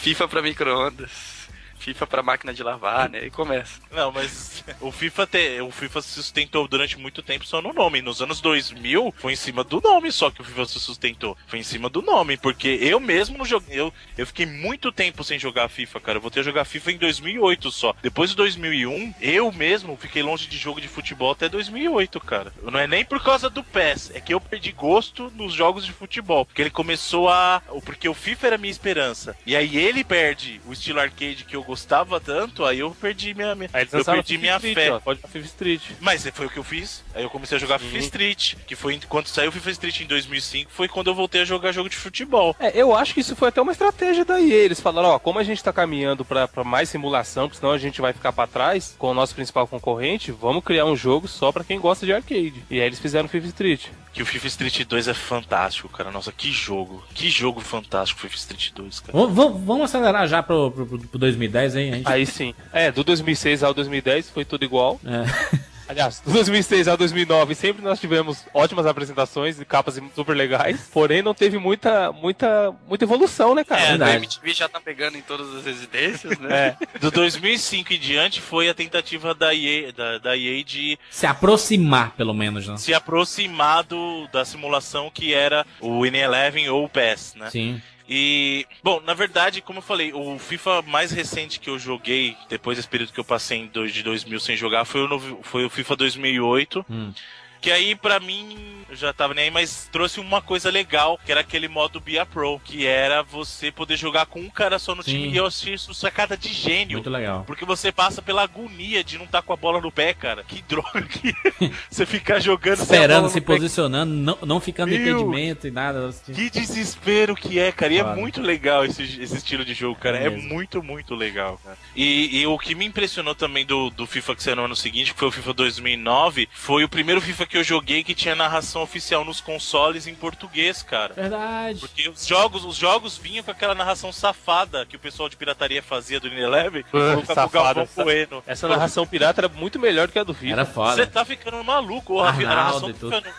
FIFA 0.00 0.28
pra 0.28 0.42
micro-ondas. 0.42 1.39
FIFA 1.80 2.06
pra 2.06 2.22
máquina 2.22 2.52
de 2.52 2.62
lavar, 2.62 3.08
né? 3.08 3.24
E 3.24 3.30
começa. 3.30 3.80
Não, 3.90 4.12
mas 4.12 4.62
o 4.80 4.92
FIFA, 4.92 5.26
te, 5.26 5.60
o 5.60 5.70
FIFA 5.70 6.02
se 6.02 6.10
sustentou 6.10 6.68
durante 6.68 6.98
muito 6.98 7.22
tempo 7.22 7.46
só 7.46 7.62
no 7.62 7.72
nome. 7.72 8.02
Nos 8.02 8.20
anos 8.20 8.40
2000, 8.40 9.14
foi 9.16 9.32
em 9.32 9.36
cima 9.36 9.64
do 9.64 9.80
nome 9.80 10.12
só 10.12 10.30
que 10.30 10.42
o 10.42 10.44
FIFA 10.44 10.66
se 10.66 10.80
sustentou. 10.80 11.36
Foi 11.46 11.58
em 11.58 11.62
cima 11.62 11.88
do 11.88 12.02
nome, 12.02 12.36
porque 12.36 12.78
eu 12.80 13.00
mesmo 13.00 13.38
não 13.38 13.44
joguei. 13.44 13.80
Eu, 13.80 13.92
eu 14.16 14.26
fiquei 14.26 14.46
muito 14.46 14.92
tempo 14.92 15.24
sem 15.24 15.38
jogar 15.38 15.68
FIFA, 15.68 16.00
cara. 16.00 16.18
Eu 16.18 16.22
voltei 16.22 16.42
a 16.42 16.44
jogar 16.44 16.64
FIFA 16.64 16.92
em 16.92 16.98
2008 16.98 17.70
só. 17.70 17.94
Depois 18.02 18.30
de 18.30 18.36
2001, 18.36 19.14
eu 19.20 19.50
mesmo 19.50 19.96
fiquei 19.96 20.22
longe 20.22 20.46
de 20.46 20.58
jogo 20.58 20.80
de 20.80 20.88
futebol 20.88 21.32
até 21.32 21.48
2008, 21.48 22.20
cara. 22.20 22.52
Não 22.62 22.78
é 22.78 22.86
nem 22.86 23.04
por 23.04 23.22
causa 23.22 23.48
do 23.48 23.64
PES, 23.64 24.12
é 24.14 24.20
que 24.20 24.34
eu 24.34 24.40
perdi 24.40 24.72
gosto 24.72 25.30
nos 25.34 25.54
jogos 25.54 25.84
de 25.84 25.92
futebol. 25.92 26.44
Porque 26.44 26.60
ele 26.62 26.70
começou 26.70 27.28
a. 27.28 27.62
Porque 27.84 28.08
o 28.08 28.14
FIFA 28.14 28.46
era 28.46 28.58
minha 28.58 28.70
esperança. 28.70 29.36
E 29.46 29.56
aí 29.56 29.76
ele 29.76 30.04
perde 30.04 30.60
o 30.66 30.72
estilo 30.72 31.00
arcade 31.00 31.44
que 31.44 31.56
eu 31.56 31.62
gostava 31.70 32.20
tanto, 32.20 32.64
aí 32.64 32.80
eu 32.80 32.90
perdi 33.00 33.32
minha. 33.32 33.54
minha 33.54 33.70
eu 33.92 34.04
perdi 34.04 34.36
minha 34.38 34.56
Street, 34.56 34.74
fé. 34.74 34.92
ó, 34.92 34.98
pode 35.00 35.20
FIFA 35.20 35.46
Street. 35.46 35.82
Mas 36.00 36.26
foi 36.32 36.46
o 36.46 36.50
que 36.50 36.58
eu 36.58 36.64
fiz. 36.64 37.04
Aí 37.14 37.22
eu 37.22 37.30
comecei 37.30 37.56
a 37.56 37.60
jogar 37.60 37.78
FIFA 37.78 37.98
Street, 37.98 38.54
que 38.66 38.74
foi 38.74 38.98
quando 39.08 39.28
saiu 39.28 39.50
o 39.50 39.52
FIFA 39.52 39.70
Street 39.70 40.00
em 40.00 40.06
2005, 40.06 40.70
foi 40.72 40.88
quando 40.88 41.06
eu 41.08 41.14
voltei 41.14 41.42
a 41.42 41.44
jogar 41.44 41.70
jogo 41.72 41.88
de 41.88 41.96
futebol. 41.96 42.54
É, 42.58 42.72
eu 42.74 42.94
acho 42.94 43.14
que 43.14 43.20
isso 43.20 43.36
foi 43.36 43.48
até 43.48 43.60
uma 43.62 43.72
estratégia 43.72 44.24
da 44.24 44.40
EA. 44.40 44.64
Eles 44.64 44.80
falaram, 44.80 45.10
ó, 45.10 45.18
como 45.18 45.38
a 45.38 45.44
gente 45.44 45.62
tá 45.62 45.72
caminhando 45.72 46.24
pra, 46.24 46.48
pra 46.48 46.64
mais 46.64 46.88
simulação, 46.88 47.48
porque 47.48 47.60
senão 47.60 47.72
a 47.72 47.78
gente 47.78 48.00
vai 48.00 48.12
ficar 48.12 48.32
pra 48.32 48.46
trás 48.46 48.94
com 48.98 49.10
o 49.10 49.14
nosso 49.14 49.34
principal 49.34 49.66
concorrente, 49.66 50.32
vamos 50.32 50.64
criar 50.64 50.84
um 50.86 50.96
jogo 50.96 51.28
só 51.28 51.52
pra 51.52 51.62
quem 51.64 51.78
gosta 51.78 52.04
de 52.04 52.12
arcade. 52.12 52.64
E 52.70 52.80
aí 52.80 52.86
eles 52.86 52.98
fizeram 52.98 53.28
FIFA 53.28 53.46
Street. 53.46 53.86
Que 54.12 54.22
o 54.22 54.26
FIFA 54.26 54.46
Street 54.48 54.84
2 54.84 55.06
é 55.06 55.14
fantástico, 55.14 55.88
cara. 55.88 56.10
Nossa, 56.10 56.32
que 56.32 56.50
jogo. 56.50 57.04
Que 57.14 57.30
jogo 57.30 57.60
fantástico 57.60 58.18
o 58.18 58.22
FIFA 58.22 58.36
Street 58.36 58.70
2, 58.74 59.00
cara. 59.00 59.12
Vamos, 59.16 59.34
vamos- 59.36 59.60
vamos 59.64 59.84
acelerar 59.84 60.26
já 60.26 60.42
pro, 60.42 60.70
pro, 60.72 60.84
pro 60.98 61.18
2010, 61.18 61.59
hein? 61.74 61.92
A 61.92 61.96
gente- 61.96 62.08
Aí 62.08 62.26
sim. 62.26 62.54
É, 62.72 62.90
do 62.90 63.02
2006 63.04 63.62
ao 63.62 63.72
2010 63.74 64.30
foi 64.30 64.44
tudo 64.44 64.64
igual. 64.64 65.00
É. 65.04 65.60
Aliás, 65.90 66.20
do 66.20 66.30
2006 66.30 66.86
ao 66.86 66.96
2009 66.96 67.52
sempre 67.56 67.82
nós 67.82 67.98
tivemos 67.98 68.44
ótimas 68.54 68.86
apresentações 68.86 69.60
e 69.60 69.64
capas 69.64 69.98
super 70.14 70.36
legais, 70.36 70.88
porém 70.92 71.20
não 71.20 71.34
teve 71.34 71.58
muita, 71.58 72.12
muita, 72.12 72.72
muita 72.86 73.04
evolução, 73.04 73.56
né, 73.56 73.64
cara? 73.64 73.82
É, 73.82 74.12
a. 74.12 74.14
MTV 74.14 74.54
já 74.54 74.68
tá 74.68 74.80
pegando 74.80 75.18
em 75.18 75.20
todas 75.20 75.52
as 75.52 75.64
residências, 75.64 76.38
né? 76.38 76.76
É. 76.94 76.98
Do 77.00 77.10
2005 77.10 77.92
em 77.92 77.98
diante 77.98 78.40
foi 78.40 78.68
a 78.68 78.74
tentativa 78.74 79.34
da 79.34 79.52
EA, 79.52 79.92
da, 79.92 80.18
da 80.18 80.36
EA 80.36 80.62
de 80.62 80.96
Se 81.10 81.26
aproximar, 81.26 82.12
pelo 82.16 82.32
menos, 82.32 82.68
né? 82.68 82.76
se 82.76 82.94
aproximar 82.94 83.82
do, 83.82 84.28
da 84.32 84.44
simulação 84.44 85.10
que 85.12 85.34
era 85.34 85.66
o 85.80 86.02
N11 86.02 86.72
ou 86.72 86.84
o 86.84 86.88
PES, 86.88 87.34
né? 87.34 87.50
Sim. 87.50 87.82
E, 88.12 88.66
bom, 88.82 89.00
na 89.00 89.14
verdade, 89.14 89.60
como 89.62 89.78
eu 89.78 89.82
falei, 89.82 90.12
o 90.12 90.36
FIFA 90.36 90.82
mais 90.82 91.12
recente 91.12 91.60
que 91.60 91.70
eu 91.70 91.78
joguei, 91.78 92.36
depois 92.48 92.76
desse 92.76 92.88
período 92.88 93.12
que 93.12 93.20
eu 93.20 93.24
passei 93.24 93.58
em 93.58 93.66
dois- 93.68 93.94
de 93.94 94.02
2000 94.02 94.40
sem 94.40 94.56
jogar, 94.56 94.84
foi 94.84 95.02
o, 95.02 95.38
foi 95.44 95.64
o 95.64 95.70
FIFA 95.70 95.94
2008. 95.94 96.84
Hum. 96.90 97.12
Que 97.60 97.70
aí, 97.70 97.94
pra 97.94 98.18
mim, 98.18 98.56
eu 98.88 98.96
já 98.96 99.12
tava 99.12 99.34
nem 99.34 99.44
aí, 99.44 99.50
mas 99.50 99.88
trouxe 99.92 100.18
uma 100.18 100.40
coisa 100.40 100.70
legal, 100.70 101.18
que 101.24 101.30
era 101.30 101.42
aquele 101.42 101.68
modo 101.68 102.00
Bia 102.00 102.24
Pro, 102.24 102.58
que 102.64 102.86
era 102.86 103.22
você 103.22 103.70
poder 103.70 103.96
jogar 103.96 104.26
com 104.26 104.40
um 104.40 104.48
cara 104.48 104.78
só 104.78 104.94
no 104.94 105.02
Sim. 105.02 105.10
time 105.12 105.28
e 105.28 105.36
eu 105.36 105.46
achei 105.46 105.74
isso 105.74 105.92
sacada 105.92 106.36
de 106.36 106.48
gênio. 106.52 106.94
Muito 106.94 107.10
legal. 107.10 107.44
Porque 107.46 107.64
você 107.66 107.92
passa 107.92 108.22
pela 108.22 108.42
agonia 108.42 109.04
de 109.04 109.18
não 109.18 109.26
estar 109.26 109.42
com 109.42 109.52
a 109.52 109.56
bola 109.56 109.80
no 109.80 109.92
pé, 109.92 110.14
cara. 110.14 110.42
Que 110.42 110.62
droga 110.66 111.02
que 111.02 111.34
você 111.90 112.06
ficar 112.06 112.40
jogando 112.40 112.80
Esperando, 112.80 113.28
se 113.28 113.40
pé. 113.40 113.46
posicionando, 113.54 114.12
não, 114.12 114.38
não 114.46 114.60
ficando 114.60 114.94
em 114.94 114.98
Meu. 114.98 115.20
impedimento 115.20 115.66
e 115.66 115.70
nada. 115.70 116.10
Que 116.24 116.48
desespero 116.48 117.34
que 117.36 117.58
é, 117.58 117.70
cara. 117.72 117.92
E 117.92 117.98
é 117.98 118.14
muito 118.14 118.40
legal 118.40 118.84
esse, 118.86 119.02
esse 119.02 119.36
estilo 119.36 119.64
de 119.64 119.74
jogo, 119.74 119.98
cara. 120.00 120.16
É 120.18 120.26
É, 120.26 120.30
muito, 120.30 120.82
muito 120.82 121.14
legal, 121.14 121.60
cara. 121.62 121.76
E, 121.94 122.40
e 122.40 122.46
o 122.46 122.58
que 122.58 122.74
me 122.74 122.86
impressionou 122.86 123.34
também 123.34 123.66
do, 123.66 123.90
do 123.90 124.06
FIFA 124.06 124.34
que 124.36 124.42
saiu 124.42 124.56
no 124.56 124.64
ano 124.64 124.76
seguinte, 124.76 125.12
que 125.12 125.18
foi 125.18 125.28
o 125.28 125.32
FIFA 125.32 125.52
2009, 125.52 126.48
foi 126.52 126.84
o 126.84 126.88
primeiro 126.88 127.20
FIFA 127.20 127.46
que 127.50 127.58
eu 127.58 127.64
joguei 127.64 128.04
que 128.04 128.14
tinha 128.14 128.34
narração 128.36 128.80
oficial 128.80 129.24
nos 129.24 129.40
consoles 129.40 130.06
em 130.06 130.14
português, 130.14 130.82
cara. 130.82 131.12
Verdade. 131.14 131.80
Porque 131.80 132.08
os 132.08 132.24
jogos, 132.26 132.64
os 132.64 132.76
jogos 132.76 133.18
vinham 133.18 133.42
com 133.42 133.50
aquela 133.50 133.74
narração 133.74 134.12
safada 134.12 134.86
que 134.86 134.94
o 134.96 135.00
pessoal 135.00 135.28
de 135.28 135.36
pirataria 135.36 135.82
fazia 135.82 136.20
do 136.20 136.28
Ineleven, 136.28 136.84
colocava 136.90 137.20
o 137.20 137.50
safada, 137.50 137.80
essa- 137.82 138.04
Bueno. 138.04 138.42
Essa 138.46 138.68
narração 138.68 139.04
pirata 139.06 139.40
era 139.40 139.48
muito 139.48 139.78
melhor 139.80 140.06
do 140.06 140.12
que 140.12 140.18
a 140.20 140.24
do 140.24 140.32
FIFA. 140.32 140.52
Era 140.52 140.64
Você 140.64 140.72
foda. 140.72 141.06
tá 141.08 141.24
ficando 141.24 141.62
maluco, 141.64 142.14
ô, 142.14 142.20
a, 142.22 142.32
narração 142.32 142.88
e 142.88 142.92
do 142.92 142.98
tudo. 142.98 143.16
FIFA. 143.20 143.34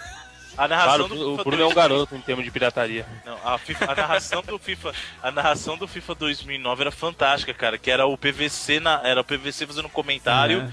A 0.57 0.68
narração 0.68 1.07
Claro, 1.07 1.07
do 1.07 1.28
o 1.28 1.32
FIFA 1.38 1.43
Bruno 1.45 1.62
é 1.64 1.66
um 1.66 1.70
2000 1.70 1.76
garoto 1.76 2.16
em 2.16 2.20
termos 2.22 2.43
de 2.43 2.51
pirataria. 2.51 3.05
Não, 3.26 3.38
a, 3.45 3.57
FIFA- 3.57 3.91
a 3.93 3.95
narração 3.95 4.43
do 4.43 4.59
FIFA, 4.59 4.93
a 5.24 5.32
narração 5.32 5.78
do 5.78 5.88
FIFA 5.88 6.14
2009 6.16 6.82
era 6.82 6.91
fantástica, 6.91 7.53
cara, 7.53 7.78
que 7.78 7.89
era 7.89 8.05
o 8.05 8.18
PVC 8.18 8.82
na, 8.82 8.99
era 9.01 9.22
o 9.22 9.24
PVC 9.24 9.66
fazendo 9.66 9.88
comentário 9.88 10.72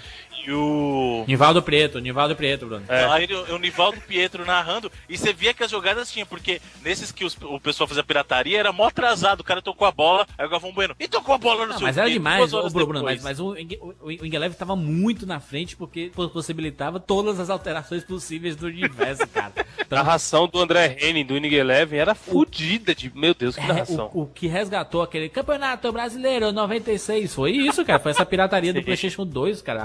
e 0.49 0.53
o 0.53 1.25
Nivaldo 1.27 1.63
Preto, 1.63 1.99
Nivaldo 1.99 2.35
Preto, 2.35 2.67
Bruno. 2.67 2.85
É. 2.89 3.05
Aí 3.07 3.27
o, 3.33 3.55
o 3.55 3.59
Nivaldo 3.59 4.01
Pietro 4.01 4.45
narrando, 4.47 4.91
e 5.09 5.17
você 5.19 5.33
via 5.33 5.53
que 5.53 5.63
as 5.63 5.71
jogadas 5.71 6.11
tinham, 6.11 6.27
porque 6.27 6.61
nesses 6.83 7.13
que 7.13 7.25
os- 7.25 7.37
o 7.43 7.61
pessoal 7.61 7.87
fazia 7.87 8.03
pirataria, 8.03 8.59
era 8.59 8.73
mó 8.73 8.87
atrasado, 8.89 9.41
o 9.41 9.45
cara 9.45 9.61
tocou 9.61 9.87
a 9.87 9.93
bola, 9.93 10.27
aí 10.37 10.47
o 10.47 10.51
Galvão 10.51 10.73
Bueno, 10.73 10.95
e 10.99 11.07
tocou 11.09 11.35
a 11.35 11.39
bola 11.39 11.67
no 11.67 11.73
Não, 11.73 11.79
seu 11.79 11.87
mas 11.87 11.99
era 11.99 12.09
demais, 12.11 12.53
ô, 12.53 12.59
horas 12.59 12.73
Bruno, 12.73 12.89
Bruno, 12.89 13.05
mas, 13.05 13.23
mas 13.23 13.41
o, 13.41 13.53
o, 13.53 13.95
o 14.07 14.27
Ingelev 14.27 14.55
tava 14.55 14.75
muito 14.75 15.27
na 15.27 15.41
frente 15.41 15.77
porque 15.77 16.11
possibilitava 16.33 16.99
todas 17.01 17.39
as 17.41 17.51
alterações 17.51 18.05
possíveis 18.05 18.57
do 18.57 18.67
universo, 18.67 19.27
cara. 19.29 19.53
A 19.79 19.83
Então, 19.89 19.99
narração 19.99 20.47
do 20.47 20.61
André 20.61 20.97
Henning, 21.01 21.25
do 21.25 21.37
Inning 21.37 21.55
Eleven, 21.55 21.99
era 21.99 22.15
fodida 22.15 22.95
de. 22.95 23.11
Meu 23.15 23.33
Deus, 23.35 23.55
que 23.55 23.63
é, 23.63 23.67
narração. 23.67 24.11
o, 24.13 24.23
o 24.23 24.27
que 24.27 24.47
resgatou 24.47 25.01
aquele 25.03 25.29
Campeonato 25.31 25.91
Brasileiro 25.91 26.53
96 26.53 27.35
foi 27.35 27.53
isso, 27.53 27.85
cara. 27.85 27.99
Foi 27.99 28.11
essa 28.11 28.27
pirataria 28.27 28.73
do 28.73 28.83
PlayStation 28.85 29.25
2, 29.25 29.63
cara. 29.63 29.85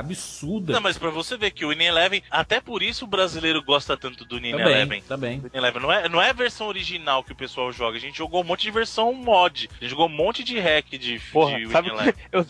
Não, 0.62 0.82
mas 0.82 0.98
pra 0.98 1.10
você 1.10 1.38
ver 1.38 1.52
que 1.52 1.66
o 1.66 1.70
Winning 1.70 1.86
Eleven, 1.86 2.24
até 2.30 2.60
por 2.60 2.82
isso 2.84 3.06
o 3.06 3.08
brasileiro 3.08 3.62
gosta 3.64 3.96
tanto 3.98 4.26
do 4.26 4.36
Winning 4.36 4.52
Também, 4.52 4.66
Eleven. 4.68 5.02
também. 5.08 5.38
Winning 5.40 5.50
Eleven 5.54 5.82
não 5.82 5.92
é, 5.92 6.10
não 6.10 6.22
é 6.22 6.30
a 6.30 6.34
versão 6.34 6.68
original 6.68 7.24
que 7.24 7.32
o 7.32 7.36
pessoal 7.36 7.72
joga, 7.72 7.98
a 7.98 8.00
gente 8.02 8.18
jogou 8.18 8.42
um 8.42 8.44
monte 8.46 8.64
de 8.64 8.72
versão 8.72 9.14
mod, 9.14 9.70
a 9.72 9.84
gente 9.84 9.92
jogou 9.92 10.08
um 10.08 10.10
monte 10.10 10.44
de 10.44 10.60
hack 10.60 10.90
de, 10.98 11.20
Porra, 11.32 11.58
de 11.60 11.68
sabe 11.70 11.90
Winning 11.90 12.10
o 12.10 12.14
que? 12.14 12.24
Eu, 12.34 12.46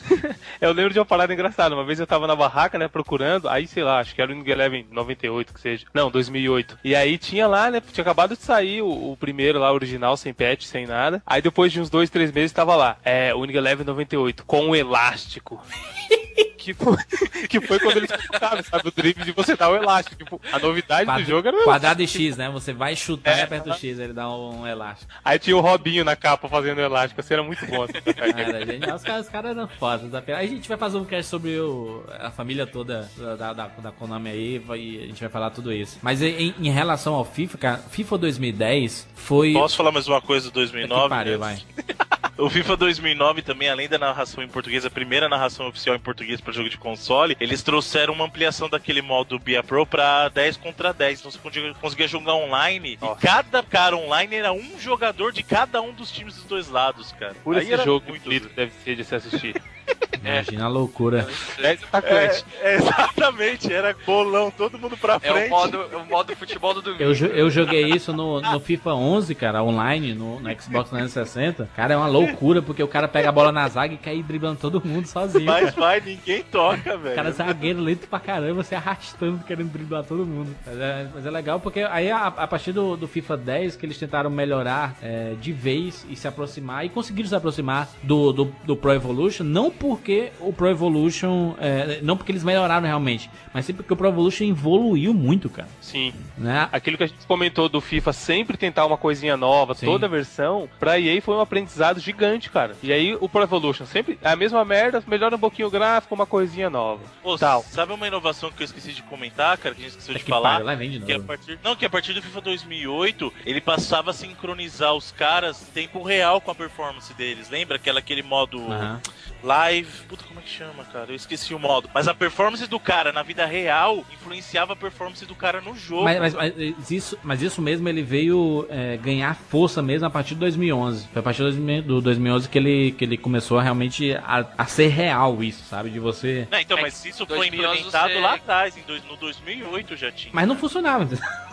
eu 0.70 0.72
lembro 0.74 0.93
de 0.93 0.99
uma 0.99 1.06
parada 1.06 1.34
engraçada. 1.34 1.76
Uma 1.76 1.84
vez 1.84 1.99
eu 1.99 2.08
tava 2.08 2.28
na 2.28 2.36
barraca, 2.36 2.78
né, 2.78 2.88
procurando. 2.88 3.47
Aí, 3.49 3.68
sei 3.68 3.84
lá, 3.84 3.99
acho 3.99 4.14
que 4.16 4.22
era 4.22 4.32
o 4.32 4.36
Inning 4.36 4.49
Eleven 4.49 4.86
98, 4.91 5.54
que 5.54 5.60
seja. 5.60 5.86
Não, 5.93 6.10
2008. 6.10 6.80
E 6.84 6.95
aí 6.95 7.18
tinha 7.18 7.47
lá, 7.47 7.70
né, 7.70 7.82
tinha 7.91 8.01
acabado 8.01 8.36
de 8.36 8.41
sair 8.41 8.82
o, 8.82 9.12
o 9.12 9.18
primeiro 9.18 9.60
lá, 9.60 9.72
original, 9.72 10.16
sem 10.16 10.34
patch, 10.34 10.64
sem 10.64 10.86
nada. 10.86 11.22
Aí 11.26 11.41
depois 11.41 11.72
de 11.72 11.80
uns 11.82 11.89
dois, 11.89 12.10
três 12.10 12.32
meses 12.32 12.51
tava 12.51 12.76
lá. 12.76 12.97
É, 13.04 13.34
o 13.36 13.43
Inning 13.43 13.58
Eleven 13.58 13.86
98, 13.86 14.45
com 14.45 14.70
o 14.70 14.76
elástico. 14.76 15.62
que, 16.64 16.74
foi, 16.74 16.97
que 17.49 17.61
foi 17.61 17.80
quando 17.80 17.97
eles 17.97 18.11
colocaram, 18.11 18.64
sabe, 18.64 18.88
o 18.88 18.91
drible 18.91 19.24
de 19.26 19.32
você 19.32 19.55
dar 19.55 19.70
o 19.70 19.76
elástico. 19.76 20.16
Tipo, 20.16 20.41
a 20.51 20.59
novidade 20.59 21.05
Quadra- 21.05 21.24
do 21.24 21.30
jogo 21.30 21.47
era 21.47 21.57
o 21.57 21.64
Quadrado 21.64 22.01
e 22.01 22.07
X, 22.07 22.38
né? 22.38 22.49
Você 22.49 22.74
vai 22.74 22.95
chutar 22.95 23.38
É. 23.38 23.39
e 23.39 23.41
aperta 23.43 23.70
o 23.72 23.74
X, 23.74 23.99
ele 23.99 24.14
dá 24.14 24.30
um 24.30 24.66
elástico. 24.66 25.11
Aí 25.24 25.38
tinha 25.39 25.55
o 25.57 25.61
Robinho 25.61 26.03
na 26.05 26.16
capa 26.16 26.47
fazendo 26.47 26.80
elástico. 26.82 27.20
Assim, 27.22 27.34
era 27.34 27.43
muito 27.43 27.66
bom. 27.68 27.84
Assim, 27.84 27.93
Cara, 28.14 28.66
genial. 28.66 28.95
Os 28.95 29.03
caras, 29.03 29.26
os 29.26 29.32
caras 29.32 29.51
eram 29.51 29.68
fodas. 29.68 30.14
Aí 30.14 30.34
a 30.34 30.47
gente 30.47 30.68
vai 30.68 30.78
fazer 30.78 30.97
um 30.97 31.05
cast 31.05 31.30
sobre 31.30 31.59
o, 31.59 32.03
a 32.20 32.32
família 32.32 32.66
toda 32.66 33.09
da, 33.38 33.53
da, 33.53 33.68
da, 33.68 33.91
Konami 33.91 34.30
aí 34.30 34.59
vai- 34.59 34.80
e 34.80 35.03
a 35.03 35.07
gente 35.07 35.20
vai 35.20 35.30
falar 35.30 35.49
tudo 35.49 35.72
isso. 35.74 35.97
Mas 36.01 36.22
em, 36.22 36.53
em 36.59 36.70
relação 36.72 37.14
ao 37.16 37.26
FIFA, 37.26 37.57
cara, 37.57 37.78
FIFA 37.78 38.18
2010 38.18 39.07
foi. 39.16 39.53
Posso 39.53 39.76
falar 39.78 39.91
mais 39.91 40.07
uma 40.07 40.22
coisa 40.22 40.47
do 40.49 40.53
2009? 40.53 41.03
que 41.03 41.09
pariu, 41.09 41.32
né? 41.34 41.38
vai. 41.38 41.61
O 42.36 42.50
FIFA 42.50 42.76
2009 42.78 43.44
também, 43.44 43.70
além 43.70 43.88
da 43.88 44.00
narração 44.00 44.44
em 44.44 44.48
português, 44.48 44.84
a 44.86 44.90
primeira 44.90 45.30
narração 45.30 45.68
oficial 45.68 45.96
em 45.96 46.00
português 46.00 46.42
para 46.42 46.52
jogo 46.52 46.68
de 46.68 46.78
console, 46.78 47.38
eles 47.40 47.62
trouxeram 47.62 48.14
uma 48.14 48.26
ampliação 48.26 48.68
daquele 48.68 49.04
modo 49.04 49.38
Bia 49.38 49.62
Pro 49.62 49.86
pra 49.86 50.30
10 50.30 50.58
contra 50.58 50.92
10. 50.92 51.20
Então 51.20 51.32
você 51.32 51.38
conseguia, 51.38 51.74
conseguia 51.76 52.08
jogar 52.08 52.34
online 52.34 52.98
Nossa. 53.00 53.20
e 53.20 53.22
cada 53.22 53.62
cara 53.62 53.96
online 53.96 54.36
era 54.36 54.52
um 54.52 54.80
jogador 54.80 55.32
de 55.32 55.44
cada 55.44 55.80
um 55.82 55.94
dos 55.94 56.12
times 56.12 56.36
dos 56.36 56.46
dois 56.46 56.70
lados, 56.70 57.12
cara. 57.14 57.36
Por 57.44 57.56
Aí 57.56 57.72
esse 57.72 57.84
jogo 57.84 58.10
muito 58.10 58.24
bonito 58.24 58.50
deve 58.56 58.72
ser 58.84 58.96
de 58.96 59.04
se 59.04 59.16
assistir. 59.16 59.62
Imagina 60.24 60.66
a 60.66 60.68
loucura. 60.70 61.28
10 61.60 61.84
atacantes. 61.84 62.46
É, 62.62 62.76
exatamente, 62.76 63.72
era 63.74 63.94
bolão, 64.06 64.50
todo 64.50 64.80
mundo 64.80 64.96
pra 64.96 65.16
É 65.16 65.20
frente. 65.20 65.48
o 65.48 65.50
modo, 65.50 65.86
é 65.92 65.98
o 65.98 66.06
modo 66.06 66.34
futebol 66.36 66.74
do 66.74 66.82
domingo. 66.82 67.04
Eu, 67.04 67.14
eu 67.14 67.50
joguei 67.50 67.88
isso 67.88 68.14
no, 68.14 68.40
no 68.40 68.60
FIFA 68.62 68.94
11, 68.94 69.36
cara, 69.36 69.62
online, 69.62 70.14
no, 70.14 70.40
no 70.40 70.50
Xbox 70.62 70.90
360. 70.92 71.68
Cara, 71.76 71.94
é 71.94 71.98
uma 71.98 72.08
loucura, 72.08 72.62
porque 72.62 72.82
o 72.82 72.88
cara 72.88 73.06
pega 73.08 73.28
a 73.28 73.32
bola 73.34 73.52
na 73.52 73.68
zaga 73.68 73.94
e 73.94 73.98
cai 73.98 74.24
driblando 74.24 74.60
todo 74.60 74.82
mundo 74.86 75.06
sozinho. 75.08 75.44
Mas 75.46 75.76
vai, 75.76 76.00
ninguém 76.00 76.42
toca, 76.44 76.98
velho. 76.98 77.12
O 77.12 77.16
cara 77.16 77.28
é 77.30 77.32
zagueiro 77.34 77.82
lento 77.82 78.08
pra 78.08 78.20
caramba, 78.20 78.64
se 78.64 78.76
arrastando, 78.76 79.44
querendo 79.44 79.74
driblar 79.74 80.06
todo 80.06 80.26
mundo. 80.26 80.56
Mas 80.66 80.80
é, 80.80 81.08
mas 81.14 81.26
é 81.26 81.32
legal 81.32 81.60
porque 81.60 81.82
aí 81.82 82.10
a, 82.10 82.28
a 82.28 82.48
partir 82.48 82.72
do, 82.72 82.96
do 82.96 83.10
FIFA 83.10 83.36
10 83.36 83.76
que 83.76 83.86
eles 83.86 83.98
tentaram 83.98 84.30
melhorar 84.30 84.96
é, 85.02 85.34
de 85.42 85.52
vez 85.52 86.06
e 86.10 86.16
se 86.16 86.30
aproximar, 86.30 86.86
e 86.86 86.90
conseguiram 86.90 87.28
se 87.28 87.36
aproximar 87.36 87.90
do, 88.02 88.32
do, 88.32 88.56
do 88.64 88.78
Pro 88.78 88.94
Evolution, 88.94 89.44
não 89.44 89.70
porque 89.74 90.32
o 90.39 90.53
Pro 90.53 90.69
Evolution, 90.69 91.53
é, 91.59 91.99
não 92.01 92.15
porque 92.15 92.32
eles 92.32 92.43
melhoraram 92.43 92.86
realmente, 92.86 93.30
mas 93.53 93.65
sim 93.65 93.74
porque 93.74 93.91
o 93.91 93.95
Pro 93.95 94.07
Evolution 94.07 94.45
evoluiu 94.45 95.13
muito, 95.13 95.49
cara. 95.49 95.67
Sim. 95.82 96.13
Né? 96.38 96.67
Aquilo 96.71 96.97
que 96.97 97.03
a 97.03 97.07
gente 97.07 97.26
comentou 97.28 97.67
do 97.67 97.82
FIFA 97.82 98.13
sempre 98.13 98.57
tentar 98.57 98.86
uma 98.86 98.97
coisinha 98.97 99.36
nova, 99.36 99.74
Sim. 99.74 99.86
toda 99.86 100.07
versão, 100.07 100.69
pra 100.80 100.99
EA 100.99 101.21
foi 101.21 101.36
um 101.36 101.41
aprendizado 101.41 101.99
gigante, 101.99 102.49
cara. 102.49 102.76
E 102.82 102.91
aí 102.93 103.15
o 103.19 103.28
Pro 103.28 103.43
Evolution 103.43 103.86
sempre 103.86 104.17
é 104.21 104.30
a 104.32 104.36
mesma 104.36 104.63
merda, 104.63 105.03
melhora 105.07 105.36
um 105.36 105.39
pouquinho 105.39 105.67
o 105.67 105.71
gráfico, 105.71 106.13
uma 106.15 106.26
coisinha 106.26 106.69
nova. 106.69 107.01
Pô, 107.21 107.38
Tal. 107.38 107.63
sabe 107.63 107.93
uma 107.93 108.07
inovação 108.07 108.51
que 108.51 108.61
eu 108.61 108.65
esqueci 108.65 108.93
de 108.93 109.03
comentar, 109.03 109.57
cara, 109.57 109.76
que 109.76 109.82
a 109.82 109.84
gente 109.84 109.91
esqueceu 109.91 110.13
de 110.15 110.21
É 110.21 110.24
que 110.24 110.30
falar? 110.30 110.51
pariu, 110.53 110.65
lá 110.65 110.76
vem 110.76 110.89
de 110.91 110.99
Que 110.99 111.11
a 111.13 111.15
novo. 111.15 111.28
partir, 111.28 111.59
não, 111.63 111.76
que 111.76 111.86
a 111.86 111.89
partir 111.89 112.13
do 112.13 112.21
FIFA 112.21 112.41
2008, 112.41 113.34
ele 113.45 113.61
passava 113.61 114.11
a 114.11 114.13
sincronizar 114.13 114.93
os 114.93 115.11
caras 115.11 115.61
em 115.61 115.71
tempo 115.71 116.01
real 116.03 116.41
com 116.41 116.51
a 116.51 116.55
performance 116.55 117.13
deles. 117.13 117.49
Lembra 117.49 117.78
aquela 117.78 117.99
aquele 117.99 118.21
modo 118.24 118.59
Aham. 118.71 118.99
Live? 119.44 119.89
Puta, 120.08 120.24
como 120.26 120.39
é 120.39 120.44
que 120.44 120.50
chama, 120.50 120.84
cara? 120.86 121.08
Eu 121.12 121.16
esqueci 121.16 121.54
o 121.54 121.60
modo. 121.60 121.89
Mas 121.94 122.08
a 122.08 122.14
performance 122.14 122.66
do 122.68 122.80
cara 122.80 123.12
na 123.12 123.22
vida 123.24 123.46
real 123.46 124.04
influenciava 124.14 124.74
a 124.74 124.76
performance 124.76 125.26
do 125.26 125.36
cara 125.36 125.62
no 125.62 125.76
jogo. 125.76 126.04
Mas, 126.06 126.20
mas- 126.20 126.34
mas 126.36 126.91
isso, 126.91 127.18
mas 127.24 127.41
isso 127.41 127.62
mesmo 127.62 127.88
ele 127.89 128.02
veio 128.02 128.66
é, 128.70 128.98
ganhar 128.98 129.36
força 129.36 129.82
mesmo 129.82 130.08
a 130.08 130.10
partir 130.10 130.34
de 130.34 130.39
2011. 130.41 131.08
Foi 131.12 131.20
a 131.20 131.24
partir 131.24 131.39
do 131.39 131.46
2000 131.52 131.82
do 131.84 132.02
2011 132.02 132.50
que 132.50 132.58
ele, 132.58 132.91
que 132.94 133.04
ele 133.04 133.18
começou 133.18 133.60
a 133.60 133.64
realmente 133.64 134.14
a, 134.16 134.46
a 134.58 134.66
ser 134.66 134.88
real 134.88 135.44
isso, 135.44 135.64
sabe? 135.66 135.89
De 135.89 136.00
você... 136.00 136.48
Não, 136.52 136.60
então, 136.60 136.78
É 136.78 136.82
mas 136.82 137.04
isso 137.06 137.26
2011 137.26 137.38
foi 137.38 137.48
implementado 137.48 138.14
você- 138.14 138.20
lá 138.20 138.34
atrás, 138.36 138.78
em 138.78 138.82
dois, 138.82 139.04
no 139.06 139.16
2008 139.18 139.96
já 139.96 140.12
tinha. 140.12 140.32
Mas 140.34 140.48
não 140.48 140.56
funcionava. 140.56 141.08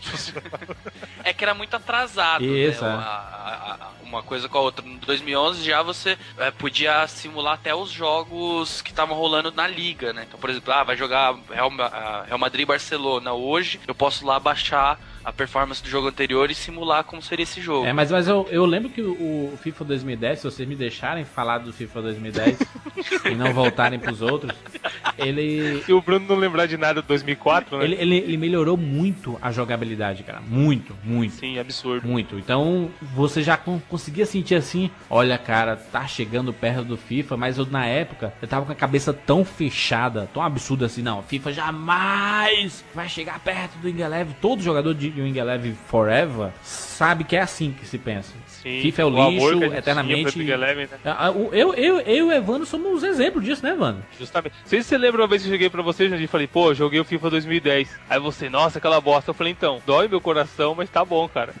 É 1.24 1.32
que 1.32 1.44
era 1.44 1.54
muito 1.54 1.74
atrasado, 1.76 2.44
Isso, 2.44 2.82
né? 2.82 2.90
é. 2.90 2.92
A- 2.92 2.98
a- 2.98 3.84
a- 3.86 3.90
uma 4.02 4.22
coisa 4.22 4.48
com 4.48 4.58
a 4.58 4.60
outra. 4.62 4.84
No 4.84 4.98
2011 4.98 5.62
já 5.62 5.82
você 5.82 6.18
é, 6.38 6.50
podia 6.50 7.06
simular 7.06 7.54
até 7.54 7.74
os 7.74 7.90
jogos 7.90 8.82
que 8.82 8.90
estavam 8.90 9.16
rolando 9.16 9.52
na 9.52 9.66
liga, 9.68 10.12
né? 10.12 10.24
Então, 10.26 10.40
por 10.40 10.50
exemplo, 10.50 10.72
ah, 10.72 10.82
vai 10.82 10.96
jogar 10.96 11.36
Real, 11.48 11.70
ah, 11.78 12.24
Real 12.26 12.38
Madrid 12.38 12.62
e 12.62 12.66
Barcelona 12.66 13.32
hoje, 13.32 13.78
eu 13.86 13.94
posso 13.94 14.26
lá 14.26 14.40
baixar 14.40 14.98
a 15.24 15.32
performance 15.32 15.82
do 15.82 15.88
jogo 15.88 16.08
anterior 16.08 16.50
e 16.50 16.54
simular 16.54 17.04
como 17.04 17.20
seria 17.22 17.42
esse 17.42 17.60
jogo. 17.60 17.86
É, 17.86 17.92
mas, 17.92 18.10
mas 18.10 18.26
eu, 18.28 18.46
eu 18.50 18.64
lembro 18.64 18.88
que 18.90 19.02
o, 19.02 19.12
o 19.52 19.58
FIFA 19.62 19.84
2010, 19.84 20.38
se 20.38 20.44
vocês 20.44 20.68
me 20.68 20.74
deixarem 20.74 21.24
falar 21.24 21.58
do 21.58 21.72
FIFA 21.72 22.02
2010 22.02 22.58
e 23.30 23.34
não 23.34 23.52
voltarem 23.52 23.98
pros 23.98 24.22
outros, 24.22 24.52
ele, 25.18 25.82
Se 25.84 25.92
o 25.92 26.00
Bruno 26.00 26.26
não 26.26 26.36
lembrar 26.36 26.66
de 26.66 26.76
nada 26.76 27.02
de 27.02 27.08
2004, 27.08 27.78
né? 27.78 27.84
ele, 27.84 27.96
ele, 27.96 28.16
ele 28.16 28.36
melhorou 28.36 28.76
muito 28.76 29.38
a 29.42 29.50
jogabilidade, 29.52 30.22
cara. 30.22 30.40
Muito, 30.40 30.96
muito. 31.04 31.34
Sim, 31.34 31.58
absurdo. 31.58 32.06
Muito. 32.08 32.38
Então, 32.38 32.90
você 33.14 33.42
já 33.42 33.56
con- 33.56 33.80
conseguia 33.88 34.24
sentir 34.26 34.54
assim, 34.54 34.90
olha, 35.08 35.36
cara, 35.36 35.76
tá 35.76 36.06
chegando 36.06 36.52
perto 36.52 36.84
do 36.84 36.96
FIFA, 36.96 37.36
mas 37.36 37.58
eu, 37.58 37.66
na 37.66 37.84
época, 37.86 38.32
eu 38.40 38.48
tava 38.48 38.66
com 38.66 38.72
a 38.72 38.76
cabeça 38.76 39.12
tão 39.12 39.44
fechada, 39.44 40.28
tão 40.32 40.42
absurda 40.42 40.86
assim, 40.86 41.02
não, 41.02 41.22
FIFA 41.22 41.52
jamais 41.52 42.84
vai 42.94 43.08
chegar 43.08 43.38
perto 43.40 43.76
do 43.78 43.86
Wing 43.86 44.00
Eleven. 44.00 44.34
Todo 44.40 44.62
jogador 44.62 44.94
de 44.94 45.09
Wing 45.16 45.38
Eleven 45.38 45.74
Forever 45.88 46.50
sabe 46.62 47.24
que 47.24 47.36
é 47.36 47.40
assim 47.40 47.72
que 47.72 47.86
se 47.86 47.98
pensa. 47.98 48.32
Sim. 48.46 48.82
FIFA 48.82 49.02
é 49.02 49.04
o, 49.06 49.08
amor 49.08 49.54
lixo, 49.54 49.74
eternamente. 49.74 50.38
Eleven, 50.50 50.86
né? 50.86 50.98
Ah, 51.04 51.30
o- 51.30 51.48
Eu, 51.52 51.72
eu, 51.74 51.98
eu 52.00 52.16
e 52.16 52.22
o 52.24 52.32
Evandro 52.32 52.66
somos 52.66 53.02
exemplo 53.02 53.40
disso, 53.40 53.64
né, 53.64 53.72
Evandro? 53.72 54.02
Justamente. 54.18 54.52
Não 54.60 54.66
sei 54.68 54.82
se 54.82 54.88
você 54.90 54.98
lembra 54.98 55.22
uma 55.22 55.26
vez 55.28 55.40
que 55.40 55.48
eu 55.48 55.52
cheguei 55.52 55.70
pra 55.70 55.80
você, 55.80 56.08
Jandir, 56.10 56.24
e 56.24 56.26
falei, 56.26 56.46
pô, 56.46 56.74
joguei 56.74 57.00
o 57.00 57.04
FIFA 57.04 57.30
2010. 57.30 57.88
Aí 58.08 58.20
você, 58.20 58.50
nossa, 58.50 58.76
aquela 58.78 59.00
bosta. 59.00 59.30
Eu 59.30 59.34
falei, 59.34 59.52
então, 59.52 59.80
dói 59.86 60.08
meu 60.08 60.20
coração, 60.20 60.74
mas 60.74 60.90
tá 60.90 61.02
bom, 61.02 61.26
cara. 61.26 61.54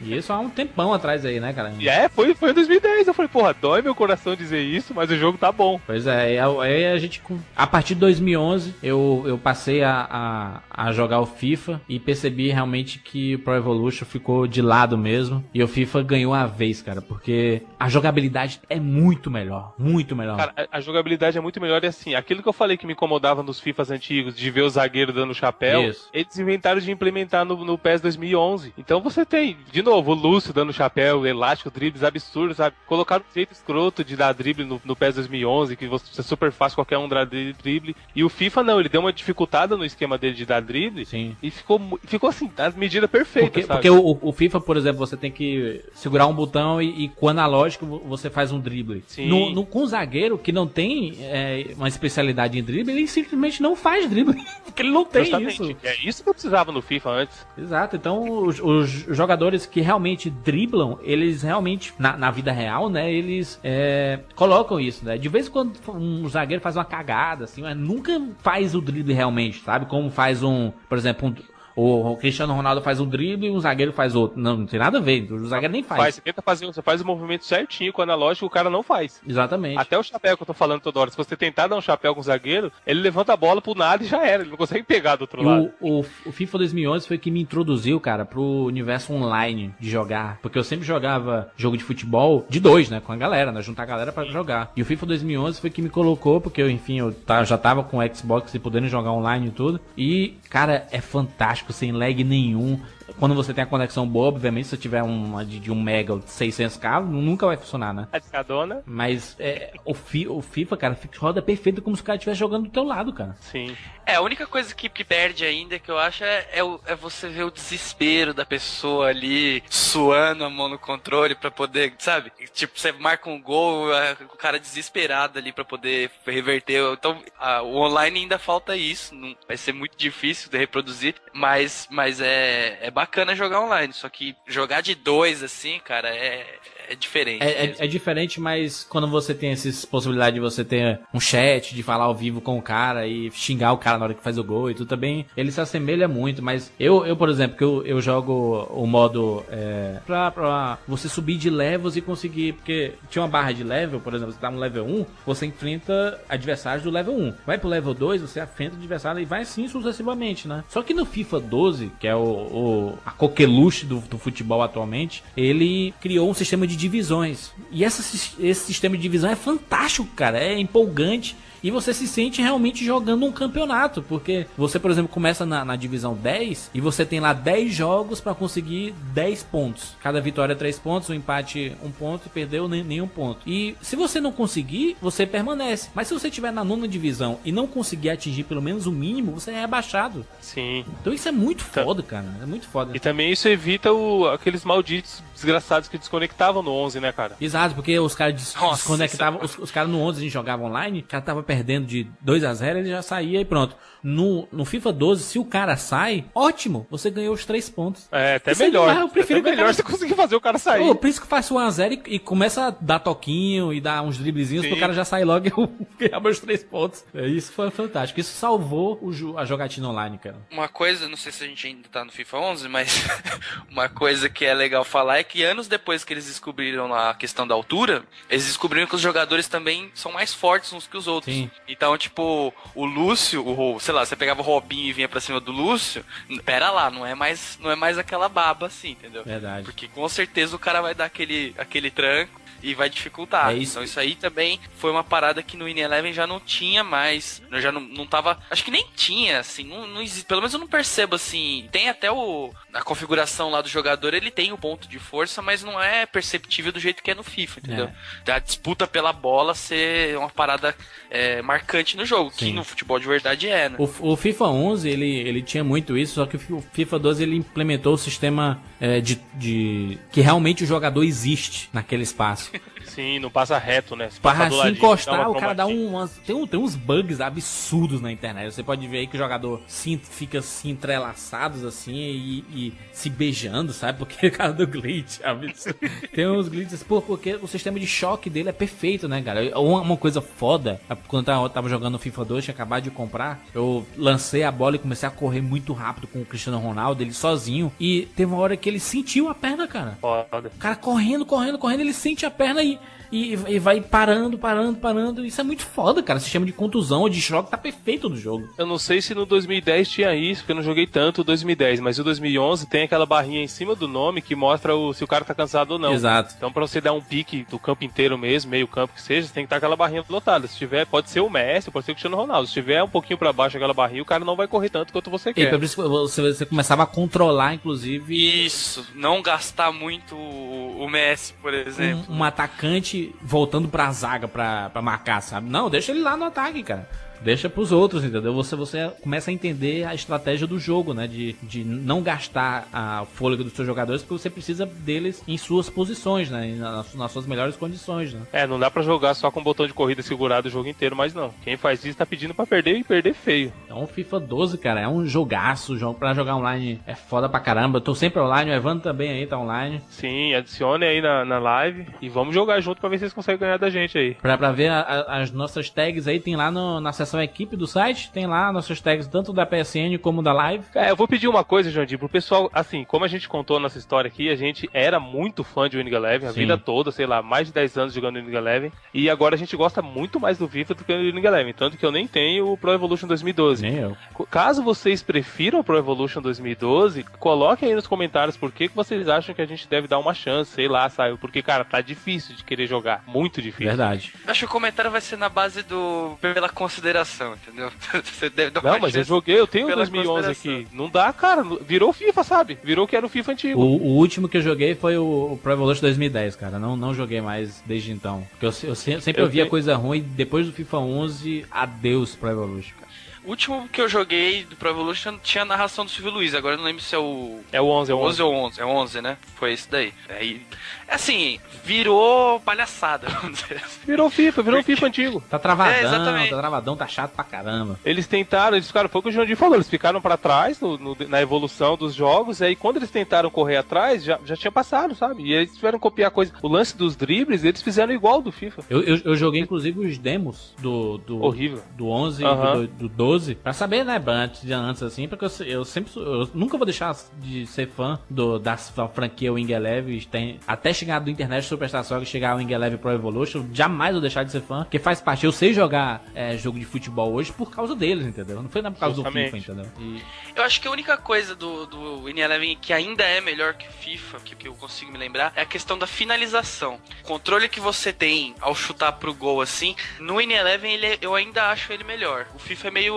E 0.00 0.16
isso 0.16 0.32
há 0.32 0.38
um 0.38 0.50
tempão 0.50 0.92
atrás 0.92 1.24
aí, 1.24 1.40
né, 1.40 1.52
cara? 1.52 1.72
E 1.78 1.88
é, 1.88 2.08
foi, 2.08 2.34
foi 2.34 2.50
em 2.50 2.54
2010. 2.54 3.08
Eu 3.08 3.14
falei, 3.14 3.28
porra, 3.28 3.54
dói 3.54 3.82
meu 3.82 3.94
coração 3.94 4.34
dizer 4.34 4.62
isso, 4.62 4.92
mas 4.94 5.10
o 5.10 5.16
jogo 5.16 5.38
tá 5.38 5.50
bom. 5.50 5.80
Pois 5.86 6.06
é, 6.06 6.38
aí 6.40 6.86
a 6.86 6.98
gente. 6.98 7.22
A 7.54 7.66
partir 7.66 7.94
de 7.94 8.00
2011, 8.00 8.74
eu, 8.82 9.24
eu 9.26 9.38
passei 9.38 9.82
a, 9.82 10.62
a, 10.70 10.86
a 10.88 10.92
jogar 10.92 11.20
o 11.20 11.26
FIFA 11.26 11.80
e 11.88 11.98
percebi 11.98 12.48
realmente 12.48 12.98
que 12.98 13.34
o 13.34 13.38
Pro 13.38 13.54
Evolution 13.54 14.04
ficou 14.04 14.46
de 14.46 14.60
lado 14.62 14.96
mesmo. 14.98 15.44
E 15.52 15.62
o 15.62 15.68
FIFA 15.68 16.02
ganhou 16.02 16.34
a 16.34 16.46
vez, 16.46 16.82
cara, 16.82 17.00
porque 17.00 17.62
a 17.78 17.88
jogabilidade 17.88 18.60
é 18.68 18.78
muito 18.78 19.30
melhor. 19.30 19.74
Muito 19.78 20.14
melhor. 20.14 20.36
Cara, 20.36 20.52
a, 20.56 20.78
a 20.78 20.80
jogabilidade 20.80 21.38
é 21.38 21.40
muito 21.40 21.60
melhor 21.60 21.82
e 21.82 21.86
assim, 21.86 22.14
aquilo 22.14 22.42
que 22.42 22.48
eu 22.48 22.52
falei 22.52 22.76
que 22.76 22.86
me 22.86 22.92
incomodava 22.92 23.42
nos 23.42 23.60
FIFAs 23.60 23.90
antigos, 23.90 24.36
de 24.36 24.50
ver 24.50 24.62
o 24.62 24.70
zagueiro 24.70 25.12
dando 25.12 25.34
chapéu, 25.34 25.88
Isso. 25.88 26.08
eles 26.12 26.38
inventaram 26.38 26.80
de 26.80 26.90
implementar 26.90 27.44
no, 27.44 27.64
no 27.64 27.78
PES 27.78 28.00
2011. 28.00 28.74
Então 28.76 29.00
você 29.00 29.24
tem, 29.24 29.55
de 29.72 29.82
novo, 29.82 30.12
o 30.12 30.14
Lúcio 30.14 30.52
dando 30.52 30.72
chapéu, 30.72 31.26
elástico, 31.26 31.70
dribles 31.70 32.02
absurdos, 32.02 32.56
sabe? 32.56 32.74
Colocaram 32.86 33.24
um 33.28 33.34
jeito 33.34 33.52
escroto 33.52 34.04
de 34.04 34.16
dar 34.16 34.32
drible 34.32 34.64
no, 34.64 34.80
no 34.84 34.96
PES 34.96 35.16
2011, 35.16 35.76
que 35.76 35.86
você 35.86 36.20
é 36.20 36.22
super 36.24 36.50
fácil, 36.52 36.76
qualquer 36.76 36.98
um 36.98 37.08
dar 37.08 37.26
drible. 37.26 37.94
E 38.14 38.24
o 38.24 38.28
FIFA 38.28 38.62
não, 38.62 38.80
ele 38.80 38.88
deu 38.88 39.00
uma 39.00 39.12
dificultada 39.12 39.76
no 39.76 39.84
esquema 39.84 40.16
dele 40.16 40.34
de 40.34 40.46
dar 40.46 40.60
drible. 40.62 41.04
Sim. 41.04 41.36
E 41.42 41.50
ficou, 41.50 41.98
ficou 42.04 42.28
assim, 42.30 42.50
a 42.56 42.70
medida 42.70 43.06
perfeita, 43.08 43.50
Porque, 43.50 43.66
porque 43.66 43.90
o, 43.90 44.18
o 44.20 44.32
FIFA, 44.32 44.60
por 44.60 44.76
exemplo, 44.76 44.98
você 44.98 45.16
tem 45.16 45.30
que 45.30 45.84
segurar 45.94 46.26
um 46.26 46.34
botão 46.34 46.80
e, 46.80 47.04
e 47.04 47.08
com 47.08 47.28
analógico 47.28 47.84
vo- 47.86 47.98
você 48.06 48.30
faz 48.30 48.52
um 48.52 48.58
drible. 48.60 49.04
Sim. 49.06 49.26
No, 49.28 49.50
no- 49.50 49.66
com 49.66 49.82
o 49.82 49.86
zagueiro, 49.86 50.38
que 50.38 50.52
não 50.52 50.66
tem 50.66 51.16
é, 51.20 51.66
uma 51.76 51.88
especialidade 51.88 52.58
em 52.58 52.62
drible, 52.62 52.92
ele 52.92 53.06
simplesmente 53.06 53.62
não 53.62 53.76
faz 53.76 54.08
drible. 54.08 54.34
Porque 54.64 54.82
ele 54.82 54.90
não 54.90 55.04
tem 55.04 55.24
Justamente. 55.24 55.62
isso. 55.62 55.76
É 55.82 55.96
isso 56.06 56.22
que 56.22 56.28
eu 56.28 56.34
precisava 56.34 56.72
no 56.72 56.82
FIFA 56.82 57.10
antes. 57.10 57.46
Exato, 57.56 57.96
então 57.96 58.42
os, 58.46 58.60
os 58.60 58.90
jogadores 59.16 59.45
que 59.66 59.80
realmente 59.80 60.28
driblam, 60.28 60.98
eles 61.02 61.42
realmente, 61.42 61.92
na, 61.98 62.16
na 62.16 62.30
vida 62.30 62.50
real, 62.52 62.88
né, 62.88 63.12
eles 63.12 63.60
é, 63.62 64.20
colocam 64.34 64.80
isso, 64.80 65.04
né? 65.04 65.16
De 65.16 65.28
vez 65.28 65.46
em 65.46 65.50
quando 65.50 65.72
um 65.88 66.28
zagueiro 66.28 66.62
faz 66.62 66.76
uma 66.76 66.84
cagada, 66.84 67.44
assim, 67.44 67.62
mas 67.62 67.76
nunca 67.76 68.20
faz 68.38 68.74
o 68.74 68.80
drible 68.80 69.14
realmente, 69.14 69.60
sabe? 69.62 69.86
Como 69.86 70.10
faz 70.10 70.42
um, 70.42 70.72
por 70.88 70.98
exemplo, 70.98 71.28
um- 71.28 71.34
o, 71.76 72.12
o 72.12 72.16
Cristiano 72.16 72.54
Ronaldo 72.54 72.80
faz 72.80 72.98
um 73.00 73.06
drible 73.08 73.46
e 73.46 73.50
um 73.50 73.60
zagueiro 73.60 73.92
faz 73.92 74.14
outro. 74.16 74.40
Não, 74.40 74.56
não 74.56 74.66
tem 74.66 74.80
nada 74.80 74.98
a 74.98 75.00
ver, 75.00 75.30
o 75.32 75.46
zagueiro 75.46 75.72
nem 75.72 75.82
faz. 75.82 76.00
Faz, 76.00 76.14
você 76.16 76.20
tenta 76.22 76.42
fazer, 76.42 76.66
você 76.66 76.82
faz 76.82 77.00
o 77.00 77.06
movimento 77.06 77.44
certinho 77.44 77.92
com 77.92 78.00
o 78.00 78.02
analógico, 78.02 78.46
o 78.46 78.50
cara 78.50 78.70
não 78.70 78.82
faz. 78.82 79.20
Exatamente. 79.26 79.78
Até 79.78 79.98
o 79.98 80.02
chapéu 80.02 80.36
que 80.36 80.42
eu 80.42 80.46
tô 80.46 80.54
falando 80.54 80.80
toda 80.80 80.98
hora. 81.00 81.10
Se 81.10 81.16
você 81.16 81.36
tentar 81.36 81.66
dar 81.66 81.76
um 81.76 81.80
chapéu 81.80 82.14
com 82.14 82.20
o 82.20 82.24
zagueiro, 82.24 82.72
ele 82.86 83.00
levanta 83.00 83.32
a 83.32 83.36
bola 83.36 83.60
pro 83.60 83.74
nada 83.74 84.02
e 84.02 84.06
já 84.06 84.24
era. 84.26 84.42
Ele 84.42 84.50
não 84.50 84.56
consegue 84.56 84.82
pegar 84.84 85.16
do 85.16 85.22
outro 85.22 85.42
E 85.42 85.44
lado. 85.44 85.70
o, 85.80 86.00
o, 86.00 86.06
o 86.26 86.32
FIFA 86.32 86.58
2011 86.58 87.06
foi 87.06 87.18
que 87.18 87.30
me 87.30 87.40
introduziu, 87.42 88.00
cara, 88.00 88.24
pro 88.24 88.42
universo 88.42 89.12
online 89.12 89.74
de 89.78 89.90
jogar. 89.90 90.38
Porque 90.40 90.58
eu 90.58 90.64
sempre 90.64 90.86
jogava 90.86 91.50
jogo 91.56 91.76
de 91.76 91.84
futebol 91.84 92.46
de 92.48 92.58
dois, 92.60 92.88
né? 92.88 93.00
Com 93.04 93.12
a 93.12 93.16
galera, 93.16 93.52
né? 93.52 93.60
Juntar 93.60 93.82
a 93.82 93.86
galera 93.86 94.12
pra 94.12 94.24
jogar. 94.24 94.72
E 94.76 94.82
o 94.82 94.84
FIFA 94.84 95.06
2011 95.06 95.60
foi 95.60 95.68
que 95.70 95.82
me 95.82 95.90
colocou, 95.90 96.40
porque 96.40 96.62
eu, 96.62 96.70
enfim, 96.70 96.98
eu 96.98 97.12
tá- 97.12 97.44
já 97.44 97.58
tava 97.58 97.82
com 97.84 97.98
o 97.98 98.14
Xbox 98.16 98.54
e 98.54 98.58
podendo 98.58 98.88
jogar 98.88 99.12
online 99.12 99.48
e 99.48 99.50
tudo. 99.50 99.80
E, 99.96 100.34
cara, 100.48 100.86
é 100.90 101.00
fantástico, 101.00 101.65
sem 101.72 101.92
lag 101.92 102.16
nenhum. 102.24 102.78
Quando 103.18 103.34
você 103.34 103.54
tem 103.54 103.64
a 103.64 103.66
conexão 103.66 104.06
boa, 104.06 104.28
obviamente, 104.28 104.64
se 104.64 104.70
você 104.70 104.76
tiver 104.76 105.02
uma 105.02 105.44
de, 105.44 105.58
de 105.58 105.70
1 105.72 105.80
mega 105.80 106.12
ou 106.12 106.18
de 106.18 106.26
600k, 106.26 107.04
nunca 107.04 107.46
vai 107.46 107.56
funcionar, 107.56 107.94
né? 107.94 108.08
A 108.12 108.18
discadona, 108.18 108.82
Mas 108.84 109.34
é, 109.38 109.72
o, 109.84 109.94
Fi- 109.94 110.28
o 110.28 110.42
FIFA, 110.42 110.76
cara, 110.76 110.98
roda 111.18 111.40
perfeito 111.40 111.80
como 111.80 111.96
se 111.96 112.02
o 112.02 112.04
cara 112.04 112.16
estivesse 112.16 112.38
jogando 112.38 112.64
do 112.64 112.70
teu 112.70 112.84
lado, 112.84 113.12
cara. 113.12 113.34
sim. 113.40 113.74
É, 114.08 114.14
a 114.14 114.20
única 114.20 114.46
coisa 114.46 114.72
que, 114.72 114.88
que 114.88 115.02
perde 115.02 115.44
ainda, 115.44 115.80
que 115.80 115.90
eu 115.90 115.98
acho, 115.98 116.22
é, 116.22 116.46
é, 116.52 116.60
é 116.86 116.94
você 116.94 117.28
ver 117.28 117.42
o 117.42 117.50
desespero 117.50 118.32
da 118.32 118.46
pessoa 118.46 119.08
ali 119.08 119.64
suando 119.68 120.44
a 120.44 120.50
mão 120.50 120.68
no 120.68 120.78
controle 120.78 121.34
pra 121.34 121.50
poder, 121.50 121.92
sabe? 121.98 122.30
Tipo, 122.54 122.78
você 122.78 122.92
marca 122.92 123.28
um 123.28 123.42
gol, 123.42 123.92
é, 123.92 124.12
o 124.32 124.36
cara 124.36 124.60
desesperado 124.60 125.40
ali 125.40 125.50
pra 125.52 125.64
poder 125.64 126.08
reverter. 126.24 126.80
Então, 126.92 127.20
a- 127.36 127.62
o 127.62 127.74
online 127.78 128.20
ainda 128.20 128.38
falta 128.38 128.76
isso. 128.76 129.12
Não, 129.12 129.34
vai 129.48 129.56
ser 129.56 129.72
muito 129.72 129.96
difícil 129.98 130.48
de 130.48 130.56
reproduzir, 130.56 131.16
mas, 131.32 131.88
mas 131.90 132.20
é, 132.20 132.78
é 132.82 132.90
bacana 132.92 133.05
jogar 133.34 133.60
online. 133.60 133.92
Só 133.92 134.08
que 134.08 134.36
jogar 134.46 134.80
de 134.80 134.94
dois, 134.94 135.42
assim, 135.42 135.78
cara, 135.80 136.08
é, 136.08 136.58
é 136.88 136.94
diferente. 136.94 137.42
É, 137.42 137.66
é- 137.66 137.74
é 137.78 137.86
diferente, 137.86 138.40
mas 138.40 138.86
quando 138.88 139.06
você 139.08 139.34
tem 139.34 139.50
essas 139.50 139.84
possibilidades 139.84 140.34
de 140.34 140.40
você 140.40 140.64
ter 140.64 141.00
um 141.12 141.20
chat, 141.20 141.74
de 141.74 141.82
falar 141.82 142.04
ao 142.04 142.14
vivo 142.14 142.40
com 142.40 142.58
o 142.58 142.62
cara 142.62 143.06
e 143.06 143.30
xingar 143.32 143.72
o 143.72 143.78
cara 143.78 143.98
na 143.98 144.04
hora 144.04 144.14
que 144.14 144.22
faz 144.22 144.38
o 144.38 144.44
gol 144.44 144.70
e 144.70 144.74
tudo 144.74 144.88
também, 144.88 145.26
ele 145.36 145.50
se 145.50 145.60
assemelha 145.60 146.08
muito. 146.08 146.42
Mas 146.42 146.72
eu, 146.78 147.04
eu 147.06 147.16
por 147.16 147.28
exemplo, 147.28 147.56
que 147.56 147.64
eu, 147.64 147.84
eu 147.84 148.00
jogo 148.00 148.66
o 148.70 148.86
modo 148.86 149.44
é, 149.50 149.98
pra, 150.06 150.30
pra 150.30 150.78
você 150.86 151.08
subir 151.08 151.36
de 151.36 151.50
levels 151.50 151.96
e 151.96 152.00
conseguir. 152.00 152.52
Porque 152.54 152.92
tinha 153.10 153.22
uma 153.22 153.28
barra 153.28 153.52
de 153.52 153.64
level, 153.64 154.00
por 154.00 154.14
exemplo, 154.14 154.32
você 154.32 154.40
tá 154.40 154.50
no 154.50 154.58
level 154.58 154.84
1, 154.86 155.06
você 155.24 155.46
enfrenta 155.46 156.20
adversários 156.28 156.84
do 156.84 156.90
level 156.90 157.14
1. 157.14 157.34
Vai 157.46 157.58
pro 157.58 157.68
level 157.68 157.94
2, 157.94 158.22
você 158.22 158.42
enfrenta 158.42 158.76
adversário 158.76 159.20
e 159.20 159.24
vai 159.24 159.42
assim 159.42 159.68
sucessivamente, 159.68 160.46
né? 160.48 160.64
Só 160.68 160.82
que 160.82 160.94
no 160.94 161.04
FIFA 161.04 161.40
12, 161.40 161.92
que 161.98 162.06
é 162.06 162.14
o, 162.14 162.20
o 162.20 162.98
a 163.04 163.10
coqueluche 163.10 163.86
do, 163.86 163.98
do 164.00 164.18
futebol 164.18 164.62
atualmente, 164.62 165.22
ele 165.36 165.92
criou 166.00 166.30
um 166.30 166.34
sistema 166.34 166.66
de 166.66 166.75
divisões. 166.76 167.50
E 167.70 167.84
essa, 167.84 168.02
esse 168.40 168.66
sistema 168.66 168.96
de 168.96 169.02
divisão 169.02 169.30
é 169.30 169.36
fantástico, 169.36 170.08
cara. 170.14 170.38
É 170.38 170.58
empolgante. 170.58 171.36
E 171.62 171.70
você 171.70 171.92
se 171.94 172.06
sente 172.06 172.40
realmente 172.42 172.84
jogando 172.84 173.24
um 173.26 173.32
campeonato. 173.32 174.02
Porque 174.02 174.46
você, 174.56 174.78
por 174.78 174.90
exemplo, 174.90 175.08
começa 175.12 175.44
na, 175.46 175.64
na 175.64 175.76
divisão 175.76 176.14
10 176.14 176.70
e 176.74 176.80
você 176.80 177.04
tem 177.04 177.20
lá 177.20 177.32
10 177.32 177.72
jogos 177.74 178.20
pra 178.20 178.34
conseguir 178.34 178.94
10 179.12 179.42
pontos. 179.44 179.94
Cada 180.02 180.20
vitória 180.20 180.52
é 180.52 180.56
3 180.56 180.78
pontos, 180.78 181.08
o 181.08 181.14
empate 181.14 181.72
1 181.82 181.90
ponto 181.92 182.26
e 182.26 182.28
perdeu 182.28 182.68
nenhum 182.68 183.08
ponto. 183.08 183.40
E 183.46 183.76
se 183.80 183.96
você 183.96 184.20
não 184.20 184.32
conseguir, 184.32 184.96
você 185.00 185.26
permanece. 185.26 185.90
Mas 185.94 186.08
se 186.08 186.14
você 186.14 186.28
estiver 186.28 186.52
na 186.52 186.64
nona 186.64 186.86
divisão 186.86 187.38
e 187.44 187.50
não 187.52 187.66
conseguir 187.66 188.10
atingir 188.10 188.44
pelo 188.44 188.62
menos 188.62 188.86
o 188.86 188.92
mínimo, 188.92 189.32
você 189.32 189.50
é 189.50 189.60
rebaixado. 189.60 190.24
Sim. 190.40 190.84
Então 191.00 191.12
isso 191.12 191.28
é 191.28 191.32
muito 191.32 191.64
Tá. 191.66 191.82
foda, 191.82 192.02
cara. 192.02 192.26
É 192.42 192.46
muito 192.46 192.66
foda. 192.68 192.96
E 192.96 193.00
também 193.00 193.32
isso 193.32 193.48
evita 193.48 193.92
o, 193.92 194.26
aqueles 194.28 194.64
malditos 194.64 195.22
desgraçados 195.34 195.88
que 195.88 195.98
desconectavam 195.98 196.62
no 196.62 196.70
11, 196.72 197.00
né, 197.00 197.12
cara? 197.12 197.36
Exato, 197.40 197.74
porque 197.74 197.98
os 197.98 198.14
caras 198.14 198.34
des 198.34 198.54
Nossa, 198.54 198.76
desconectavam. 198.76 199.40
Os, 199.42 199.58
os 199.58 199.70
caras 199.70 199.90
no 199.90 200.00
11 200.00 200.18
a 200.18 200.22
gente 200.22 200.32
jogava 200.32 200.62
online, 200.64 201.00
o 201.00 201.02
cara 201.02 201.22
tava 201.22 201.42
perdendo 201.46 201.86
de 201.86 202.06
2 202.20 202.44
a 202.44 202.54
0 202.54 202.80
ele 202.80 202.90
já 202.90 203.02
saía 203.02 203.40
e 203.40 203.44
pronto. 203.44 203.76
No, 204.08 204.46
no 204.52 204.64
FIFA 204.64 204.92
12, 204.92 205.24
se 205.24 205.36
o 205.36 205.44
cara 205.44 205.76
sai, 205.76 206.24
ótimo, 206.32 206.86
você 206.88 207.10
ganhou 207.10 207.34
os 207.34 207.44
3 207.44 207.68
pontos. 207.70 208.06
É, 208.12 208.36
até 208.36 208.52
Isso 208.52 208.62
é 208.62 208.66
melhor. 208.66 208.86
demais, 208.86 209.00
eu 209.00 209.08
prefiro 209.08 209.40
até 209.40 209.50
melhor 209.50 209.62
cara- 209.64 209.74
você 209.74 209.82
conseguir 209.82 210.14
fazer 210.14 210.36
o 210.36 210.40
cara 210.40 210.58
sair. 210.58 210.88
Ô, 210.88 210.94
por 210.94 211.08
isso 211.08 211.20
que 211.20 211.26
faz 211.26 211.50
o 211.50 211.54
1x0 211.56 212.02
e, 212.06 212.14
e 212.14 212.18
começa 212.20 212.68
a 212.68 212.70
dar 212.70 213.00
toquinho 213.00 213.72
e 213.72 213.80
dar 213.80 214.02
uns 214.02 214.16
driblezinhos 214.16 214.62
Sim. 214.64 214.70
pro 214.70 214.78
cara 214.78 214.92
já 214.92 215.04
sair 215.04 215.24
logo 215.24 215.48
e 215.48 215.50
eu 215.50 215.68
ganhar 215.98 216.20
meus 216.20 216.38
3 216.38 216.62
pontos. 216.62 217.04
É, 217.12 217.26
Isso 217.26 217.50
foi 217.52 217.68
fantástico. 217.72 218.20
Isso 218.20 218.32
salvou 218.38 218.96
o 219.02 219.36
a 219.36 219.44
jogatina 219.44 219.88
online, 219.88 220.18
cara. 220.18 220.36
Uma 220.52 220.68
coisa, 220.68 221.08
não 221.08 221.16
sei 221.16 221.32
se 221.32 221.42
a 221.42 221.48
gente 221.48 221.66
ainda 221.66 221.88
tá 221.88 222.04
no 222.04 222.12
FIFA 222.12 222.38
11, 222.38 222.68
mas 222.68 223.04
uma 223.68 223.88
coisa 223.88 224.28
que 224.28 224.44
é 224.44 224.54
legal 224.54 224.84
falar 224.84 225.18
é 225.18 225.24
que 225.24 225.42
anos 225.42 225.66
depois 225.66 226.04
que 226.04 226.12
eles 226.12 226.26
descobriram 226.26 226.94
a 226.94 227.12
questão 227.12 227.44
da 227.44 227.54
altura, 227.56 228.04
eles 228.30 228.46
descobriram 228.46 228.86
que 228.86 228.94
os 228.94 229.00
jogadores 229.00 229.48
também 229.48 229.90
são 229.94 230.12
mais 230.12 230.32
fortes 230.32 230.72
uns 230.72 230.86
que 230.86 230.96
os 230.96 231.08
outros. 231.08 231.34
Sim. 231.34 231.50
Então, 231.66 231.96
tipo, 231.98 232.54
o 232.74 232.84
Lúcio, 232.84 233.44
o, 233.46 233.80
sei 233.80 233.94
lá, 233.94 233.95
lá, 233.96 234.06
você 234.06 234.16
pegava 234.16 234.40
o 234.40 234.44
Robinho 234.44 234.86
e 234.88 234.92
vinha 234.92 235.08
pra 235.08 235.20
cima 235.20 235.40
do 235.40 235.52
Lúcio, 235.52 236.04
pera 236.44 236.70
lá, 236.70 236.90
não 236.90 237.04
é 237.04 237.14
mais, 237.14 237.58
não 237.60 237.70
é 237.70 237.76
mais 237.76 237.98
aquela 237.98 238.28
baba 238.28 238.66
assim, 238.66 238.90
entendeu? 238.90 239.24
Verdade. 239.24 239.64
Porque 239.64 239.88
com 239.88 240.08
certeza 240.08 240.54
o 240.54 240.58
cara 240.58 240.80
vai 240.80 240.94
dar 240.94 241.06
aquele, 241.06 241.54
aquele 241.58 241.90
tranco 241.90 242.40
e 242.62 242.74
vai 242.74 242.88
dificultar. 242.88 243.50
É 243.50 243.54
isso. 243.54 243.72
Então 243.72 243.84
isso 243.84 244.00
aí 244.00 244.14
também 244.14 244.60
foi 244.78 244.90
uma 244.90 245.04
parada 245.04 245.42
que 245.42 245.56
no 245.56 245.68
In 245.68 245.78
Eleven 245.78 246.12
já 246.12 246.26
não 246.26 246.40
tinha 246.40 246.82
mais. 246.82 247.42
Já 247.52 247.70
não, 247.70 247.80
não 247.80 248.06
tava. 248.06 248.38
Acho 248.50 248.64
que 248.64 248.70
nem 248.70 248.86
tinha, 248.94 249.38
assim. 249.38 249.64
Não, 249.64 249.86
não 249.86 250.02
existe. 250.02 250.26
Pelo 250.26 250.40
menos 250.40 250.52
eu 250.52 250.60
não 250.60 250.66
percebo 250.66 251.14
assim. 251.14 251.68
Tem 251.70 251.88
até 251.88 252.10
o. 252.10 252.52
Na 252.70 252.82
configuração 252.82 253.50
lá 253.50 253.62
do 253.62 253.68
jogador, 253.68 254.14
ele 254.14 254.30
tem 254.30 254.52
o 254.52 254.58
ponto 254.58 254.88
de 254.88 254.98
força, 254.98 255.40
mas 255.40 255.62
não 255.62 255.80
é 255.80 256.06
perceptível 256.06 256.72
do 256.72 256.80
jeito 256.80 257.02
que 257.02 257.10
é 257.10 257.14
no 257.14 257.22
FIFA, 257.22 257.60
entendeu? 257.60 257.90
A 258.26 258.38
disputa 258.38 258.86
pela 258.86 259.12
bola 259.12 259.54
ser 259.54 260.16
uma 260.18 260.28
parada 260.28 260.74
é, 261.10 261.40
marcante 261.42 261.96
no 261.96 262.04
jogo, 262.04 262.30
Sim. 262.30 262.36
que 262.36 262.52
no 262.52 262.64
futebol 262.64 262.98
de 262.98 263.06
verdade 263.06 263.48
é, 263.48 263.68
né? 263.68 263.75
O, 263.78 264.12
o 264.12 264.16
FIFA 264.16 264.44
11, 264.46 264.88
ele, 264.88 265.10
ele 265.16 265.42
tinha 265.42 265.64
muito 265.64 265.96
isso, 265.96 266.14
só 266.14 266.26
que 266.26 266.36
o 266.36 266.62
FIFA 266.72 266.98
12 266.98 267.22
ele 267.22 267.36
implementou 267.36 267.94
o 267.94 267.98
sistema 267.98 268.60
é, 268.80 269.00
de, 269.00 269.20
de... 269.34 269.98
que 270.10 270.20
realmente 270.20 270.64
o 270.64 270.66
jogador 270.66 271.04
existe 271.04 271.68
naquele 271.72 272.02
espaço. 272.02 272.50
Sim, 272.88 273.18
não 273.18 273.30
passa 273.30 273.58
reto, 273.58 273.96
né? 273.96 274.10
Se 274.10 274.20
do 274.20 274.62
se 274.62 274.68
encostar, 274.68 275.30
o 275.30 275.34
cara 275.34 275.54
dá 275.54 275.66
um, 275.66 275.88
umas, 275.88 276.12
tem, 276.26 276.34
um, 276.34 276.46
tem 276.46 276.58
uns 276.58 276.74
bugs 276.74 277.20
absurdos 277.20 278.00
na 278.00 278.10
internet. 278.10 278.52
Você 278.52 278.62
pode 278.62 278.86
ver 278.86 278.98
aí 278.98 279.06
que 279.06 279.16
o 279.16 279.18
jogador 279.18 279.62
se, 279.66 279.96
fica 279.96 280.40
se 280.42 280.68
entrelaçados 280.68 281.64
assim 281.64 281.94
e, 281.94 282.44
e 282.52 282.74
se 282.92 283.10
beijando, 283.10 283.72
sabe? 283.72 283.98
Porque 283.98 284.26
é 284.26 284.30
por 284.30 284.38
causa 284.38 284.54
do 284.54 284.66
glitch. 284.66 285.20
absurdo. 285.22 285.78
tem 286.12 286.26
uns 286.28 286.48
glitches, 286.48 286.82
pô, 286.82 287.00
porque 287.02 287.34
o 287.36 287.46
sistema 287.46 287.78
de 287.78 287.86
choque 287.86 288.30
dele 288.30 288.48
é 288.48 288.52
perfeito, 288.52 289.08
né, 289.08 289.22
cara? 289.22 289.58
Uma, 289.58 289.80
uma 289.80 289.96
coisa 289.96 290.20
foda, 290.20 290.80
quando 291.08 291.28
eu 291.28 291.34
tava, 291.34 291.50
tava 291.50 291.68
jogando 291.68 291.98
FIFA 291.98 292.24
2, 292.24 292.44
tinha 292.44 292.54
acabado 292.54 292.84
de 292.84 292.90
comprar, 292.90 293.40
eu 293.54 293.86
lancei 293.96 294.42
a 294.42 294.50
bola 294.50 294.76
e 294.76 294.78
comecei 294.78 295.08
a 295.08 295.12
correr 295.12 295.40
muito 295.40 295.72
rápido 295.72 296.06
com 296.06 296.20
o 296.20 296.24
Cristiano 296.24 296.58
Ronaldo, 296.58 297.02
ele 297.02 297.12
sozinho, 297.12 297.72
e 297.78 298.08
teve 298.16 298.32
uma 298.32 298.40
hora 298.40 298.56
que 298.56 298.68
ele 298.68 298.80
sentiu 298.80 299.28
a 299.28 299.34
perna, 299.34 299.66
cara. 299.66 299.98
Foda. 300.00 300.50
O 300.54 300.58
cara 300.58 300.76
correndo, 300.76 301.24
correndo, 301.24 301.58
correndo, 301.58 301.80
ele 301.80 301.92
sente 301.92 302.26
a 302.26 302.30
perna 302.30 302.62
e, 302.62 302.75
e, 303.10 303.32
e 303.48 303.58
vai 303.58 303.80
parando, 303.80 304.38
parando, 304.38 304.78
parando. 304.78 305.24
Isso 305.24 305.40
é 305.40 305.44
muito 305.44 305.62
foda, 305.64 306.02
cara. 306.02 306.18
Sistema 306.20 306.44
de 306.46 306.52
contusão 306.52 307.00
ou 307.02 307.08
de 307.08 307.20
choque 307.20 307.50
tá 307.50 307.56
perfeito 307.58 308.08
no 308.08 308.16
jogo. 308.16 308.48
Eu 308.58 308.66
não 308.66 308.78
sei 308.78 309.00
se 309.00 309.14
no 309.14 309.24
2010 309.26 309.88
tinha 309.88 310.14
isso, 310.14 310.42
porque 310.42 310.52
eu 310.52 310.56
não 310.56 310.62
joguei 310.62 310.86
tanto 310.86 311.20
o 311.20 311.24
2010, 311.24 311.80
mas 311.80 311.98
o 311.98 312.04
2011 312.04 312.66
tem 312.66 312.82
aquela 312.84 313.06
barrinha 313.06 313.42
em 313.42 313.48
cima 313.48 313.74
do 313.74 313.86
nome 313.88 314.20
que 314.22 314.34
mostra 314.34 314.74
o, 314.74 314.92
se 314.92 315.04
o 315.04 315.06
cara 315.06 315.24
tá 315.24 315.34
cansado 315.34 315.72
ou 315.72 315.78
não. 315.78 315.92
Exato. 315.92 316.34
Então, 316.36 316.52
pra 316.52 316.62
você 316.66 316.80
dar 316.80 316.92
um 316.92 317.00
pique 317.00 317.46
do 317.50 317.58
campo 317.58 317.84
inteiro 317.84 318.16
mesmo, 318.18 318.50
meio 318.50 318.66
campo 318.68 318.94
que 318.94 319.02
seja, 319.02 319.26
você 319.28 319.34
tem 319.34 319.44
que 319.44 319.46
estar 319.46 319.56
aquela 319.56 319.76
barrinha 319.76 320.04
lotada. 320.08 320.46
Se 320.46 320.56
tiver, 320.56 320.86
pode 320.86 321.10
ser 321.10 321.20
o 321.20 321.30
Messi, 321.30 321.70
pode 321.70 321.84
ser 321.86 321.92
o 321.92 321.94
Cristiano 321.94 322.16
Ronaldo. 322.16 322.46
Se 322.46 322.54
tiver 322.54 322.82
um 322.82 322.88
pouquinho 322.88 323.18
pra 323.18 323.32
baixo 323.32 323.56
aquela 323.56 323.74
barrinha, 323.74 324.02
o 324.02 324.06
cara 324.06 324.24
não 324.24 324.36
vai 324.36 324.46
correr 324.48 324.68
tanto 324.68 324.92
quanto 324.92 325.10
você 325.10 325.30
E 325.30 325.34
quer. 325.34 325.50
por 325.50 325.62
isso 325.62 325.76
que 325.82 325.88
você, 325.88 326.22
você 326.32 326.46
começava 326.46 326.82
a 326.82 326.86
controlar, 326.86 327.54
inclusive, 327.54 328.14
Isso, 328.46 328.86
não 328.94 329.22
gastar 329.22 329.72
muito 329.72 330.14
o, 330.16 330.78
o 330.84 330.88
Messi, 330.88 331.34
por 331.40 331.52
exemplo. 331.54 332.04
um, 332.08 332.18
um 332.18 332.24
atacante 332.24 332.95
voltando 333.22 333.68
pra 333.68 333.90
zaga 333.92 334.28
pra, 334.28 334.70
pra 334.70 334.82
marcar, 334.82 335.20
sabe? 335.20 335.48
Não, 335.48 335.70
deixa 335.70 335.92
ele 335.92 336.00
lá 336.02 336.16
no 336.16 336.24
ataque, 336.24 336.62
cara. 336.62 336.88
Deixa 337.22 337.48
pros 337.48 337.72
outros, 337.72 338.04
entendeu? 338.04 338.32
Você, 338.34 338.54
você 338.56 338.90
começa 339.02 339.30
a 339.30 339.34
entender 339.34 339.84
a 339.84 339.94
estratégia 339.94 340.46
do 340.46 340.58
jogo, 340.58 340.94
né? 340.94 341.06
De, 341.06 341.34
de 341.42 341.64
não 341.64 342.02
gastar 342.02 342.68
a 342.72 343.04
fôlego 343.14 343.42
dos 343.44 343.52
seus 343.52 343.66
jogadores, 343.66 344.02
porque 344.02 344.22
você 344.22 344.30
precisa 344.30 344.66
deles 344.66 345.22
em 345.26 345.36
suas 345.36 345.68
posições, 345.68 346.30
né? 346.30 346.54
Nas, 346.58 346.94
nas 346.94 347.12
suas 347.12 347.26
melhores 347.26 347.56
condições, 347.56 348.12
né? 348.14 348.20
É, 348.32 348.46
não 348.46 348.58
dá 348.58 348.70
pra 348.70 348.82
jogar 348.82 349.14
só 349.14 349.30
com 349.30 349.40
o 349.40 349.44
botão 349.44 349.66
de 349.66 349.72
corrida 349.74 350.02
segurado 350.02 350.48
o 350.48 350.50
jogo 350.50 350.68
inteiro, 350.68 350.94
mas 350.96 351.14
não. 351.14 351.32
Quem 351.42 351.56
faz 351.56 351.84
isso 351.84 351.98
tá 351.98 352.06
pedindo 352.06 352.34
pra 352.34 352.46
perder 352.46 352.76
e 352.78 352.84
perder 352.84 353.14
feio. 353.14 353.52
Então 353.64 353.86
FIFA 353.86 354.20
12, 354.20 354.58
cara, 354.58 354.80
é 354.80 354.88
um 354.88 355.04
jogaço. 355.06 355.76
Jogo 355.78 355.98
pra 355.98 356.14
jogar 356.14 356.36
online 356.36 356.80
é 356.86 356.94
foda 356.94 357.28
pra 357.28 357.40
caramba. 357.40 357.78
Eu 357.78 357.82
tô 357.82 357.94
sempre 357.94 358.20
online, 358.20 358.50
o 358.50 358.54
Evandro 358.54 358.82
também 358.82 359.10
aí 359.10 359.26
tá 359.26 359.38
online. 359.38 359.80
Sim, 359.88 360.34
adicione 360.34 360.84
aí 360.84 361.00
na, 361.00 361.24
na 361.24 361.38
live 361.38 361.86
e 362.00 362.08
vamos 362.08 362.34
jogar 362.34 362.60
junto 362.60 362.80
pra 362.80 362.88
ver 362.88 362.96
se 362.98 363.00
vocês 363.00 363.12
conseguem 363.12 363.40
ganhar 363.40 363.56
da 363.58 363.70
gente 363.70 363.96
aí. 363.98 364.14
Pra, 364.14 364.36
pra 364.38 364.52
ver 364.52 364.68
a- 364.68 364.80
a- 364.80 365.20
as 365.22 365.30
nossas 365.32 365.70
tags 365.70 366.06
aí, 366.06 366.20
tem 366.20 366.36
lá 366.36 366.50
no- 366.50 366.80
na 366.80 366.92
seção 367.06 367.22
equipe 367.22 367.56
do 367.56 367.66
site, 367.66 368.10
tem 368.10 368.26
lá 368.26 368.52
nossas 368.52 368.80
tags 368.80 369.06
tanto 369.06 369.32
da 369.32 369.46
PSN 369.46 369.96
como 370.02 370.22
da 370.22 370.32
live. 370.32 370.64
É, 370.74 370.90
eu 370.90 370.96
vou 370.96 371.08
pedir 371.08 371.28
uma 371.28 371.44
coisa, 371.44 371.70
Jandir, 371.70 371.98
pro 371.98 372.08
pessoal, 372.08 372.50
assim, 372.52 372.84
como 372.84 373.04
a 373.04 373.08
gente 373.08 373.28
contou 373.28 373.56
a 373.56 373.60
nossa 373.60 373.78
história 373.78 374.08
aqui, 374.08 374.28
a 374.28 374.36
gente 374.36 374.68
era 374.74 374.98
muito 374.98 375.44
fã 375.44 375.68
de 375.68 375.78
Winning 375.78 375.94
Eleven, 375.94 376.28
a 376.28 376.32
Sim. 376.32 376.40
vida 376.40 376.58
toda, 376.58 376.90
sei 376.90 377.06
lá, 377.06 377.22
mais 377.22 377.46
de 377.46 377.52
10 377.54 377.78
anos 377.78 377.94
jogando 377.94 378.16
Winning 378.16 378.36
Eleven, 378.36 378.72
e 378.92 379.08
agora 379.08 379.36
a 379.36 379.38
gente 379.38 379.56
gosta 379.56 379.80
muito 379.80 380.18
mais 380.18 380.36
do 380.36 380.48
FIFA 380.48 380.74
do 380.74 380.84
que 380.84 380.92
do 380.92 381.02
Winning 381.02 381.26
Eleven, 381.26 381.54
tanto 381.54 381.76
que 381.76 381.86
eu 381.86 381.92
nem 381.92 382.06
tenho 382.06 382.52
o 382.52 382.56
Pro 382.56 382.72
Evolution 382.72 383.06
2012. 383.06 383.62
Nem 383.62 383.76
eu. 383.76 383.96
Caso 384.30 384.62
vocês 384.62 385.02
prefiram 385.02 385.60
o 385.60 385.64
Pro 385.64 385.78
Evolution 385.78 386.20
2012, 386.20 387.04
coloquem 387.18 387.68
aí 387.68 387.74
nos 387.74 387.86
comentários 387.86 388.36
por 388.36 388.50
que, 388.50 388.68
que 388.68 388.76
vocês 388.76 389.08
acham 389.08 389.34
que 389.34 389.42
a 389.42 389.46
gente 389.46 389.68
deve 389.68 389.86
dar 389.86 389.98
uma 389.98 390.12
chance, 390.12 390.50
sei 390.50 390.68
lá, 390.68 390.88
sabe? 390.88 391.16
Porque, 391.16 391.42
cara, 391.42 391.64
tá 391.64 391.80
difícil 391.80 392.34
de 392.34 392.44
querer 392.44 392.66
jogar, 392.66 393.02
muito 393.06 393.40
difícil. 393.40 393.68
Verdade. 393.68 394.12
Acho 394.26 394.40
que 394.40 394.46
o 394.46 394.48
comentário 394.48 394.90
vai 394.90 395.00
ser 395.00 395.16
na 395.16 395.28
base 395.28 395.62
do. 395.62 396.16
pela 396.20 396.48
consideração, 396.48 396.95
entendeu? 397.02 397.70
Você 398.04 398.30
deve 398.30 398.50
dar 398.50 398.62
Não, 398.62 398.78
mas 398.78 398.94
eu 398.94 399.04
joguei, 399.04 399.38
eu 399.38 399.46
tenho 399.46 399.64
o 399.66 399.68
pela 399.68 399.82
2011 399.84 400.08
consideração. 400.28 400.52
aqui. 400.52 400.76
Não 400.76 400.88
dá, 400.88 401.12
cara. 401.12 401.42
Virou 401.66 401.92
FIFA, 401.92 402.24
sabe? 402.24 402.58
Virou 402.62 402.86
que 402.86 402.96
era 402.96 403.04
o 403.04 403.08
FIFA 403.08 403.32
antigo. 403.32 403.60
O, 403.60 403.76
o 403.76 403.96
último 403.96 404.28
que 404.28 404.36
eu 404.36 404.42
joguei 404.42 404.74
foi 404.74 404.96
o, 404.96 405.32
o 405.32 405.40
Pro 405.42 405.52
Evolution 405.52 405.82
2010, 405.82 406.36
cara. 406.36 406.58
Não, 406.58 406.76
não 406.76 406.94
joguei 406.94 407.20
mais 407.20 407.62
desde 407.66 407.92
então. 407.92 408.26
Porque 408.30 408.46
eu, 408.46 408.52
se- 408.52 408.66
eu 408.66 408.74
se- 408.74 409.00
sempre 409.00 409.20
Eu 409.22 409.26
ouvia 409.26 409.42
tenho- 409.42 409.50
coisa 409.50 409.74
ruim. 409.76 410.02
Depois 410.16 410.46
do 410.46 410.52
FIFA 410.52 410.78
11, 410.78 411.46
adeus 411.50 412.14
Pro 412.14 412.30
Evolution, 412.30 412.74
cara. 412.80 412.85
O 413.26 413.30
último 413.30 413.68
que 413.72 413.80
eu 413.80 413.88
joguei 413.88 414.44
do 414.44 414.54
Pro 414.54 414.68
Evolution 414.70 415.18
tinha 415.20 415.42
a 415.42 415.44
narração 415.44 415.84
do 415.84 415.90
Silvio 415.90 416.12
Luiz, 416.12 416.32
agora 416.32 416.54
eu 416.54 416.58
não 416.58 416.64
lembro 416.64 416.80
se 416.80 416.94
é 416.94 416.98
o. 416.98 417.40
É 417.50 417.60
o 417.60 417.66
11, 417.66 417.90
é 417.90 417.94
o 417.94 417.98
11. 417.98 418.06
11 418.08 418.22
ou 418.22 418.34
11, 418.34 418.60
é 418.60 418.64
11, 418.64 419.00
né? 419.00 419.16
Foi 419.34 419.52
esse 419.52 419.68
daí. 419.68 419.92
Aí, 420.08 420.42
assim, 420.88 421.40
virou 421.64 422.38
palhaçada, 422.38 423.08
vamos 423.20 423.40
dizer 423.42 423.56
assim. 423.64 423.80
Virou 423.84 424.08
FIFA, 424.08 424.42
virou 424.44 424.62
FIFA 424.62 424.86
antigo. 424.86 425.24
Tá 425.28 425.40
travadão, 425.40 425.74
É, 425.74 425.82
exatamente. 425.82 426.30
tá 426.30 426.38
travadão, 426.38 426.76
tá 426.76 426.86
chato 426.86 427.14
pra 427.16 427.24
caramba. 427.24 427.80
Eles 427.84 428.06
tentaram, 428.06 428.56
eles 428.56 428.68
ficaram, 428.68 428.88
foi 428.88 429.00
o 429.00 429.02
que 429.02 429.08
o 429.08 429.12
Jandir 429.12 429.36
falou, 429.36 429.56
eles 429.56 429.68
ficaram 429.68 430.00
pra 430.00 430.16
trás 430.16 430.60
no- 430.60 430.78
no- 430.78 430.96
na 431.08 431.20
evolução 431.20 431.76
dos 431.76 431.94
jogos, 431.94 432.38
e 432.40 432.44
aí 432.44 432.54
quando 432.54 432.76
eles 432.76 432.92
tentaram 432.92 433.28
correr 433.28 433.56
atrás, 433.56 434.04
já, 434.04 434.20
já 434.24 434.36
tinha 434.36 434.52
passado, 434.52 434.94
sabe? 434.94 435.24
E 435.24 435.32
eles 435.32 435.52
tiveram 435.52 435.80
que 435.80 435.82
copiar 435.82 436.12
coisa. 436.12 436.32
O 436.42 436.46
lance 436.48 436.76
dos 436.76 436.94
dribles, 436.94 437.42
eles 437.42 437.60
fizeram 437.60 437.92
igual 437.92 438.22
do 438.22 438.30
FIFA. 438.30 438.62
Eu, 438.70 438.82
eu, 438.84 439.00
eu 439.04 439.16
joguei 439.16 439.40
inclusive 439.40 439.80
os 439.80 439.98
demos 439.98 440.54
do, 440.60 440.98
do, 440.98 441.20
Horrível. 441.24 441.60
do 441.76 441.88
11 441.88 442.22
e 442.22 442.24
Aham. 442.24 442.52
do, 442.60 442.66
do 442.68 442.88
12 442.88 443.15
pra 443.42 443.52
saber, 443.52 443.84
né, 443.84 444.02
antes, 444.06 444.42
de 444.42 444.52
antes 444.52 444.82
assim, 444.82 445.08
porque 445.08 445.24
eu, 445.24 445.46
eu 445.46 445.64
sempre 445.64 445.92
eu 445.96 446.28
nunca 446.34 446.56
vou 446.56 446.64
deixar 446.66 446.94
de 447.18 447.46
ser 447.46 447.68
fã 447.68 447.98
do, 448.08 448.38
da 448.38 448.56
franquia 448.56 449.32
Wing 449.32 449.52
Eleven, 449.52 450.00
tem, 450.10 450.38
até 450.46 450.72
chegar 450.72 450.98
do 451.00 451.10
Internet 451.10 451.44
Superstar 451.46 451.84
Soccer 451.84 452.02
e 452.02 452.06
chegar 452.06 452.30
ao 452.32 452.38
Wing 452.38 452.52
Eleven 452.52 452.78
Pro 452.78 452.90
Evolution, 452.92 453.46
jamais 453.52 453.92
vou 453.92 454.00
deixar 454.00 454.24
de 454.24 454.32
ser 454.32 454.40
fã, 454.42 454.62
porque 454.64 454.78
faz 454.78 455.00
parte, 455.00 455.24
eu 455.26 455.32
sei 455.32 455.52
jogar 455.52 456.04
é, 456.14 456.36
jogo 456.36 456.58
de 456.58 456.64
futebol 456.64 457.12
hoje 457.12 457.32
por 457.32 457.50
causa 457.50 457.74
deles, 457.74 458.06
entendeu? 458.06 458.42
Não 458.42 458.48
foi 458.48 458.62
na- 458.62 458.70
por 458.70 458.80
causa 458.80 458.96
Justamente. 458.96 459.30
do 459.30 459.36
FIFA, 459.38 459.52
entendeu? 459.52 459.72
E- 459.80 460.02
Eu 460.36 460.42
acho 460.44 460.60
que 460.60 460.68
a 460.68 460.70
única 460.70 460.96
coisa 460.96 461.34
do, 461.34 461.66
do 461.66 462.02
Win 462.04 462.18
Eleven 462.20 462.56
que 462.60 462.72
ainda 462.72 463.02
é 463.04 463.20
melhor 463.20 463.54
que 463.54 463.66
o 463.66 463.70
FIFA, 463.72 464.18
que, 464.20 464.34
que 464.36 464.48
eu 464.48 464.54
consigo 464.54 464.92
me 464.92 464.98
lembrar, 464.98 465.32
é 465.34 465.42
a 465.42 465.46
questão 465.46 465.78
da 465.78 465.86
finalização. 465.86 466.78
O 467.04 467.06
controle 467.06 467.48
que 467.48 467.60
você 467.60 467.92
tem 467.92 468.34
ao 468.40 468.54
chutar 468.54 468.92
pro 468.92 469.14
gol 469.14 469.40
assim, 469.40 469.74
no 470.00 470.16
Win 470.18 470.32
Eleven 470.32 470.72
ele 470.74 470.86
é- 470.86 470.98
eu 471.00 471.14
ainda 471.14 471.50
acho 471.50 471.72
ele 471.72 471.84
melhor. 471.84 472.26
O 472.34 472.38
FIFA 472.38 472.68
é 472.68 472.70
meio. 472.70 472.96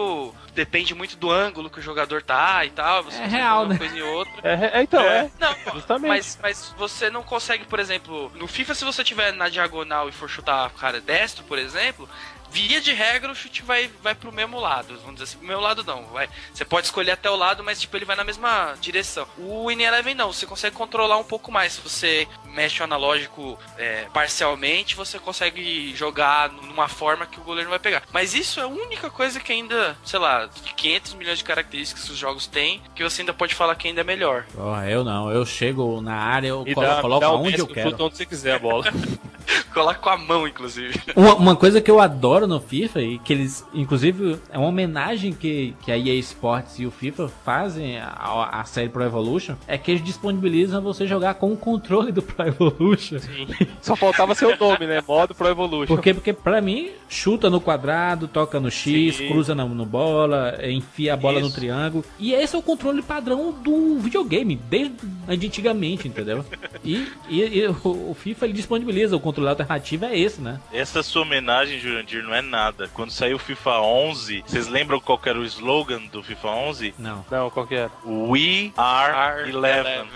Depende 0.53 0.93
muito 0.93 1.15
do 1.17 1.31
ângulo 1.31 1.69
que 1.69 1.79
o 1.79 1.81
jogador 1.81 2.21
tá 2.21 2.65
e 2.65 2.69
tal. 2.69 3.03
Você 3.03 3.17
É 3.17 3.21
consegue 3.23 3.35
real, 3.35 3.63
uma 3.63 3.73
né? 3.73 3.77
coisa 3.77 3.97
e 3.97 4.01
outra. 4.01 4.33
É, 4.43 4.79
é, 4.79 4.81
então, 4.83 5.01
é. 5.01 5.29
Não, 5.39 5.55
Justamente. 5.73 6.09
mas, 6.09 6.39
mas 6.41 6.73
você 6.77 7.09
não 7.09 7.23
consegue, 7.23 7.65
por 7.65 7.79
exemplo, 7.79 8.31
no 8.35 8.47
FIFA, 8.47 8.75
se 8.75 8.85
você 8.85 9.03
tiver 9.03 9.31
na 9.33 9.49
diagonal 9.49 10.09
e 10.09 10.11
for 10.11 10.29
chutar 10.29 10.67
o 10.67 10.71
cara 10.71 10.99
destro, 11.01 11.43
por 11.45 11.57
exemplo, 11.57 12.07
via 12.51 12.81
de 12.81 12.91
regra 12.93 13.31
o 13.31 13.35
chute 13.35 13.61
vai, 13.61 13.89
vai 14.01 14.15
pro 14.15 14.31
mesmo 14.31 14.59
lado. 14.59 14.95
Vamos 14.99 15.13
dizer 15.13 15.23
assim, 15.25 15.37
pro 15.37 15.47
meu 15.47 15.59
lado 15.59 15.83
não. 15.83 16.03
Vai, 16.07 16.29
você 16.53 16.65
pode 16.65 16.87
escolher 16.87 17.11
até 17.11 17.29
o 17.29 17.35
lado, 17.35 17.63
mas 17.63 17.79
tipo, 17.79 17.95
ele 17.97 18.05
vai 18.05 18.15
na 18.15 18.23
mesma 18.23 18.73
direção. 18.81 19.27
O 19.37 19.67
Win 19.67 19.81
Eleven 19.81 20.15
não, 20.15 20.31
você 20.33 20.45
consegue 20.45 20.75
controlar 20.75 21.17
um 21.17 21.23
pouco 21.23 21.51
mais. 21.51 21.73
Se 21.73 21.81
você 21.81 22.27
mexe 22.45 22.81
o 22.81 22.83
analógico 22.83 23.57
é, 23.77 24.05
parcialmente, 24.13 24.95
você 24.95 25.19
consegue 25.19 25.93
jogar 25.95 26.49
numa 26.51 26.87
forma 26.87 27.25
que 27.25 27.39
o 27.39 27.43
goleiro 27.43 27.65
não 27.69 27.71
vai 27.71 27.79
pegar. 27.79 28.03
Mas 28.11 28.33
isso 28.33 28.59
é 28.59 28.63
a 28.63 28.67
única 28.67 29.09
coisa 29.09 29.39
que 29.39 29.51
ainda, 29.51 29.97
sei 30.03 30.19
lá, 30.19 30.45
de 30.47 30.73
500 30.73 31.13
milhões 31.13 31.37
de 31.37 31.43
características 31.43 32.03
que 32.05 32.11
os 32.11 32.17
jogos 32.17 32.47
têm, 32.47 32.81
que 32.95 33.03
você 33.03 33.21
ainda 33.21 33.33
pode 33.33 33.53
falar 33.55 33.75
que 33.75 33.87
ainda 33.87 34.01
é 34.01 34.03
melhor. 34.03 34.45
Porra, 34.53 34.89
eu 34.89 35.03
não, 35.03 35.31
eu 35.31 35.45
chego 35.45 36.01
na 36.01 36.15
área, 36.15 36.47
eu 36.47 36.63
E 36.67 36.73
colo- 36.73 36.87
dá, 36.87 37.01
coloco 37.01 37.19
dá 37.21 37.27
aonde 37.27 37.59
eu 37.59 37.67
quero. 37.67 37.95
onde 38.03 38.17
você 38.17 38.25
quiser 38.25 38.53
a 38.55 38.59
bola. 38.59 38.85
Coloca 39.73 39.99
com 39.99 40.09
a 40.09 40.17
mão, 40.17 40.47
inclusive. 40.47 40.99
Uma, 41.15 41.35
uma 41.35 41.55
coisa 41.55 41.81
que 41.81 41.89
eu 41.89 41.99
adoro 41.99 42.38
no 42.47 42.59
FIFA 42.59 43.01
e 43.01 43.19
que 43.19 43.33
eles, 43.33 43.65
inclusive, 43.73 44.37
é 44.49 44.57
uma 44.57 44.67
homenagem 44.67 45.33
que, 45.33 45.73
que 45.81 45.91
a 45.91 45.97
EA 45.97 46.15
Sports 46.15 46.79
e 46.79 46.85
o 46.85 46.91
FIFA 46.91 47.27
fazem 47.43 47.97
à, 47.99 48.49
à 48.59 48.63
série 48.65 48.89
Pro 48.89 49.03
Evolution, 49.03 49.55
é 49.67 49.77
que 49.77 49.91
eles 49.91 50.03
disponibilizam 50.03 50.81
você 50.81 51.05
jogar 51.07 51.35
com 51.35 51.51
o 51.53 51.57
controle 51.57 52.11
do 52.11 52.21
Pro 52.21 52.47
Evolution. 52.47 53.17
Só 53.81 53.95
faltava 53.95 54.33
seu 54.35 54.55
nome, 54.57 54.85
né? 54.87 55.01
Modo 55.07 55.33
Pro 55.35 55.47
Evolution. 55.47 55.87
Por 55.95 56.01
quê? 56.01 56.13
Porque 56.13 56.33
pra 56.33 56.61
mim, 56.61 56.89
chuta 57.07 57.49
no 57.49 57.59
quadrado, 57.61 58.27
toca 58.27 58.59
no 58.59 58.69
X, 58.71 59.15
Sim. 59.15 59.27
cruza 59.27 59.53
no, 59.55 59.67
no 59.69 59.85
bola, 59.85 60.57
enfia 60.63 61.13
a 61.13 61.17
bola 61.17 61.39
no 61.39 61.47
Isso. 61.47 61.55
triângulo. 61.55 62.05
E 62.19 62.33
esse 62.33 62.55
é 62.55 62.59
o 62.59 62.61
controle 62.61 63.01
padrão 63.01 63.51
do 63.51 63.97
videogame, 63.99 64.55
desde 64.55 64.95
antigamente, 65.27 66.07
entendeu? 66.07 66.45
E, 66.83 67.07
e- 67.29 67.59
e 67.59 67.67
o, 67.67 68.11
o 68.11 68.13
FIFA 68.19 68.45
ele 68.45 68.53
disponibiliza 68.53 69.15
o 69.15 69.19
controle 69.19 69.49
alternativo, 69.49 70.05
é 70.05 70.17
esse, 70.17 70.41
né? 70.41 70.59
Essa 70.71 71.01
sua 71.03 71.21
homenagem, 71.23 71.79
Jurandir, 71.79 72.23
não 72.29 72.35
é 72.35 72.41
nada. 72.41 72.89
Quando 72.93 73.11
saiu 73.11 73.37
o 73.37 73.39
FIFA 73.39 73.81
11, 73.81 74.43
vocês 74.45 74.67
lembram 74.67 74.99
qual 74.99 75.17
que 75.17 75.27
era 75.27 75.39
o 75.39 75.43
slogan 75.43 76.01
do 76.11 76.21
FIFA 76.21 76.47
11? 76.47 76.93
Não. 76.97 77.25
Não, 77.29 77.49
qual 77.49 77.65
que 77.65 77.75
era? 77.75 77.91
We 78.05 78.71
are 78.77 79.43
R 79.43 79.55
11. 79.57 80.09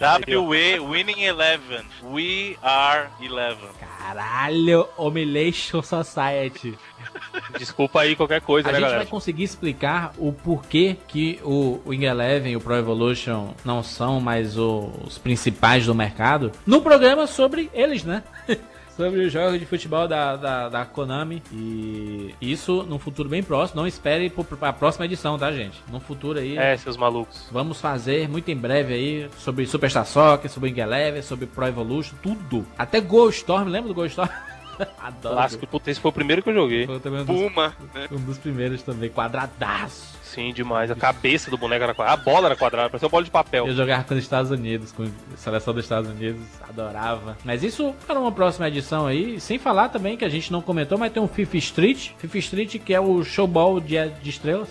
W-E, 0.00 0.78
Winning 0.78 1.22
Eleven. 1.22 1.84
We 2.04 2.56
are 2.62 3.08
Eleven. 3.20 3.68
Caralho, 3.98 4.88
Humiliation 4.96 5.82
Society. 5.82 6.78
Desculpa 7.58 8.02
aí 8.02 8.14
qualquer 8.14 8.40
coisa, 8.40 8.68
A 8.68 8.72
né, 8.72 8.78
gente 8.78 8.84
galera? 8.84 9.02
vai 9.04 9.10
conseguir 9.10 9.42
explicar 9.42 10.12
o 10.16 10.32
porquê 10.32 10.96
que 11.08 11.40
o 11.42 11.80
Wing 11.84 12.04
Eleven 12.04 12.52
e 12.52 12.56
o 12.56 12.60
Pro 12.60 12.76
Evolution 12.76 13.54
não 13.64 13.82
são 13.82 14.20
mais 14.20 14.56
os 14.56 15.18
principais 15.18 15.86
do 15.86 15.94
mercado 15.94 16.52
no 16.64 16.80
programa 16.80 17.26
sobre 17.26 17.68
eles, 17.72 18.04
né? 18.04 18.22
sobre 18.98 19.20
os 19.20 19.32
jogos 19.32 19.60
de 19.60 19.64
futebol 19.64 20.08
da, 20.08 20.34
da, 20.34 20.68
da 20.68 20.84
Konami. 20.84 21.40
E 21.52 22.34
isso 22.40 22.82
num 22.82 22.98
futuro 22.98 23.28
bem 23.28 23.44
próximo. 23.44 23.80
Não 23.80 23.86
espere 23.86 24.28
para 24.28 24.70
a 24.70 24.72
próxima 24.72 25.04
edição, 25.04 25.38
tá, 25.38 25.52
gente? 25.52 25.80
No 25.88 26.00
futuro 26.00 26.40
aí. 26.40 26.58
É, 26.58 26.76
seus 26.76 26.96
malucos. 26.96 27.46
Vamos 27.52 27.80
fazer 27.80 28.28
muito 28.28 28.50
em 28.50 28.56
breve 28.56 28.92
aí 28.92 29.30
sobre 29.38 29.64
Superstar 29.66 30.04
Soccer, 30.04 30.50
sobre 30.50 30.70
Wing 30.70 30.80
Eleven, 30.80 31.22
sobre 31.22 31.46
Pro 31.46 31.66
Evolution, 31.66 32.16
tudo. 32.20 32.66
Até 32.76 33.00
Gol 33.00 33.28
Storm, 33.30 33.68
lembra 33.68 33.88
do 33.88 33.94
Gol 33.94 34.06
Storm? 34.06 34.28
Adoro. 34.98 35.36
Clássico. 35.36 35.66
Puta, 35.68 35.90
esse 35.90 36.00
foi 36.00 36.08
o 36.08 36.14
primeiro 36.14 36.42
que 36.42 36.50
eu 36.50 36.54
joguei. 36.54 36.86
Foi 36.86 36.98
também 36.98 37.20
um 37.20 37.24
dos, 37.24 37.40
Puma, 37.40 37.76
né? 37.94 38.08
um 38.10 38.20
dos 38.20 38.38
primeiros 38.38 38.82
também, 38.82 39.10
quadradaço. 39.10 40.17
Sim, 40.38 40.52
demais. 40.52 40.88
A 40.88 40.94
cabeça 40.94 41.50
do 41.50 41.58
boneco 41.58 41.82
era 41.82 41.92
quadrada. 41.92 42.20
A 42.20 42.24
bola 42.24 42.46
era 42.46 42.54
quadrada, 42.54 42.88
parecia 42.88 43.06
uma 43.06 43.10
bola 43.10 43.24
de 43.24 43.30
papel. 43.30 43.66
Eu 43.66 43.74
jogava 43.74 44.04
com 44.04 44.14
os 44.14 44.20
Estados 44.20 44.52
Unidos, 44.52 44.92
com 44.92 45.02
a 45.02 45.36
seleção 45.36 45.74
dos 45.74 45.84
Estados 45.84 46.08
Unidos, 46.08 46.40
adorava. 46.68 47.36
Mas 47.44 47.64
isso 47.64 47.92
para 48.06 48.20
uma 48.20 48.30
próxima 48.30 48.68
edição 48.68 49.04
aí, 49.04 49.40
sem 49.40 49.58
falar 49.58 49.88
também 49.88 50.16
que 50.16 50.24
a 50.24 50.28
gente 50.28 50.52
não 50.52 50.62
comentou, 50.62 50.96
mas 50.96 51.12
tem 51.12 51.20
um 51.20 51.26
FIFA 51.26 51.56
Street, 51.56 52.10
FIFA 52.18 52.38
Street 52.38 52.78
que 52.78 52.94
é 52.94 53.00
o 53.00 53.24
showball 53.24 53.80
de, 53.80 53.96
de 54.22 54.30
estrelas. 54.30 54.68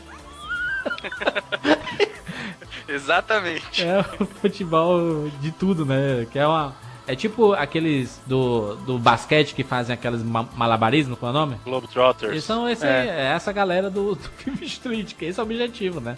Exatamente. 2.88 3.84
É 3.84 4.06
o 4.22 4.26
futebol 4.26 5.30
de 5.42 5.52
tudo, 5.52 5.86
né? 5.86 6.26
Que 6.32 6.40
é 6.40 6.48
uma 6.48 6.74
é 7.08 7.16
tipo 7.16 7.54
aqueles 7.54 8.22
do, 8.28 8.76
do 8.78 9.00
basquete 9.00 9.56
que 9.56 9.64
fazem 9.64 9.94
aqueles 9.94 10.22
ma 10.22 10.44
malabarismo, 10.56 11.16
qual 11.16 11.32
é 11.32 11.36
o 11.36 11.38
nome? 11.40 11.58
Globetrotters. 11.64 12.32
Eles 12.32 12.44
são 12.44 12.68
esse, 12.70 12.86
É. 12.86 13.08
é 13.08 13.26
essa 13.34 13.52
galera 13.52 13.90
do, 13.90 14.14
do 14.16 14.30
FIFA 14.38 14.66
Street, 14.66 15.14
que 15.16 15.26
esse 15.26 15.40
é 15.40 15.44
o 15.44 15.46
objetivo, 15.46 16.00
né? 16.02 16.18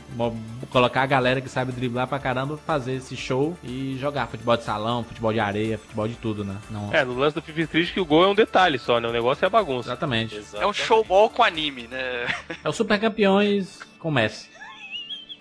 Colocar 0.72 1.04
a 1.04 1.06
galera 1.06 1.40
que 1.42 1.50
sabe 1.50 1.72
driblar 1.72 2.08
pra 2.08 2.20
caramba, 2.20 2.58
fazer 2.58 2.96
esse 2.96 3.16
show 3.16 3.58
e 3.64 3.98
jogar 4.00 4.28
futebol 4.28 4.58
de 4.58 4.64
salão, 4.64 5.04
futebol 5.04 5.32
de 5.32 5.40
areia, 5.40 5.78
futebol 5.78 6.08
de 6.08 6.16
tudo, 6.16 6.44
né? 6.44 6.58
Não... 6.70 6.94
É, 6.94 7.06
no 7.06 7.14
lance 7.18 7.36
do 7.36 7.42
FIFA 7.42 7.62
Street 7.62 7.94
que 7.94 8.00
o 8.00 8.06
gol 8.06 8.24
é 8.24 8.28
um 8.28 8.36
detalhe 8.36 8.80
só, 8.80 9.00
né? 9.00 9.08
O 9.08 9.12
negócio 9.14 9.46
é 9.46 9.48
a 9.48 9.50
bagunça. 9.50 9.90
Exatamente. 9.90 10.42
É 10.56 10.66
um 10.66 10.74
showball 10.74 11.30
com 11.30 11.44
anime, 11.44 11.88
né? 11.88 12.26
É 12.64 12.68
o 12.70 12.74
Super 12.74 13.00
Campeões 13.00 13.80
com 14.00 14.10
Messi. 14.12 14.50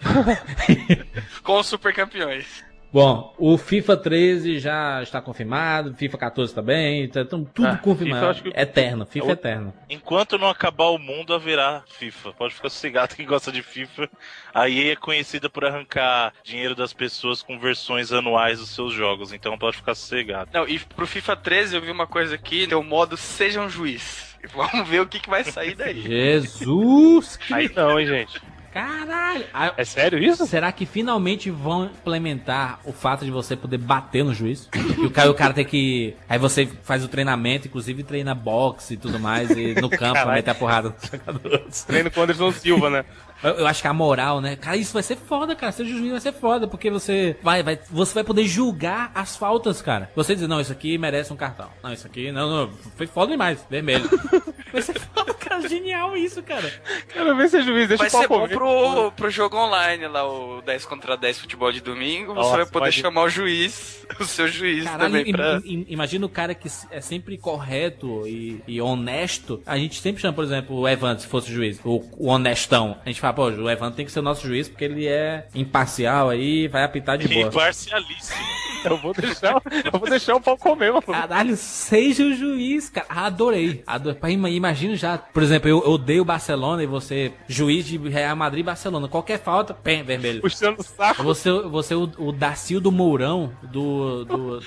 Com 1.43 1.59
os 1.59 1.67
super 1.67 1.93
campeões. 1.95 2.65
Bom, 2.91 3.35
o 3.37 3.59
FIFA 3.59 3.97
13 3.99 4.59
já 4.59 5.03
está 5.03 5.21
confirmado, 5.21 5.93
FIFA 5.95 6.17
14 6.17 6.55
também, 6.55 7.07
tá 7.07 7.21
então 7.21 7.45
tudo 7.45 7.69
Ah, 7.69 7.77
confirmado. 7.77 8.35
FIFA 8.35 8.51
que- 8.51 8.59
Eterno, 8.61 9.05
FIFA 9.05 9.27
É 9.27 9.29
o- 9.29 9.33
eterno. 9.33 9.75
Enquanto 9.91 10.39
não 10.39 10.49
acabar 10.49 10.87
o 10.87 10.99
mundo, 10.99 11.35
haverá 11.35 11.83
FIFA. 11.87 12.33
Pode 12.33 12.55
ficar 12.55 12.71
sossegado 12.71 13.15
quem 13.15 13.27
gosta 13.27 13.53
de 13.53 13.63
FIFA. 13.63 14.09
A 14.55 14.71
EA 14.71 14.93
é 14.93 14.97
conhecida 14.97 15.51
por 15.51 15.67
arrancar 15.67 16.33
dinheiro 16.43 16.75
das 16.75 16.95
pessoas 16.95 17.43
com 17.43 17.59
versões 17.59 18.11
anuais 18.11 18.59
dos 18.59 18.71
seus 18.71 18.95
jogos, 18.95 19.35
então 19.35 19.59
pode 19.59 19.77
ficar 19.77 19.95
sossegado. 19.95 20.49
Não, 20.55 20.67
e 20.67 20.79
pro 20.79 21.07
FIFA 21.07 21.37
13 21.37 21.77
eu 21.77 21.83
vi 21.83 21.91
uma 21.91 22.07
coisa 22.07 22.35
aqui, 22.37 22.67
tem 22.67 22.79
o 22.79 22.83
modo 22.83 23.19
Seja 23.19 23.61
um 23.61 23.69
Juiz. 23.69 24.35
Vamos 24.55 24.89
ver 24.89 25.01
o 25.03 25.07
que, 25.07 25.21
que 25.21 25.29
vai 25.29 25.45
sair 25.45 25.75
daí. 25.75 26.01
Jesus! 26.01 27.39
Aí 27.53 27.71
não, 27.75 27.99
hein, 28.01 28.07
gente. 28.07 28.41
Caralho! 28.73 29.45
Ah, 29.53 29.73
É 29.77 29.85
sério 29.85 30.19
isso? 30.19 30.47
Será 30.47 30.71
que 30.73 30.85
finalmente 30.87 31.51
vão 31.51 31.87
implementar 31.87 32.81
o 32.85 32.93
fato 32.93 33.25
de 33.25 33.31
você 33.31 33.57
poder 33.57 33.79
bater 33.79 34.25
no 34.25 34.35
juiz? 34.35 34.69
E 34.99 35.07
o 35.07 35.11
cara, 35.11 35.31
o 35.31 35.35
cara 35.35 35.55
tem 35.55 35.65
que. 35.65 36.15
Aí 36.29 36.39
você 36.39 36.69
faz 36.83 37.05
o 37.05 37.09
treinamento, 37.09 37.67
inclusive 37.69 38.03
treina 38.03 38.35
boxe 38.35 38.95
e 38.95 38.97
tudo 38.97 39.19
mais, 39.19 39.51
e 39.51 39.75
no 39.81 39.89
campo 39.89 40.15
Caralho. 40.15 40.33
meter 40.37 40.51
a 40.51 40.55
porrada 40.55 40.89
nos 40.91 41.11
jogadores. 41.11 41.85
Treino 41.85 42.11
com 42.11 42.21
o 42.21 42.23
Anderson 42.25 42.53
Silva, 42.53 42.91
né? 42.91 43.05
Eu, 43.43 43.51
eu 43.51 43.67
acho 43.67 43.81
que 43.83 43.89
a 43.89 43.93
moral, 43.93 44.41
né? 44.41 44.57
Cara, 44.57 44.77
isso 44.77 44.93
vai 44.93 45.03
ser 45.03 45.17
foda, 45.17 45.55
cara. 45.55 45.73
Ser 45.73 45.85
juiz 45.87 46.11
vai 46.11 46.21
ser 46.21 46.33
foda, 46.33 46.67
porque 46.67 46.91
você 46.91 47.37
vai, 47.43 47.63
vai, 47.63 47.79
você 47.91 48.15
vai 48.15 48.25
poder 48.25 48.45
julgar 48.47 49.11
as 49.15 49.37
faltas, 49.37 49.81
cara. 49.81 50.11
Você 50.17 50.35
dizer, 50.35 50.49
não, 50.49 50.61
isso 50.61 50.73
aqui 50.73 50.99
merece 50.99 51.33
um 51.33 51.37
cartão. 51.37 51.69
Não, 51.83 51.93
isso 51.93 52.07
aqui, 52.07 52.33
não, 52.33 52.49
não, 52.67 52.73
foi 52.97 53.07
foda 53.07 53.33
demais. 53.33 53.65
Vermelho. 53.71 54.09
vai 54.73 54.83
ser 54.83 54.99
foda, 54.99 55.33
cara. 55.35 55.69
Genial 55.69 56.17
isso, 56.17 56.41
cara. 56.43 56.73
Quero 57.13 57.37
ver 57.37 57.49
se 57.49 57.57
é 57.59 57.63
juiz, 57.63 57.89
deixa 57.89 58.03
Vai 58.05 58.09
o 58.09 58.13
pau 58.13 58.21
ser 58.23 58.29
bom 58.29 58.49
pro, 58.49 59.13
pro 59.13 59.31
jogo 59.31 59.57
online 59.57 60.07
lá, 60.07 60.25
o 60.27 60.63
10 60.63 60.85
contra 60.87 61.17
10 61.17 61.41
futebol 61.41 61.73
de 61.73 61.81
domingo. 61.81 62.33
Nossa, 62.33 62.51
você 62.51 62.57
vai 62.59 62.67
poder 62.67 62.85
pode- 62.87 63.01
chamar 63.01 63.23
o 63.23 63.29
juiz, 63.29 64.07
o 64.21 64.25
seu 64.25 64.47
juiz 64.47 64.85
Caralho, 64.85 65.13
também 65.19 65.33
pra. 65.33 65.61
im- 65.65 65.85
imagina 65.89 66.25
o 66.25 66.29
cara 66.29 66.55
que 66.55 66.69
é 66.91 67.01
sempre 67.01 67.37
correto 67.37 68.27
e, 68.27 68.63
e 68.69 68.81
honesto. 68.81 69.61
A 69.67 69.77
gente 69.77 70.01
sempre 70.01 70.23
chama, 70.23 70.33
por 70.35 70.45
exemplo, 70.45 70.77
o 70.77 70.89
Evandro, 70.89 71.23
se 71.23 71.29
fosse 71.29 71.53
juiz, 71.53 71.81
o, 71.85 72.05
o 72.17 72.29
honestão. 72.29 72.97
A 73.05 73.09
gente 73.09 73.21
fala, 73.21 73.28
pô, 73.33 73.47
o 73.49 73.69
Evandro 73.71 73.97
tem 73.97 74.05
que 74.07 74.13
ser 74.13 74.21
o 74.21 74.23
nosso 74.23 74.47
juiz 74.47 74.69
porque 74.69 74.85
ele 74.85 75.07
é 75.07 75.47
imparcial 75.55 76.29
aí, 76.31 76.69
vai 76.69 76.85
apitar 76.85 77.17
de 77.19 77.29
boa. 77.29 77.49
Imparcialíssimo. 77.49 78.39
Eu 78.85 78.97
vou 78.97 79.13
deixar, 79.13 79.61
eu 79.93 79.99
vou 79.99 80.09
deixar 80.09 80.37
o 80.37 80.41
pau 80.41 80.57
comer, 80.57 80.91
mano. 80.93 81.03
Caralho, 81.03 81.57
seja 81.57 82.23
o 82.25 82.33
juiz, 82.33 82.89
cara. 82.89 83.07
Adorei. 83.09 83.83
Adorei. 83.85 84.17
Pá, 84.21 84.31
ima- 84.31 84.49
Imagina 84.49 84.95
já, 84.95 85.19
por 85.19 85.43
exemplo, 85.43 85.69
eu 85.69 85.79
odeio 85.79 86.23
o 86.23 86.25
Barcelona 86.25 86.81
e 86.83 86.87
você, 86.87 87.33
juiz 87.49 87.85
de 87.85 87.99
Real 87.99 88.37
Madrid 88.37 88.61
e 88.61 88.63
Barcelona. 88.65 89.09
Qualquer 89.09 89.41
falta, 89.41 89.75
pem, 89.75 90.05
vermelho. 90.05 90.41
Puxando 90.41 90.79
o 90.79 90.83
saco. 90.85 91.25
Você, 91.25 91.51
você 91.63 91.95
o, 91.97 92.09
o 92.19 92.31
Dacil 92.31 92.81
do 92.81 92.93
Mourão 92.93 93.51
do, 93.65 94.25
do, 94.25 94.61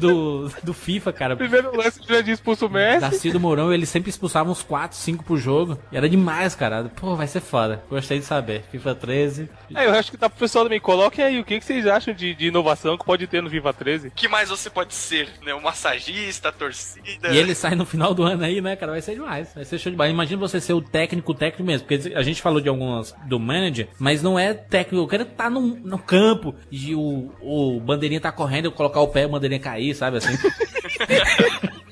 do, 0.00 0.48
do 0.62 0.72
FIFA, 0.72 1.12
cara. 1.12 1.36
Primeiro 1.36 1.76
lance, 1.76 2.00
já 2.08 2.20
disse 2.22 2.32
expulso 2.38 2.66
o 2.66 2.70
Messi. 2.70 3.00
Darcy 3.00 3.30
do 3.30 3.38
Mourão, 3.38 3.70
ele 3.70 3.84
sempre 3.84 4.08
expulsava 4.08 4.50
uns 4.50 4.62
4, 4.62 4.96
5 4.96 5.24
por 5.24 5.36
jogo. 5.36 5.78
E 5.92 5.96
era 5.96 6.08
demais, 6.08 6.54
cara. 6.54 6.90
Pô, 6.96 7.14
vai 7.16 7.26
ser 7.26 7.40
foda. 7.40 7.82
Gostei 7.90 8.07
de 8.16 8.24
saber. 8.24 8.64
FIFA 8.70 8.94
13. 8.94 9.50
É, 9.74 9.86
eu 9.86 9.92
acho 9.92 10.10
que 10.10 10.16
dá 10.16 10.28
pro 10.28 10.38
pessoal 10.38 10.64
também. 10.64 10.80
Coloquem 10.80 11.24
aí 11.24 11.40
o 11.40 11.44
que, 11.44 11.58
que 11.58 11.64
vocês 11.64 11.86
acham 11.86 12.14
de, 12.14 12.34
de 12.34 12.46
inovação 12.46 12.96
que 12.96 13.04
pode 13.04 13.26
ter 13.26 13.42
no 13.42 13.48
Viva 13.48 13.72
13. 13.72 14.08
O 14.08 14.10
que 14.10 14.28
mais 14.28 14.48
você 14.48 14.70
pode 14.70 14.94
ser, 14.94 15.28
né? 15.44 15.54
Um 15.54 15.60
massagista, 15.60 16.50
torcida. 16.50 17.28
E 17.28 17.36
ele 17.36 17.54
sai 17.54 17.74
no 17.74 17.84
final 17.84 18.14
do 18.14 18.22
ano 18.22 18.44
aí, 18.44 18.60
né, 18.60 18.76
cara? 18.76 18.92
Vai 18.92 19.02
ser 19.02 19.14
demais. 19.14 19.52
Vai 19.54 19.64
ser 19.64 19.78
show 19.78 19.90
de 19.90 19.96
bola. 19.96 20.08
Imagina 20.08 20.40
você 20.40 20.60
ser 20.60 20.72
o 20.72 20.80
técnico, 20.80 21.32
o 21.32 21.34
técnico 21.34 21.64
mesmo. 21.64 21.86
Porque 21.86 22.14
a 22.14 22.22
gente 22.22 22.40
falou 22.40 22.60
de 22.60 22.68
algumas 22.68 23.14
do 23.26 23.38
manager, 23.38 23.88
mas 23.98 24.22
não 24.22 24.38
é 24.38 24.54
técnico. 24.54 25.04
O 25.04 25.08
cara 25.08 25.24
tá 25.24 25.50
no, 25.50 25.60
no 25.60 25.98
campo 25.98 26.54
e 26.70 26.94
o, 26.94 27.32
o 27.40 27.80
bandeirinha 27.80 28.20
tá 28.20 28.32
correndo, 28.32 28.66
eu 28.66 28.72
colocar 28.72 29.00
o 29.00 29.08
pé, 29.08 29.26
o 29.26 29.30
bandeirinha 29.30 29.60
cair, 29.60 29.94
sabe 29.94 30.18
assim? 30.18 30.36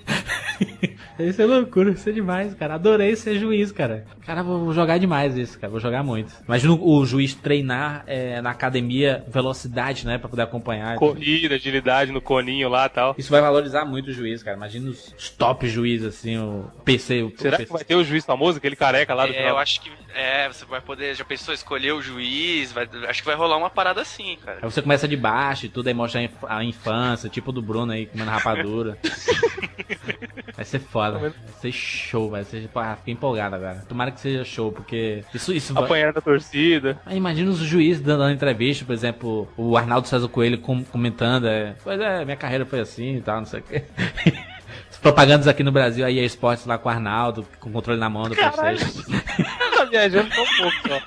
Isso 1.19 1.41
é 1.41 1.47
loucura, 1.47 1.91
isso 1.91 2.09
é 2.09 2.13
demais, 2.13 2.55
cara. 2.55 2.75
Adorei 2.75 3.17
ser 3.17 3.39
juiz, 3.39 3.73
cara. 3.73 4.05
Cara, 4.25 4.43
vou 4.43 4.73
jogar 4.73 4.99
demais 4.99 5.37
isso, 5.37 5.59
cara. 5.59 5.71
Vou 5.71 5.81
jogar 5.81 6.03
muito. 6.03 6.33
Imagina 6.47 6.75
o 6.75 7.05
juiz 7.07 7.35
treinar 7.35 8.05
é, 8.07 8.41
na 8.43 8.51
academia 8.51 9.25
velocidade, 9.29 10.07
né? 10.07 10.19
Pra 10.19 10.29
poder 10.29 10.43
acompanhar. 10.43 10.97
Corrida, 10.97 11.55
agilidade 11.55 12.13
no 12.13 12.21
coninho 12.21 12.69
lá 12.69 12.87
e 12.87 12.89
tal. 12.91 13.15
Isso 13.17 13.31
vai 13.31 13.41
valorizar 13.41 13.85
muito 13.85 14.09
o 14.09 14.13
juiz, 14.13 14.43
cara. 14.43 14.57
Imagina 14.57 14.91
os, 14.91 15.15
top 15.39 15.69
juízes, 15.69 16.07
assim, 16.09 16.37
o 16.39 16.71
PC. 16.85 17.23
O 17.23 17.33
Será 17.37 17.57
PC. 17.57 17.67
que 17.67 17.73
vai 17.73 17.85
ter 17.85 17.95
o 17.95 18.05
juiz 18.05 18.25
famoso, 18.25 18.59
aquele 18.59 18.77
careca 18.77 19.15
lá 19.15 19.25
do 19.27 19.33
É, 19.33 19.37
final? 19.37 19.49
eu 19.51 19.59
acho 19.59 19.81
que. 19.81 19.91
É, 20.15 20.49
você 20.49 20.65
vai 20.65 20.81
poder. 20.81 21.15
Já 21.15 21.25
pensou 21.25 21.53
escolher 21.55 21.93
o 21.93 22.03
juiz? 22.03 22.73
Vai, 22.73 22.89
acho 23.09 23.21
que 23.23 23.27
vai 23.27 23.37
rolar 23.37 23.57
uma 23.57 23.71
parada 23.71 24.01
assim, 24.01 24.37
cara. 24.45 24.59
Aí 24.63 24.71
você 24.71 24.83
começa 24.83 25.07
de 25.07 25.17
baixo 25.17 25.67
e 25.67 25.69
tudo, 25.69 25.89
aí 25.89 25.95
mostra 25.95 26.29
a 26.49 26.65
infância, 26.65 27.29
tipo 27.29 27.53
do 27.53 27.63
Bruno 27.63 27.93
aí, 27.93 28.07
comendo 28.07 28.31
rapadura. 28.31 28.99
vai 30.57 30.65
ser 30.65 30.79
foda. 30.81 31.06
Vai 31.13 31.33
ser 31.61 31.73
show, 31.73 32.31
vai 32.31 32.45
ser. 32.45 32.69
Pô, 32.69 32.79
ah, 32.81 32.97
fiquei 32.97 33.15
empolgado 33.15 33.55
agora. 33.57 33.85
Tomara 33.89 34.11
que 34.11 34.21
seja 34.21 34.45
show, 34.45 34.71
porque 34.73 35.23
isso, 35.35 35.53
isso. 35.53 35.79
Apanhar 35.79 36.13
da 36.13 36.21
torcida. 36.21 36.99
Aí 37.07 37.17
imagina 37.17 37.51
os 37.51 37.59
juízes 37.59 38.03
dando 38.03 38.29
entrevista, 38.31 38.85
por 38.85 38.93
exemplo, 38.93 39.49
o 39.57 39.77
Arnaldo 39.77 40.09
César 40.09 40.29
Coelho 40.29 40.59
com- 40.59 40.85
comentando, 40.85 41.47
é, 41.47 41.75
pois 41.83 42.01
é, 42.01 42.25
minha 42.25 42.37
carreira 42.37 42.65
foi 42.67 42.81
assim 42.81 43.17
e 43.17 43.21
tal, 43.21 43.39
não 43.39 43.47
sei 43.47 43.61
o 43.61 43.63
quê. 43.63 43.83
Propagandas 45.01 45.47
aqui 45.47 45.63
no 45.63 45.73
Brasil, 45.73 46.05
aí 46.05 46.19
EA 46.19 46.25
Sports 46.27 46.67
lá 46.67 46.79
com 46.79 46.89
o 46.89 46.93
Arnaldo, 46.93 47.47
com 47.61 47.71
controle 47.71 47.99
na 47.99 48.09
mão 48.09 48.25
do. 48.25 48.35
Tá 49.77 49.85
viajando 49.85 50.27
um 50.27 50.31
pouco 50.31 50.89
só. 50.89 51.01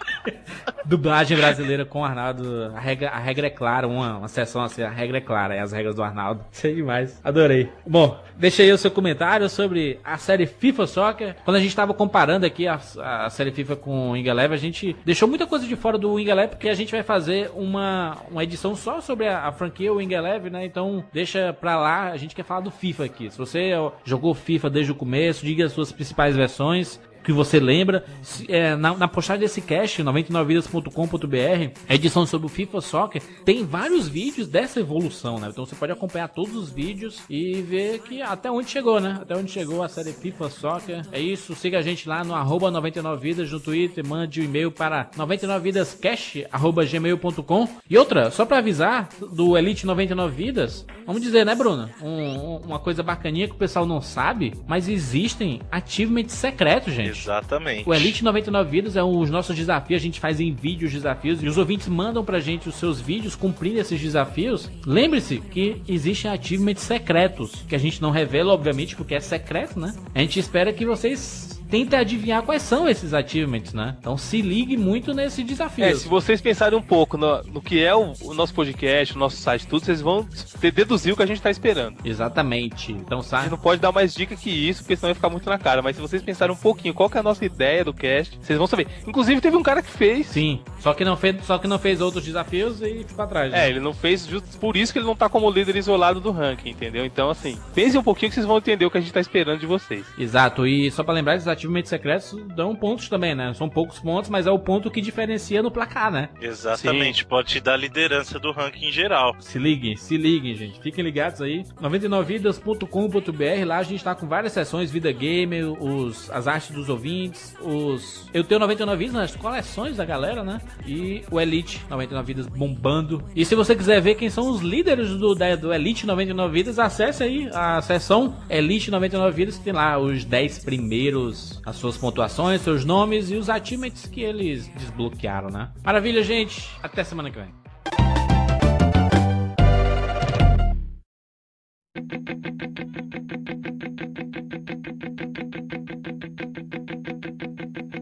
Dublagem 0.86 1.38
brasileira 1.38 1.86
com 1.86 2.02
o 2.02 2.04
Arnaldo. 2.04 2.72
A 2.76 2.80
regra, 2.80 3.10
a 3.10 3.20
regra 3.20 3.48
é 3.48 3.50
clara, 3.50 3.88
uma, 3.88 4.18
uma 4.18 4.28
sessão 4.28 4.62
assim, 4.62 4.82
a 4.82 4.90
regra 4.90 5.18
é 5.18 5.22
clara, 5.22 5.56
é 5.56 5.60
as 5.60 5.72
regras 5.72 5.96
do 5.96 6.04
Arnaldo. 6.04 6.44
Sei 6.52 6.76
demais. 6.76 7.20
Adorei. 7.24 7.70
Bom, 7.86 8.20
deixa 8.38 8.64
aí 8.64 8.72
o 8.72 8.78
seu 8.78 8.92
comentário 8.92 9.48
sobre 9.50 10.00
a 10.04 10.18
série 10.18 10.46
FIFA 10.46 10.88
Soccer. 10.88 11.36
Quando 11.44 11.58
a 11.58 11.60
gente 11.60 11.76
tava 11.76 11.94
comparando 11.94 12.46
aqui 12.46 12.68
a, 12.68 12.80
a 13.00 13.30
série 13.30 13.52
FIFA 13.52 13.76
com 13.76 14.10
o 14.10 14.12
Wing 14.12 14.28
Eleven, 14.28 14.56
a 14.56 14.60
gente 14.60 14.96
deixou 15.06 15.28
muita 15.28 15.46
coisa 15.46 15.68
de 15.68 15.76
fora 15.76 15.98
do 15.98 16.14
Wing 16.14 16.30
Eleven, 16.30 16.50
porque 16.50 16.70
a 16.70 16.76
gente 16.76 16.92
vai 16.92 17.04
fazer 17.04 17.52
uma, 17.54 18.18
uma 18.30 18.44
edição 18.44 18.76
só 18.76 19.02
sobre 19.02 19.28
a, 19.28 19.48
a 19.48 19.52
franquia 19.52 19.94
Wing 19.94 20.14
Eleven, 20.14 20.52
né? 20.52 20.66
Então 20.66 21.04
deixa 21.14 21.54
pra 21.54 21.80
lá, 21.80 22.10
a 22.10 22.18
gente 22.18 22.36
quer 22.36 22.44
falar 22.44 22.62
do 22.62 22.72
FIFA 22.72 23.06
aqui. 23.06 23.30
Se 23.32 23.38
você 23.38 23.74
jogou 24.04 24.34
FIFA 24.34 24.70
desde 24.70 24.92
o 24.92 24.96
começo, 24.96 25.46
diga 25.46 25.66
as 25.66 25.72
suas 25.72 25.92
principais 25.92 26.36
versões 26.36 27.00
que 27.30 27.34
você 27.34 27.60
lembra. 27.60 28.04
É, 28.48 28.76
na, 28.76 28.96
na 28.98 29.08
postagem 29.08 29.42
desse 29.42 29.62
cast, 29.62 30.02
99vidas.com.br, 30.04 31.80
a 31.88 31.94
edição 31.94 32.26
sobre 32.26 32.48
o 32.48 32.50
FIFA 32.50 32.82
Soccer, 32.82 33.22
tem 33.46 33.64
vários 33.64 34.08
vídeos 34.08 34.48
dessa 34.48 34.80
evolução, 34.80 35.38
né? 35.40 35.50
Então 35.52 35.64
você 35.64 35.76
pode 35.76 35.92
acompanhar 35.92 36.28
todos 36.30 36.56
os 36.56 36.72
vídeos 36.72 37.20
e 37.30 37.62
ver 37.62 38.00
que 38.00 38.20
até 38.24 38.50
onde 38.50 38.68
chegou, 38.72 39.00
né? 39.00 39.20
Até 39.22 39.36
onde 39.36 39.52
chegou 39.52 39.84
a 39.84 39.88
série 39.88 40.12
FIFA 40.12 40.50
Soccer. 40.50 41.06
É 41.12 41.20
isso, 41.22 41.54
siga 41.54 41.78
a 41.78 41.84
gente 41.84 42.10
lá 42.10 42.24
no 42.24 42.34
arroba 42.34 42.72
99vidas 42.72 43.52
no 43.52 43.60
Twitter, 43.60 44.04
mande 44.08 44.42
um 44.42 44.46
e-mail 44.46 44.72
para 44.72 45.12
99vidascast.gmail.com 45.16 47.68
E 47.90 47.98
outra, 47.98 48.32
só 48.32 48.46
pra 48.46 48.58
avisar 48.58 49.10
do 49.34 49.56
Elite 49.58 49.86
99 49.86 50.36
Vidas, 50.36 50.84
vamos 51.06 51.22
dizer, 51.22 51.46
né, 51.46 51.54
Bruno? 51.54 51.88
Um- 52.02 52.56
um- 52.56 52.62
uma 52.66 52.80
coisa 52.80 53.04
bacaninha 53.04 53.46
que 53.48 53.54
o 53.54 53.58
pessoal 53.58 53.86
não 53.86 54.02
sabe, 54.02 54.54
mas 54.68 54.88
existem 54.90 55.62
achievements 55.72 56.34
secretos, 56.34 56.92
gente. 56.94 57.19
Exatamente. 57.20 57.88
O 57.88 57.94
Elite 57.94 58.24
99 58.24 58.70
Vidas 58.70 58.96
é 58.96 59.04
um, 59.04 59.20
os 59.20 59.30
nossos 59.30 59.56
desafios, 59.56 60.02
a 60.02 60.04
gente 60.04 60.20
faz 60.20 60.40
em 60.40 60.54
vídeo 60.54 60.88
os 60.88 60.94
desafios 60.94 61.42
e 61.44 61.48
os 61.48 61.58
ouvintes 61.58 61.88
mandam 61.88 62.24
pra 62.24 62.40
gente 62.40 62.70
os 62.70 62.76
seus 62.76 63.00
vídeos 63.00 63.36
cumprindo 63.36 63.80
esses 63.80 64.00
desafios. 64.00 64.70
Lembre-se 64.86 65.40
que 65.40 65.82
existem 65.88 66.32
achievements 66.32 66.84
secretos, 66.84 67.64
que 67.68 67.76
a 67.76 67.80
gente 67.80 68.02
não 68.02 68.12
revela, 68.12 68.54
obviamente, 68.54 68.96
porque 68.96 69.16
é 69.16 69.20
secreto, 69.20 69.80
né? 69.80 69.94
A 70.14 70.20
gente 70.20 70.40
espera 70.40 70.74
que 70.74 70.86
vocês 70.86 71.59
tentem 71.70 72.00
adivinhar 72.00 72.42
quais 72.44 72.62
são 72.62 72.88
esses 72.88 73.14
achievements, 73.14 73.74
né? 73.74 73.96
Então 74.00 74.18
se 74.18 74.42
ligue 74.42 74.76
muito 74.78 75.14
nesse 75.14 75.44
desafio. 75.44 75.86
É, 75.86 75.94
se 75.96 76.08
vocês 76.08 76.42
pensarem 76.42 76.78
um 76.78 76.82
pouco 76.82 77.18
no, 77.18 77.42
no 77.44 77.62
que 77.62 77.84
é 77.84 77.94
o, 77.96 78.14
o 78.24 78.34
nosso 78.34 78.54
podcast, 78.54 79.16
o 79.16 79.20
nosso 79.20 79.38
site, 79.38 79.68
tudo, 79.68 79.86
vocês 79.86 80.02
vão 80.02 80.28
deduzir 80.74 81.14
o 81.14 81.18
que 81.18 81.24
a 81.24 81.26
gente 81.26 81.42
tá 81.42 81.50
esperando. 81.50 81.98
Exatamente. 82.04 82.92
Então 82.92 83.20
A 83.20 83.22
gente 83.22 83.30
sabe. 83.30 83.50
não 83.50 83.58
pode 83.58 83.82
dar 83.82 83.92
mais 83.92 84.14
dica 84.14 84.36
que 84.36 84.50
isso, 84.50 84.82
porque 84.84 84.96
senão 84.96 85.10
vai 85.10 85.16
ficar 85.16 85.30
muito 85.30 85.50
na 85.50 85.58
cara. 85.58 85.82
Mas 85.82 85.96
se 85.96 86.02
vocês 86.02 86.22
pensarem 86.22 86.54
um 86.54 86.58
pouquinho 86.58 86.94
qual 86.94 87.10
que 87.10 87.18
é 87.18 87.20
a 87.20 87.24
nossa 87.24 87.44
ideia 87.46 87.84
do 87.84 87.94
cast, 87.94 88.38
vocês 88.42 88.58
vão 88.58 88.68
saber. 88.68 88.88
Inclusive, 89.08 89.42
teve 89.42 89.56
um 89.58 89.64
cara 89.64 89.82
que 89.82 89.90
fez. 89.92 90.28
Sim, 90.28 90.62
só 90.80 90.94
que 90.94 91.04
não 91.06 91.16
fez, 91.18 91.36
só 91.46 91.58
que 91.58 91.68
não 91.68 91.80
fez 91.80 92.02
outros 92.02 92.24
desafios 92.24 92.82
e 92.82 93.04
ficou 93.08 93.26
atrás. 93.26 93.52
né? 93.52 93.66
É, 93.66 93.70
ele 93.70 93.80
não 93.80 93.94
fez 93.94 94.26
justo 94.26 94.58
por 94.60 94.76
isso 94.78 94.92
que 94.94 95.00
ele 95.00 95.06
não 95.06 95.16
tá 95.16 95.30
como 95.30 95.50
líder 95.50 95.76
isolado 95.76 96.20
do 96.20 96.32
ranking, 96.32 96.70
entendeu? 96.70 97.06
Então, 97.06 97.30
assim, 97.30 97.58
pensem 97.74 98.00
um 98.00 98.04
pouquinho 98.04 98.30
que 98.30 98.36
vocês 98.36 98.46
vão 98.46 98.58
entender 98.58 98.86
o 98.86 98.92
que 98.92 98.98
a 98.98 99.02
gente 99.02 99.14
tá 99.14 99.20
esperando 99.20 99.60
de 99.60 99.66
vocês. 99.66 100.06
Exato, 100.18 100.66
e 100.66 100.90
só 100.92 101.04
pra 101.04 101.14
lembrar, 101.14 101.36
esses 101.36 101.48
achievements 101.60 101.90
secretos 101.90 102.36
dão 102.56 102.76
pontos 102.76 103.08
também, 103.10 103.36
né? 103.36 103.54
São 103.54 103.70
poucos 103.70 104.00
pontos, 104.00 104.30
mas 104.30 104.48
é 104.48 104.52
o 104.52 104.60
ponto 104.60 104.90
que 104.90 105.02
diferencia 105.02 105.62
no 105.62 105.70
placar, 105.72 106.12
né? 106.12 106.30
Exatamente, 106.42 107.26
pode 107.26 107.50
te 107.50 107.60
dar 107.60 107.76
liderança 107.78 108.40
do 108.40 108.52
ranking 108.52 108.88
em 108.88 108.92
geral. 108.92 109.36
Se 109.40 109.60
liguem, 109.60 109.96
se 109.96 110.18
liguem, 110.18 110.56
gente. 110.56 110.80
Fiquem 110.82 111.04
ligados 111.04 111.42
aí. 111.42 111.64
99vidas.com.br, 111.82 113.66
lá 113.66 113.78
a 113.78 113.84
gente 113.84 114.04
tá 114.04 114.16
com 114.16 114.28
várias 114.28 114.54
sessões, 114.54 114.92
Vida 114.92 115.12
Gamer, 115.12 115.72
os, 115.82 116.30
as 116.32 116.48
artes 116.48 116.72
dos 116.72 116.90
ouvintes, 116.90 117.56
os... 117.62 118.28
Eu 118.34 118.44
tenho 118.44 118.60
99 118.60 118.98
Vidas 119.00 119.14
nas 119.14 119.36
coleções 119.36 119.98
da 119.98 120.06
galera, 120.06 120.44
né? 120.44 120.60
E 120.86 121.24
o 121.32 121.40
Elite 121.40 121.82
99 121.90 122.26
Vidas 122.28 122.48
bombando. 122.48 123.24
E 123.36 123.46
se 123.46 123.56
você 123.56 123.76
quiser 123.76 124.02
ver 124.02 124.16
quem 124.16 124.30
são 124.30 124.50
os 124.50 124.62
líderes 124.62 125.10
do, 125.18 125.34
da- 125.36 125.56
do 125.56 125.74
Elite 125.74 126.06
99 126.06 126.54
Vidas, 126.54 126.80
acesse 126.80 127.24
aí 127.24 127.50
a 127.54 127.82
seção 127.82 128.36
Elite 128.50 128.92
99 128.92 129.36
Vidas, 129.36 129.58
que 129.58 129.64
tem 129.64 129.74
lá 129.74 129.98
os 129.98 130.24
10 130.26 130.64
primeiros, 130.66 131.49
as 131.66 131.76
suas 131.76 131.98
pontuações, 131.98 132.62
seus 132.62 132.86
nomes 132.86 133.30
e 133.32 133.36
os 133.36 133.50
achievements 133.50 134.06
que 134.06 134.22
eles 134.22 134.68
desbloquearam, 134.76 135.50
né? 135.50 135.70
Maravilha, 135.84 136.24
gente. 136.24 136.70
Até 136.82 137.04
semana 137.04 137.30
que 137.30 137.40
vem. 137.40 137.60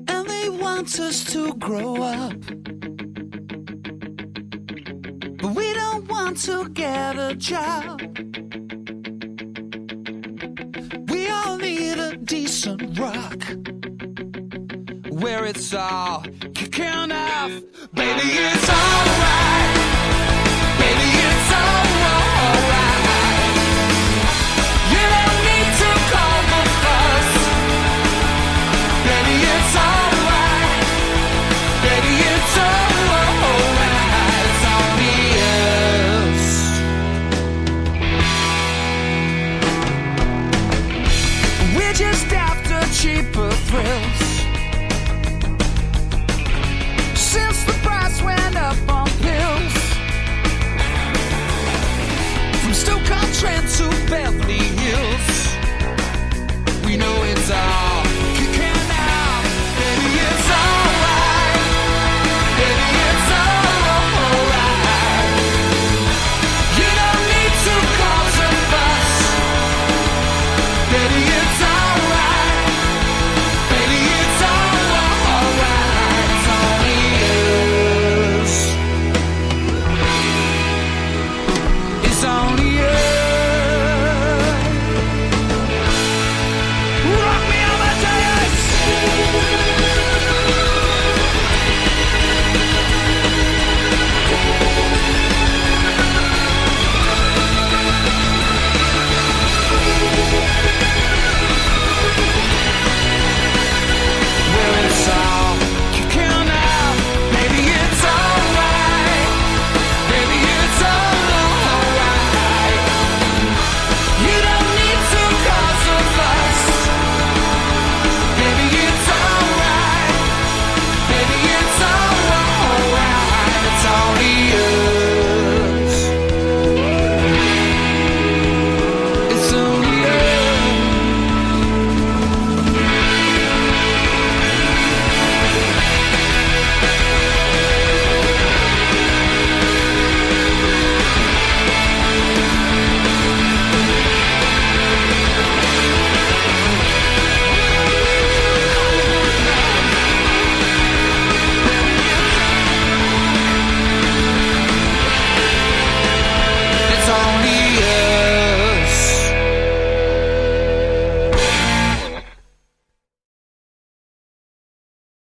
and 0.09 0.27
they 0.27 0.49
want 0.49 0.99
us 0.99 1.23
to 1.25 1.53
grow 1.55 2.01
up. 2.01 2.39
But 5.37 5.55
we 5.55 5.73
don't 5.73 6.07
want 6.07 6.37
to 6.45 6.69
get 6.69 7.17
a 7.17 7.35
job. 7.35 8.01
need 11.57 11.97
a 11.97 12.15
decent 12.17 12.99
rock 12.99 13.43
where 15.09 15.45
it's 15.45 15.73
all 15.73 16.23
kicking 16.53 17.11
off. 17.11 17.51
Baby, 17.93 18.29
it's 18.47 18.69
alright. 18.69 19.75
Baby, 20.79 21.09
it's 21.27 21.51
alright. 21.53 22.76